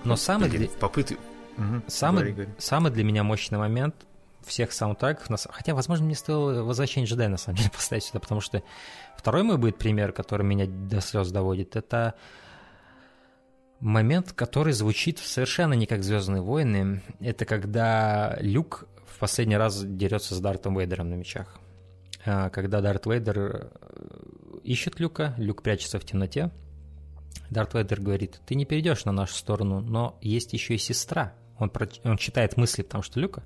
Но 0.03 0.15
самый... 0.15 0.49
Блин, 0.49 0.61
для... 0.61 0.69
попыт... 0.69 1.11
угу. 1.11 1.83
самый... 1.85 2.21
Говори, 2.21 2.31
говори. 2.33 2.49
самый 2.57 2.91
для 2.91 3.03
меня 3.03 3.23
мощный 3.23 3.59
момент 3.59 3.93
всех 4.43 4.71
саундтреков, 4.71 5.27
хотя, 5.51 5.75
возможно, 5.75 6.05
мне 6.05 6.15
стоило 6.15 6.63
«Возвращение 6.63 7.07
джедая» 7.07 7.29
на 7.29 7.37
самом 7.37 7.57
деле 7.57 7.69
поставить 7.75 8.05
сюда, 8.05 8.19
потому 8.19 8.41
что 8.41 8.63
второй 9.15 9.43
мой 9.43 9.57
будет 9.57 9.77
пример, 9.77 10.11
который 10.11 10.43
меня 10.43 10.65
до 10.65 11.01
слез 11.01 11.29
доводит, 11.29 11.75
это 11.75 12.15
момент, 13.79 14.33
который 14.33 14.73
звучит 14.73 15.19
совершенно 15.19 15.73
не 15.73 15.85
как 15.85 16.03
«Звездные 16.03 16.41
войны». 16.41 17.01
Это 17.19 17.45
когда 17.45 18.37
Люк 18.39 18.87
в 19.05 19.19
последний 19.19 19.57
раз 19.57 19.83
дерется 19.83 20.35
с 20.35 20.39
Дартом 20.39 20.77
Вейдером 20.77 21.09
на 21.09 21.15
мечах. 21.15 21.59
А, 22.25 22.49
когда 22.49 22.81
Дарт 22.81 23.05
Вейдер 23.05 23.39
э, 23.39 23.69
ищет 24.63 24.99
Люка, 24.99 25.33
Люк 25.37 25.63
прячется 25.63 25.99
в 25.99 26.05
темноте. 26.05 26.51
Дарт 27.49 27.73
Вейдер 27.73 28.01
говорит, 28.01 28.41
ты 28.45 28.55
не 28.55 28.65
перейдешь 28.65 29.05
на 29.05 29.11
нашу 29.11 29.33
сторону, 29.33 29.79
но 29.81 30.17
есть 30.21 30.53
еще 30.53 30.75
и 30.75 30.77
сестра. 30.77 31.33
Он, 31.57 31.69
про... 31.69 31.87
он 32.03 32.17
читает 32.17 32.57
мысли, 32.57 32.83
потому 32.83 33.03
что 33.03 33.19
Люка 33.19 33.43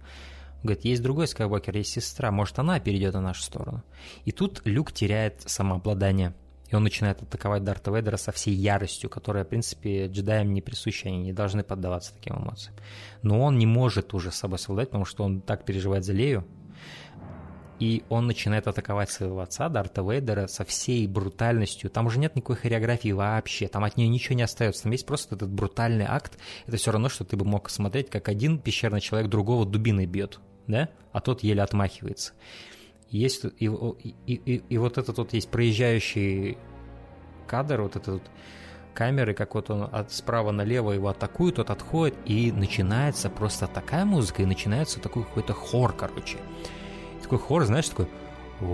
говорит, 0.63 0.85
есть 0.85 1.03
другой 1.03 1.27
Скайуокер, 1.27 1.75
есть 1.77 1.91
сестра, 1.91 2.31
может 2.31 2.57
она 2.57 2.79
перейдет 2.79 3.13
на 3.13 3.21
нашу 3.21 3.43
сторону. 3.43 3.83
И 4.25 4.31
тут 4.31 4.61
Люк 4.65 4.91
теряет 4.91 5.41
самообладание 5.45 6.33
он 6.75 6.83
начинает 6.83 7.21
атаковать 7.21 7.63
Дарта 7.63 7.91
Вейдера 7.91 8.17
со 8.17 8.31
всей 8.31 8.53
яростью, 8.53 9.09
которая, 9.09 9.43
в 9.43 9.49
принципе, 9.49 10.07
джедаям 10.07 10.53
не 10.53 10.61
присуща, 10.61 11.09
они 11.09 11.17
не 11.17 11.33
должны 11.33 11.63
поддаваться 11.63 12.13
таким 12.13 12.35
эмоциям. 12.35 12.75
Но 13.21 13.41
он 13.41 13.57
не 13.57 13.65
может 13.65 14.13
уже 14.13 14.31
с 14.31 14.35
собой 14.35 14.59
совладать, 14.59 14.89
потому 14.89 15.05
что 15.05 15.23
он 15.23 15.41
так 15.41 15.65
переживает 15.65 16.05
за 16.05 16.13
Лею, 16.13 16.45
и 17.79 18.03
он 18.09 18.27
начинает 18.27 18.67
атаковать 18.67 19.09
своего 19.09 19.41
отца, 19.41 19.67
Дарта 19.67 20.03
Вейдера, 20.03 20.47
со 20.47 20.63
всей 20.63 21.07
брутальностью. 21.07 21.89
Там 21.89 22.05
уже 22.05 22.19
нет 22.19 22.35
никакой 22.35 22.55
хореографии 22.55 23.11
вообще, 23.11 23.67
там 23.67 23.83
от 23.83 23.97
нее 23.97 24.07
ничего 24.07 24.35
не 24.35 24.43
остается. 24.43 24.83
Там 24.83 24.91
есть 24.91 25.05
просто 25.05 25.35
этот 25.35 25.49
брутальный 25.49 26.05
акт. 26.07 26.37
Это 26.65 26.77
все 26.77 26.91
равно, 26.91 27.09
что 27.09 27.25
ты 27.25 27.35
бы 27.35 27.45
мог 27.45 27.69
смотреть, 27.69 28.09
как 28.09 28.29
один 28.29 28.59
пещерный 28.59 29.01
человек 29.01 29.29
другого 29.29 29.65
дубиной 29.65 30.05
бьет, 30.05 30.39
да? 30.67 30.89
А 31.11 31.19
тот 31.19 31.43
еле 31.43 31.61
отмахивается. 31.61 32.33
Есть 33.13 33.45
и, 33.59 33.65
и, 33.67 34.15
и, 34.25 34.63
и 34.67 34.77
вот 34.79 34.97
этот 34.97 35.19
вот 35.19 35.33
есть 35.33 35.47
проезжающий 35.49 36.57
кадр, 37.45 37.83
вот 37.83 37.95
этот 37.95 38.13
вот 38.15 38.23
камеры, 38.95 39.35
как 39.35 39.53
вот 39.53 39.69
он 39.69 39.87
от 39.91 40.11
справа 40.11 40.51
налево 40.51 40.93
его 40.93 41.09
атакует, 41.09 41.55
тот 41.55 41.69
отходит, 41.69 42.17
и 42.25 42.51
начинается 42.51 43.29
просто 43.29 43.67
такая 43.67 44.03
музыка, 44.03 44.41
и 44.41 44.47
начинается 44.47 44.99
такой 44.99 45.25
какой-то 45.25 45.53
хор, 45.53 45.93
короче. 45.93 46.39
Такой 47.21 47.37
хор, 47.37 47.65
знаешь, 47.65 47.87
такой... 47.87 48.07
И 48.59 48.65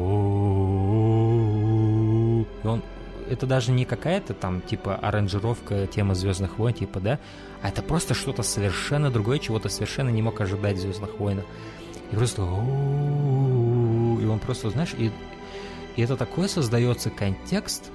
он 2.67 2.81
это 3.29 3.45
даже 3.45 3.73
не 3.73 3.83
какая-то 3.83 4.33
там, 4.33 4.61
типа, 4.61 4.95
аранжировка 4.95 5.85
темы 5.85 6.15
Звездных 6.15 6.57
войн, 6.57 6.73
типа, 6.73 7.01
да, 7.01 7.19
а 7.61 7.67
это 7.67 7.81
просто 7.81 8.13
что-то 8.13 8.43
совершенно 8.43 9.11
другое, 9.11 9.39
чего 9.39 9.59
ты 9.59 9.67
совершенно 9.69 10.09
не 10.09 10.21
мог 10.21 10.39
ожидать 10.39 10.77
в 10.77 10.79
Звездных 10.79 11.19
войнах. 11.19 11.43
И 12.11 12.15
просто 12.15 12.41
он 14.31 14.39
просто, 14.39 14.69
знаешь, 14.69 14.93
и, 14.97 15.11
и 15.95 16.01
это 16.01 16.15
такой 16.15 16.49
создается 16.49 17.09
контекст 17.09 17.91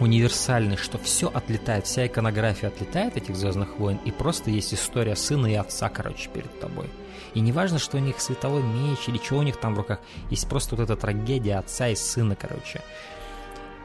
универсальный, 0.00 0.76
что 0.76 0.98
все 0.98 1.28
отлетает, 1.28 1.86
вся 1.86 2.06
иконография 2.06 2.68
отлетает 2.68 3.16
этих 3.16 3.36
Звездных 3.36 3.78
войн, 3.78 3.98
и 4.04 4.10
просто 4.10 4.50
есть 4.50 4.74
история 4.74 5.16
сына 5.16 5.46
и 5.46 5.54
отца, 5.54 5.88
короче, 5.88 6.28
перед 6.30 6.58
тобой. 6.60 6.88
И 7.34 7.40
не 7.40 7.52
важно, 7.52 7.78
что 7.78 7.96
у 7.96 8.00
них 8.00 8.20
световой 8.20 8.62
меч 8.62 9.08
или 9.08 9.18
что 9.18 9.36
у 9.36 9.42
них 9.42 9.56
там 9.56 9.74
в 9.74 9.78
руках, 9.78 10.00
есть 10.30 10.48
просто 10.48 10.76
вот 10.76 10.82
эта 10.82 10.96
трагедия 10.96 11.56
отца 11.56 11.88
и 11.88 11.94
сына, 11.94 12.36
короче. 12.36 12.80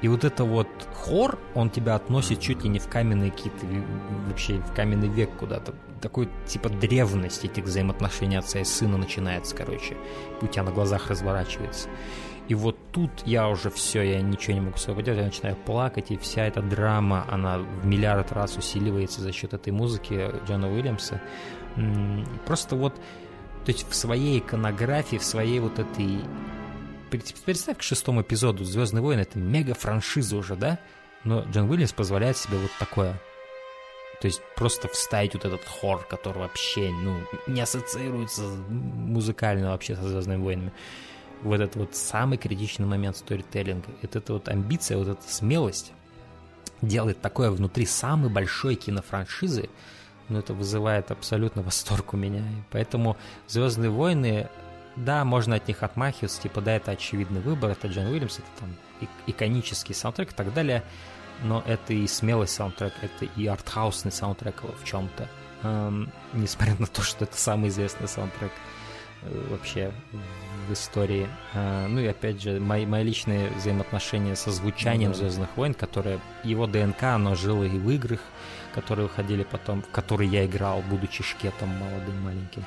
И 0.02 0.08
вот 0.08 0.24
это 0.24 0.46
вот 0.46 0.68
хор, 0.96 1.38
он 1.56 1.70
тебя 1.70 1.96
относит 1.96 2.40
чуть 2.40 2.64
ли 2.64 2.70
не 2.70 2.80
в 2.80 2.88
каменные 2.88 3.32
какие-то, 3.32 3.66
вообще 4.28 4.60
в 4.60 4.74
каменный 4.74 5.10
век 5.10 5.30
куда-то. 5.38 5.74
Такой 6.02 6.30
типа 6.48 6.70
древность 6.70 7.44
этих 7.46 7.66
взаимоотношений 7.66 8.38
отца 8.38 8.60
и 8.60 8.64
сына 8.64 8.98
начинается, 8.98 9.56
короче. 9.56 9.98
У 10.42 10.48
тебя 10.48 10.64
на 10.64 10.72
глазах 10.72 11.10
разворачивается. 11.10 11.90
И 12.48 12.56
вот 12.56 12.78
тут 12.92 13.12
я 13.26 13.48
уже 13.48 13.70
все, 13.70 14.02
я 14.02 14.22
ничего 14.22 14.54
не 14.54 14.62
могу 14.62 14.78
с 14.78 14.84
собой 14.84 15.04
делать, 15.04 15.20
я 15.20 15.26
начинаю 15.26 15.56
плакать, 15.56 16.10
и 16.10 16.18
вся 16.18 16.48
эта 16.48 16.64
драма, 16.64 17.26
она 17.30 17.60
в 17.60 17.86
миллиард 17.86 18.32
раз 18.32 18.58
усиливается 18.58 19.22
за 19.22 19.32
счет 19.32 19.54
этой 19.54 19.72
музыки 19.72 20.32
Джона 20.48 20.72
Уильямса. 20.72 21.22
Просто 22.48 22.76
вот, 22.76 22.96
то 22.96 23.72
есть 23.72 23.88
в 23.88 23.94
своей 23.94 24.40
иконографии, 24.40 25.18
в 25.18 25.24
своей 25.24 25.60
вот 25.60 25.78
этой 25.78 26.22
представь 27.46 27.78
к 27.78 27.84
шестому 27.84 28.22
эпизоду 28.22 28.64
«Звездные 28.64 29.04
войны»— 29.04 29.22
это 29.22 29.38
мега-франшиза 29.38 30.36
уже, 30.36 30.56
да? 30.56 30.80
Но 31.24 31.42
Джон 31.42 31.70
Уильямс 31.70 31.94
позволяет 31.94 32.38
себе 32.38 32.58
вот 32.58 32.72
такое. 32.80 33.22
То 34.22 34.28
есть 34.28 34.41
просто 34.56 34.88
вставить 34.90 35.34
вот 35.34 35.46
этот 35.46 35.66
хор, 35.66 36.06
который 36.10 36.40
вообще, 36.40 36.91
ну, 36.91 37.18
не 37.48 37.62
ассоциируется 37.62 38.41
музыкально 38.41 39.72
вообще 39.72 39.96
со 39.96 40.08
«Звездными 40.08 40.41
войнами». 40.41 40.74
Вот 41.41 41.62
этот 41.62 41.76
вот 41.78 41.96
самый 41.96 42.38
критичный 42.38 42.86
момент 42.86 43.16
сторителлинга. 43.16 43.88
Это, 44.02 44.18
это 44.18 44.34
вот 44.34 44.50
амбиция, 44.50 44.98
вот 44.98 45.08
эта 45.08 45.24
смелость 45.24 45.94
делает 46.82 47.22
такое 47.22 47.50
внутри 47.50 47.86
самой 47.86 48.30
большой 48.30 48.76
кинофраншизы, 48.76 49.70
ну, 50.28 50.40
это 50.40 50.54
вызывает 50.54 51.12
абсолютно 51.12 51.62
восторг 51.62 52.14
у 52.14 52.18
меня. 52.18 52.41
И 52.41 52.64
поэтому 52.72 53.18
«Звездные 53.48 53.90
войны» 53.90 54.50
Да, 54.96 55.24
можно 55.24 55.56
от 55.56 55.68
них 55.68 55.82
отмахиваться, 55.84 56.41
типа, 56.41 56.60
да, 56.60 56.76
это 56.76 56.91
очевидный 56.91 57.40
выбор, 57.40 57.72
это 57.72 57.88
Джон 57.88 58.08
Уильямс, 58.08 58.40
это 58.40 58.48
там 58.60 58.76
иконический 59.28 59.96
саундтрек 59.96 60.32
и 60.32 60.36
так 60.36 60.54
далее, 60.54 60.84
но 61.44 61.64
это 61.66 61.94
и 61.94 62.07
смелый 62.07 62.48
саундтрек, 62.48 62.94
это 63.02 63.26
и 63.26 63.48
артхаусный 63.48 64.11
саундтрек 64.11 64.64
в 64.64 64.84
чем-то. 64.86 65.28
эм, 65.64 66.11
несмотря 66.34 66.76
на 66.80 66.88
то, 66.88 67.02
что 67.02 67.26
это 67.26 67.38
самый 67.38 67.70
известный 67.70 68.07
саундтрек 68.07 68.52
э, 69.22 69.48
вообще 69.49 69.91
в 70.68 70.74
истории. 70.74 71.28
Э, 71.53 71.88
ну 71.88 71.99
и 71.99 72.07
опять 72.07 72.41
же, 72.41 72.60
мои, 72.60 72.86
мои 72.86 73.03
личные 73.03 73.49
взаимоотношения 73.52 74.36
со 74.36 74.52
звучанием 74.52 75.11
mm-hmm. 75.11 75.16
Звездных 75.16 75.57
войн, 75.57 75.74
которое 75.74 76.20
его 76.44 76.68
ДНК, 76.68 77.03
оно 77.03 77.36
жило 77.36 77.64
и 77.64 77.70
в 77.70 77.90
играх, 77.90 78.22
которые 78.74 79.07
выходили 79.07 79.44
потом, 79.44 79.82
в 79.82 79.90
которые 79.90 80.30
я 80.30 80.45
играл, 80.45 80.82
будучи 80.90 81.24
шкетом 81.24 81.70
молодым, 81.70 82.22
маленьким. 82.24 82.64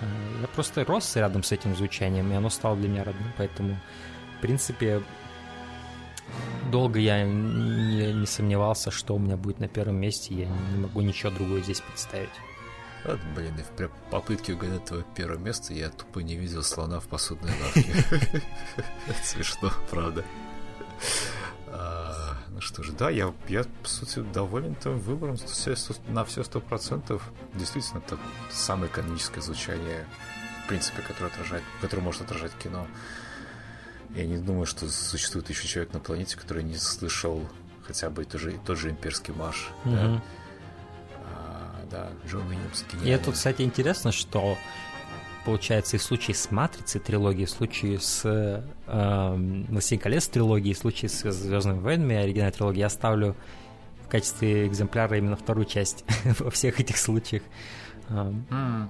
Э, 0.00 0.06
я 0.42 0.48
просто 0.48 0.84
рос 0.84 1.16
рядом 1.16 1.42
с 1.42 1.52
этим 1.52 1.76
звучанием, 1.76 2.30
и 2.32 2.34
оно 2.34 2.50
стало 2.50 2.76
для 2.76 2.88
меня 2.88 3.04
родным, 3.04 3.32
поэтому, 3.36 3.76
в 4.38 4.40
принципе, 4.40 5.02
долго 6.70 6.98
я 6.98 7.24
не, 7.24 8.12
не 8.12 8.26
сомневался, 8.26 8.90
что 8.90 9.14
у 9.14 9.18
меня 9.18 9.36
будет 9.36 9.60
на 9.60 9.68
первом 9.68 9.96
месте, 9.96 10.34
я 10.34 10.46
не 10.46 10.78
могу 10.78 11.00
ничего 11.00 11.30
другое 11.30 11.62
здесь 11.62 11.80
представить. 11.80 12.30
Вот, 13.04 13.18
блин, 13.34 13.54
и 13.58 13.62
в 13.62 13.90
попытке 14.10 14.52
угадать 14.52 14.84
твое 14.84 15.04
первое 15.14 15.38
место 15.38 15.72
я 15.72 15.88
тупо 15.88 16.18
не 16.18 16.36
видел 16.36 16.62
слона 16.62 17.00
в 17.00 17.08
посудной 17.08 17.52
лавке. 17.62 17.94
Смешно, 19.22 19.72
правда. 19.90 20.24
А, 21.68 22.36
ну 22.50 22.60
что 22.60 22.82
же, 22.82 22.92
да, 22.92 23.08
я, 23.08 23.32
я, 23.48 23.64
по 23.82 23.88
сути, 23.88 24.20
доволен 24.20 24.74
твоим 24.74 24.98
выбором 24.98 25.38
на 26.08 26.24
все 26.24 26.44
сто 26.44 26.60
процентов. 26.60 27.22
Действительно, 27.54 28.00
это 28.00 28.18
самое 28.50 28.90
каноническое 28.90 29.42
звучание, 29.42 30.04
в 30.64 30.68
принципе, 30.68 31.00
которое, 31.00 31.28
отражает, 31.28 31.62
которое 31.80 32.02
может 32.02 32.22
отражать 32.22 32.52
кино. 32.62 32.86
Я 34.14 34.26
не 34.26 34.38
думаю, 34.38 34.66
что 34.66 34.88
существует 34.88 35.48
еще 35.48 35.68
человек 35.68 35.92
на 35.92 36.00
планете, 36.00 36.36
который 36.36 36.64
не 36.64 36.76
слышал 36.76 37.46
хотя 37.86 38.10
бы 38.10 38.24
тот 38.24 38.40
же, 38.40 38.58
тот 38.64 38.78
же 38.78 38.90
имперский 38.90 39.32
марш. 39.34 39.70
Mm-hmm. 39.84 39.94
Да? 39.94 40.22
А, 41.16 41.84
да, 41.90 42.10
Джон 42.28 42.46
Уильямс. 42.48 42.84
И 43.04 43.08
это, 43.08 43.32
кстати, 43.32 43.62
интересно, 43.62 44.12
что 44.12 44.56
получается 45.44 45.96
и 45.96 45.98
в 45.98 46.02
случае 46.02 46.34
с 46.34 46.50
Матрицей 46.50 47.00
трилогии, 47.00 47.44
в 47.44 47.50
случае 47.50 47.98
с 47.98 48.22
э, 48.24 48.62
«Властелин 49.68 50.00
колец» 50.00 50.28
трилогии, 50.28 50.72
в 50.72 50.78
случае 50.78 51.08
с 51.08 51.22
«Звездными 51.22 51.80
войнами» 51.80 52.16
оригинальной 52.16 52.52
трилогии 52.52 52.80
я 52.80 52.90
ставлю 52.90 53.34
в 54.04 54.08
качестве 54.08 54.66
экземпляра 54.66 55.16
именно 55.16 55.36
вторую 55.36 55.66
часть 55.66 56.04
во 56.38 56.50
всех 56.50 56.80
этих 56.80 56.96
случаях. 56.96 57.42
Mm-hmm. 58.08 58.88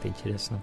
Это 0.00 0.08
интересно. 0.08 0.62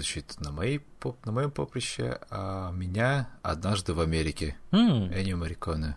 Звучит 0.00 0.40
на, 0.40 0.50
моей, 0.50 0.80
на 1.24 1.32
моем 1.32 1.50
поприще, 1.50 2.18
а 2.30 2.72
меня 2.72 3.28
однажды 3.42 3.92
в 3.92 4.00
Америке. 4.00 4.56
Mm. 4.70 5.12
Эннио 5.14 5.36
Мариконе. 5.36 5.96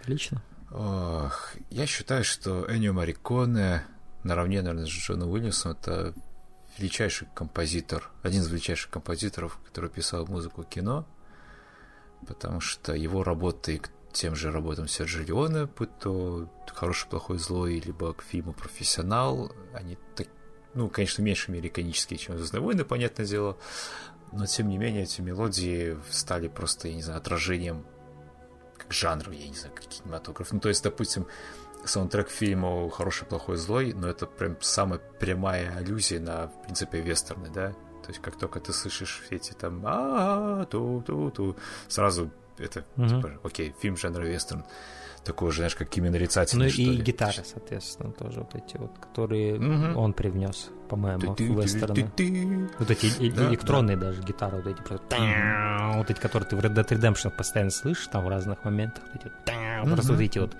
Отлично. 0.00 0.42
Ох, 0.72 1.54
я 1.70 1.86
считаю, 1.86 2.24
что 2.24 2.66
Эннио 2.68 2.92
Мариконе 2.92 3.84
наравне, 4.24 4.62
наверное, 4.62 4.86
с 4.86 4.90
Джоном 4.90 5.30
Уильямсом 5.30 5.72
это 5.72 6.14
величайший 6.78 7.28
композитор, 7.34 8.10
один 8.22 8.42
из 8.42 8.48
величайших 8.48 8.90
композиторов, 8.90 9.58
который 9.66 9.90
писал 9.90 10.26
музыку 10.26 10.64
кино, 10.64 11.06
потому 12.26 12.60
что 12.60 12.94
его 12.94 13.22
работы 13.22 13.78
к 13.78 13.90
тем 14.12 14.34
же 14.34 14.50
работам 14.50 14.88
Серджи 14.88 15.24
Леоне, 15.24 15.66
будь 15.66 15.96
то 15.98 16.48
«Хороший, 16.74 17.08
плохой, 17.08 17.38
злой», 17.38 17.78
либо 17.78 18.12
к 18.14 18.22
фильму 18.22 18.52
«Профессионал», 18.52 19.52
они, 19.74 19.96
так, 20.16 20.26
ну, 20.74 20.88
конечно, 20.88 21.22
в 21.22 21.24
меньшей 21.24 21.50
мере 21.50 21.68
иконические, 21.68 22.18
чем 22.18 22.36
«Звездные 22.36 22.60
войны», 22.60 22.84
понятное 22.84 23.26
дело, 23.26 23.58
но, 24.32 24.46
тем 24.46 24.68
не 24.68 24.78
менее, 24.78 25.02
эти 25.02 25.20
мелодии 25.20 25.98
стали 26.10 26.48
просто, 26.48 26.88
я 26.88 26.94
не 26.94 27.02
знаю, 27.02 27.18
отражением 27.18 27.84
как 28.78 28.92
жанров, 28.92 29.32
я 29.32 29.48
не 29.48 29.54
знаю, 29.54 29.74
как 29.74 29.86
кинематограф. 29.86 30.52
Ну, 30.52 30.60
то 30.60 30.68
есть, 30.68 30.84
допустим, 30.84 31.26
саундтрек 31.84 32.28
к 32.28 32.30
фильму 32.30 32.88
«Хороший, 32.90 33.26
плохой, 33.26 33.56
злой», 33.56 33.92
но 33.92 34.08
это 34.08 34.26
прям 34.26 34.56
самая 34.60 35.00
прямая 35.18 35.76
аллюзия 35.76 36.20
на, 36.20 36.46
в 36.46 36.62
принципе, 36.62 37.00
вестерны, 37.00 37.50
да? 37.50 37.72
То 38.02 38.08
есть, 38.08 38.20
как 38.20 38.38
только 38.38 38.60
ты 38.60 38.72
слышишь 38.72 39.22
все 39.26 39.36
эти 39.36 39.52
там 39.52 39.82
а 39.84 40.64
ту 40.66 41.02
ту 41.06 41.30
ту 41.30 41.56
сразу 41.88 42.30
это, 42.58 42.84
типа, 42.96 43.40
окей, 43.42 43.74
фильм 43.80 43.96
жанра 43.96 44.24
вестерн. 44.24 44.64
Уже, 45.42 45.58
знаешь, 45.58 45.74
как 45.74 45.96
именно 45.96 46.12
нарицательный, 46.12 46.66
Ну 46.66 46.72
и 46.72 46.96
ли. 46.96 47.02
гитары, 47.02 47.42
соответственно, 47.44 48.12
тоже 48.12 48.40
вот 48.40 48.54
эти 48.54 48.76
вот, 48.76 48.98
которые 48.98 49.54
угу. 49.58 50.00
он 50.00 50.12
привнес, 50.12 50.70
по-моему, 50.88 51.34
в 51.34 51.40
вестерны. 51.40 52.10
Вот 52.78 52.90
эти 52.90 53.06
электронные 53.06 53.96
даже 53.96 54.22
гитары, 54.22 54.58
вот 54.58 54.66
эти 54.66 54.80
вот 55.98 56.10
эти, 56.10 56.18
которые 56.18 56.48
ты 56.48 56.56
в 56.56 56.60
Red 56.60 56.74
Dead 56.74 56.88
Redemption 56.88 57.30
постоянно 57.30 57.70
слышишь, 57.70 58.06
там 58.08 58.24
в 58.24 58.28
разных 58.28 58.64
моментах, 58.64 59.04
вот 59.12 59.26
эти, 59.26 59.32
просто 59.94 60.12
вот 60.12 60.20
эти 60.20 60.38
вот 60.38 60.56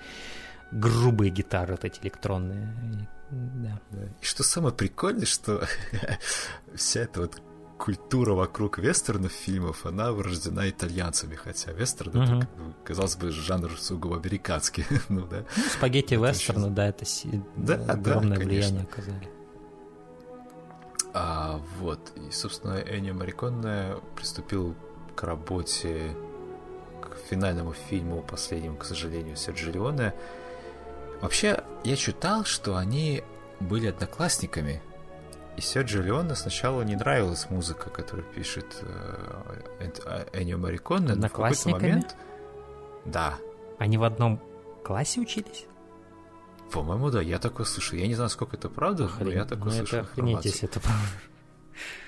грубые 0.71 1.31
гитары, 1.31 1.73
вот 1.73 1.85
эти 1.85 1.99
электронные. 2.01 3.07
Да. 3.29 3.79
И 4.21 4.25
что 4.25 4.43
самое 4.43 4.73
прикольное, 4.75 5.25
что 5.25 5.65
вся 6.75 7.01
эта 7.01 7.21
вот 7.21 7.41
культура 7.81 8.33
вокруг 8.33 8.77
вестернов 8.77 9.31
фильмов, 9.31 9.87
она 9.87 10.11
врождена 10.11 10.69
итальянцами, 10.69 11.33
хотя 11.33 11.71
вестерн 11.71 12.11
uh-huh. 12.11 12.37
это, 12.37 12.45
как 12.45 12.55
бы, 12.55 12.73
казалось 12.83 13.15
бы, 13.15 13.31
жанр 13.31 13.71
сугубо 13.79 14.17
американский. 14.17 14.85
ну, 15.09 15.25
да. 15.25 15.45
Ну, 15.57 15.63
спагетти 15.63 16.13
вестерны, 16.13 16.69
да, 16.69 16.89
это 16.89 17.05
да, 17.55 17.75
огромное 17.87 18.37
да, 18.37 18.45
влияние 18.45 18.83
оказали. 18.83 19.29
А, 21.13 21.59
вот, 21.79 22.11
и, 22.15 22.31
собственно, 22.31 22.79
Эннио 22.79 23.15
Морриконе 23.15 23.95
приступил 24.15 24.75
к 25.15 25.23
работе, 25.23 26.15
к 27.01 27.17
финальному 27.29 27.73
фильму, 27.73 28.21
последнему, 28.21 28.77
к 28.77 28.85
сожалению, 28.85 29.35
Серджо 29.35 29.71
Леоне, 29.71 30.13
Вообще, 31.21 31.63
я 31.83 31.95
читал, 31.95 32.45
что 32.45 32.77
они 32.77 33.23
были 33.59 33.87
одноклассниками, 33.87 34.81
и 35.57 35.61
Серджо 35.61 36.01
Леоне 36.01 36.35
сначала 36.35 36.81
не 36.83 36.95
нравилась 36.95 37.49
музыка, 37.49 37.89
которую 37.89 38.27
пишет 38.27 38.77
э, 38.81 39.59
э 39.79 40.25
Эннио 40.33 40.57
Морриконе. 40.57 41.15
В 41.15 41.21
какой-то 41.21 41.69
момент... 41.69 42.15
Да. 43.05 43.35
Они 43.79 43.97
в 43.97 44.03
одном 44.03 44.39
классе 44.83 45.21
учились? 45.21 45.65
По-моему, 46.71 47.09
да, 47.09 47.21
я 47.21 47.39
такое 47.39 47.65
слышал. 47.65 47.97
Я 47.97 48.07
не 48.07 48.15
знаю, 48.15 48.29
сколько 48.29 48.55
это 48.55 48.69
правда, 48.69 49.05
Охрен... 49.05 49.27
но 49.27 49.33
я 49.33 49.45
такое 49.45 49.71
ну, 49.71 49.77
слышал. 49.79 49.99
Это 49.99 50.07
охренеть, 50.07 50.45
если 50.45 50.69
это 50.69 50.79
правда. 50.79 51.07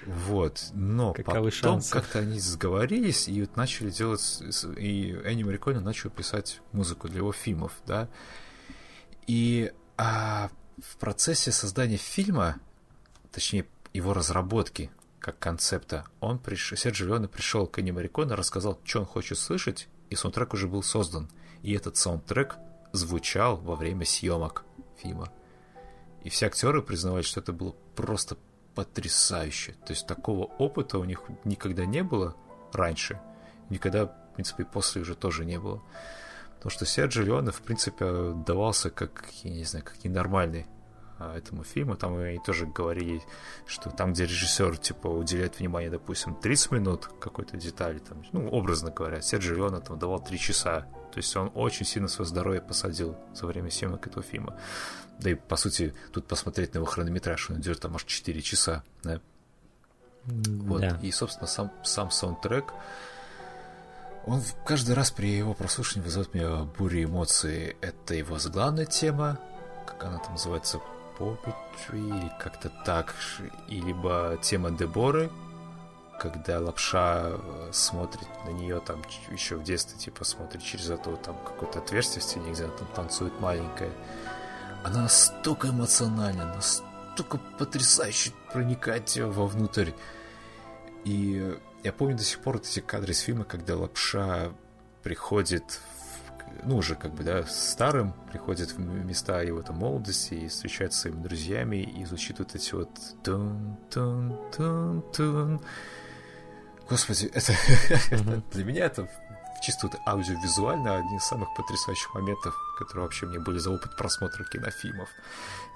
Вот, 0.05 0.65
но 0.73 1.13
Каковы 1.13 1.51
потом 1.51 1.81
как-то 1.89 2.19
они 2.19 2.39
сговорились 2.39 3.27
и 3.27 3.41
вот 3.41 3.55
начали 3.55 3.89
делать, 3.89 4.43
и 4.77 5.17
Энни 5.23 5.43
Мариконе 5.43 5.79
начал 5.79 6.09
писать 6.09 6.61
музыку 6.73 7.07
для 7.07 7.19
его 7.19 7.31
фильмов, 7.31 7.71
да, 7.87 8.09
и 9.25 9.71
а, 9.97 10.49
в 10.81 10.97
процессе 10.97 11.51
создания 11.51 11.97
фильма, 11.97 12.57
точнее 13.33 13.65
его 13.93 14.13
разработки 14.13 14.91
как 15.19 15.39
концепта, 15.39 16.05
он 16.19 16.37
пришел, 16.37 16.77
Серджио 16.77 17.07
Леоне 17.07 17.27
пришел 17.27 17.65
к 17.65 17.79
Энни 17.79 17.91
рассказал, 18.33 18.79
что 18.83 18.99
он 18.99 19.05
хочет 19.05 19.37
слышать, 19.37 19.87
и 20.09 20.15
саундтрек 20.15 20.53
уже 20.53 20.67
был 20.67 20.83
создан. 20.83 21.29
И 21.61 21.73
этот 21.73 21.95
саундтрек 21.97 22.57
звучал 22.91 23.57
во 23.57 23.75
время 23.75 24.05
съемок 24.05 24.65
фильма. 24.97 25.31
И 26.23 26.29
все 26.29 26.47
актеры 26.47 26.81
признавали, 26.81 27.23
что 27.23 27.39
это 27.39 27.53
было 27.53 27.73
просто 27.95 28.37
потрясающе. 28.75 29.73
То 29.85 29.93
есть 29.93 30.07
такого 30.07 30.45
опыта 30.45 30.99
у 30.99 31.05
них 31.05 31.21
никогда 31.45 31.85
не 31.85 32.03
было 32.03 32.35
раньше. 32.73 33.19
Никогда, 33.69 34.07
в 34.07 34.33
принципе, 34.35 34.65
после 34.65 35.01
уже 35.01 35.15
тоже 35.15 35.45
не 35.45 35.59
было. 35.59 35.81
Потому 36.55 36.71
что 36.71 36.85
Серджи 36.85 37.23
Леоне, 37.23 37.51
в 37.51 37.61
принципе, 37.61 38.33
давался 38.45 38.89
как, 38.89 39.25
я 39.43 39.51
не 39.51 39.63
знаю, 39.63 39.85
как 39.85 40.03
ненормальный 40.03 40.65
этому 41.35 41.63
фильму. 41.63 41.95
Там 41.95 42.17
они 42.17 42.39
тоже 42.39 42.65
говорили, 42.65 43.21
что 43.65 43.89
там, 43.89 44.13
где 44.13 44.25
режиссер, 44.25 44.77
типа, 44.77 45.07
уделяет 45.07 45.59
внимание, 45.59 45.89
допустим, 45.89 46.35
30 46.35 46.71
минут 46.71 47.09
какой-то 47.19 47.57
детали, 47.57 47.99
там, 47.99 48.23
ну, 48.31 48.49
образно 48.49 48.91
говоря, 48.91 49.21
Серджи 49.21 49.55
Леоне 49.55 49.79
там 49.79 49.97
давал 49.99 50.23
3 50.23 50.37
часа. 50.37 50.87
То 51.11 51.17
есть 51.17 51.35
он 51.35 51.51
очень 51.53 51.85
сильно 51.85 52.07
свое 52.07 52.27
здоровье 52.27 52.61
посадил 52.61 53.15
за 53.33 53.45
время 53.45 53.69
съемок 53.69 54.07
этого 54.07 54.23
фильма. 54.23 54.57
Да 55.19 55.29
и, 55.29 55.35
по 55.35 55.55
сути, 55.55 55.93
тут 56.11 56.25
посмотреть 56.27 56.73
на 56.73 56.79
его 56.79 56.87
хронометраж, 56.87 57.51
он 57.51 57.59
идет 57.59 57.79
там 57.79 57.95
аж 57.95 58.03
4 58.03 58.41
часа, 58.41 58.83
да? 59.03 59.19
Вот. 60.25 60.81
Да. 60.81 60.99
И, 61.01 61.11
собственно, 61.11 61.47
сам, 61.47 61.71
сам 61.83 62.09
саундтрек, 62.09 62.73
он 64.25 64.41
каждый 64.65 64.95
раз 64.95 65.11
при 65.11 65.27
его 65.27 65.53
прослушивании 65.53 66.05
вызывает 66.05 66.33
у 66.33 66.37
меня 66.37 66.63
бурю 66.77 67.03
эмоций. 67.03 67.75
Это 67.81 68.15
его 68.15 68.37
главная 68.51 68.85
тема, 68.85 69.37
как 69.85 70.03
она 70.05 70.17
там 70.19 70.33
называется, 70.33 70.79
Poetry, 71.17 72.07
или 72.07 72.31
как-то 72.39 72.69
так, 72.85 73.13
и 73.67 73.81
либо 73.81 74.37
тема 74.41 74.71
Деборы, 74.71 75.29
когда 76.19 76.59
лапша 76.59 77.31
э, 77.31 77.69
смотрит 77.71 78.27
на 78.45 78.51
нее 78.51 78.79
там 78.79 79.01
еще 79.29 79.55
в 79.55 79.63
детстве, 79.63 79.97
типа 79.99 80.23
смотрит 80.23 80.63
через 80.63 80.89
это 80.89 81.15
там 81.17 81.37
какое-то 81.43 81.79
отверстие 81.79 82.21
в 82.21 82.23
стене, 82.23 82.51
где 82.51 82.65
она 82.65 82.73
там 82.73 82.87
танцует 82.95 83.39
маленькая. 83.39 83.91
Она 84.83 85.03
настолько 85.03 85.69
эмоциональна, 85.69 86.45
настолько 86.55 87.39
потрясающе 87.57 88.31
проникать 88.51 89.17
вовнутрь. 89.17 89.91
И 91.03 91.57
я 91.83 91.91
помню 91.91 92.15
до 92.15 92.23
сих 92.23 92.39
пор 92.39 92.57
вот 92.57 92.65
эти 92.65 92.79
кадры 92.79 93.11
из 93.11 93.19
фильма, 93.19 93.43
когда 93.43 93.75
лапша 93.75 94.53
приходит, 95.03 95.81
ну, 96.63 96.77
уже 96.77 96.95
как 96.95 97.13
бы, 97.13 97.23
да, 97.23 97.43
старым, 97.43 98.13
приходит 98.31 98.71
в 98.71 98.79
места 98.79 99.41
его 99.41 99.61
там 99.61 99.77
молодости 99.77 100.33
и 100.33 100.47
встречается 100.47 100.99
с 100.99 101.01
своими 101.01 101.21
друзьями 101.21 101.77
и 101.77 102.05
звучит 102.05 102.39
вот 102.39 102.55
эти 102.55 102.73
вот 102.73 102.89
тун 103.23 103.77
тун 103.89 104.37
тун 104.55 105.03
тун 105.11 105.61
Господи, 106.89 107.31
это, 107.33 107.53
для 108.51 108.65
меня 108.65 108.85
это 108.85 109.09
чисто 109.63 109.87
вот 109.87 109.99
аудиовизуально 110.05 110.97
один 110.97 111.17
из 111.17 111.23
самых 111.23 111.53
потрясающих 111.55 112.13
моментов, 112.13 112.55
которые 112.77 113.05
вообще 113.05 113.25
мне 113.25 113.39
были 113.39 113.57
за 113.57 113.71
опыт 113.71 113.95
просмотра 113.95 114.43
кинофильмов. 114.43 115.09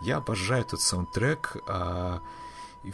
Я 0.01 0.17
обожаю 0.17 0.61
этот 0.61 0.81
саундтрек, 0.81 1.55
а, 1.67 2.19
и 2.83 2.91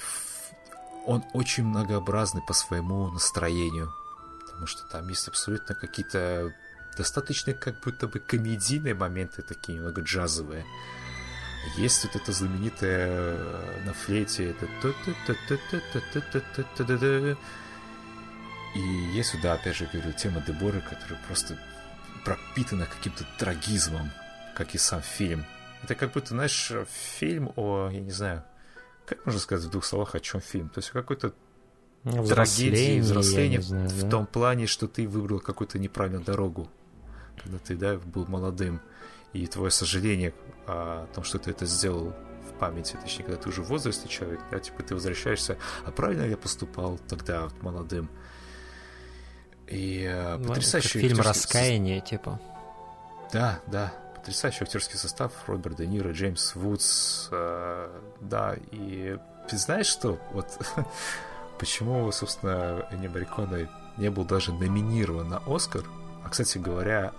он 1.05 1.23
очень 1.33 1.65
многообразный 1.65 2.43
по 2.43 2.53
своему 2.53 3.09
настроению, 3.09 3.91
потому 4.45 4.67
что 4.67 4.83
там 4.89 5.09
есть 5.09 5.27
абсолютно 5.27 5.73
какие-то 5.73 6.53
достаточно 6.95 7.53
как 7.53 7.79
будто 7.81 8.07
бы 8.07 8.19
комедийные 8.19 8.93
моменты, 8.93 9.41
такие 9.41 9.77
немного 9.77 10.01
джазовые. 10.01 10.65
Есть 11.77 12.03
вот 12.03 12.15
это 12.15 12.31
знаменитое 12.31 13.37
на 13.85 13.93
флейте, 13.93 14.49
это 14.49 14.67
и 18.75 18.79
есть 19.15 19.29
сюда, 19.29 19.53
опять 19.53 19.75
же, 19.75 19.89
говорю, 19.91 20.11
тема 20.13 20.41
Деборы, 20.41 20.81
которая 20.81 21.19
просто 21.27 21.57
пропитана 22.25 22.85
каким-то 22.85 23.25
трагизмом, 23.37 24.11
как 24.55 24.73
и 24.75 24.77
сам 24.77 25.01
фильм. 25.01 25.45
Это 25.83 25.95
как 25.95 26.13
будто, 26.13 26.29
знаешь, 26.29 26.71
фильм 27.19 27.51
о, 27.55 27.89
я 27.91 27.99
не 27.99 28.11
знаю, 28.11 28.43
как 29.05 29.25
можно 29.25 29.39
сказать 29.39 29.65
в 29.65 29.69
двух 29.69 29.85
словах, 29.85 30.15
о 30.15 30.19
чем 30.19 30.41
фильм? 30.41 30.69
То 30.69 30.79
есть 30.79 30.89
какой-то 30.89 31.33
ну, 32.03 32.25
трагедии, 32.25 32.99
взросление 32.99 33.61
знаю, 33.61 33.89
в 33.89 34.03
да? 34.03 34.09
том 34.09 34.25
плане, 34.25 34.65
что 34.67 34.87
ты 34.87 35.07
выбрал 35.07 35.39
какую-то 35.39 35.77
неправильную 35.79 36.23
дорогу, 36.23 36.69
когда 37.41 37.57
ты, 37.59 37.75
да, 37.75 37.97
был 37.97 38.25
молодым, 38.27 38.81
и 39.33 39.47
твое 39.47 39.71
сожаление 39.71 40.33
о 40.67 41.07
том, 41.13 41.23
что 41.23 41.39
ты 41.39 41.51
это 41.51 41.65
сделал 41.65 42.13
в 42.47 42.59
памяти, 42.59 42.97
точнее, 43.01 43.25
когда 43.25 43.41
ты 43.41 43.49
уже 43.49 43.61
в 43.61 43.67
возрасте 43.67 44.07
человек, 44.07 44.39
да, 44.51 44.59
типа 44.59 44.83
ты 44.83 44.93
возвращаешься, 44.93 45.57
а 45.85 45.91
правильно 45.91 46.23
я 46.23 46.37
поступал 46.37 46.99
тогда 47.07 47.43
вот, 47.43 47.61
молодым? 47.61 48.09
И 49.67 50.03
э, 50.03 50.37
ну, 50.37 50.49
потрясающий... 50.49 50.99
фильм 50.99 51.19
«Раскаяние», 51.19 52.01
типа. 52.01 52.39
Да, 53.31 53.59
да, 53.67 53.93
потрясающий 54.15 54.63
актерский 54.63 54.97
состав 54.97 55.31
Роберт 55.47 55.77
Де 55.77 55.87
Ниро, 55.87 56.11
Джеймс 56.11 56.53
Вудс, 56.55 57.29
э, 57.31 58.01
да, 58.21 58.55
и 58.71 59.17
знаешь 59.51 59.87
что? 59.87 60.19
Вот 60.31 60.47
почему, 61.59 62.11
собственно, 62.11 62.87
Энни 62.91 63.07
Барриконе 63.07 63.69
не 63.97 64.09
был 64.09 64.25
даже 64.25 64.53
номинирован 64.53 65.29
на 65.29 65.41
Оскар? 65.47 65.83
А, 66.23 66.29
кстати 66.29 66.57
говоря, 66.57 67.13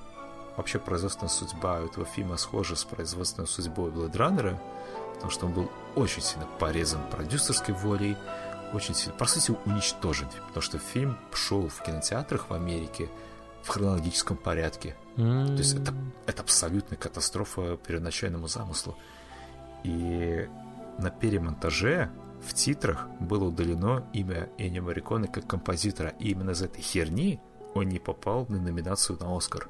вообще 0.57 0.79
производственная 0.79 1.31
судьба 1.31 1.81
этого 1.81 2.07
фильма 2.07 2.37
схожа 2.37 2.77
с 2.77 2.85
производственной 2.85 3.49
судьбой 3.49 3.91
Бладраннера, 3.91 4.61
потому 5.15 5.31
что 5.31 5.47
он 5.47 5.53
был 5.53 5.71
очень 5.97 6.23
сильно 6.23 6.47
порезан 6.59 7.01
продюсерской 7.11 7.75
волей, 7.75 8.17
очень 8.73 8.95
сильно, 8.95 9.17
по 9.17 9.27
сути, 9.27 9.57
уничтожен, 9.67 10.29
потому 10.49 10.63
что 10.63 10.79
фильм 10.79 11.19
шел 11.33 11.69
в 11.69 11.83
кинотеатрах 11.83 12.51
в 12.51 12.55
Америке 12.55 13.09
в 13.63 13.69
хронологическом 13.69 14.37
порядке. 14.37 14.97
Mm-hmm. 15.17 15.47
То 15.47 15.59
есть 15.59 15.75
это, 15.75 15.95
это 16.27 16.43
абсолютная 16.43 16.99
катастрофа 16.99 17.77
первоначальному 17.77 18.47
замыслу. 18.49 18.97
И 19.85 20.49
на 20.99 21.11
перемонтаже 21.11 22.11
в 22.43 22.53
титрах 22.53 23.09
было 23.21 23.45
удалено 23.45 24.05
имя 24.13 24.51
Энни 24.59 24.81
Мариконы 24.81 25.29
как 25.29 25.47
композитора, 25.47 26.11
и 26.19 26.31
именно 26.31 26.51
из 26.51 26.63
этой 26.63 26.83
херни 26.83 27.41
он 27.75 27.89
не 27.89 27.99
попал 27.99 28.47
на 28.49 28.61
номинацию 28.61 29.19
на 29.19 29.35
Оскар. 29.35 29.69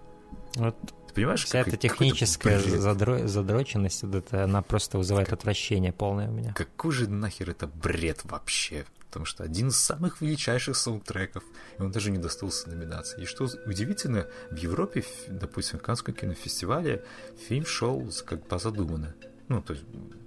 Вот 0.56 0.76
Ты 1.08 1.14
понимаешь, 1.14 1.44
вся 1.44 1.60
эта 1.60 1.76
техническая 1.76 2.58
задро... 2.60 3.26
задроченность, 3.26 4.02
вот 4.02 4.14
это, 4.14 4.44
она 4.44 4.62
просто 4.62 4.98
вызывает 4.98 5.28
как... 5.28 5.40
отвращение 5.40 5.92
полное 5.92 6.28
у 6.28 6.32
меня. 6.32 6.52
Какой 6.54 6.92
же 6.92 7.08
нахер 7.08 7.50
это 7.50 7.66
бред 7.66 8.20
вообще? 8.24 8.84
Потому 9.06 9.26
что 9.26 9.44
один 9.44 9.68
из 9.68 9.76
самых 9.76 10.20
величайших 10.20 10.76
саундтреков, 10.76 11.44
и 11.78 11.82
он 11.82 11.92
даже 11.92 12.10
не 12.10 12.18
достался 12.18 12.68
номинации. 12.68 13.22
И 13.22 13.26
что 13.26 13.48
удивительно, 13.64 14.26
в 14.50 14.56
Европе, 14.56 15.04
допустим, 15.28 15.78
в 15.78 15.82
Каннском 15.82 16.14
кинофестивале 16.14 17.04
фильм 17.48 17.64
шел 17.64 18.10
как 18.26 18.44
по 18.48 18.58
задумано. 18.58 19.14
Ну, 19.46 19.62
то 19.62 19.74
есть 19.74 19.84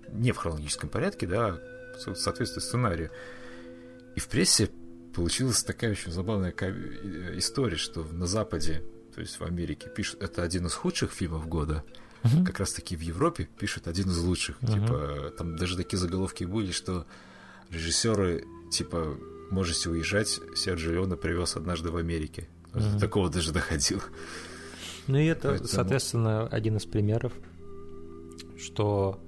не 0.09 0.31
в 0.31 0.37
хронологическом 0.37 0.89
порядке, 0.89 1.27
да, 1.27 1.59
в 2.05 2.15
соответствии 2.15 2.61
сценарию. 2.61 3.11
И 4.15 4.21
в 4.21 4.27
прессе 4.29 4.69
получилась 5.13 5.63
такая 5.63 5.91
очень 5.91 6.11
забавная 6.11 6.53
история, 7.37 7.75
что 7.75 8.03
на 8.03 8.25
Западе, 8.25 8.83
то 9.17 9.21
есть 9.21 9.39
в 9.39 9.43
Америке, 9.43 9.89
пишут, 9.89 10.21
это 10.21 10.43
один 10.43 10.67
из 10.67 10.75
худших 10.75 11.11
фильмов 11.11 11.47
года, 11.47 11.83
uh-huh. 12.21 12.45
как 12.45 12.59
раз 12.59 12.71
таки 12.71 12.95
в 12.95 13.01
Европе 13.01 13.49
пишут 13.57 13.87
один 13.87 14.11
из 14.11 14.19
лучших. 14.19 14.61
Uh-huh. 14.61 14.73
Типа, 14.73 15.33
там 15.35 15.55
даже 15.55 15.75
такие 15.75 15.97
заголовки 15.97 16.43
были, 16.43 16.71
что 16.71 17.07
режиссеры, 17.71 18.45
типа, 18.71 19.17
можете 19.49 19.89
уезжать, 19.89 20.39
Серджио 20.55 20.91
Леоне 20.91 21.15
привез 21.15 21.55
однажды 21.55 21.89
в 21.89 21.97
Америке. 21.97 22.47
Uh-huh. 22.73 22.93
До 22.93 22.99
такого 22.99 23.31
даже 23.31 23.51
доходил. 23.51 24.03
Ну 25.07 25.17
и 25.17 25.25
это, 25.25 25.47
Поэтому... 25.47 25.67
соответственно, 25.67 26.45
один 26.45 26.77
из 26.77 26.85
примеров, 26.85 27.33
что 28.59 29.19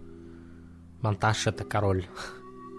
монтаж 1.01 1.47
это 1.47 1.63
король. 1.63 2.05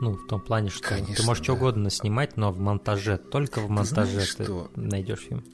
Ну, 0.02 0.12
в 0.12 0.26
том 0.28 0.40
плане, 0.40 0.70
что 0.70 0.88
Конечно, 0.88 1.14
ты 1.14 1.22
можешь 1.24 1.40
да. 1.40 1.44
что 1.44 1.52
угодно 1.56 1.90
снимать, 1.90 2.38
но 2.38 2.52
в 2.52 2.58
монтаже, 2.58 3.18
только 3.18 3.60
в 3.60 3.68
монтаже 3.68 4.22
ты, 4.34 4.46
ты 4.46 4.54
найдешь 4.74 5.18
фильм. 5.18 5.44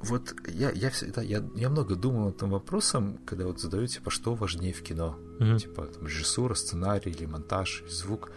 Вот 0.00 0.34
я, 0.48 0.70
я 0.70 0.88
всегда, 0.90 1.20
я, 1.20 1.44
я 1.54 1.68
много 1.68 1.94
думал 1.94 2.26
над 2.26 2.36
этим 2.36 2.50
вопросом, 2.50 3.18
когда 3.26 3.44
вот 3.44 3.60
задаю, 3.60 3.86
типа, 3.86 4.10
что 4.10 4.34
важнее 4.34 4.72
в 4.72 4.82
кино? 4.82 5.18
Mm-hmm. 5.38 5.58
Типа, 5.58 5.86
там, 5.86 6.06
режиссура, 6.06 6.54
сценарий 6.54 7.10
или 7.10 7.26
монтаж, 7.26 7.84
звук. 7.86 8.30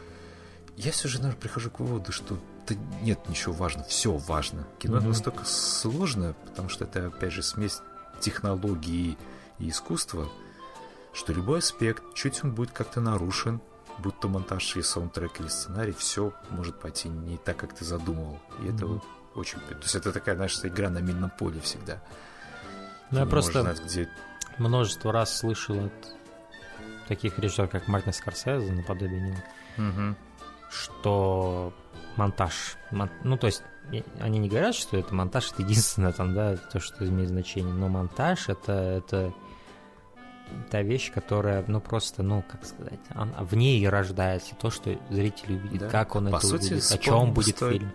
Я 0.76 0.92
все 0.92 1.08
же, 1.08 1.20
наверное, 1.20 1.40
прихожу 1.40 1.70
к 1.70 1.80
выводу, 1.80 2.12
что 2.12 2.38
да 2.68 2.76
нет 3.02 3.30
ничего 3.30 3.54
важного, 3.54 3.88
все 3.88 4.18
важно. 4.18 4.68
Кино 4.80 4.98
mm-hmm. 4.98 5.08
настолько 5.08 5.46
сложно, 5.46 6.36
потому 6.46 6.68
что 6.68 6.84
это, 6.84 7.08
опять 7.08 7.32
же, 7.32 7.44
смесь 7.44 7.80
технологии 8.20 9.18
и 9.60 9.70
искусства, 9.70 10.30
что 11.14 11.32
любой 11.32 11.60
аспект, 11.60 12.04
чуть 12.14 12.44
он 12.44 12.54
будет 12.54 12.72
как-то 12.72 13.00
нарушен, 13.00 13.62
будь 14.00 14.20
то 14.20 14.28
монтаж 14.28 14.76
или 14.76 14.84
саундтрек 14.84 15.40
или 15.40 15.48
сценарий, 15.48 15.94
все 15.94 16.34
может 16.50 16.80
пойти 16.80 17.08
не 17.08 17.38
так, 17.38 17.56
как 17.56 17.74
ты 17.74 17.86
задумывал. 17.86 18.40
И 18.60 18.64
mm-hmm. 18.64 18.76
это 18.76 18.88
вот 18.88 19.04
очень... 19.36 19.60
То 19.60 19.76
есть 19.82 19.96
это 19.96 20.12
такая, 20.12 20.36
знаешь, 20.36 20.60
игра 20.64 20.90
на 20.90 21.00
минном 21.00 21.30
поле 21.30 21.60
всегда. 21.60 22.02
Ну, 23.12 23.20
я 23.20 23.26
просто 23.26 23.62
знать, 23.62 23.82
где... 23.84 24.10
множество 24.58 25.12
раз 25.12 25.38
слышал 25.38 25.86
от 25.86 25.94
таких 27.08 27.38
режиссеров, 27.40 27.70
как 27.70 27.88
Мартин 27.88 28.14
Скорсезе, 28.14 28.72
наподобие 28.72 29.22
него, 29.22 29.44
mm-hmm. 29.78 30.16
что 30.72 31.74
монтаж... 32.16 32.78
Мон... 32.92 33.10
Ну, 33.24 33.38
то 33.38 33.48
есть 33.48 33.64
они 34.20 34.40
не 34.40 34.50
говорят, 34.50 34.76
что 34.76 34.98
это 34.98 35.14
монтаж 35.14 35.52
это 35.52 35.62
единственное 35.62 36.14
там, 36.14 36.34
да, 36.34 36.58
то, 36.58 36.80
что 36.80 37.08
имеет 37.08 37.30
значение, 37.30 37.74
но 37.74 37.90
монтаж 37.90 38.50
это, 38.50 38.72
это 38.72 39.34
та 40.70 40.82
вещь, 40.82 41.12
которая, 41.12 41.64
ну, 41.68 41.82
просто, 41.82 42.24
ну, 42.24 42.44
как 42.50 42.66
сказать, 42.66 43.00
она, 43.10 43.44
в 43.44 43.56
ней 43.56 43.88
рождается 43.88 44.56
то, 44.56 44.70
что 44.70 44.98
зритель 45.10 45.54
увидит, 45.54 45.82
да. 45.82 45.90
как 45.90 46.16
он 46.16 46.30
По 46.30 46.38
это 46.38 46.48
сути, 46.48 46.74
увидит, 46.74 46.92
о 46.92 46.98
чем 46.98 47.34
будет 47.34 47.58
фильм. 47.58 47.92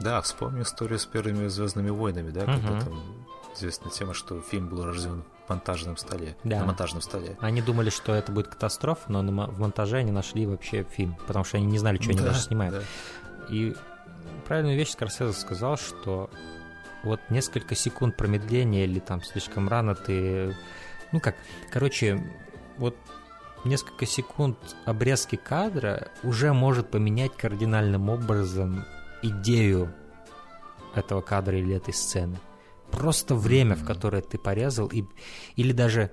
Да, 0.00 0.20
вспомню 0.20 0.62
историю 0.62 0.98
с 0.98 1.06
первыми 1.06 1.48
Звездными 1.48 1.90
войнами, 1.90 2.30
да, 2.30 2.42
угу. 2.42 2.52
когда 2.52 2.80
там 2.80 3.26
известная 3.54 3.90
тема, 3.90 4.14
что 4.14 4.40
фильм 4.40 4.68
был 4.68 4.84
рожден 4.84 5.24
в 5.46 5.48
монтажном 5.48 5.96
столе, 5.96 6.36
да. 6.44 6.60
на 6.60 6.66
монтажном 6.66 7.00
столе. 7.00 7.36
Они 7.40 7.62
думали, 7.62 7.90
что 7.90 8.14
это 8.14 8.32
будет 8.32 8.48
катастрофа, 8.48 9.10
но 9.10 9.22
на, 9.22 9.46
в 9.46 9.58
монтаже 9.58 9.98
они 9.98 10.10
нашли 10.10 10.46
вообще 10.46 10.84
фильм, 10.84 11.16
потому 11.26 11.44
что 11.44 11.56
они 11.56 11.66
не 11.66 11.78
знали, 11.78 11.96
что 11.96 12.12
да, 12.12 12.18
они 12.18 12.20
даже 12.20 12.40
снимают. 12.40 12.74
Да. 12.74 12.82
И 13.48 13.74
правильную 14.46 14.76
вещь 14.76 14.90
Скорсезе 14.90 15.32
сказал, 15.32 15.76
что 15.76 16.30
вот 17.04 17.20
несколько 17.30 17.74
секунд 17.74 18.16
промедления 18.16 18.84
или 18.84 18.98
там 18.98 19.22
слишком 19.22 19.68
рано 19.68 19.94
ты 19.94 20.54
ну 21.12 21.20
как, 21.20 21.36
короче, 21.70 22.22
вот 22.78 22.96
несколько 23.64 24.06
секунд 24.06 24.58
обрезки 24.84 25.36
кадра 25.36 26.08
уже 26.22 26.52
может 26.52 26.90
поменять 26.90 27.36
кардинальным 27.36 28.08
образом 28.08 28.84
идею 29.28 29.94
этого 30.94 31.20
кадра 31.20 31.58
или 31.58 31.74
этой 31.74 31.94
сцены. 31.94 32.38
Просто 32.90 33.34
время, 33.34 33.74
mm-hmm. 33.74 33.82
в 33.82 33.86
которое 33.86 34.22
ты 34.22 34.38
порезал, 34.38 34.86
и, 34.86 35.04
или 35.56 35.72
даже 35.72 36.10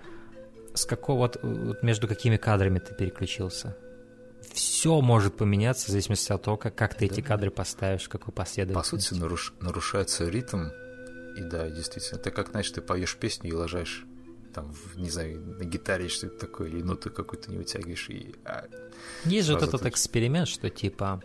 с 0.73 0.85
какого 0.85 1.19
вот, 1.19 1.39
вот 1.43 1.83
между 1.83 2.07
какими 2.07 2.37
кадрами 2.37 2.79
ты 2.79 2.93
переключился. 2.95 3.77
Все 4.53 4.99
может 5.01 5.37
поменяться 5.37 5.87
в 5.87 5.89
зависимости 5.91 6.31
от 6.31 6.41
того, 6.41 6.57
как, 6.57 6.75
как 6.75 6.95
ты 6.95 7.07
да. 7.07 7.13
эти 7.13 7.21
кадры 7.21 7.49
поставишь, 7.49 8.09
какой 8.09 8.33
последовательности. 8.33 8.95
По 8.95 9.01
сути, 9.01 9.19
наруш, 9.19 9.53
нарушается 9.61 10.27
ритм, 10.27 10.67
и 11.37 11.41
да, 11.41 11.69
действительно, 11.69 12.19
это 12.19 12.31
как, 12.31 12.49
знаешь, 12.49 12.69
ты 12.69 12.81
поешь 12.81 13.15
песню 13.15 13.51
и 13.51 13.53
ложаешь 13.53 14.05
там, 14.53 14.73
не 14.95 15.09
знаю, 15.09 15.39
на 15.41 15.63
гитаре 15.63 16.07
что-то 16.09 16.37
такое, 16.37 16.69
или 16.69 16.81
ноты 16.81 17.09
какую-то 17.09 17.49
не 17.49 17.57
вытягиваешь. 17.57 18.09
И, 18.09 18.35
а, 18.45 18.65
Есть 19.25 19.47
же 19.47 19.53
вот 19.53 19.63
этот 19.63 19.85
эксперимент, 19.85 20.47
что 20.47 20.69
типа 20.69 21.23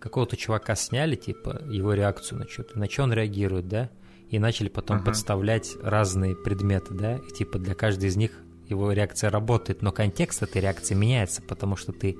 какого-то 0.00 0.36
чувака 0.36 0.74
сняли, 0.74 1.14
типа, 1.14 1.62
его 1.70 1.94
реакцию 1.94 2.40
на 2.40 2.48
что-то, 2.48 2.78
на 2.78 2.88
что 2.88 3.04
он 3.04 3.12
реагирует, 3.12 3.68
да, 3.68 3.90
и 4.28 4.38
начали 4.38 4.68
потом 4.68 4.98
uh-huh. 4.98 5.04
подставлять 5.04 5.76
разные 5.82 6.34
предметы, 6.34 6.94
да, 6.94 7.16
и 7.16 7.30
типа 7.32 7.58
для 7.58 7.74
каждой 7.74 8.08
из 8.08 8.16
них 8.16 8.32
его 8.68 8.92
реакция 8.92 9.30
работает, 9.30 9.82
но 9.82 9.92
контекст 9.92 10.42
этой 10.42 10.62
реакции 10.62 10.94
меняется, 10.94 11.42
потому 11.42 11.76
что 11.76 11.92
ты 11.92 12.16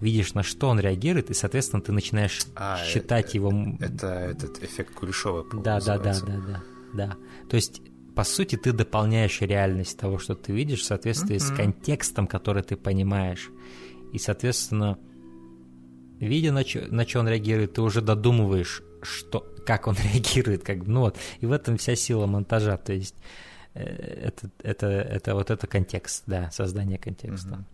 видишь, 0.00 0.34
на 0.34 0.42
что 0.42 0.68
он 0.68 0.80
реагирует, 0.80 1.30
и, 1.30 1.34
соответственно, 1.34 1.82
ты 1.82 1.92
начинаешь 1.92 2.40
а, 2.56 2.76
считать 2.84 3.26
это, 3.28 3.36
его... 3.36 3.52
Это 3.80 4.06
этот 4.06 4.62
эффект 4.62 4.94
Кулешова, 4.94 5.44
да, 5.52 5.80
да, 5.80 5.98
да, 5.98 6.20
да, 6.20 6.36
да, 6.46 6.62
да. 6.92 7.16
То 7.48 7.56
есть 7.56 7.82
по 8.14 8.24
сути, 8.24 8.56
ты 8.56 8.72
дополняешь 8.72 9.40
реальность 9.40 9.98
того, 9.98 10.18
что 10.18 10.34
ты 10.34 10.52
видишь, 10.52 10.80
в 10.80 10.84
соответствии 10.84 11.36
mm-hmm. 11.36 11.54
с 11.54 11.56
контекстом, 11.56 12.26
который 12.26 12.62
ты 12.62 12.76
понимаешь. 12.76 13.50
И, 14.12 14.18
соответственно, 14.18 14.98
видя, 16.26 16.52
на 16.52 16.64
что 16.64 17.20
он 17.20 17.28
реагирует, 17.28 17.74
ты 17.74 17.82
уже 17.82 18.00
додумываешь, 18.00 18.82
что, 19.02 19.46
как 19.66 19.86
он 19.86 19.96
реагирует. 20.12 20.64
Как, 20.64 20.86
ну 20.86 21.00
вот, 21.00 21.16
и 21.40 21.46
в 21.46 21.52
этом 21.52 21.76
вся 21.76 21.96
сила 21.96 22.26
монтажа. 22.26 22.76
То 22.76 22.92
есть 22.92 23.16
э, 23.74 23.82
это, 23.82 24.50
это, 24.62 24.86
это 24.86 25.34
вот 25.34 25.50
это 25.50 25.66
контекст, 25.66 26.24
да, 26.26 26.50
создание 26.50 26.98
контекста. 26.98 27.64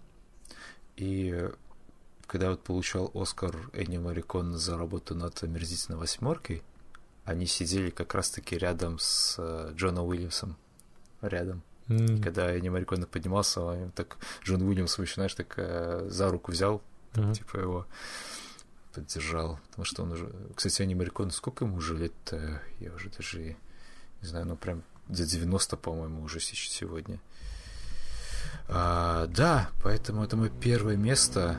И 0.96 1.48
когда 2.26 2.50
вот 2.50 2.62
получал 2.62 3.10
Оскар 3.14 3.56
Энни 3.72 3.98
Марикон 3.98 4.54
за 4.54 4.76
работу 4.76 5.14
над 5.14 5.42
«Омерзительной 5.42 5.98
восьмеркой», 5.98 6.62
они 7.24 7.46
сидели 7.46 7.90
как 7.90 8.14
раз-таки 8.14 8.56
рядом 8.56 8.98
с 8.98 9.36
э, 9.38 9.72
Джоном 9.74 10.06
Уильямсом. 10.06 10.56
Рядом. 11.20 11.62
Mm. 11.88 12.18
И 12.18 12.22
когда 12.22 12.50
Энни 12.50 12.68
Марикона 12.68 13.06
поднимался, 13.06 13.60
он 13.60 13.90
так 13.90 14.16
Джон 14.44 14.62
Уильямс, 14.62 14.98
еще, 14.98 15.14
знаешь, 15.14 15.34
так 15.34 15.54
э, 15.56 16.06
за 16.08 16.30
руку 16.30 16.52
взял, 16.52 16.82
mm-hmm. 17.14 17.34
типа 17.34 17.56
его 17.58 17.86
поддержал. 18.92 19.58
Потому 19.70 19.84
что 19.84 20.02
он 20.02 20.12
уже... 20.12 20.32
Кстати, 20.54 20.82
Энни 20.82 20.94
Марикона, 20.94 21.30
сколько 21.30 21.64
ему 21.64 21.76
уже 21.76 21.96
лет 21.96 22.12
-то? 22.24 22.58
Я 22.80 22.92
уже 22.92 23.10
даже 23.10 23.56
не 24.22 24.28
знаю, 24.28 24.46
ну 24.46 24.56
прям 24.56 24.82
за 25.08 25.24
90, 25.24 25.76
по-моему, 25.76 26.22
уже 26.22 26.40
сегодня. 26.40 27.20
А, 28.68 29.26
да, 29.28 29.70
поэтому 29.82 30.24
это 30.24 30.36
мое 30.36 30.50
первое 30.50 30.96
место. 30.96 31.58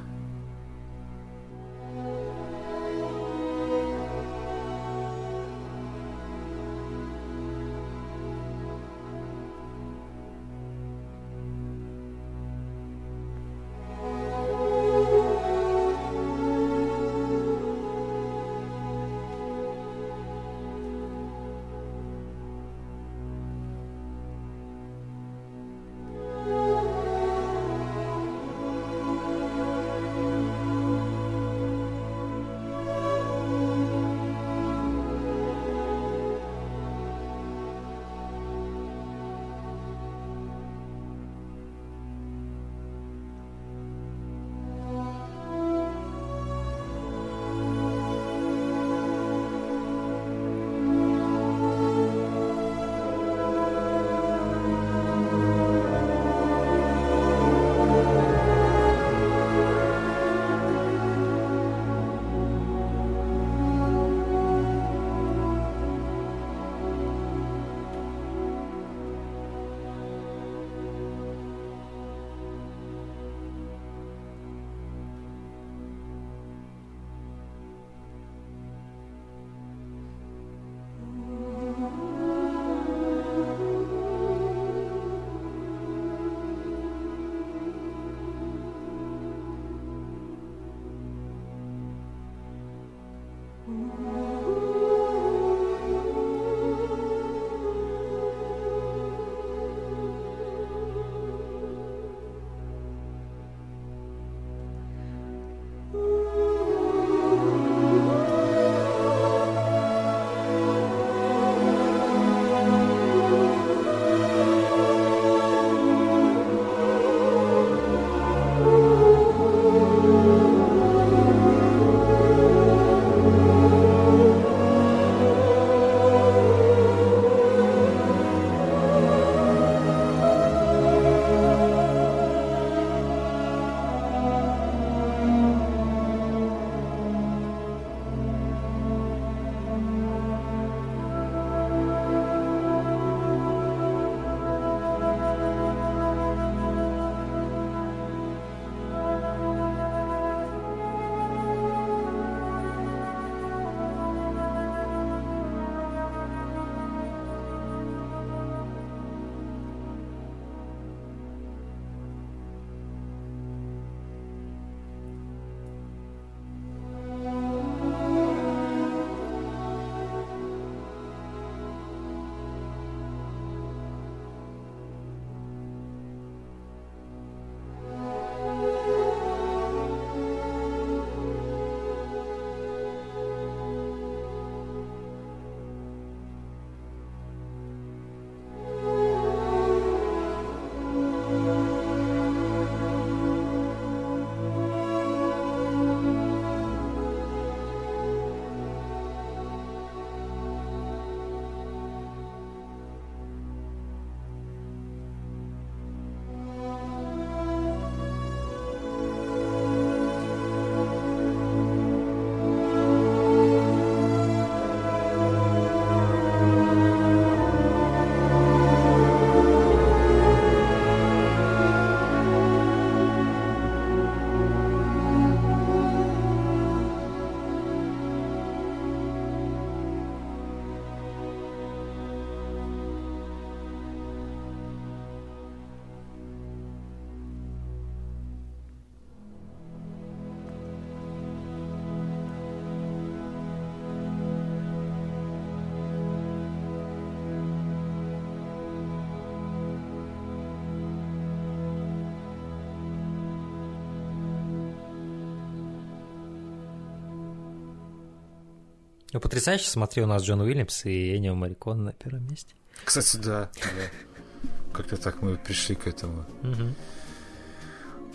Ну, 259.20 259.22
потрясающе, 259.22 259.70
смотри, 259.70 260.02
у 260.02 260.06
нас 260.06 260.24
Джон 260.24 260.40
Уильямс 260.40 260.86
и 260.86 261.18
Энио 261.18 261.36
Марикон 261.36 261.84
на 261.84 261.92
первом 261.92 262.26
месте. 262.30 262.56
Кстати, 262.86 263.18
да, 263.18 263.52
да. 263.54 264.48
Как-то 264.72 264.96
так 264.96 265.22
мы 265.22 265.36
пришли 265.36 265.76
к 265.76 265.88
этому. 265.88 266.26
Угу. 266.42 266.74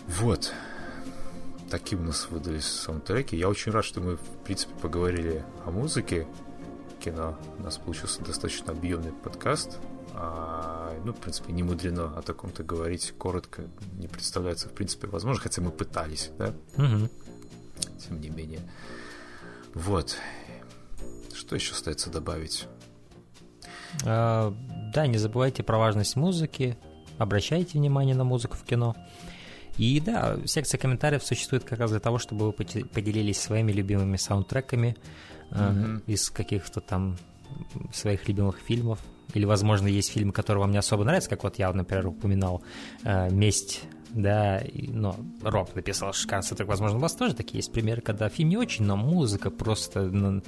Вот. 0.07 0.51
Такие 1.69 2.01
у 2.01 2.03
нас 2.03 2.27
выдались 2.31 2.65
саундтреки. 2.65 3.37
Я 3.37 3.49
очень 3.49 3.71
рад, 3.71 3.85
что 3.85 4.01
мы, 4.01 4.15
в 4.15 4.43
принципе, 4.45 4.73
поговорили 4.81 5.45
о 5.63 5.69
музыке 5.69 6.25
кино. 7.03 7.37
У 7.59 7.61
нас 7.61 7.77
получился 7.77 8.23
достаточно 8.23 8.71
объемный 8.71 9.11
подкаст. 9.11 9.77
А, 10.15 10.91
ну, 11.05 11.13
в 11.13 11.17
принципе, 11.17 11.53
не 11.53 11.61
мудрено 11.61 12.17
о 12.17 12.23
таком-то 12.23 12.63
говорить 12.63 13.13
коротко. 13.15 13.65
Не 13.99 14.07
представляется, 14.07 14.69
в 14.69 14.73
принципе, 14.73 15.05
возможно, 15.05 15.43
хотя 15.43 15.61
мы 15.61 15.69
пытались, 15.69 16.31
да? 16.39 16.47
Угу. 16.77 17.09
Тем 17.99 18.21
не 18.21 18.29
менее. 18.29 18.61
Вот. 19.75 20.17
Что 21.45 21.55
еще 21.55 21.73
остается 21.73 22.09
добавить? 22.09 22.67
А, 24.03 24.51
да, 24.93 25.05
не 25.05 25.19
забывайте 25.19 25.61
про 25.61 25.77
важность 25.77 26.15
музыки, 26.15 26.75
обращайте 27.19 27.77
внимание 27.77 28.15
на 28.15 28.23
музыку 28.23 28.57
в 28.57 28.63
кино. 28.63 28.95
И 29.77 29.99
да, 29.99 30.39
секция 30.45 30.79
комментариев 30.79 31.23
существует 31.23 31.63
как 31.63 31.77
раз 31.77 31.91
для 31.91 31.99
того, 31.99 32.17
чтобы 32.17 32.47
вы 32.47 32.51
поделились 32.51 33.39
своими 33.39 33.71
любимыми 33.71 34.17
саундтреками 34.17 34.97
mm-hmm. 35.51 36.01
э, 36.07 36.11
из 36.11 36.31
каких-то 36.31 36.81
там 36.81 37.17
своих 37.93 38.27
любимых 38.27 38.57
фильмов. 38.57 38.99
Или, 39.35 39.45
возможно, 39.45 39.85
есть 39.85 40.13
фильмы, 40.13 40.31
которые 40.31 40.61
вам 40.61 40.71
не 40.71 40.77
особо 40.77 41.03
нравятся, 41.03 41.29
как 41.29 41.43
вот 41.43 41.59
я, 41.59 41.71
например, 41.71 42.07
упоминал 42.07 42.63
э, 43.03 43.29
«Месть 43.29 43.83
да, 44.15 44.63
но 44.73 45.15
Роб 45.41 45.75
написал 45.75 46.13
шикарный 46.13 46.47
так 46.55 46.67
возможно, 46.67 46.97
у 46.97 47.01
вас 47.01 47.13
тоже 47.13 47.35
такие 47.35 47.59
есть 47.59 47.71
примеры, 47.71 48.01
когда 48.01 48.29
фильм 48.29 48.49
не 48.49 48.57
очень, 48.57 48.85
но 48.85 48.95
музыка 48.95 49.51
просто 49.51 50.41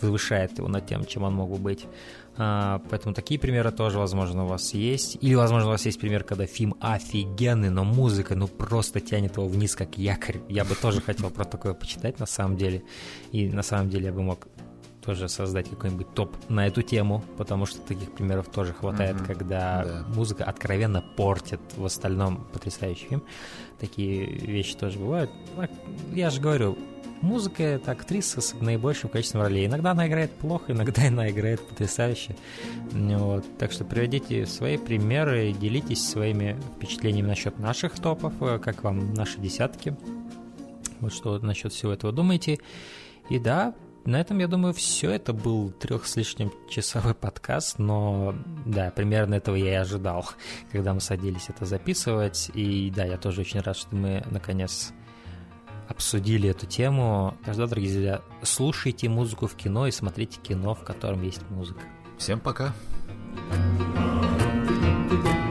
повышает 0.00 0.58
его 0.58 0.68
над 0.68 0.86
тем, 0.86 1.04
чем 1.04 1.22
он 1.22 1.34
мог 1.34 1.50
бы 1.50 1.56
быть. 1.56 1.86
А, 2.36 2.82
поэтому 2.90 3.14
такие 3.14 3.38
примеры 3.38 3.70
тоже, 3.70 3.98
возможно, 3.98 4.44
у 4.44 4.48
вас 4.48 4.74
есть. 4.74 5.16
Или, 5.20 5.34
возможно, 5.34 5.68
у 5.68 5.70
вас 5.70 5.86
есть 5.86 6.00
пример, 6.00 6.24
когда 6.24 6.46
фильм 6.46 6.74
офигенный, 6.80 7.70
но 7.70 7.84
музыка, 7.84 8.34
ну, 8.34 8.48
просто 8.48 9.00
тянет 9.00 9.36
его 9.36 9.46
вниз, 9.46 9.76
как 9.76 9.96
якорь. 9.96 10.40
Я 10.48 10.64
бы 10.64 10.74
тоже 10.74 11.00
хотел 11.00 11.30
про 11.30 11.44
такое 11.44 11.74
почитать, 11.74 12.18
на 12.18 12.26
самом 12.26 12.56
деле. 12.56 12.82
И 13.30 13.48
на 13.48 13.62
самом 13.62 13.88
деле 13.88 14.06
я 14.06 14.12
бы 14.12 14.22
мог 14.22 14.48
тоже 15.04 15.28
создать 15.28 15.68
какой-нибудь 15.68 16.12
топ 16.14 16.34
на 16.48 16.66
эту 16.66 16.82
тему, 16.82 17.22
потому 17.36 17.66
что 17.66 17.80
таких 17.80 18.12
примеров 18.12 18.48
тоже 18.48 18.72
хватает, 18.72 19.16
mm-hmm. 19.16 19.26
когда 19.26 19.84
да. 19.84 20.04
музыка 20.14 20.44
откровенно 20.44 21.02
портит 21.02 21.60
в 21.76 21.84
остальном 21.84 22.46
потрясающий 22.52 23.06
фильм. 23.06 23.22
Такие 23.78 24.24
вещи 24.24 24.74
тоже 24.76 24.98
бывают. 24.98 25.30
Я 26.12 26.30
же 26.30 26.40
говорю, 26.40 26.78
музыка— 27.20 27.62
это 27.64 27.90
актриса 27.90 28.40
с 28.40 28.54
наибольшим 28.54 29.10
количеством 29.10 29.42
ролей. 29.42 29.66
Иногда 29.66 29.90
она 29.90 30.06
играет 30.06 30.30
плохо, 30.32 30.72
иногда 30.72 31.02
она 31.08 31.30
играет 31.30 31.60
потрясающе. 31.60 32.36
Вот. 32.92 33.44
Так 33.58 33.72
что 33.72 33.84
приводите 33.84 34.46
свои 34.46 34.78
примеры, 34.78 35.52
делитесь 35.52 36.06
своими 36.06 36.56
впечатлениями 36.76 37.28
насчет 37.28 37.58
наших 37.58 37.98
топов, 37.98 38.32
э, 38.40 38.58
как 38.58 38.84
вам 38.84 39.12
наши 39.14 39.38
десятки. 39.38 39.96
Вот 41.00 41.12
что 41.12 41.38
насчет 41.40 41.72
всего 41.72 41.92
этого 41.92 42.12
думаете. 42.12 42.58
И 43.28 43.38
да, 43.38 43.74
на 44.06 44.20
этом, 44.20 44.38
я 44.38 44.48
думаю, 44.48 44.74
все. 44.74 45.10
Это 45.10 45.32
был 45.32 45.70
трех 45.70 46.06
с 46.06 46.16
лишним 46.16 46.52
часовой 46.68 47.14
подкаст, 47.14 47.78
но 47.78 48.34
да, 48.66 48.90
примерно 48.90 49.34
этого 49.34 49.56
я 49.56 49.72
и 49.72 49.76
ожидал, 49.76 50.28
когда 50.72 50.94
мы 50.94 51.00
садились 51.00 51.48
это 51.48 51.64
записывать. 51.64 52.50
И 52.54 52.90
да, 52.94 53.04
я 53.04 53.16
тоже 53.16 53.42
очень 53.42 53.60
рад, 53.60 53.76
что 53.76 53.94
мы 53.94 54.24
наконец 54.30 54.92
обсудили 55.88 56.48
эту 56.50 56.66
тему. 56.66 57.36
Что, 57.42 57.66
дорогие 57.66 57.92
друзья, 57.92 58.22
слушайте 58.42 59.08
музыку 59.08 59.46
в 59.46 59.54
кино 59.54 59.86
и 59.86 59.90
смотрите 59.90 60.40
кино, 60.40 60.74
в 60.74 60.84
котором 60.84 61.22
есть 61.22 61.42
музыка. 61.50 61.80
Всем 62.18 62.40
пока. 62.40 62.72
thank 65.06 65.26
you 65.26 65.43